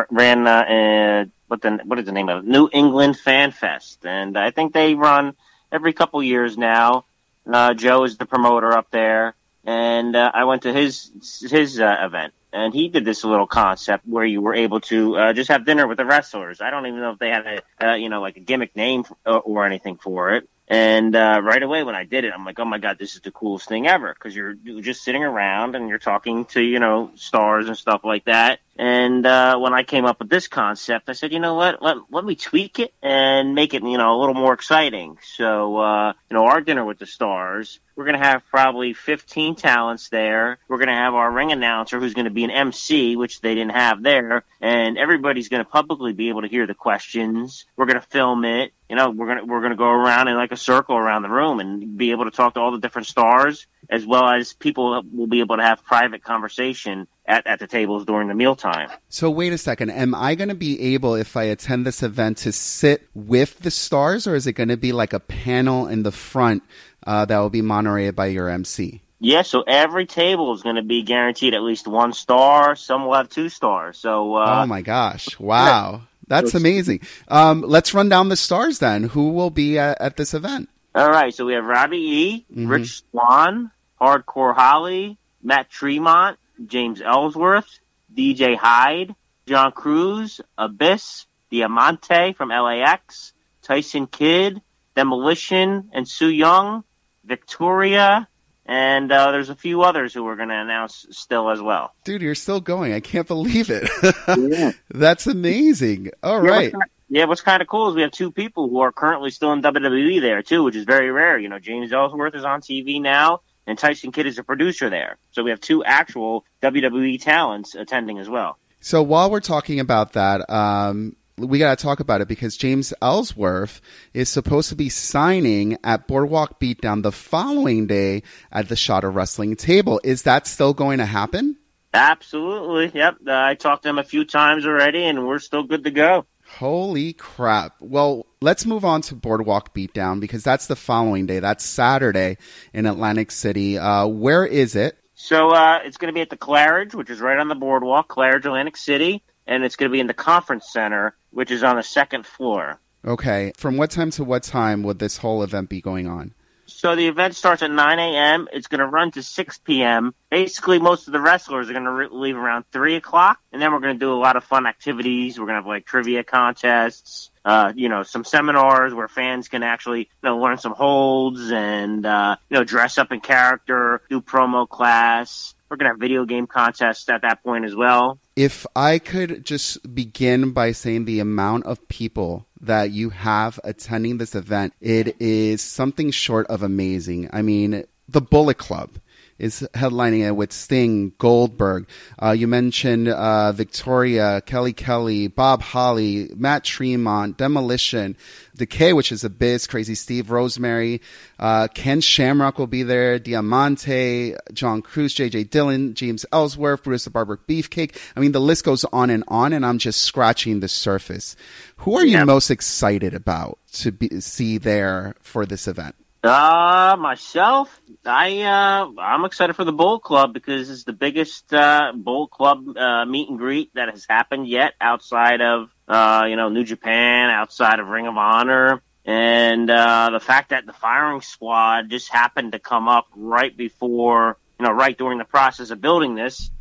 ran, 0.10 0.48
uh, 0.48 0.52
uh, 0.52 1.26
what, 1.50 1.62
the, 1.62 1.82
what 1.84 2.00
is 2.00 2.06
the 2.06 2.14
name 2.14 2.30
of 2.30 2.46
it? 2.46 2.50
New 2.50 2.70
England 2.72 3.20
Fan 3.20 3.52
Fest. 3.52 4.06
And 4.06 4.38
I 4.38 4.52
think 4.52 4.72
they 4.74 4.96
run 4.96 5.36
every 5.70 5.92
couple 5.92 6.24
years 6.24 6.58
now. 6.58 7.04
Uh, 7.46 7.74
Joe 7.74 8.06
is 8.06 8.16
the 8.16 8.26
promoter 8.26 8.72
up 8.72 8.90
there. 8.92 9.36
And 9.66 10.16
uh, 10.16 10.32
I 10.34 10.46
went 10.46 10.64
to 10.64 10.74
his 10.74 11.12
his 11.50 11.80
uh, 11.80 11.98
event, 12.02 12.34
and 12.54 12.74
he 12.74 12.88
did 12.88 13.06
this 13.06 13.24
little 13.24 13.48
concept 13.48 14.08
where 14.08 14.26
you 14.26 14.42
were 14.42 14.56
able 14.56 14.80
to 14.82 15.18
uh, 15.18 15.34
just 15.34 15.50
have 15.50 15.66
dinner 15.66 15.88
with 15.88 15.98
the 15.98 16.06
wrestlers. 16.06 16.62
I 16.62 16.70
don't 16.72 16.86
even 16.88 17.02
know 17.02 17.12
if 17.12 17.20
they 17.20 17.30
had 17.30 17.46
a 17.80 17.86
uh, 17.86 17.96
you 17.96 18.10
know 18.10 18.22
like 18.22 18.38
a 18.38 18.40
gimmick 18.42 18.76
name 18.76 19.04
or, 19.26 19.40
or 19.40 19.66
anything 19.66 19.98
for 19.98 20.34
it. 20.34 20.50
And 20.70 21.16
uh, 21.16 21.42
right 21.44 21.62
away 21.62 21.84
when 21.84 21.96
I 21.96 22.04
did 22.04 22.26
it, 22.26 22.32
I'm 22.34 22.46
like, 22.46 22.60
oh 22.60 22.66
my 22.66 22.78
god, 22.78 23.00
this 23.00 23.16
is 23.16 23.22
the 23.22 23.32
coolest 23.32 23.68
thing 23.68 23.88
ever 23.88 24.14
because 24.14 24.36
you're 24.36 24.54
just 24.82 25.04
sitting 25.04 25.24
around 25.24 25.76
and 25.76 25.90
you're 25.90 25.98
talking 25.98 26.46
to 26.46 26.62
you 26.62 26.80
know 26.80 27.12
stars 27.16 27.68
and 27.68 27.78
stuff 27.78 28.02
like 28.04 28.26
that. 28.26 28.60
And 28.80 29.26
uh, 29.26 29.58
when 29.58 29.74
I 29.74 29.84
came 29.84 30.06
up 30.06 30.20
with 30.20 30.30
this 30.30 30.48
concept, 30.48 31.10
I 31.10 31.12
said, 31.12 31.34
you 31.34 31.42
know 31.42 31.56
what, 31.56 31.82
let 31.82 31.98
let 32.12 32.24
me 32.24 32.36
tweak 32.36 32.80
it 32.80 32.94
and 33.04 33.54
make 33.54 33.74
it 33.74 33.84
you 33.84 33.98
know 33.98 34.16
a 34.16 34.18
little 34.18 34.34
more 34.34 34.54
exciting. 34.54 35.18
So 35.36 35.76
uh, 35.76 36.14
you 36.32 36.38
know, 36.38 36.46
our 36.46 36.62
dinner 36.62 36.86
with 36.86 36.98
the 36.98 37.06
stars, 37.06 37.82
we're 37.98 38.06
gonna 38.06 38.26
have 38.26 38.42
probably 38.50 38.94
15 38.94 39.56
talents 39.56 40.08
there. 40.08 40.60
We're 40.70 40.78
gonna 40.78 40.96
have 40.96 41.14
our 41.14 41.30
ring 41.30 41.52
announcer 41.52 42.00
who's 42.00 42.14
gonna 42.14 42.30
be 42.30 42.46
an 42.46 42.52
MC, 42.52 43.18
which 43.18 43.42
they 43.42 43.54
didn't 43.54 43.74
have 43.74 44.02
there, 44.02 44.46
and 44.62 44.98
everybody's 44.98 45.50
gonna 45.50 45.66
publicly 45.66 46.14
be 46.14 46.30
able 46.30 46.44
to 46.44 46.48
hear 46.48 46.66
the 46.66 46.74
questions. 46.74 47.66
We're 47.76 47.86
gonna 47.86 48.00
film 48.00 48.46
it 48.46 48.72
you 48.90 48.96
know, 48.96 49.12
we're 49.12 49.28
gonna 49.28 49.46
we're 49.46 49.62
gonna 49.62 49.76
go 49.76 49.90
around 49.90 50.30
in 50.30 50.36
like 50.36 50.52
a 50.52 50.58
circle 50.58 50.96
around 50.96 51.22
the 51.22 51.30
room 51.30 51.60
and 51.60 51.96
be 51.96 52.10
able 52.10 52.26
to 52.26 52.32
talk 52.32 52.56
to 52.56 52.60
all 52.60 52.72
the 52.72 52.80
different 52.80 53.08
stars, 53.08 53.68
as 53.88 54.04
well 54.04 54.28
as 54.28 54.54
people 54.54 55.04
will 55.14 55.28
be 55.28 55.42
able 55.42 55.58
to 55.58 55.64
have 55.64 55.84
private 55.84 56.24
conversation 56.24 57.08
at, 57.30 57.46
at 57.48 57.60
the 57.60 57.68
tables 57.68 58.04
during 58.04 58.28
the 58.28 58.34
mealtime. 58.34 58.90
So 59.08 59.30
wait 59.30 59.54
a 59.54 59.58
second. 59.58 59.92
Am 59.92 60.14
I 60.16 60.36
going 60.36 60.50
to 60.50 60.56
be 60.56 60.94
able, 60.94 61.14
if 61.16 61.38
I 61.38 61.44
attend 61.44 61.86
this 61.86 62.04
event, 62.04 62.40
to 62.40 62.52
sit 62.52 63.08
with 63.14 63.60
the 63.60 63.72
stars, 63.72 64.28
or 64.28 64.36
is 64.36 64.48
it 64.48 64.54
going 64.54 64.70
to 64.70 64.78
be 64.78 64.92
like 64.92 65.14
a 65.14 65.20
panel 65.20 65.88
in 65.88 66.04
the 66.04 66.12
front 66.12 66.64
uh, 67.06 67.26
that 67.26 67.38
will 67.38 67.52
be 67.52 67.62
moderated 67.62 68.16
by 68.16 68.26
your 68.26 68.50
MC? 68.50 69.02
Yeah, 69.22 69.44
so 69.44 69.64
every 69.68 70.06
table 70.06 70.54
is 70.54 70.64
going 70.64 70.78
to 70.78 70.82
be 70.82 71.04
guaranteed 71.04 71.54
at 71.54 71.62
least 71.62 71.88
one 71.88 72.14
star. 72.14 72.76
Some 72.76 73.06
will 73.06 73.14
have 73.14 73.30
two 73.30 73.50
stars. 73.50 73.98
So 73.98 74.36
uh, 74.36 74.64
oh 74.64 74.66
my 74.66 74.82
gosh! 74.82 75.40
Wow. 75.40 76.04
That's 76.28 76.54
amazing. 76.54 77.02
Um, 77.28 77.62
let's 77.62 77.92
run 77.96 78.08
down 78.08 78.30
the 78.30 78.36
stars 78.36 78.78
then. 78.78 79.04
Who 79.04 79.32
will 79.32 79.50
be 79.50 79.80
at, 79.80 80.00
at 80.00 80.16
this 80.16 80.36
event? 80.36 80.70
All 80.94 81.10
right, 81.10 81.34
so 81.34 81.44
we 81.44 81.54
have 81.54 81.66
Robbie 81.66 81.98
E, 81.98 82.46
Rich 82.56 83.02
Swann, 83.12 83.72
Hardcore 84.00 84.56
Holly, 84.56 85.18
Matt 85.42 85.72
Tremont, 85.72 86.38
James 86.66 87.02
Ellsworth, 87.02 87.80
DJ 88.16 88.56
Hyde, 88.56 89.16
John 89.48 89.72
Cruz, 89.72 90.42
Abyss, 90.58 91.26
Diamante 91.52 92.34
from 92.34 92.50
LAX, 92.50 93.34
Tyson 93.62 94.08
Kidd, 94.08 94.62
Demolition, 94.96 95.90
and 95.94 96.08
Su 96.08 96.28
Yung, 96.28 96.84
Victoria, 97.24 98.28
and 98.66 99.12
uh, 99.12 99.32
there's 99.32 99.50
a 99.50 99.56
few 99.56 99.82
others 99.82 100.14
who 100.14 100.24
we're 100.24 100.36
going 100.36 100.50
to 100.50 100.56
announce 100.56 101.06
still 101.12 101.50
as 101.50 101.60
well. 101.62 101.94
Dude, 102.04 102.22
you're 102.22 102.36
still 102.36 102.60
going. 102.62 102.94
I 102.94 103.00
can't 103.00 103.28
believe 103.28 103.70
it. 103.72 103.90
Yeah. 104.38 104.72
That's 104.90 105.26
amazing. 105.26 106.12
All 106.22 106.44
Yeah, 106.44 106.52
right. 106.52 106.74
what's 106.74 106.92
Yeah, 107.10 107.26
what's 107.26 107.42
kind 107.42 107.62
of 107.64 107.68
cool 107.68 107.90
is 107.90 107.96
we 107.96 108.04
have 108.04 108.12
two 108.12 108.32
people 108.32 108.70
who 108.70 108.82
are 108.82 108.92
currently 108.92 109.32
still 109.32 109.52
in 109.54 109.62
WWE 109.64 110.22
there 110.22 110.44
too, 110.44 110.64
which 110.64 110.76
is 110.76 110.86
very 110.86 111.10
rare. 111.12 111.40
You 111.40 111.50
know, 111.50 111.58
James 111.58 111.92
Ellsworth 111.92 112.36
is 112.36 112.44
on 112.44 112.62
TV 112.62 113.02
now, 113.02 113.42
and 113.70 113.78
Tyson 113.78 114.12
Kidd 114.12 114.26
is 114.26 114.40
a 114.40 114.44
producer 114.44 114.90
there. 114.90 115.18
So 115.32 115.44
we 115.44 115.52
have 115.52 115.62
two 115.62 115.84
actual 115.84 116.44
WWE 116.64 117.22
talents 117.22 117.76
attending 117.76 118.18
as 118.18 118.28
well. 118.28 118.58
So 118.82 119.04
while 119.04 119.30
we're 119.30 119.42
talking 119.42 119.80
about 119.80 120.14
that, 120.14 120.50
um, 120.50 121.16
we 121.38 121.60
got 121.60 121.78
to 121.78 121.82
talk 121.82 122.00
about 122.00 122.20
it 122.20 122.28
because 122.28 122.58
James 122.58 122.94
Ellsworth 123.00 123.80
is 124.12 124.28
supposed 124.28 124.70
to 124.70 124.76
be 124.76 124.90
signing 124.90 125.78
at 125.84 126.08
Boardwalk 126.08 126.60
Beatdown 126.60 127.04
the 127.04 127.12
following 127.12 127.86
day 127.86 128.24
at 128.52 128.70
the 128.70 128.76
Shot 128.76 129.04
of 129.04 129.16
Wrestling 129.16 129.56
table. 129.56 130.02
Is 130.04 130.24
that 130.24 130.48
still 130.48 130.74
going 130.74 130.98
to 130.98 131.06
happen? 131.06 131.56
Absolutely, 131.94 132.92
yep. 133.00 133.18
Uh, 133.26 133.32
I 133.32 133.54
talked 133.54 133.84
to 133.84 133.90
him 133.90 134.00
a 134.00 134.04
few 134.04 134.26
times 134.26 134.66
already, 134.66 135.04
and 135.06 135.28
we're 135.28 135.40
still 135.40 135.64
good 135.64 135.84
to 135.84 135.92
go. 135.92 136.26
Holy 136.60 137.14
crap. 137.14 137.76
Well, 137.80 138.26
let's 138.42 138.66
move 138.66 138.84
on 138.84 139.00
to 139.04 139.16
Boardwalk 139.16 139.74
Beatdown 139.74 140.20
because 140.20 140.44
that's 140.44 140.68
the 140.68 140.76
following 140.76 141.26
day. 141.26 141.40
That's 141.40 141.64
Saturday 141.64 142.36
in 142.74 142.86
Atlantic 142.86 143.32
City. 143.32 143.78
Uh, 143.78 144.08
where 144.08 144.46
is 144.46 144.76
it? 144.76 144.98
So 145.16 145.52
uh, 145.52 145.80
it's 145.86 145.96
going 145.96 146.10
to 146.10 146.14
be 146.14 146.20
at 146.20 146.30
the 146.30 146.36
Claridge, 146.36 146.94
which 146.94 147.10
is 147.10 147.22
right 147.22 147.40
on 147.40 147.48
the 147.48 147.56
boardwalk, 147.56 148.10
Claridge, 148.10 148.44
Atlantic 148.44 148.76
City, 148.76 149.24
and 149.48 149.64
it's 149.64 149.78
going 149.78 149.90
to 149.90 149.94
be 149.94 150.02
in 150.02 150.08
the 150.08 150.14
conference 150.14 150.70
center, 150.70 151.16
which 151.32 151.50
is 151.50 151.64
on 151.64 151.78
the 151.78 151.82
second 151.82 152.26
floor. 152.26 152.78
Okay. 153.06 153.54
From 153.56 153.78
what 153.78 153.90
time 153.90 154.12
to 154.12 154.26
what 154.26 154.44
time 154.44 154.84
would 154.84 155.00
this 155.00 155.16
whole 155.16 155.44
event 155.44 155.70
be 155.70 155.80
going 155.80 156.08
on? 156.08 156.34
So 156.80 156.96
the 156.96 157.10
event 157.10 157.36
starts 157.36 157.62
at 157.62 157.72
9 157.72 158.00
a.m. 158.00 158.48
It's 158.54 158.68
going 158.68 158.80
to 158.80 158.86
run 158.86 159.12
to 159.12 159.22
6 159.22 159.58
p.m. 159.66 160.16
Basically, 160.30 160.80
most 160.80 161.08
of 161.08 161.12
the 161.12 161.20
wrestlers 161.20 161.70
are 161.70 161.74
going 161.74 161.84
to 161.84 161.92
re- 161.92 162.08
leave 162.10 162.38
around 162.38 162.64
3 162.72 162.96
o'clock, 162.96 163.38
and 163.52 163.62
then 163.62 163.74
we're 163.74 163.82
going 163.82 163.96
to 163.96 164.00
do 164.00 164.14
a 164.14 164.16
lot 164.16 164.38
of 164.38 164.46
fun 164.46 164.66
activities. 164.66 165.38
We're 165.38 165.48
going 165.48 165.56
to 165.56 165.62
have 165.64 165.68
like 165.68 165.86
trivia 165.86 166.24
contests, 166.24 167.32
uh, 167.44 167.74
you 167.76 167.90
know, 167.90 168.04
some 168.04 168.24
seminars 168.24 168.94
where 168.94 169.10
fans 169.10 169.50
can 169.50 169.62
actually, 169.62 170.00
you 170.00 170.08
know, 170.24 170.38
learn 170.38 170.58
some 170.58 170.72
holds 170.72 171.52
and, 171.52 172.06
uh, 172.06 172.38
you 172.50 172.56
know, 172.56 172.64
dress 172.64 172.98
up 172.98 173.12
in 173.12 173.20
character, 173.20 174.02
do 174.10 174.22
promo 174.22 174.66
class. 174.66 175.56
We're 175.68 175.76
going 175.76 175.90
to 175.90 175.96
have 175.96 176.00
video 176.00 176.24
game 176.24 176.48
contests 176.48 177.10
at 177.10 177.24
that 177.24 177.44
point 177.44 177.66
as 177.66 177.76
well. 177.76 178.20
If 178.40 178.66
I 178.74 179.00
could 179.00 179.46
just 179.46 179.94
begin 179.94 180.52
by 180.52 180.72
saying 180.72 181.04
the 181.04 181.20
amount 181.20 181.66
of 181.66 181.86
people 181.90 182.48
that 182.62 182.90
you 182.90 183.10
have 183.10 183.60
attending 183.66 184.18
this 184.18 184.34
event, 184.34 184.72
it 184.80 185.20
is 185.20 185.62
something 185.62 186.10
short 186.10 186.48
of 186.48 186.64
amazing. 186.64 187.30
I 187.34 187.42
mean, 187.42 187.84
the 188.08 188.22
Bullet 188.22 188.58
Club 188.58 188.92
is 189.40 189.68
headlining 189.74 190.28
it 190.28 190.36
with 190.36 190.52
Sting, 190.54 191.14
Goldberg. 191.18 191.88
Uh, 192.22 192.32
you 192.32 192.48
mentioned 192.48 193.08
uh, 193.08 193.52
Victoria, 193.54 194.42
Kelly 194.46 194.74
Kelly, 194.74 195.28
Bob 195.28 195.62
Holly, 195.62 196.30
Matt 196.36 196.64
Tremont, 196.66 197.38
Demolition, 197.38 198.16
Decay, 198.58 198.94
which 198.94 199.12
is 199.12 199.24
a 199.24 199.30
biz, 199.30 199.66
Crazzy 199.66 199.96
Steve, 199.96 200.30
Rosemary, 200.30 201.02
uh, 201.40 201.68
Ken 201.74 202.02
Shamrock 202.02 202.60
will 202.60 202.68
be 202.68 202.84
there, 202.84 203.18
Diamante, 203.18 204.36
John 204.54 204.82
Cruz, 204.82 205.16
JJ 205.16 205.50
Dillon, 205.50 205.94
James 205.94 206.26
Ellsworth, 206.34 206.84
Brutus 206.84 207.06
the 207.06 207.10
Barber 207.10 207.38
Beefcake. 207.48 207.96
I 208.16 208.20
mean, 208.20 208.34
the 208.34 208.42
list 208.42 208.66
goes 208.66 208.84
on 208.86 209.10
and 209.10 209.24
on, 209.30 209.54
and 209.54 209.66
I'm 209.66 209.78
just 209.78 210.02
scratching 210.02 210.60
the 210.60 210.68
surface. 210.68 211.36
Who 211.78 211.96
are 211.98 212.06
you 212.06 212.18
Yeah. 212.18 212.26
most 212.26 212.52
excited 212.52 213.14
about 213.14 213.58
to 213.74 213.92
be, 213.94 214.20
see 214.20 214.58
there 214.58 215.16
for 215.22 215.46
this 215.46 215.68
event? 215.68 215.96
Uh, 216.22 216.98
myself, 217.00 217.80
I 218.06 218.42
uh, 218.42 218.92
I'm 219.00 219.24
excited 219.24 219.56
for 219.56 219.64
the 219.64 219.72
Bullet 219.72 220.02
Club 220.02 220.34
because 220.34 220.70
it's 220.70 220.84
the 220.84 220.92
biggest 220.92 221.54
uh, 221.54 221.94
Bullet 221.96 222.30
Club 222.30 222.78
uh, 222.78 223.06
meet 223.06 223.30
and 223.30 223.38
greet 223.38 223.74
that 223.76 223.88
has 223.90 224.06
happened 224.10 224.46
yet 224.46 224.74
outside 224.82 225.40
of 225.40 225.70
uh, 225.88 226.26
you 226.28 226.36
know 226.36 226.50
New 226.50 226.66
Japan, 226.66 227.30
outside 227.30 227.80
of 227.80 227.88
Ring 227.88 228.06
of 228.06 228.18
Honor, 228.18 228.82
and 229.06 229.70
uh, 229.70 230.10
the 230.12 230.20
fact 230.20 230.50
that 230.50 230.66
the 230.66 230.74
firing 230.74 231.22
squad 231.22 231.90
just 231.90 232.12
happened 232.12 232.52
to 232.52 232.60
come 232.60 232.90
up 232.90 233.08
right 233.16 233.56
before 233.56 234.38
you 234.60 234.66
know 234.66 234.74
right 234.74 234.98
during 234.98 235.20
the 235.20 235.26
process 235.26 235.70
of 235.70 235.80
building 235.80 236.16
this. 236.16 236.52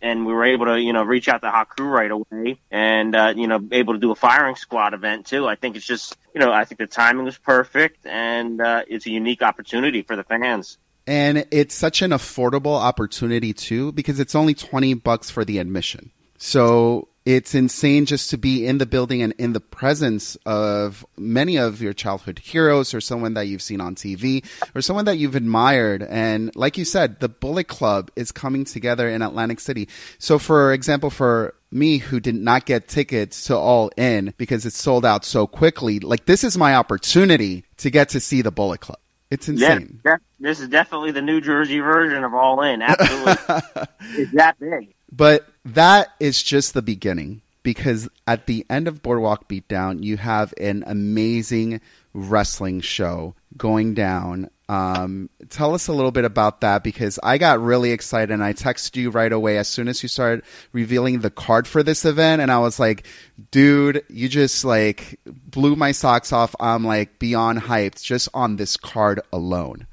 And 0.00 0.26
we 0.26 0.32
were 0.32 0.44
able 0.44 0.66
to, 0.66 0.80
you 0.80 0.92
know, 0.92 1.02
reach 1.02 1.28
out 1.28 1.42
to 1.42 1.50
Haku 1.50 1.90
right 1.90 2.10
away, 2.10 2.60
and 2.70 3.14
uh, 3.14 3.34
you 3.36 3.46
know, 3.46 3.60
able 3.72 3.94
to 3.94 4.00
do 4.00 4.10
a 4.10 4.14
firing 4.14 4.56
squad 4.56 4.94
event 4.94 5.26
too. 5.26 5.46
I 5.46 5.56
think 5.56 5.76
it's 5.76 5.86
just, 5.86 6.16
you 6.34 6.40
know, 6.40 6.52
I 6.52 6.64
think 6.64 6.78
the 6.78 6.86
timing 6.86 7.24
was 7.24 7.38
perfect, 7.38 8.06
and 8.06 8.60
uh, 8.60 8.82
it's 8.86 9.06
a 9.06 9.10
unique 9.10 9.42
opportunity 9.42 10.02
for 10.02 10.16
the 10.16 10.24
fans. 10.24 10.78
And 11.06 11.46
it's 11.50 11.74
such 11.74 12.00
an 12.02 12.12
affordable 12.12 12.80
opportunity 12.80 13.52
too, 13.52 13.92
because 13.92 14.20
it's 14.20 14.34
only 14.34 14.54
20 14.54 14.94
bucks 14.94 15.30
for 15.30 15.44
the 15.44 15.58
admission. 15.58 16.10
So 16.38 17.08
it's 17.26 17.54
insane 17.54 18.04
just 18.04 18.28
to 18.30 18.36
be 18.36 18.66
in 18.66 18.78
the 18.78 18.86
building 18.86 19.22
and 19.22 19.32
in 19.38 19.54
the 19.54 19.60
presence 19.60 20.36
of 20.44 21.06
many 21.16 21.56
of 21.56 21.80
your 21.80 21.94
childhood 21.94 22.38
heroes 22.38 22.92
or 22.92 23.00
someone 23.00 23.32
that 23.34 23.46
you've 23.46 23.62
seen 23.62 23.80
on 23.80 23.94
TV 23.94 24.44
or 24.74 24.82
someone 24.82 25.06
that 25.06 25.16
you've 25.16 25.34
admired. 25.34 26.02
And 26.02 26.54
like 26.54 26.76
you 26.76 26.84
said, 26.84 27.20
the 27.20 27.28
Bullet 27.30 27.66
Club 27.66 28.10
is 28.14 28.30
coming 28.30 28.64
together 28.64 29.08
in 29.08 29.22
Atlantic 29.22 29.60
City. 29.60 29.88
So 30.18 30.38
for 30.38 30.74
example, 30.74 31.08
for 31.08 31.54
me 31.70 31.96
who 31.98 32.20
did 32.20 32.34
not 32.34 32.66
get 32.66 32.88
tickets 32.88 33.44
to 33.44 33.56
all 33.56 33.90
in 33.96 34.34
because 34.36 34.66
it 34.66 34.74
sold 34.74 35.06
out 35.06 35.24
so 35.24 35.46
quickly, 35.46 36.00
like 36.00 36.26
this 36.26 36.44
is 36.44 36.58
my 36.58 36.74
opportunity 36.74 37.64
to 37.78 37.90
get 37.90 38.10
to 38.10 38.20
see 38.20 38.42
the 38.42 38.52
Bullet 38.52 38.80
Club. 38.80 38.98
It's 39.30 39.48
insane. 39.48 40.00
Yeah, 40.04 40.16
this 40.38 40.60
is 40.60 40.68
definitely 40.68 41.10
the 41.10 41.22
New 41.22 41.40
Jersey 41.40 41.80
version 41.80 42.22
of 42.22 42.34
All 42.34 42.60
In. 42.62 42.82
Absolutely, 42.82 43.32
it's 44.22 44.32
that 44.32 44.56
big. 44.60 44.94
But 45.10 45.48
that 45.64 46.08
is 46.20 46.42
just 46.42 46.74
the 46.74 46.82
beginning 46.82 47.42
because 47.62 48.08
at 48.26 48.46
the 48.46 48.64
end 48.70 48.86
of 48.86 49.02
Boardwalk 49.02 49.48
Beatdown, 49.48 50.02
you 50.04 50.16
have 50.16 50.54
an 50.60 50.84
amazing 50.86 51.80
wrestling 52.12 52.80
show 52.80 53.34
going 53.56 53.94
down. 53.94 54.50
Um, 54.68 55.28
tell 55.50 55.74
us 55.74 55.88
a 55.88 55.92
little 55.92 56.10
bit 56.10 56.24
about 56.24 56.60
that 56.62 56.82
because 56.84 57.18
I 57.22 57.38
got 57.38 57.60
really 57.60 57.90
excited 57.90 58.30
and 58.32 58.42
I 58.42 58.52
texted 58.52 58.96
you 58.96 59.10
right 59.10 59.32
away 59.32 59.58
as 59.58 59.68
soon 59.68 59.88
as 59.88 60.02
you 60.02 60.08
started 60.08 60.44
revealing 60.72 61.20
the 61.20 61.30
card 61.30 61.66
for 61.66 61.82
this 61.82 62.04
event. 62.04 62.40
And 62.40 62.50
I 62.50 62.58
was 62.58 62.78
like, 62.78 63.06
dude, 63.50 64.04
you 64.08 64.28
just 64.28 64.64
like 64.64 65.18
blew 65.26 65.76
my 65.76 65.92
socks 65.92 66.32
off. 66.32 66.54
I'm 66.60 66.84
like 66.84 67.18
beyond 67.18 67.60
hyped 67.60 68.02
just 68.02 68.28
on 68.32 68.56
this 68.56 68.76
card 68.76 69.20
alone. 69.32 69.86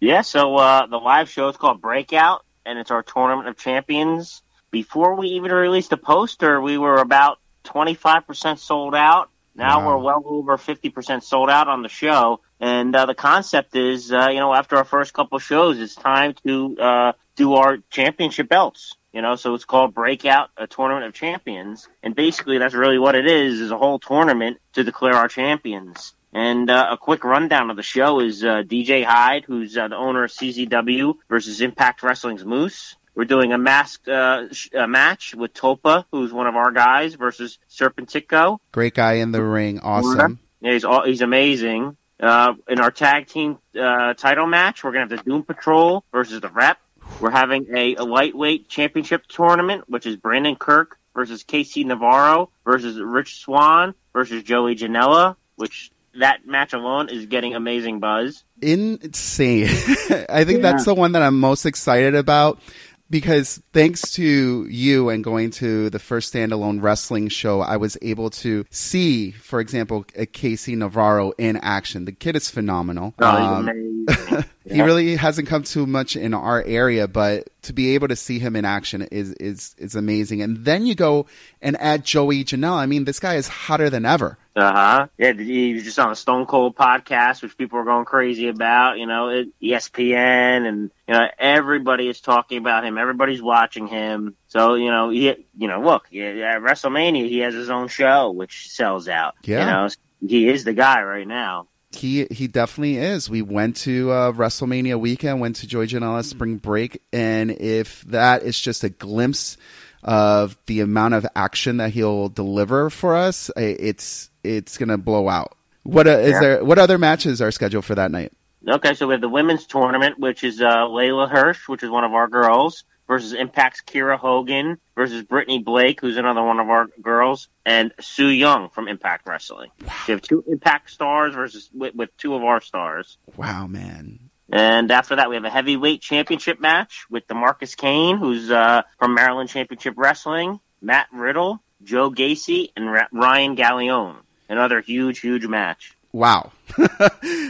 Yeah, 0.00 0.22
so 0.22 0.56
uh, 0.56 0.86
the 0.86 0.98
live 0.98 1.30
show 1.30 1.48
is 1.48 1.56
called 1.56 1.80
Breakout, 1.80 2.44
and 2.66 2.78
it's 2.78 2.90
our 2.90 3.02
tournament 3.02 3.48
of 3.48 3.56
champions. 3.56 4.42
Before 4.76 5.14
we 5.14 5.28
even 5.28 5.52
released 5.52 5.90
a 5.92 5.96
poster, 5.96 6.60
we 6.60 6.76
were 6.76 6.96
about 6.98 7.38
25% 7.64 8.58
sold 8.58 8.94
out. 8.94 9.30
Now 9.54 9.80
Wow. 9.80 9.86
we're 9.86 10.02
well 10.04 10.22
over 10.26 10.58
50% 10.58 11.22
sold 11.22 11.48
out 11.48 11.66
on 11.66 11.80
the 11.80 11.88
show. 11.88 12.40
And 12.60 12.94
uh, 12.94 13.06
the 13.06 13.14
concept 13.14 13.74
is, 13.74 14.12
uh, 14.12 14.28
you 14.28 14.38
know, 14.38 14.52
after 14.52 14.76
our 14.76 14.84
first 14.84 15.14
couple 15.14 15.38
shows, 15.38 15.80
it's 15.80 15.94
time 15.94 16.34
to 16.44 16.76
uh, 16.78 17.12
do 17.36 17.54
our 17.54 17.78
championship 17.88 18.50
belts. 18.50 18.92
You 19.14 19.22
know, 19.22 19.34
so 19.36 19.54
it's 19.54 19.64
called 19.64 19.94
Breakout, 19.94 20.50
a 20.58 20.66
tournament 20.66 21.06
of 21.06 21.14
champions. 21.14 21.88
And 22.02 22.14
basically, 22.14 22.58
that's 22.58 22.74
really 22.74 22.98
what 22.98 23.14
it 23.14 23.26
is, 23.26 23.60
is 23.62 23.70
a 23.70 23.78
whole 23.78 23.98
tournament 23.98 24.58
to 24.74 24.84
declare 24.84 25.14
our 25.14 25.28
champions. 25.28 26.12
And 26.34 26.68
uh, 26.68 26.88
a 26.90 26.98
quick 26.98 27.24
rundown 27.24 27.70
of 27.70 27.76
the 27.76 27.82
show 27.82 28.20
is 28.20 28.44
uh, 28.44 28.62
DJ 28.62 29.06
Hyde, 29.06 29.44
who's 29.46 29.74
uh, 29.78 29.88
the 29.88 29.96
owner 29.96 30.24
of 30.24 30.30
CZW, 30.32 31.14
versus 31.30 31.62
Impact 31.62 32.02
Wrestling's 32.02 32.44
Moose. 32.44 32.94
We're 33.16 33.24
doing 33.24 33.52
a 33.52 33.58
masked 33.58 34.08
uh, 34.08 34.52
sh- 34.52 34.68
uh, 34.78 34.86
match 34.86 35.34
with 35.34 35.54
Topa, 35.54 36.04
who's 36.12 36.32
one 36.32 36.46
of 36.46 36.54
our 36.54 36.70
guys, 36.70 37.14
versus 37.14 37.58
Serpentico. 37.70 38.58
Great 38.72 38.94
guy 38.94 39.14
in 39.14 39.32
the 39.32 39.42
ring. 39.42 39.80
Awesome. 39.80 40.38
Yeah, 40.60 40.72
he's 40.72 40.84
all, 40.84 41.04
he's 41.04 41.22
amazing. 41.22 41.96
Uh, 42.20 42.54
in 42.68 42.78
our 42.78 42.90
tag 42.90 43.26
team 43.26 43.58
uh, 43.78 44.12
title 44.14 44.46
match, 44.46 44.84
we're 44.84 44.92
gonna 44.92 45.08
have 45.08 45.24
the 45.24 45.30
Doom 45.30 45.42
Patrol 45.44 46.04
versus 46.12 46.40
the 46.42 46.48
Rep. 46.50 46.78
We're 47.20 47.30
having 47.30 47.68
a, 47.74 47.94
a 47.96 48.04
lightweight 48.04 48.68
championship 48.68 49.26
tournament, 49.26 49.84
which 49.88 50.04
is 50.06 50.16
Brandon 50.16 50.56
Kirk 50.56 50.98
versus 51.14 51.42
Casey 51.42 51.84
Navarro 51.84 52.50
versus 52.64 53.00
Rich 53.00 53.38
Swann 53.40 53.94
versus 54.12 54.42
Joey 54.42 54.76
Janela, 54.76 55.36
which 55.56 55.90
that 56.18 56.46
match 56.46 56.72
alone 56.72 57.08
is 57.10 57.26
getting 57.26 57.54
amazing 57.54 58.00
buzz. 58.00 58.44
insane. 58.60 59.64
I 60.28 60.44
think 60.44 60.62
that's 60.62 60.84
the 60.84 60.94
one 60.94 61.12
that 61.12 61.22
I'm 61.22 61.38
most 61.38 61.66
excited 61.66 62.14
about 62.14 62.60
because 63.08 63.62
thanks 63.72 64.12
to 64.12 64.66
you 64.66 65.08
and 65.08 65.22
going 65.22 65.50
to 65.52 65.90
the 65.90 65.98
first 65.98 66.32
standalone 66.32 66.82
wrestling 66.82 67.28
show, 67.28 67.60
I 67.60 67.76
was 67.76 67.96
able 68.02 68.30
to 68.30 68.64
see, 68.70 69.30
for 69.30 69.60
example, 69.60 70.04
a 70.16 70.26
Casey 70.26 70.76
Navarro 70.76 71.32
in 71.38 71.56
action. 71.58 72.04
The 72.04 72.12
kid 72.12 72.36
is 72.36 72.50
phenomenal. 72.50 73.14
Oh, 73.18 73.26
Um, 73.26 74.44
he 74.68 74.82
really 74.82 75.16
hasn't 75.16 75.48
come 75.48 75.62
too 75.62 75.86
much 75.86 76.16
in 76.16 76.34
our 76.34 76.62
area, 76.62 77.06
but 77.06 77.48
to 77.66 77.72
be 77.72 77.94
able 77.94 78.08
to 78.08 78.16
see 78.16 78.38
him 78.38 78.56
in 78.56 78.64
action 78.64 79.02
is 79.10 79.32
is 79.34 79.74
is 79.78 79.94
amazing. 79.94 80.40
And 80.40 80.64
then 80.64 80.86
you 80.86 80.94
go 80.94 81.26
and 81.60 81.76
add 81.80 82.04
Joey 82.04 82.44
Janela. 82.44 82.78
I 82.78 82.86
mean, 82.86 83.04
this 83.04 83.20
guy 83.20 83.34
is 83.34 83.48
hotter 83.48 83.90
than 83.90 84.04
ever. 84.04 84.38
Uh 84.54 84.72
huh. 84.72 85.06
Yeah, 85.18 85.32
he 85.32 85.74
was 85.74 85.84
just 85.84 85.98
on 85.98 86.10
a 86.10 86.16
Stone 86.16 86.46
Cold 86.46 86.76
podcast, 86.76 87.42
which 87.42 87.58
people 87.58 87.78
are 87.78 87.84
going 87.84 88.04
crazy 88.04 88.48
about. 88.48 88.98
You 88.98 89.06
know, 89.06 89.44
ESPN, 89.62 90.66
and 90.66 90.90
you 91.06 91.14
know 91.14 91.26
everybody 91.38 92.08
is 92.08 92.20
talking 92.20 92.58
about 92.58 92.84
him. 92.84 92.98
Everybody's 92.98 93.42
watching 93.42 93.88
him. 93.88 94.36
So 94.46 94.74
you 94.74 94.90
know, 94.90 95.10
he, 95.10 95.46
you 95.58 95.68
know, 95.68 95.82
look, 95.82 96.06
yeah, 96.10 96.54
at 96.54 96.62
WrestleMania, 96.62 97.28
he 97.28 97.40
has 97.40 97.54
his 97.54 97.68
own 97.68 97.88
show, 97.88 98.30
which 98.30 98.70
sells 98.70 99.08
out. 99.08 99.34
Yeah. 99.44 99.60
You 99.60 99.66
know, 99.66 99.88
he 100.26 100.48
is 100.48 100.64
the 100.64 100.72
guy 100.72 101.02
right 101.02 101.26
now. 101.26 101.66
He 101.92 102.26
he 102.30 102.46
definitely 102.48 102.96
is. 102.96 103.30
We 103.30 103.42
went 103.42 103.76
to 103.78 104.10
uh, 104.10 104.32
WrestleMania 104.32 104.98
weekend, 104.98 105.40
went 105.40 105.56
to 105.56 105.66
Joey 105.66 105.86
Janela 105.86 106.24
Spring 106.24 106.56
Break, 106.56 107.00
and 107.12 107.50
if 107.50 108.02
that 108.02 108.42
is 108.42 108.58
just 108.58 108.84
a 108.84 108.88
glimpse 108.88 109.56
of 110.02 110.56
the 110.66 110.80
amount 110.80 111.14
of 111.14 111.26
action 111.34 111.78
that 111.78 111.90
he'll 111.90 112.28
deliver 112.28 112.90
for 112.90 113.14
us, 113.16 113.50
it's 113.56 114.30
it's 114.44 114.78
gonna 114.78 114.98
blow 114.98 115.28
out. 115.28 115.56
What 115.84 116.06
uh, 116.06 116.10
is 116.18 116.32
Yeah. 116.32 116.40
there? 116.40 116.64
What 116.64 116.78
other 116.78 116.98
matches 116.98 117.40
are 117.40 117.50
scheduled 117.50 117.84
for 117.84 117.94
that 117.94 118.10
night? 118.10 118.32
Okay, 118.68 118.94
so 118.94 119.06
we 119.06 119.14
have 119.14 119.20
the 119.20 119.28
women's 119.28 119.64
tournament, 119.64 120.18
which 120.18 120.42
is 120.42 120.60
uh, 120.60 120.66
Leyla 120.88 121.30
Hirsch, 121.30 121.68
which 121.68 121.84
is 121.84 121.90
one 121.90 122.02
of 122.02 122.12
our 122.14 122.26
girls, 122.26 122.82
versus 123.06 123.32
Impact's 123.32 123.82
Kiera 123.82 124.18
Hogan 124.18 124.78
versus 124.94 125.22
Brittany 125.22 125.58
Blake, 125.58 126.00
who's 126.00 126.16
another 126.16 126.42
one 126.42 126.58
of 126.58 126.68
our 126.68 126.86
girls, 127.00 127.48
and 127.64 127.92
Su 128.00 128.28
Yung 128.28 128.70
from 128.70 128.88
Impact 128.88 129.26
Wrestling. 129.26 129.70
So 129.80 129.86
you 130.08 130.14
have 130.14 130.22
two 130.22 130.44
Impact 130.46 130.90
stars 130.90 131.34
versus 131.34 131.70
with, 131.72 131.94
with 131.94 132.16
two 132.16 132.34
of 132.34 132.42
our 132.42 132.60
stars. 132.60 133.18
Wow, 133.36 133.66
man! 133.66 134.30
And 134.50 134.90
after 134.90 135.16
that, 135.16 135.28
we 135.28 135.34
have 135.34 135.44
a 135.44 135.50
heavyweight 135.50 136.00
championship 136.00 136.60
match 136.60 137.06
with 137.10 137.26
Demarcus 137.26 137.76
Kane, 137.76 138.16
who's 138.16 138.50
uh, 138.50 138.82
from 138.98 139.14
Maryland 139.14 139.48
Championship 139.48 139.94
Wrestling, 139.96 140.60
Matt 140.80 141.08
Riddle, 141.12 141.62
Joe 141.82 142.10
Gacy, 142.10 142.70
and 142.76 142.90
Ra- 142.90 143.08
Ryan 143.12 143.56
Galeone. 143.56 144.16
Another 144.48 144.80
huge, 144.80 145.18
huge 145.18 145.46
match. 145.46 145.96
Wow. 146.12 146.52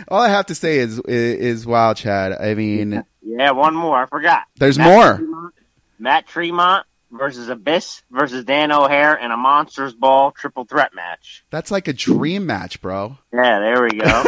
All 0.09 0.21
I 0.21 0.29
have 0.29 0.47
to 0.47 0.55
say 0.55 0.79
is, 0.79 0.99
is 1.01 1.61
is 1.61 1.67
wow, 1.67 1.95
Chad. 1.95 2.33
I 2.33 2.55
mean, 2.55 3.05
Yeah, 3.27 3.51
one 3.51 3.75
more. 3.75 4.01
I 4.03 4.07
forgot. 4.07 4.45
There's 4.57 4.79
Matt 4.79 4.89
more. 4.89 5.17
Tremont, 5.17 5.55
Matt 5.99 6.29
Tremont 6.29 6.87
versus 7.11 7.49
Abyss 7.49 8.03
versus 8.11 8.45
Dan 8.45 8.71
O'Hare 8.71 9.17
in 9.17 9.33
a 9.33 9.37
Monsters 9.37 9.95
Ball 9.95 10.31
triple 10.31 10.65
threat 10.65 10.95
match. 10.95 11.45
that's 11.51 11.73
like 11.73 11.89
a 11.89 11.93
dream 11.93 12.47
match, 12.47 12.81
bro. 12.81 13.19
Yeah, 13.33 13.59
there 13.59 13.83
we 13.83 13.99
go. 13.99 14.23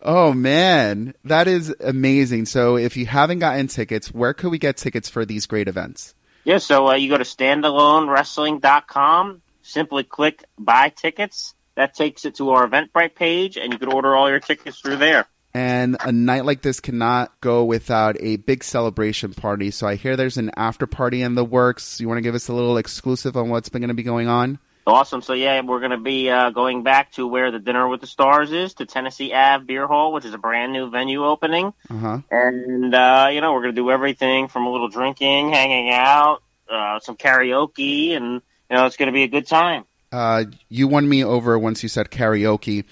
oh 0.02 0.34
man, 0.34 1.14
that 1.24 1.48
is 1.48 1.74
amazing. 1.80 2.44
So 2.46 2.76
if 2.76 2.96
you 2.96 3.06
haven't 3.06 3.38
gotten 3.38 3.68
tickets, 3.68 4.12
where 4.12 4.34
could 4.34 4.50
we 4.50 4.58
get 4.58 4.76
tickets 4.76 5.08
for 5.08 5.24
these 5.24 5.46
great 5.46 5.68
events? 5.68 6.14
Yeah, 6.44 6.58
so 6.58 6.88
uh, 6.88 6.94
you 6.94 7.08
go 7.08 7.16
to 7.18 7.24
standalonewrestling.com, 7.24 9.42
simply 9.62 10.04
click 10.04 10.44
buy 10.58 10.90
tickets. 10.90 11.54
That 11.74 11.94
takes 11.94 12.24
it 12.24 12.36
to 12.36 12.50
our 12.50 12.66
Eventbrite 12.66 13.14
page, 13.14 13.56
and 13.58 13.72
you 13.72 13.78
can 13.78 13.92
order 13.92 14.14
all 14.14 14.30
your 14.30 14.40
tickets 14.40 14.80
through 14.80 14.96
there. 14.96 15.26
And 15.56 15.96
a 16.00 16.12
night 16.12 16.44
like 16.44 16.60
this 16.60 16.80
cannot 16.80 17.40
go 17.40 17.64
without 17.64 18.18
a 18.20 18.36
big 18.36 18.62
celebration 18.62 19.32
party. 19.32 19.70
So 19.70 19.86
I 19.86 19.94
hear 19.94 20.14
there's 20.14 20.36
an 20.36 20.50
after 20.54 20.86
party 20.86 21.22
in 21.22 21.34
the 21.34 21.46
works. 21.46 21.98
You 21.98 22.08
want 22.08 22.18
to 22.18 22.22
give 22.22 22.34
us 22.34 22.48
a 22.48 22.52
little 22.52 22.76
exclusive 22.76 23.38
on 23.38 23.48
what's 23.48 23.70
been 23.70 23.80
going 23.80 23.88
to 23.88 23.94
be 23.94 24.02
going 24.02 24.28
on? 24.28 24.58
Awesome. 24.86 25.22
So 25.22 25.32
yeah, 25.32 25.62
we're 25.62 25.78
going 25.78 25.92
to 25.92 25.96
be 25.96 26.28
uh, 26.28 26.50
going 26.50 26.82
back 26.82 27.12
to 27.12 27.26
where 27.26 27.50
the 27.50 27.58
Dinner 27.58 27.88
with 27.88 28.02
the 28.02 28.06
Stars 28.06 28.52
is, 28.52 28.74
to 28.74 28.84
Tennessee 28.84 29.32
Ave 29.32 29.64
Beer 29.64 29.86
Hall, 29.86 30.12
which 30.12 30.26
is 30.26 30.34
a 30.34 30.38
brand 30.38 30.74
new 30.74 30.90
venue 30.90 31.24
opening. 31.24 31.72
Uh-huh. 31.88 32.18
And 32.30 32.94
uh, 32.94 33.30
you 33.32 33.40
know, 33.40 33.54
we're 33.54 33.62
going 33.62 33.74
to 33.74 33.80
do 33.80 33.90
everything 33.90 34.48
from 34.48 34.66
a 34.66 34.70
little 34.70 34.88
drinking, 34.88 35.54
hanging 35.54 35.90
out, 35.90 36.42
uh, 36.70 37.00
some 37.00 37.16
karaoke, 37.16 38.14
and 38.14 38.42
you 38.70 38.76
know, 38.76 38.84
it's 38.84 38.98
going 38.98 39.06
to 39.06 39.14
be 39.14 39.22
a 39.22 39.28
good 39.28 39.46
time. 39.46 39.86
Uh, 40.12 40.44
you 40.68 40.86
won 40.86 41.08
me 41.08 41.24
over 41.24 41.58
once 41.58 41.82
you 41.82 41.88
said 41.88 42.10
karaoke 42.10 42.84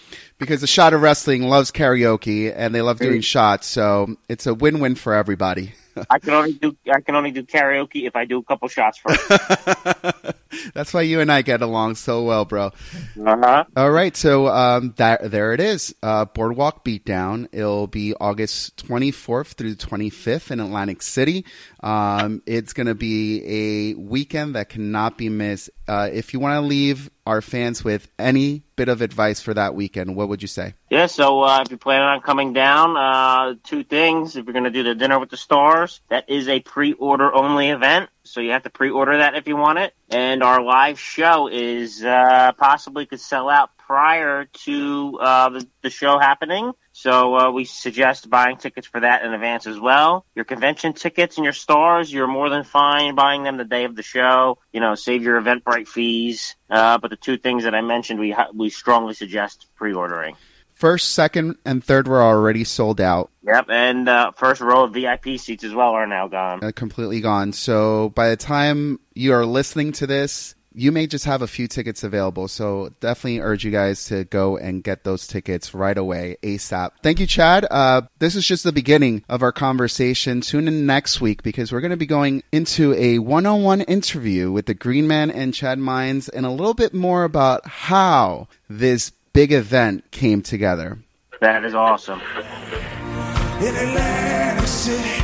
because 0.45 0.61
the 0.61 0.67
shot 0.67 0.93
of 0.93 1.03
wrestling 1.03 1.49
loves 1.49 1.71
karaoke 1.73 2.53
and 2.55 2.75
they 2.75 2.83
love 2.83 2.99
doing 2.99 3.21
shots. 3.21 3.67
So 3.67 4.17
it's 4.29 4.47
a 4.47 4.55
win-win 4.55 4.95
for 4.95 5.15
everybody. 5.15 5.73
I 6.11 6.19
can 6.19 6.35
only 6.35 6.53
do 6.53 6.77
I 6.93 7.01
can 7.01 7.15
only 7.15 7.31
do 7.31 7.43
karaoke 7.43 8.07
if 8.07 8.17
I 8.17 8.25
do 8.25 8.39
a 8.39 8.43
couple 8.43 8.69
shots 8.69 8.99
first. 8.99 9.21
That's 10.75 10.95
why 10.95 11.03
you 11.03 11.21
and 11.21 11.31
I 11.31 11.43
get 11.43 11.63
along 11.63 11.97
so 11.97 12.23
well, 12.23 12.45
bro. 12.45 12.67
uh-huh. 12.67 13.65
All 13.77 13.91
right, 13.91 14.17
so 14.17 14.49
um, 14.49 14.95
that 14.97 15.31
there 15.31 15.53
it 15.53 15.61
is. 15.61 15.95
Uh, 16.03 16.25
Boardwalk 16.25 16.85
Beatdown. 16.85 17.49
It'll 17.53 17.87
be 17.87 18.15
August 18.15 18.77
24th 18.87 19.55
through 19.55 19.75
the 19.75 19.87
25th 19.87 20.51
in 20.51 20.61
Atlantic 20.61 21.03
City. 21.03 21.45
Um, 21.81 22.43
it's 22.47 22.73
going 22.73 22.87
to 22.87 22.95
be 22.95 23.43
a 23.45 23.95
weekend 23.95 24.55
that 24.55 24.69
cannot 24.69 25.19
be 25.19 25.29
missed. 25.29 25.71
Uh, 25.87 26.09
if 26.13 26.33
you 26.33 26.41
want 26.41 26.55
to 26.63 26.67
leave 26.67 27.11
our 27.27 27.43
fans 27.43 27.85
with 27.85 28.09
any 28.19 28.63
bit 28.77 28.89
of 28.89 29.03
advice 29.03 29.41
for 29.41 29.55
that 29.55 29.75
weekend, 29.75 30.17
what 30.17 30.29
would 30.29 30.41
you 30.41 30.49
say? 30.49 30.75
Yeah, 30.95 31.07
so 31.07 31.43
uh, 31.43 31.61
if 31.63 31.73
you're 31.73 31.79
planning 31.79 32.07
on 32.07 32.21
coming 32.21 32.53
down, 32.53 32.97
uh, 32.97 33.55
two 33.65 33.83
things. 33.83 34.37
If 34.37 34.47
you're 34.47 34.53
going 34.53 34.63
to 34.63 34.71
do 34.71 34.85
the 34.85 34.95
Dinner 34.95 35.19
with 35.19 35.29
the 35.29 35.37
Stars, 35.37 36.01
that 36.09 36.31
is 36.31 36.47
a 36.47 36.61
pre-order 36.61 37.35
only 37.35 37.71
event, 37.71 38.11
so 38.23 38.41
you 38.41 38.53
have 38.53 38.63
to 38.63 38.71
pre-order 38.71 39.19
that 39.19 39.35
if 39.35 39.49
you 39.49 39.57
want 39.57 39.81
it. 39.81 39.93
And 40.09 40.45
our 40.45 40.63
live 40.63 41.01
show 41.01 41.49
is 41.49 42.05
uh, 42.05 42.53
possibly 42.57 43.07
could 43.07 43.19
sell 43.19 43.51
out 43.51 43.77
prior 43.77 44.45
to 44.45 45.19
uh, 45.21 45.49
the, 45.49 45.67
the 45.83 45.91
show 45.91 46.21
happening. 46.21 46.71
So 46.93 47.35
uh, 47.39 47.51
we 47.51 47.65
suggest 47.65 48.31
buying 48.31 48.57
tickets 48.57 48.87
for 48.87 49.01
that 49.01 49.25
in 49.25 49.35
advance 49.35 49.67
as 49.67 49.81
well. 49.81 50.25
Your 50.37 50.45
convention 50.45 50.93
tickets 50.93 51.39
and 51.39 51.45
your 51.45 51.55
stars, 51.55 52.13
you're 52.13 52.29
more 52.29 52.51
than 52.51 52.63
fine 52.63 53.17
buying 53.17 53.43
them 53.43 53.57
the 53.57 53.65
day 53.65 53.83
of 53.83 53.97
the 53.97 54.05
show. 54.05 54.59
You 54.73 54.79
know, 54.79 54.95
save 54.95 55.25
your 55.25 55.43
Eventbrite 55.43 55.89
fees. 55.89 56.55
Uh, 56.71 56.99
but 56.99 57.11
the 57.11 57.17
two 57.17 57.37
things 57.37 57.65
that 57.65 57.75
I 57.75 57.81
mentioned, 57.81 58.21
we 58.21 58.31
ha- 58.31 58.51
we 58.55 58.71
strongly 58.71 59.15
suggest 59.15 59.67
pre-ordering. 59.75 60.37
First, 60.75 61.13
second, 61.13 61.57
and 61.65 61.83
third 61.83 62.09
were 62.09 62.23
already 62.23 62.65
sold 62.65 63.01
out. 63.01 63.31
Yep, 63.47 63.67
and 63.71 64.09
uh, 64.09 64.33
first 64.33 64.61
row 64.61 64.85
of 64.85 64.93
VIP 64.93 65.39
seats 65.39 65.65
as 65.65 65.73
well 65.73 65.91
are 65.91 66.07
now 66.07 66.29
gone. 66.29 66.63
uh, 66.65 66.73
completely 66.75 67.21
gone. 67.21 67.53
So 67.53 68.11
by 68.11 68.29
the 68.31 68.37
time 68.37 68.99
you 69.15 69.33
are 69.33 69.47
listening 69.47 69.93
to 69.93 70.07
this, 70.07 70.55
you 70.77 70.91
may 70.91 71.07
just 71.07 71.25
have 71.27 71.41
a 71.41 71.47
few 71.47 71.69
tickets 71.69 72.03
available. 72.03 72.49
So 72.49 72.91
definitely 72.99 73.39
urge 73.39 73.65
you 73.65 73.71
guys 73.71 74.07
to 74.07 74.25
go 74.25 74.57
and 74.57 74.83
get 74.83 75.05
those 75.05 75.29
tickets 75.29 75.73
right 75.73 75.97
away, 75.97 76.37
ASAP. 76.43 76.91
Thank 77.01 77.21
you, 77.21 77.29
Chad. 77.29 77.65
Uh, 77.71 78.03
this 78.19 78.35
is 78.35 78.45
just 78.45 78.65
the 78.65 78.73
beginning 78.73 79.23
of 79.29 79.43
our 79.43 79.53
conversation. 79.53 80.41
Tune 80.41 80.67
in 80.67 80.85
next 80.85 81.21
week 81.21 81.45
because 81.45 81.71
we're 81.71 81.81
going 81.81 81.93
to 81.93 81.97
be 81.97 82.07
going 82.07 82.43
into 82.51 82.93
a 82.95 83.21
one-on-one 83.21 83.83
interview 83.83 84.51
with 84.51 84.67
the 84.67 84.75
Green 84.75 85.07
Man 85.07 85.31
and 85.31 85.55
Chad 85.55 85.79
Mines 85.79 86.29
and 86.29 86.45
a 86.45 86.51
little 86.51 86.75
bit 86.75 86.93
more 86.93 87.23
about 87.23 87.65
how 87.69 88.49
this 88.69 89.13
big 89.35 89.53
event 89.53 90.11
came 90.13 90.41
together. 90.41 90.97
That 91.41 91.65
is 91.65 91.75
awesome. 91.75 92.21
in 92.21 93.75
Atlantic 93.75 94.67
City. 94.67 95.23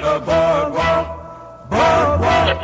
A 0.00 0.18
boardwalk, 0.18 1.70
boardwalk. 1.70 2.62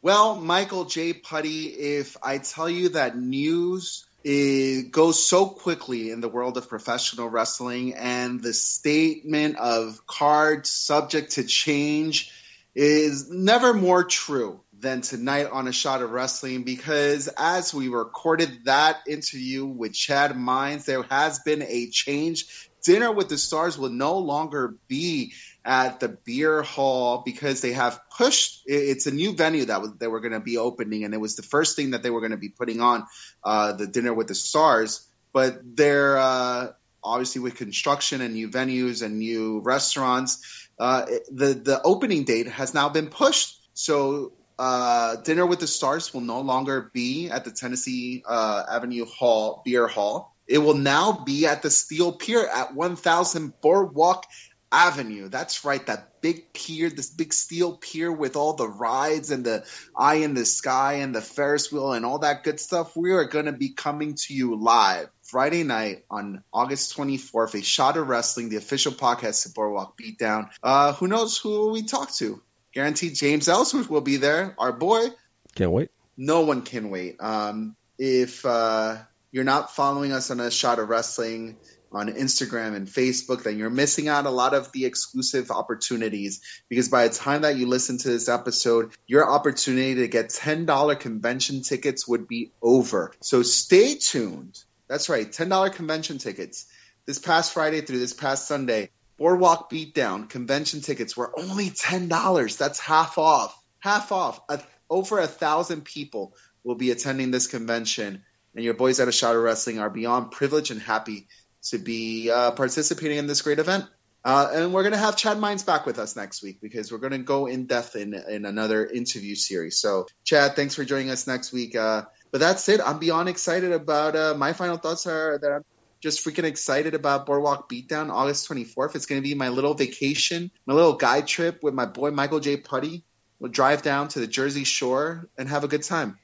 Well, 0.00 0.40
Michael 0.40 0.86
J. 0.86 1.12
Putty, 1.12 1.66
if 1.66 2.16
I 2.22 2.38
tell 2.38 2.68
you 2.68 2.90
that 2.90 3.16
news 3.16 4.06
it 4.26 4.90
goes 4.90 5.24
so 5.24 5.44
quickly 5.46 6.10
in 6.10 6.22
the 6.22 6.30
world 6.30 6.56
of 6.56 6.70
professional 6.70 7.28
wrestling, 7.28 7.92
and 7.94 8.42
the 8.42 8.54
statement 8.54 9.58
of 9.58 10.06
cards 10.06 10.70
subject 10.70 11.32
to 11.32 11.44
change 11.44 12.32
is 12.74 13.30
never 13.30 13.74
more 13.74 14.02
true 14.02 14.60
than 14.84 15.00
tonight 15.00 15.48
on 15.50 15.66
a 15.66 15.72
shot 15.72 16.02
of 16.02 16.10
wrestling 16.10 16.62
because 16.62 17.28
as 17.38 17.72
we 17.72 17.88
recorded 17.88 18.66
that 18.66 18.98
interview 19.08 19.64
with 19.64 19.94
Chad 19.94 20.36
Mines, 20.36 20.84
there 20.84 21.02
has 21.04 21.38
been 21.40 21.62
a 21.62 21.88
change. 21.88 22.70
Dinner 22.84 23.10
with 23.10 23.30
the 23.30 23.38
Stars 23.38 23.78
will 23.78 23.90
no 23.90 24.18
longer 24.18 24.76
be 24.86 25.32
at 25.64 26.00
the 26.00 26.08
beer 26.08 26.62
hall 26.62 27.22
because 27.24 27.62
they 27.62 27.72
have 27.72 27.98
pushed 28.10 28.60
it's 28.66 29.06
a 29.06 29.10
new 29.10 29.32
venue 29.32 29.64
that 29.64 29.98
they 29.98 30.06
were 30.06 30.20
going 30.20 30.34
to 30.34 30.40
be 30.40 30.58
opening 30.58 31.04
and 31.04 31.14
it 31.14 31.20
was 31.20 31.36
the 31.36 31.42
first 31.42 31.74
thing 31.74 31.92
that 31.92 32.02
they 32.02 32.10
were 32.10 32.20
going 32.20 32.32
to 32.32 32.36
be 32.36 32.50
putting 32.50 32.82
on 32.82 33.06
uh, 33.42 33.72
the 33.72 33.86
dinner 33.86 34.12
with 34.12 34.26
the 34.26 34.34
stars 34.34 35.08
but 35.32 35.58
they're 35.64 36.18
uh, 36.18 36.68
obviously 37.02 37.40
with 37.40 37.56
construction 37.56 38.20
and 38.20 38.34
new 38.34 38.50
venues 38.50 39.02
and 39.02 39.18
new 39.18 39.60
restaurants 39.60 40.68
uh, 40.78 41.06
the 41.32 41.54
the 41.54 41.80
opening 41.82 42.24
date 42.24 42.46
has 42.46 42.74
now 42.74 42.90
been 42.90 43.08
pushed 43.08 43.58
so 43.72 44.34
uh, 44.58 45.16
dinner 45.16 45.46
with 45.46 45.60
the 45.60 45.66
stars 45.66 46.12
will 46.14 46.20
no 46.20 46.40
longer 46.40 46.90
be 46.92 47.28
at 47.30 47.44
the 47.44 47.50
tennessee 47.50 48.22
uh, 48.26 48.62
avenue 48.70 49.04
hall 49.04 49.62
beer 49.64 49.86
hall 49.86 50.34
it 50.46 50.58
will 50.58 50.74
now 50.74 51.12
be 51.24 51.46
at 51.46 51.62
the 51.62 51.70
steel 51.70 52.12
pier 52.12 52.46
at 52.46 52.74
1000 52.74 53.60
boardwalk 53.60 54.26
Avenue. 54.74 55.28
That's 55.28 55.64
right, 55.64 55.86
that 55.86 56.20
big 56.20 56.52
pier, 56.52 56.90
this 56.90 57.08
big 57.08 57.32
steel 57.32 57.76
pier 57.76 58.10
with 58.10 58.34
all 58.34 58.54
the 58.54 58.68
rides 58.68 59.30
and 59.30 59.44
the 59.44 59.64
eye 59.96 60.16
in 60.16 60.34
the 60.34 60.44
sky 60.44 60.94
and 60.94 61.14
the 61.14 61.20
Ferris 61.20 61.70
wheel 61.70 61.92
and 61.92 62.04
all 62.04 62.18
that 62.18 62.42
good 62.42 62.58
stuff. 62.58 62.96
We 62.96 63.12
are 63.12 63.24
going 63.24 63.44
to 63.44 63.52
be 63.52 63.68
coming 63.68 64.16
to 64.16 64.34
you 64.34 64.56
live 64.56 65.10
Friday 65.22 65.62
night 65.62 66.04
on 66.10 66.42
August 66.52 66.96
24th. 66.96 67.54
A 67.54 67.62
shot 67.62 67.96
of 67.96 68.08
wrestling, 68.08 68.48
the 68.48 68.56
official 68.56 68.90
podcast 68.90 69.46
of 69.46 69.54
Boardwalk 69.54 69.96
Beatdown. 69.96 70.50
Uh, 70.60 70.92
who 70.94 71.06
knows 71.06 71.38
who 71.38 71.70
we 71.70 71.84
talk 71.84 72.12
to? 72.16 72.42
Guaranteed 72.74 73.14
James 73.14 73.48
Ellsworth 73.48 73.88
will 73.88 74.00
be 74.00 74.16
there. 74.16 74.54
Our 74.58 74.72
boy. 74.72 75.08
Can't 75.54 75.70
wait. 75.70 75.90
No 76.16 76.40
one 76.40 76.62
can 76.62 76.90
wait. 76.90 77.16
Um, 77.20 77.76
if 77.98 78.44
uh, 78.44 78.98
you're 79.30 79.44
not 79.44 79.74
following 79.74 80.12
us 80.12 80.30
on 80.30 80.40
a 80.40 80.50
shot 80.50 80.80
of 80.80 80.88
wrestling 80.88 81.56
on 81.92 82.08
Instagram 82.08 82.74
and 82.74 82.88
Facebook, 82.88 83.44
then 83.44 83.56
you're 83.56 83.70
missing 83.70 84.08
out 84.08 84.26
a 84.26 84.30
lot 84.30 84.54
of 84.54 84.72
the 84.72 84.84
exclusive 84.84 85.52
opportunities 85.52 86.40
because 86.68 86.88
by 86.88 87.06
the 87.06 87.14
time 87.14 87.42
that 87.42 87.56
you 87.56 87.68
listen 87.68 87.98
to 87.98 88.08
this 88.08 88.28
episode, 88.28 88.92
your 89.06 89.30
opportunity 89.30 89.94
to 89.96 90.08
get 90.08 90.30
$10 90.30 90.98
convention 90.98 91.62
tickets 91.62 92.08
would 92.08 92.26
be 92.26 92.50
over. 92.60 93.12
So 93.20 93.42
stay 93.42 93.94
tuned. 93.94 94.58
That's 94.88 95.08
right, 95.08 95.30
$10 95.30 95.72
convention 95.72 96.18
tickets. 96.18 96.66
This 97.06 97.18
past 97.18 97.52
Friday 97.52 97.82
through 97.82 97.98
this 97.98 98.14
past 98.14 98.48
Sunday, 98.48 98.90
Boardwalk 99.16 99.70
Beatdown 99.70 100.28
convention 100.28 100.80
tickets 100.80 101.16
were 101.16 101.38
only 101.38 101.70
$10. 101.70 102.58
That's 102.58 102.80
half 102.80 103.18
off. 103.18 103.56
Half 103.78 104.12
off. 104.12 104.40
A, 104.48 104.60
over 104.90 105.18
a 105.18 105.26
thousand 105.26 105.84
people 105.84 106.36
will 106.64 106.74
be 106.74 106.90
attending 106.90 107.30
this 107.30 107.46
convention. 107.46 108.22
And 108.54 108.64
your 108.64 108.74
boys 108.74 108.96
shot 108.96 109.36
of 109.36 109.42
wrestling 109.42 109.78
are 109.78 109.90
beyond 109.90 110.30
privileged 110.30 110.70
and 110.70 110.80
happy 110.80 111.28
to 111.64 111.78
be 111.78 112.30
uh, 112.30 112.52
participating 112.52 113.18
in 113.18 113.26
this 113.26 113.42
great 113.42 113.58
event. 113.58 113.86
Uh, 114.24 114.48
and 114.54 114.72
we're 114.72 114.82
going 114.82 114.92
to 114.92 114.98
have 114.98 115.16
Chad 115.16 115.38
Mines 115.38 115.64
back 115.64 115.84
with 115.84 115.98
us 115.98 116.16
next 116.16 116.42
week 116.42 116.58
because 116.62 116.90
we're 116.90 116.98
going 116.98 117.12
to 117.12 117.18
go 117.18 117.46
in 117.46 117.66
depth 117.66 117.94
in, 117.94 118.14
in 118.14 118.46
another 118.46 118.86
interview 118.86 119.34
series. 119.34 119.78
So, 119.78 120.06
Chad, 120.24 120.56
thanks 120.56 120.74
for 120.74 120.84
joining 120.84 121.10
us 121.10 121.26
next 121.26 121.52
week. 121.52 121.76
Uh, 121.76 122.04
but 122.30 122.40
that's 122.40 122.68
it. 122.70 122.80
I'm 122.84 122.98
beyond 122.98 123.28
excited 123.28 123.72
about 123.72 124.16
uh, 124.16 124.34
my 124.34 124.54
final 124.54 124.78
thoughts 124.78 125.06
are 125.06 125.38
that 125.38 125.52
I'm 125.52 125.64
just 126.04 126.22
freaking 126.22 126.44
excited 126.44 126.92
about 126.92 127.24
Boardwalk 127.24 127.66
Beatdown 127.66 128.12
August 128.12 128.46
24th. 128.50 128.94
It's 128.94 129.06
going 129.06 129.22
to 129.22 129.26
be 129.26 129.34
my 129.34 129.48
little 129.48 129.72
vacation, 129.72 130.50
my 130.66 130.74
little 130.74 130.96
guide 130.96 131.26
trip 131.26 131.62
with 131.62 131.72
my 131.72 131.86
boy 131.86 132.10
Michael 132.10 132.40
J. 132.40 132.58
Putty. 132.58 133.04
We'll 133.40 133.50
drive 133.50 133.80
down 133.80 134.08
to 134.08 134.20
the 134.20 134.26
Jersey 134.26 134.64
Shore 134.64 135.30
and 135.38 135.48
have 135.48 135.64
a 135.64 135.68
good 135.68 135.82
time. 135.82 136.18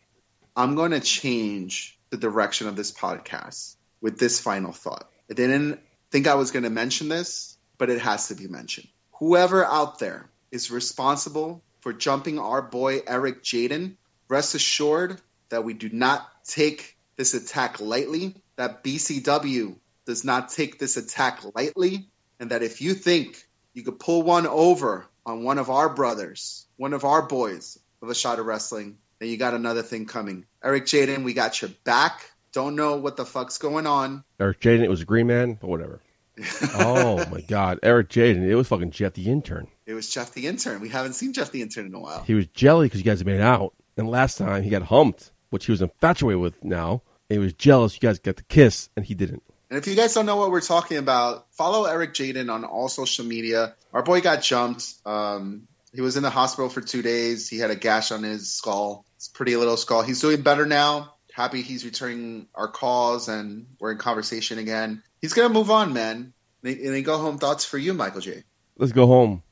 I'm 0.55 0.75
going 0.75 0.91
to 0.91 1.01
change 1.01 1.99
the 2.11 2.19
direction 2.19 2.69
of 2.69 2.77
this 2.77 2.93
podcast 2.93 3.77
with 4.03 4.19
this 4.19 4.39
final 4.39 4.73
thought. 4.73 5.11
I 5.31 5.33
didn't 5.33 5.81
think 6.11 6.27
I 6.27 6.35
was 6.35 6.51
going 6.51 6.65
to 6.65 6.71
mention 6.71 7.09
this, 7.09 7.57
but 7.79 7.89
it 7.89 8.03
has 8.03 8.29
to 8.29 8.35
be 8.35 8.49
mentioned. 8.49 8.89
Whoever 9.13 9.65
out 9.65 9.99
there 9.99 10.29
is 10.51 10.71
responsible 10.71 11.63
for 11.81 11.95
jumping 11.95 12.39
our 12.39 12.61
boy 12.61 13.01
Eric 13.07 13.43
Jaden, 13.43 13.97
rest 14.29 14.55
assured 14.55 15.19
that 15.49 15.65
we 15.65 15.73
do 15.73 15.89
not 15.89 16.29
take 16.45 16.99
this 17.17 17.33
attack 17.33 17.81
lightly, 17.81 18.35
that 18.61 18.85
BCW 18.85 19.75
does 20.05 20.23
not 20.23 20.51
take 20.51 20.79
this 20.79 20.99
attack 20.99 21.41
lightly, 21.55 22.11
and 22.39 22.51
that 22.51 22.63
if 22.63 22.83
you 22.83 22.93
think 22.93 23.49
you 23.73 23.83
could 23.83 23.99
pull 23.99 24.23
one 24.23 24.47
over 24.47 25.07
on 25.25 25.45
one 25.45 25.57
of 25.57 25.71
our 25.71 25.89
brothers, 25.89 26.67
one 26.77 26.93
of 26.93 27.07
our 27.07 27.23
boys 27.23 27.79
of 28.03 28.11
a 28.11 28.15
shot 28.15 28.39
of 28.39 28.45
wrestling, 28.45 28.99
then 29.19 29.31
you 29.31 29.39
got 29.39 29.55
another 29.55 29.81
thing 29.81 30.05
coming. 30.05 30.45
Eric 30.63 30.85
Jaden, 30.85 31.25
we 31.25 31.33
got 31.33 31.63
your 31.63 31.71
back. 31.85 32.31
Don't 32.53 32.77
know 32.77 32.97
what 32.97 33.17
the 33.17 33.25
fuck's 33.25 33.57
going 33.57 33.87
on. 33.87 34.25
Eric 34.39 34.61
Jaden, 34.61 34.85
it 34.85 34.91
was 34.91 35.01
a 35.01 35.07
green 35.07 35.29
man, 35.29 35.55
but 35.55 35.69
whatever. 35.69 36.03
oh 36.75 37.25
my 37.31 37.41
God, 37.41 37.79
Eric 37.83 38.11
Jaden, 38.11 38.47
it 38.47 38.57
was 38.57 38.69
fucking 38.69 38.91
Jeff 38.91 39.15
the 39.15 39.31
intern. 39.31 39.69
It 39.87 39.95
was 39.95 40.13
Jeff 40.13 40.35
the 40.35 40.47
intern. 40.47 40.83
We 40.83 40.91
haven't 40.91 41.15
seen 41.15 41.33
Jeff 41.33 41.51
the 41.51 41.63
intern 41.63 41.87
in 41.87 41.95
a 41.95 42.01
while. 42.01 42.25
He 42.25 42.35
was 42.35 42.47
jelly 42.49 42.89
because 42.89 43.01
you 43.01 43.07
guys 43.07 43.25
made 43.25 43.41
out, 43.41 43.73
and 43.97 44.11
last 44.11 44.37
time 44.37 44.65
he 44.65 44.69
got 44.69 44.83
humped, 44.83 45.33
which 45.49 45.65
he 45.65 45.73
was 45.73 45.81
infatuated 45.81 46.43
with. 46.43 46.63
Now 46.63 47.01
he 47.31 47.39
was 47.39 47.53
jealous 47.55 47.95
you 47.95 48.01
guys 48.01 48.19
got 48.19 48.37
the 48.37 48.43
kiss, 48.45 48.89
and 48.97 49.05
he 49.05 49.15
didn't. 49.15 49.43
And 49.71 49.79
if 49.79 49.87
you 49.87 49.95
guys 49.95 50.15
don't 50.15 50.27
know 50.27 50.37
what 50.37 50.51
we're 50.51 50.61
talking 50.61 50.99
about, 50.99 51.47
follow 51.53 51.85
Eric 51.85 52.13
Jaden 52.13 52.53
on 52.53 52.65
all 52.65 52.89
social 52.89 53.25
media. 53.25 53.75
Our 53.93 54.03
boy 54.03 54.21
got 54.21 54.43
jumped. 54.43 54.85
Um, 55.07 55.69
he 55.95 56.01
was 56.01 56.17
in 56.17 56.23
the 56.23 56.31
hospital 56.31 56.69
for 56.69 56.81
two 56.81 57.03
days. 57.03 57.49
He 57.49 57.59
had 57.59 57.71
a 57.71 57.77
gash 57.77 58.11
on 58.11 58.25
his 58.25 58.53
skull. 58.53 59.05
It's 59.17 59.29
a 59.29 59.33
pretty 59.33 59.57
little 59.57 59.77
skull. 59.77 60.03
He's 60.03 60.21
doing 60.21 60.43
better 60.43 60.67
now. 60.67 61.15
Happy 61.33 61.63
he's 61.63 61.85
returning 61.85 62.49
our 62.55 62.69
calls 62.69 63.29
and 63.29 63.67
we're 63.79 63.93
in 63.93 63.99
conversation 63.99 64.59
again. 64.59 65.03
He's 65.21 65.33
gonna 65.33 65.49
move 65.49 65.71
on, 65.71 65.93
man. 65.93 66.33
And 66.65 66.79
then 66.81 67.03
go 67.03 67.19
home 67.19 67.39
thoughts 67.39 67.65
for 67.65 67.79
you, 67.79 67.95
Michael 67.95 68.21
J. 68.21 68.43
Let's 68.77 68.93
go 68.93 69.07
home. 69.07 69.43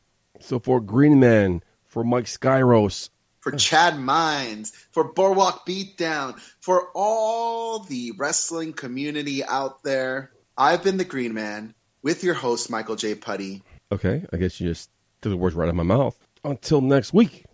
So 0.41 0.59
for 0.59 0.81
Green 0.81 1.21
Man, 1.21 1.63
for 1.87 2.05
Mike 2.05 2.27
Skyros, 2.27 3.11
for 3.49 3.53
hmm. 3.53 3.59
Chad 3.59 3.99
Mines, 3.99 4.73
for 4.91 5.13
Boardwalk 5.13 5.67
Beatdown, 5.67 6.39
for 6.61 6.89
all 6.95 7.81
the 7.81 8.13
wrestling 8.17 8.75
community 8.75 9.43
out 9.43 9.83
there. 9.83 10.31
I've 10.57 10.83
been 10.83 10.99
the 10.99 11.05
Green 11.05 11.33
Man 11.33 11.75
with 12.03 12.23
your 12.25 12.35
host, 12.35 12.71
Michael 12.71 12.97
J. 12.97 13.15
Putty. 13.15 13.63
Okay, 13.91 14.27
I 14.33 14.37
guess 14.37 14.61
you 14.61 14.69
just 14.69 14.91
threw 15.23 15.31
the 15.31 15.37
words 15.37 15.55
right 15.55 15.67
out 15.67 15.71
of 15.71 15.77
my 15.77 15.83
mouth. 15.83 16.17
Until 16.45 16.81
next 16.81 17.15
week, 17.15 17.45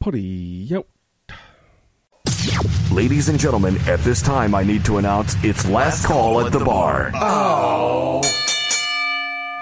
Putty 0.00 0.74
out. 0.74 0.86
Ladies 2.90 3.28
and 3.28 3.38
gentlemen, 3.38 3.76
at 3.86 4.00
this 4.00 4.22
time 4.22 4.54
I 4.54 4.62
need 4.62 4.84
to 4.86 4.98
announce 4.98 5.34
it's 5.44 5.68
last 5.68 6.06
call 6.06 6.44
at 6.44 6.52
the 6.52 6.60
bar. 6.60 7.10
Oh. 7.14 8.22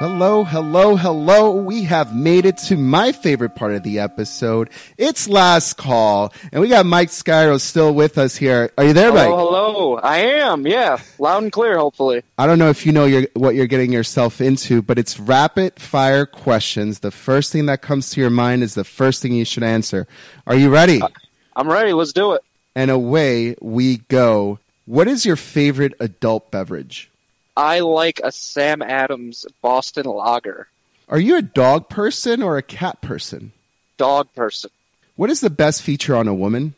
Hello, 0.02 0.42
hello, 0.42 0.96
hello. 0.96 1.52
We 1.52 1.84
have 1.84 2.12
made 2.12 2.44
it 2.44 2.56
to 2.66 2.76
my 2.76 3.12
favorite 3.12 3.54
part 3.54 3.72
of 3.72 3.84
the 3.84 4.00
episode. 4.00 4.68
It's 4.98 5.28
last 5.28 5.74
call, 5.74 6.32
and 6.50 6.60
we 6.60 6.66
got 6.66 6.86
Mike 6.86 7.10
Skyro 7.10 7.60
still 7.60 7.94
with 7.94 8.18
us 8.18 8.34
here. 8.34 8.72
Are 8.76 8.82
you 8.82 8.94
there, 8.94 9.12
Mike? 9.12 9.28
Hello, 9.28 9.98
I 9.98 10.18
am. 10.18 10.66
Yeah, 10.66 10.98
loud 11.20 11.44
and 11.44 11.52
clear. 11.52 11.78
Hopefully. 11.78 12.24
I 12.36 12.48
don't 12.48 12.58
know 12.58 12.68
if 12.68 12.84
you 12.84 12.90
know 12.90 13.04
your, 13.04 13.28
what 13.34 13.54
you're 13.54 13.68
getting 13.68 13.92
yourself 13.92 14.40
into, 14.40 14.82
but 14.82 14.98
it's 14.98 15.20
rapid 15.20 15.78
fire 15.78 16.26
questions. 16.26 16.98
The 16.98 17.12
first 17.12 17.52
thing 17.52 17.66
that 17.66 17.80
comes 17.80 18.10
to 18.10 18.20
your 18.20 18.28
mind 18.28 18.64
is 18.64 18.74
the 18.74 18.82
first 18.82 19.22
thing 19.22 19.32
you 19.32 19.44
should 19.44 19.62
answer. 19.62 20.08
Are 20.48 20.56
you 20.56 20.68
ready? 20.68 21.00
Uh, 21.00 21.10
I'm 21.54 21.70
ready. 21.70 21.92
Let's 21.92 22.12
do 22.12 22.32
it. 22.32 22.42
And 22.74 22.90
away 22.90 23.54
we 23.60 23.98
go. 23.98 24.58
What 24.84 25.06
is 25.06 25.24
your 25.24 25.36
favorite 25.36 25.94
adult 26.00 26.50
beverage? 26.50 27.08
I 27.56 27.80
like 27.80 28.20
a 28.22 28.32
Sam 28.32 28.82
Adams 28.82 29.46
Boston 29.60 30.06
Lager. 30.06 30.68
Are 31.08 31.20
you 31.20 31.36
a 31.36 31.42
dog 31.42 31.88
person 31.88 32.42
or 32.42 32.56
a 32.56 32.62
cat 32.62 33.02
person? 33.02 33.52
Dog 33.98 34.32
person. 34.34 34.70
What 35.16 35.30
is 35.30 35.40
the 35.40 35.50
best 35.50 35.82
feature 35.82 36.16
on 36.16 36.28
a 36.28 36.34
woman? 36.34 36.74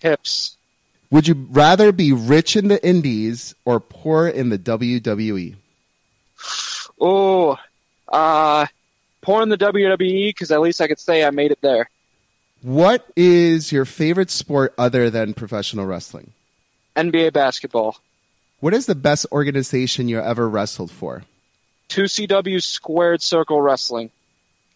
Hips. 0.00 0.56
Would 1.10 1.28
you 1.28 1.46
rather 1.50 1.92
be 1.92 2.12
rich 2.12 2.56
in 2.56 2.68
the 2.68 2.84
indies 2.84 3.54
or 3.64 3.80
poor 3.80 4.28
in 4.28 4.50
the 4.50 4.58
WWE? 4.58 5.54
Oh, 7.00 7.56
uh, 8.08 8.66
poor 9.22 9.42
in 9.42 9.48
the 9.48 9.56
WWE 9.56 10.28
because 10.30 10.50
at 10.50 10.60
least 10.60 10.80
I 10.80 10.88
could 10.88 10.98
say 10.98 11.24
I 11.24 11.30
made 11.30 11.52
it 11.52 11.60
there. 11.62 11.88
What 12.62 13.06
is 13.16 13.70
your 13.70 13.84
favorite 13.84 14.30
sport 14.30 14.74
other 14.76 15.08
than 15.10 15.32
professional 15.32 15.86
wrestling? 15.86 16.32
NBA 16.96 17.32
basketball. 17.32 17.96
What 18.60 18.74
is 18.74 18.86
the 18.86 18.94
best 18.94 19.26
organization 19.30 20.08
you 20.08 20.20
ever 20.20 20.48
wrestled 20.48 20.90
for? 20.90 21.22
2CW 21.90 22.62
Squared 22.62 23.22
Circle 23.22 23.62
Wrestling. 23.62 24.10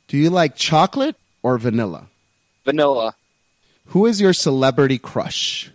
Do 0.08 0.16
you 0.16 0.30
like 0.30 0.56
chocolate 0.56 1.16
or 1.42 1.58
vanilla? 1.58 2.06
Vanilla. 2.64 3.14
Who 3.86 4.06
is 4.06 4.20
your 4.20 4.32
celebrity 4.32 4.98
crush? 4.98 5.70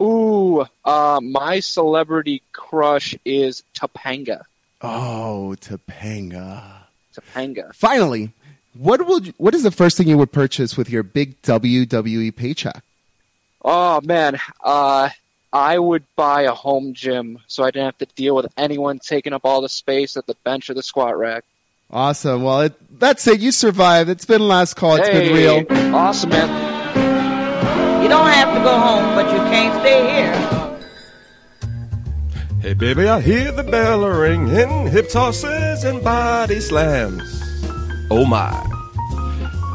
Ooh, 0.00 0.64
uh, 0.84 1.20
my 1.20 1.58
celebrity 1.60 2.42
crush 2.52 3.16
is 3.24 3.64
Topanga. 3.74 4.44
Oh, 4.80 5.56
Topanga. 5.60 6.82
Topanga. 7.14 7.74
Finally, 7.74 8.32
what 8.74 9.00
you, 9.24 9.34
what 9.38 9.54
is 9.54 9.64
the 9.64 9.72
first 9.72 9.96
thing 9.96 10.06
you 10.06 10.16
would 10.16 10.30
purchase 10.30 10.76
with 10.76 10.88
your 10.88 11.02
big 11.02 11.42
WWE 11.42 12.34
paycheck? 12.34 12.84
Oh 13.64 14.00
man, 14.02 14.38
uh, 14.62 15.08
I 15.52 15.78
would 15.78 16.04
buy 16.14 16.42
a 16.42 16.52
home 16.52 16.92
gym 16.92 17.38
so 17.46 17.62
I 17.62 17.70
didn't 17.70 17.86
have 17.86 17.98
to 17.98 18.06
deal 18.14 18.36
with 18.36 18.52
anyone 18.56 18.98
taking 18.98 19.32
up 19.32 19.42
all 19.44 19.62
the 19.62 19.68
space 19.68 20.16
at 20.16 20.26
the 20.26 20.34
bench 20.44 20.68
or 20.68 20.74
the 20.74 20.82
squat 20.82 21.18
rack. 21.18 21.44
Awesome. 21.90 22.42
Well, 22.42 22.60
it, 22.62 22.98
that's 23.00 23.26
it. 23.26 23.40
You 23.40 23.50
survived. 23.50 24.10
It's 24.10 24.26
been 24.26 24.46
last 24.46 24.74
call. 24.74 24.96
It's 24.96 25.08
hey, 25.08 25.28
been 25.28 25.34
real. 25.34 25.94
Awesome, 25.94 26.30
man. 26.30 28.02
You 28.02 28.08
don't 28.08 28.26
have 28.26 28.54
to 28.54 28.60
go 28.62 28.78
home, 28.78 29.14
but 29.14 29.32
you 29.32 29.38
can't 29.50 29.80
stay 29.80 30.02
here. 30.12 30.58
Hey, 32.60 32.74
baby, 32.74 33.08
I 33.08 33.20
hear 33.20 33.52
the 33.52 33.62
bell 33.62 34.06
ringing, 34.06 34.88
hip 34.88 35.08
tosses 35.08 35.84
and 35.84 36.02
body 36.02 36.60
slams. 36.60 37.22
Oh, 38.10 38.26
my. 38.26 38.52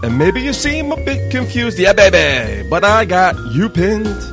And 0.04 0.18
maybe 0.18 0.41
you 0.41 0.54
seem 0.54 0.91
a 0.91 0.98
bit 0.98 1.32
confused. 1.32 1.80
Yeah, 1.80 1.94
baby, 1.94 2.68
but 2.70 2.84
I 2.84 3.06
got 3.06 3.36
you 3.54 3.70
pinned. 3.70 4.32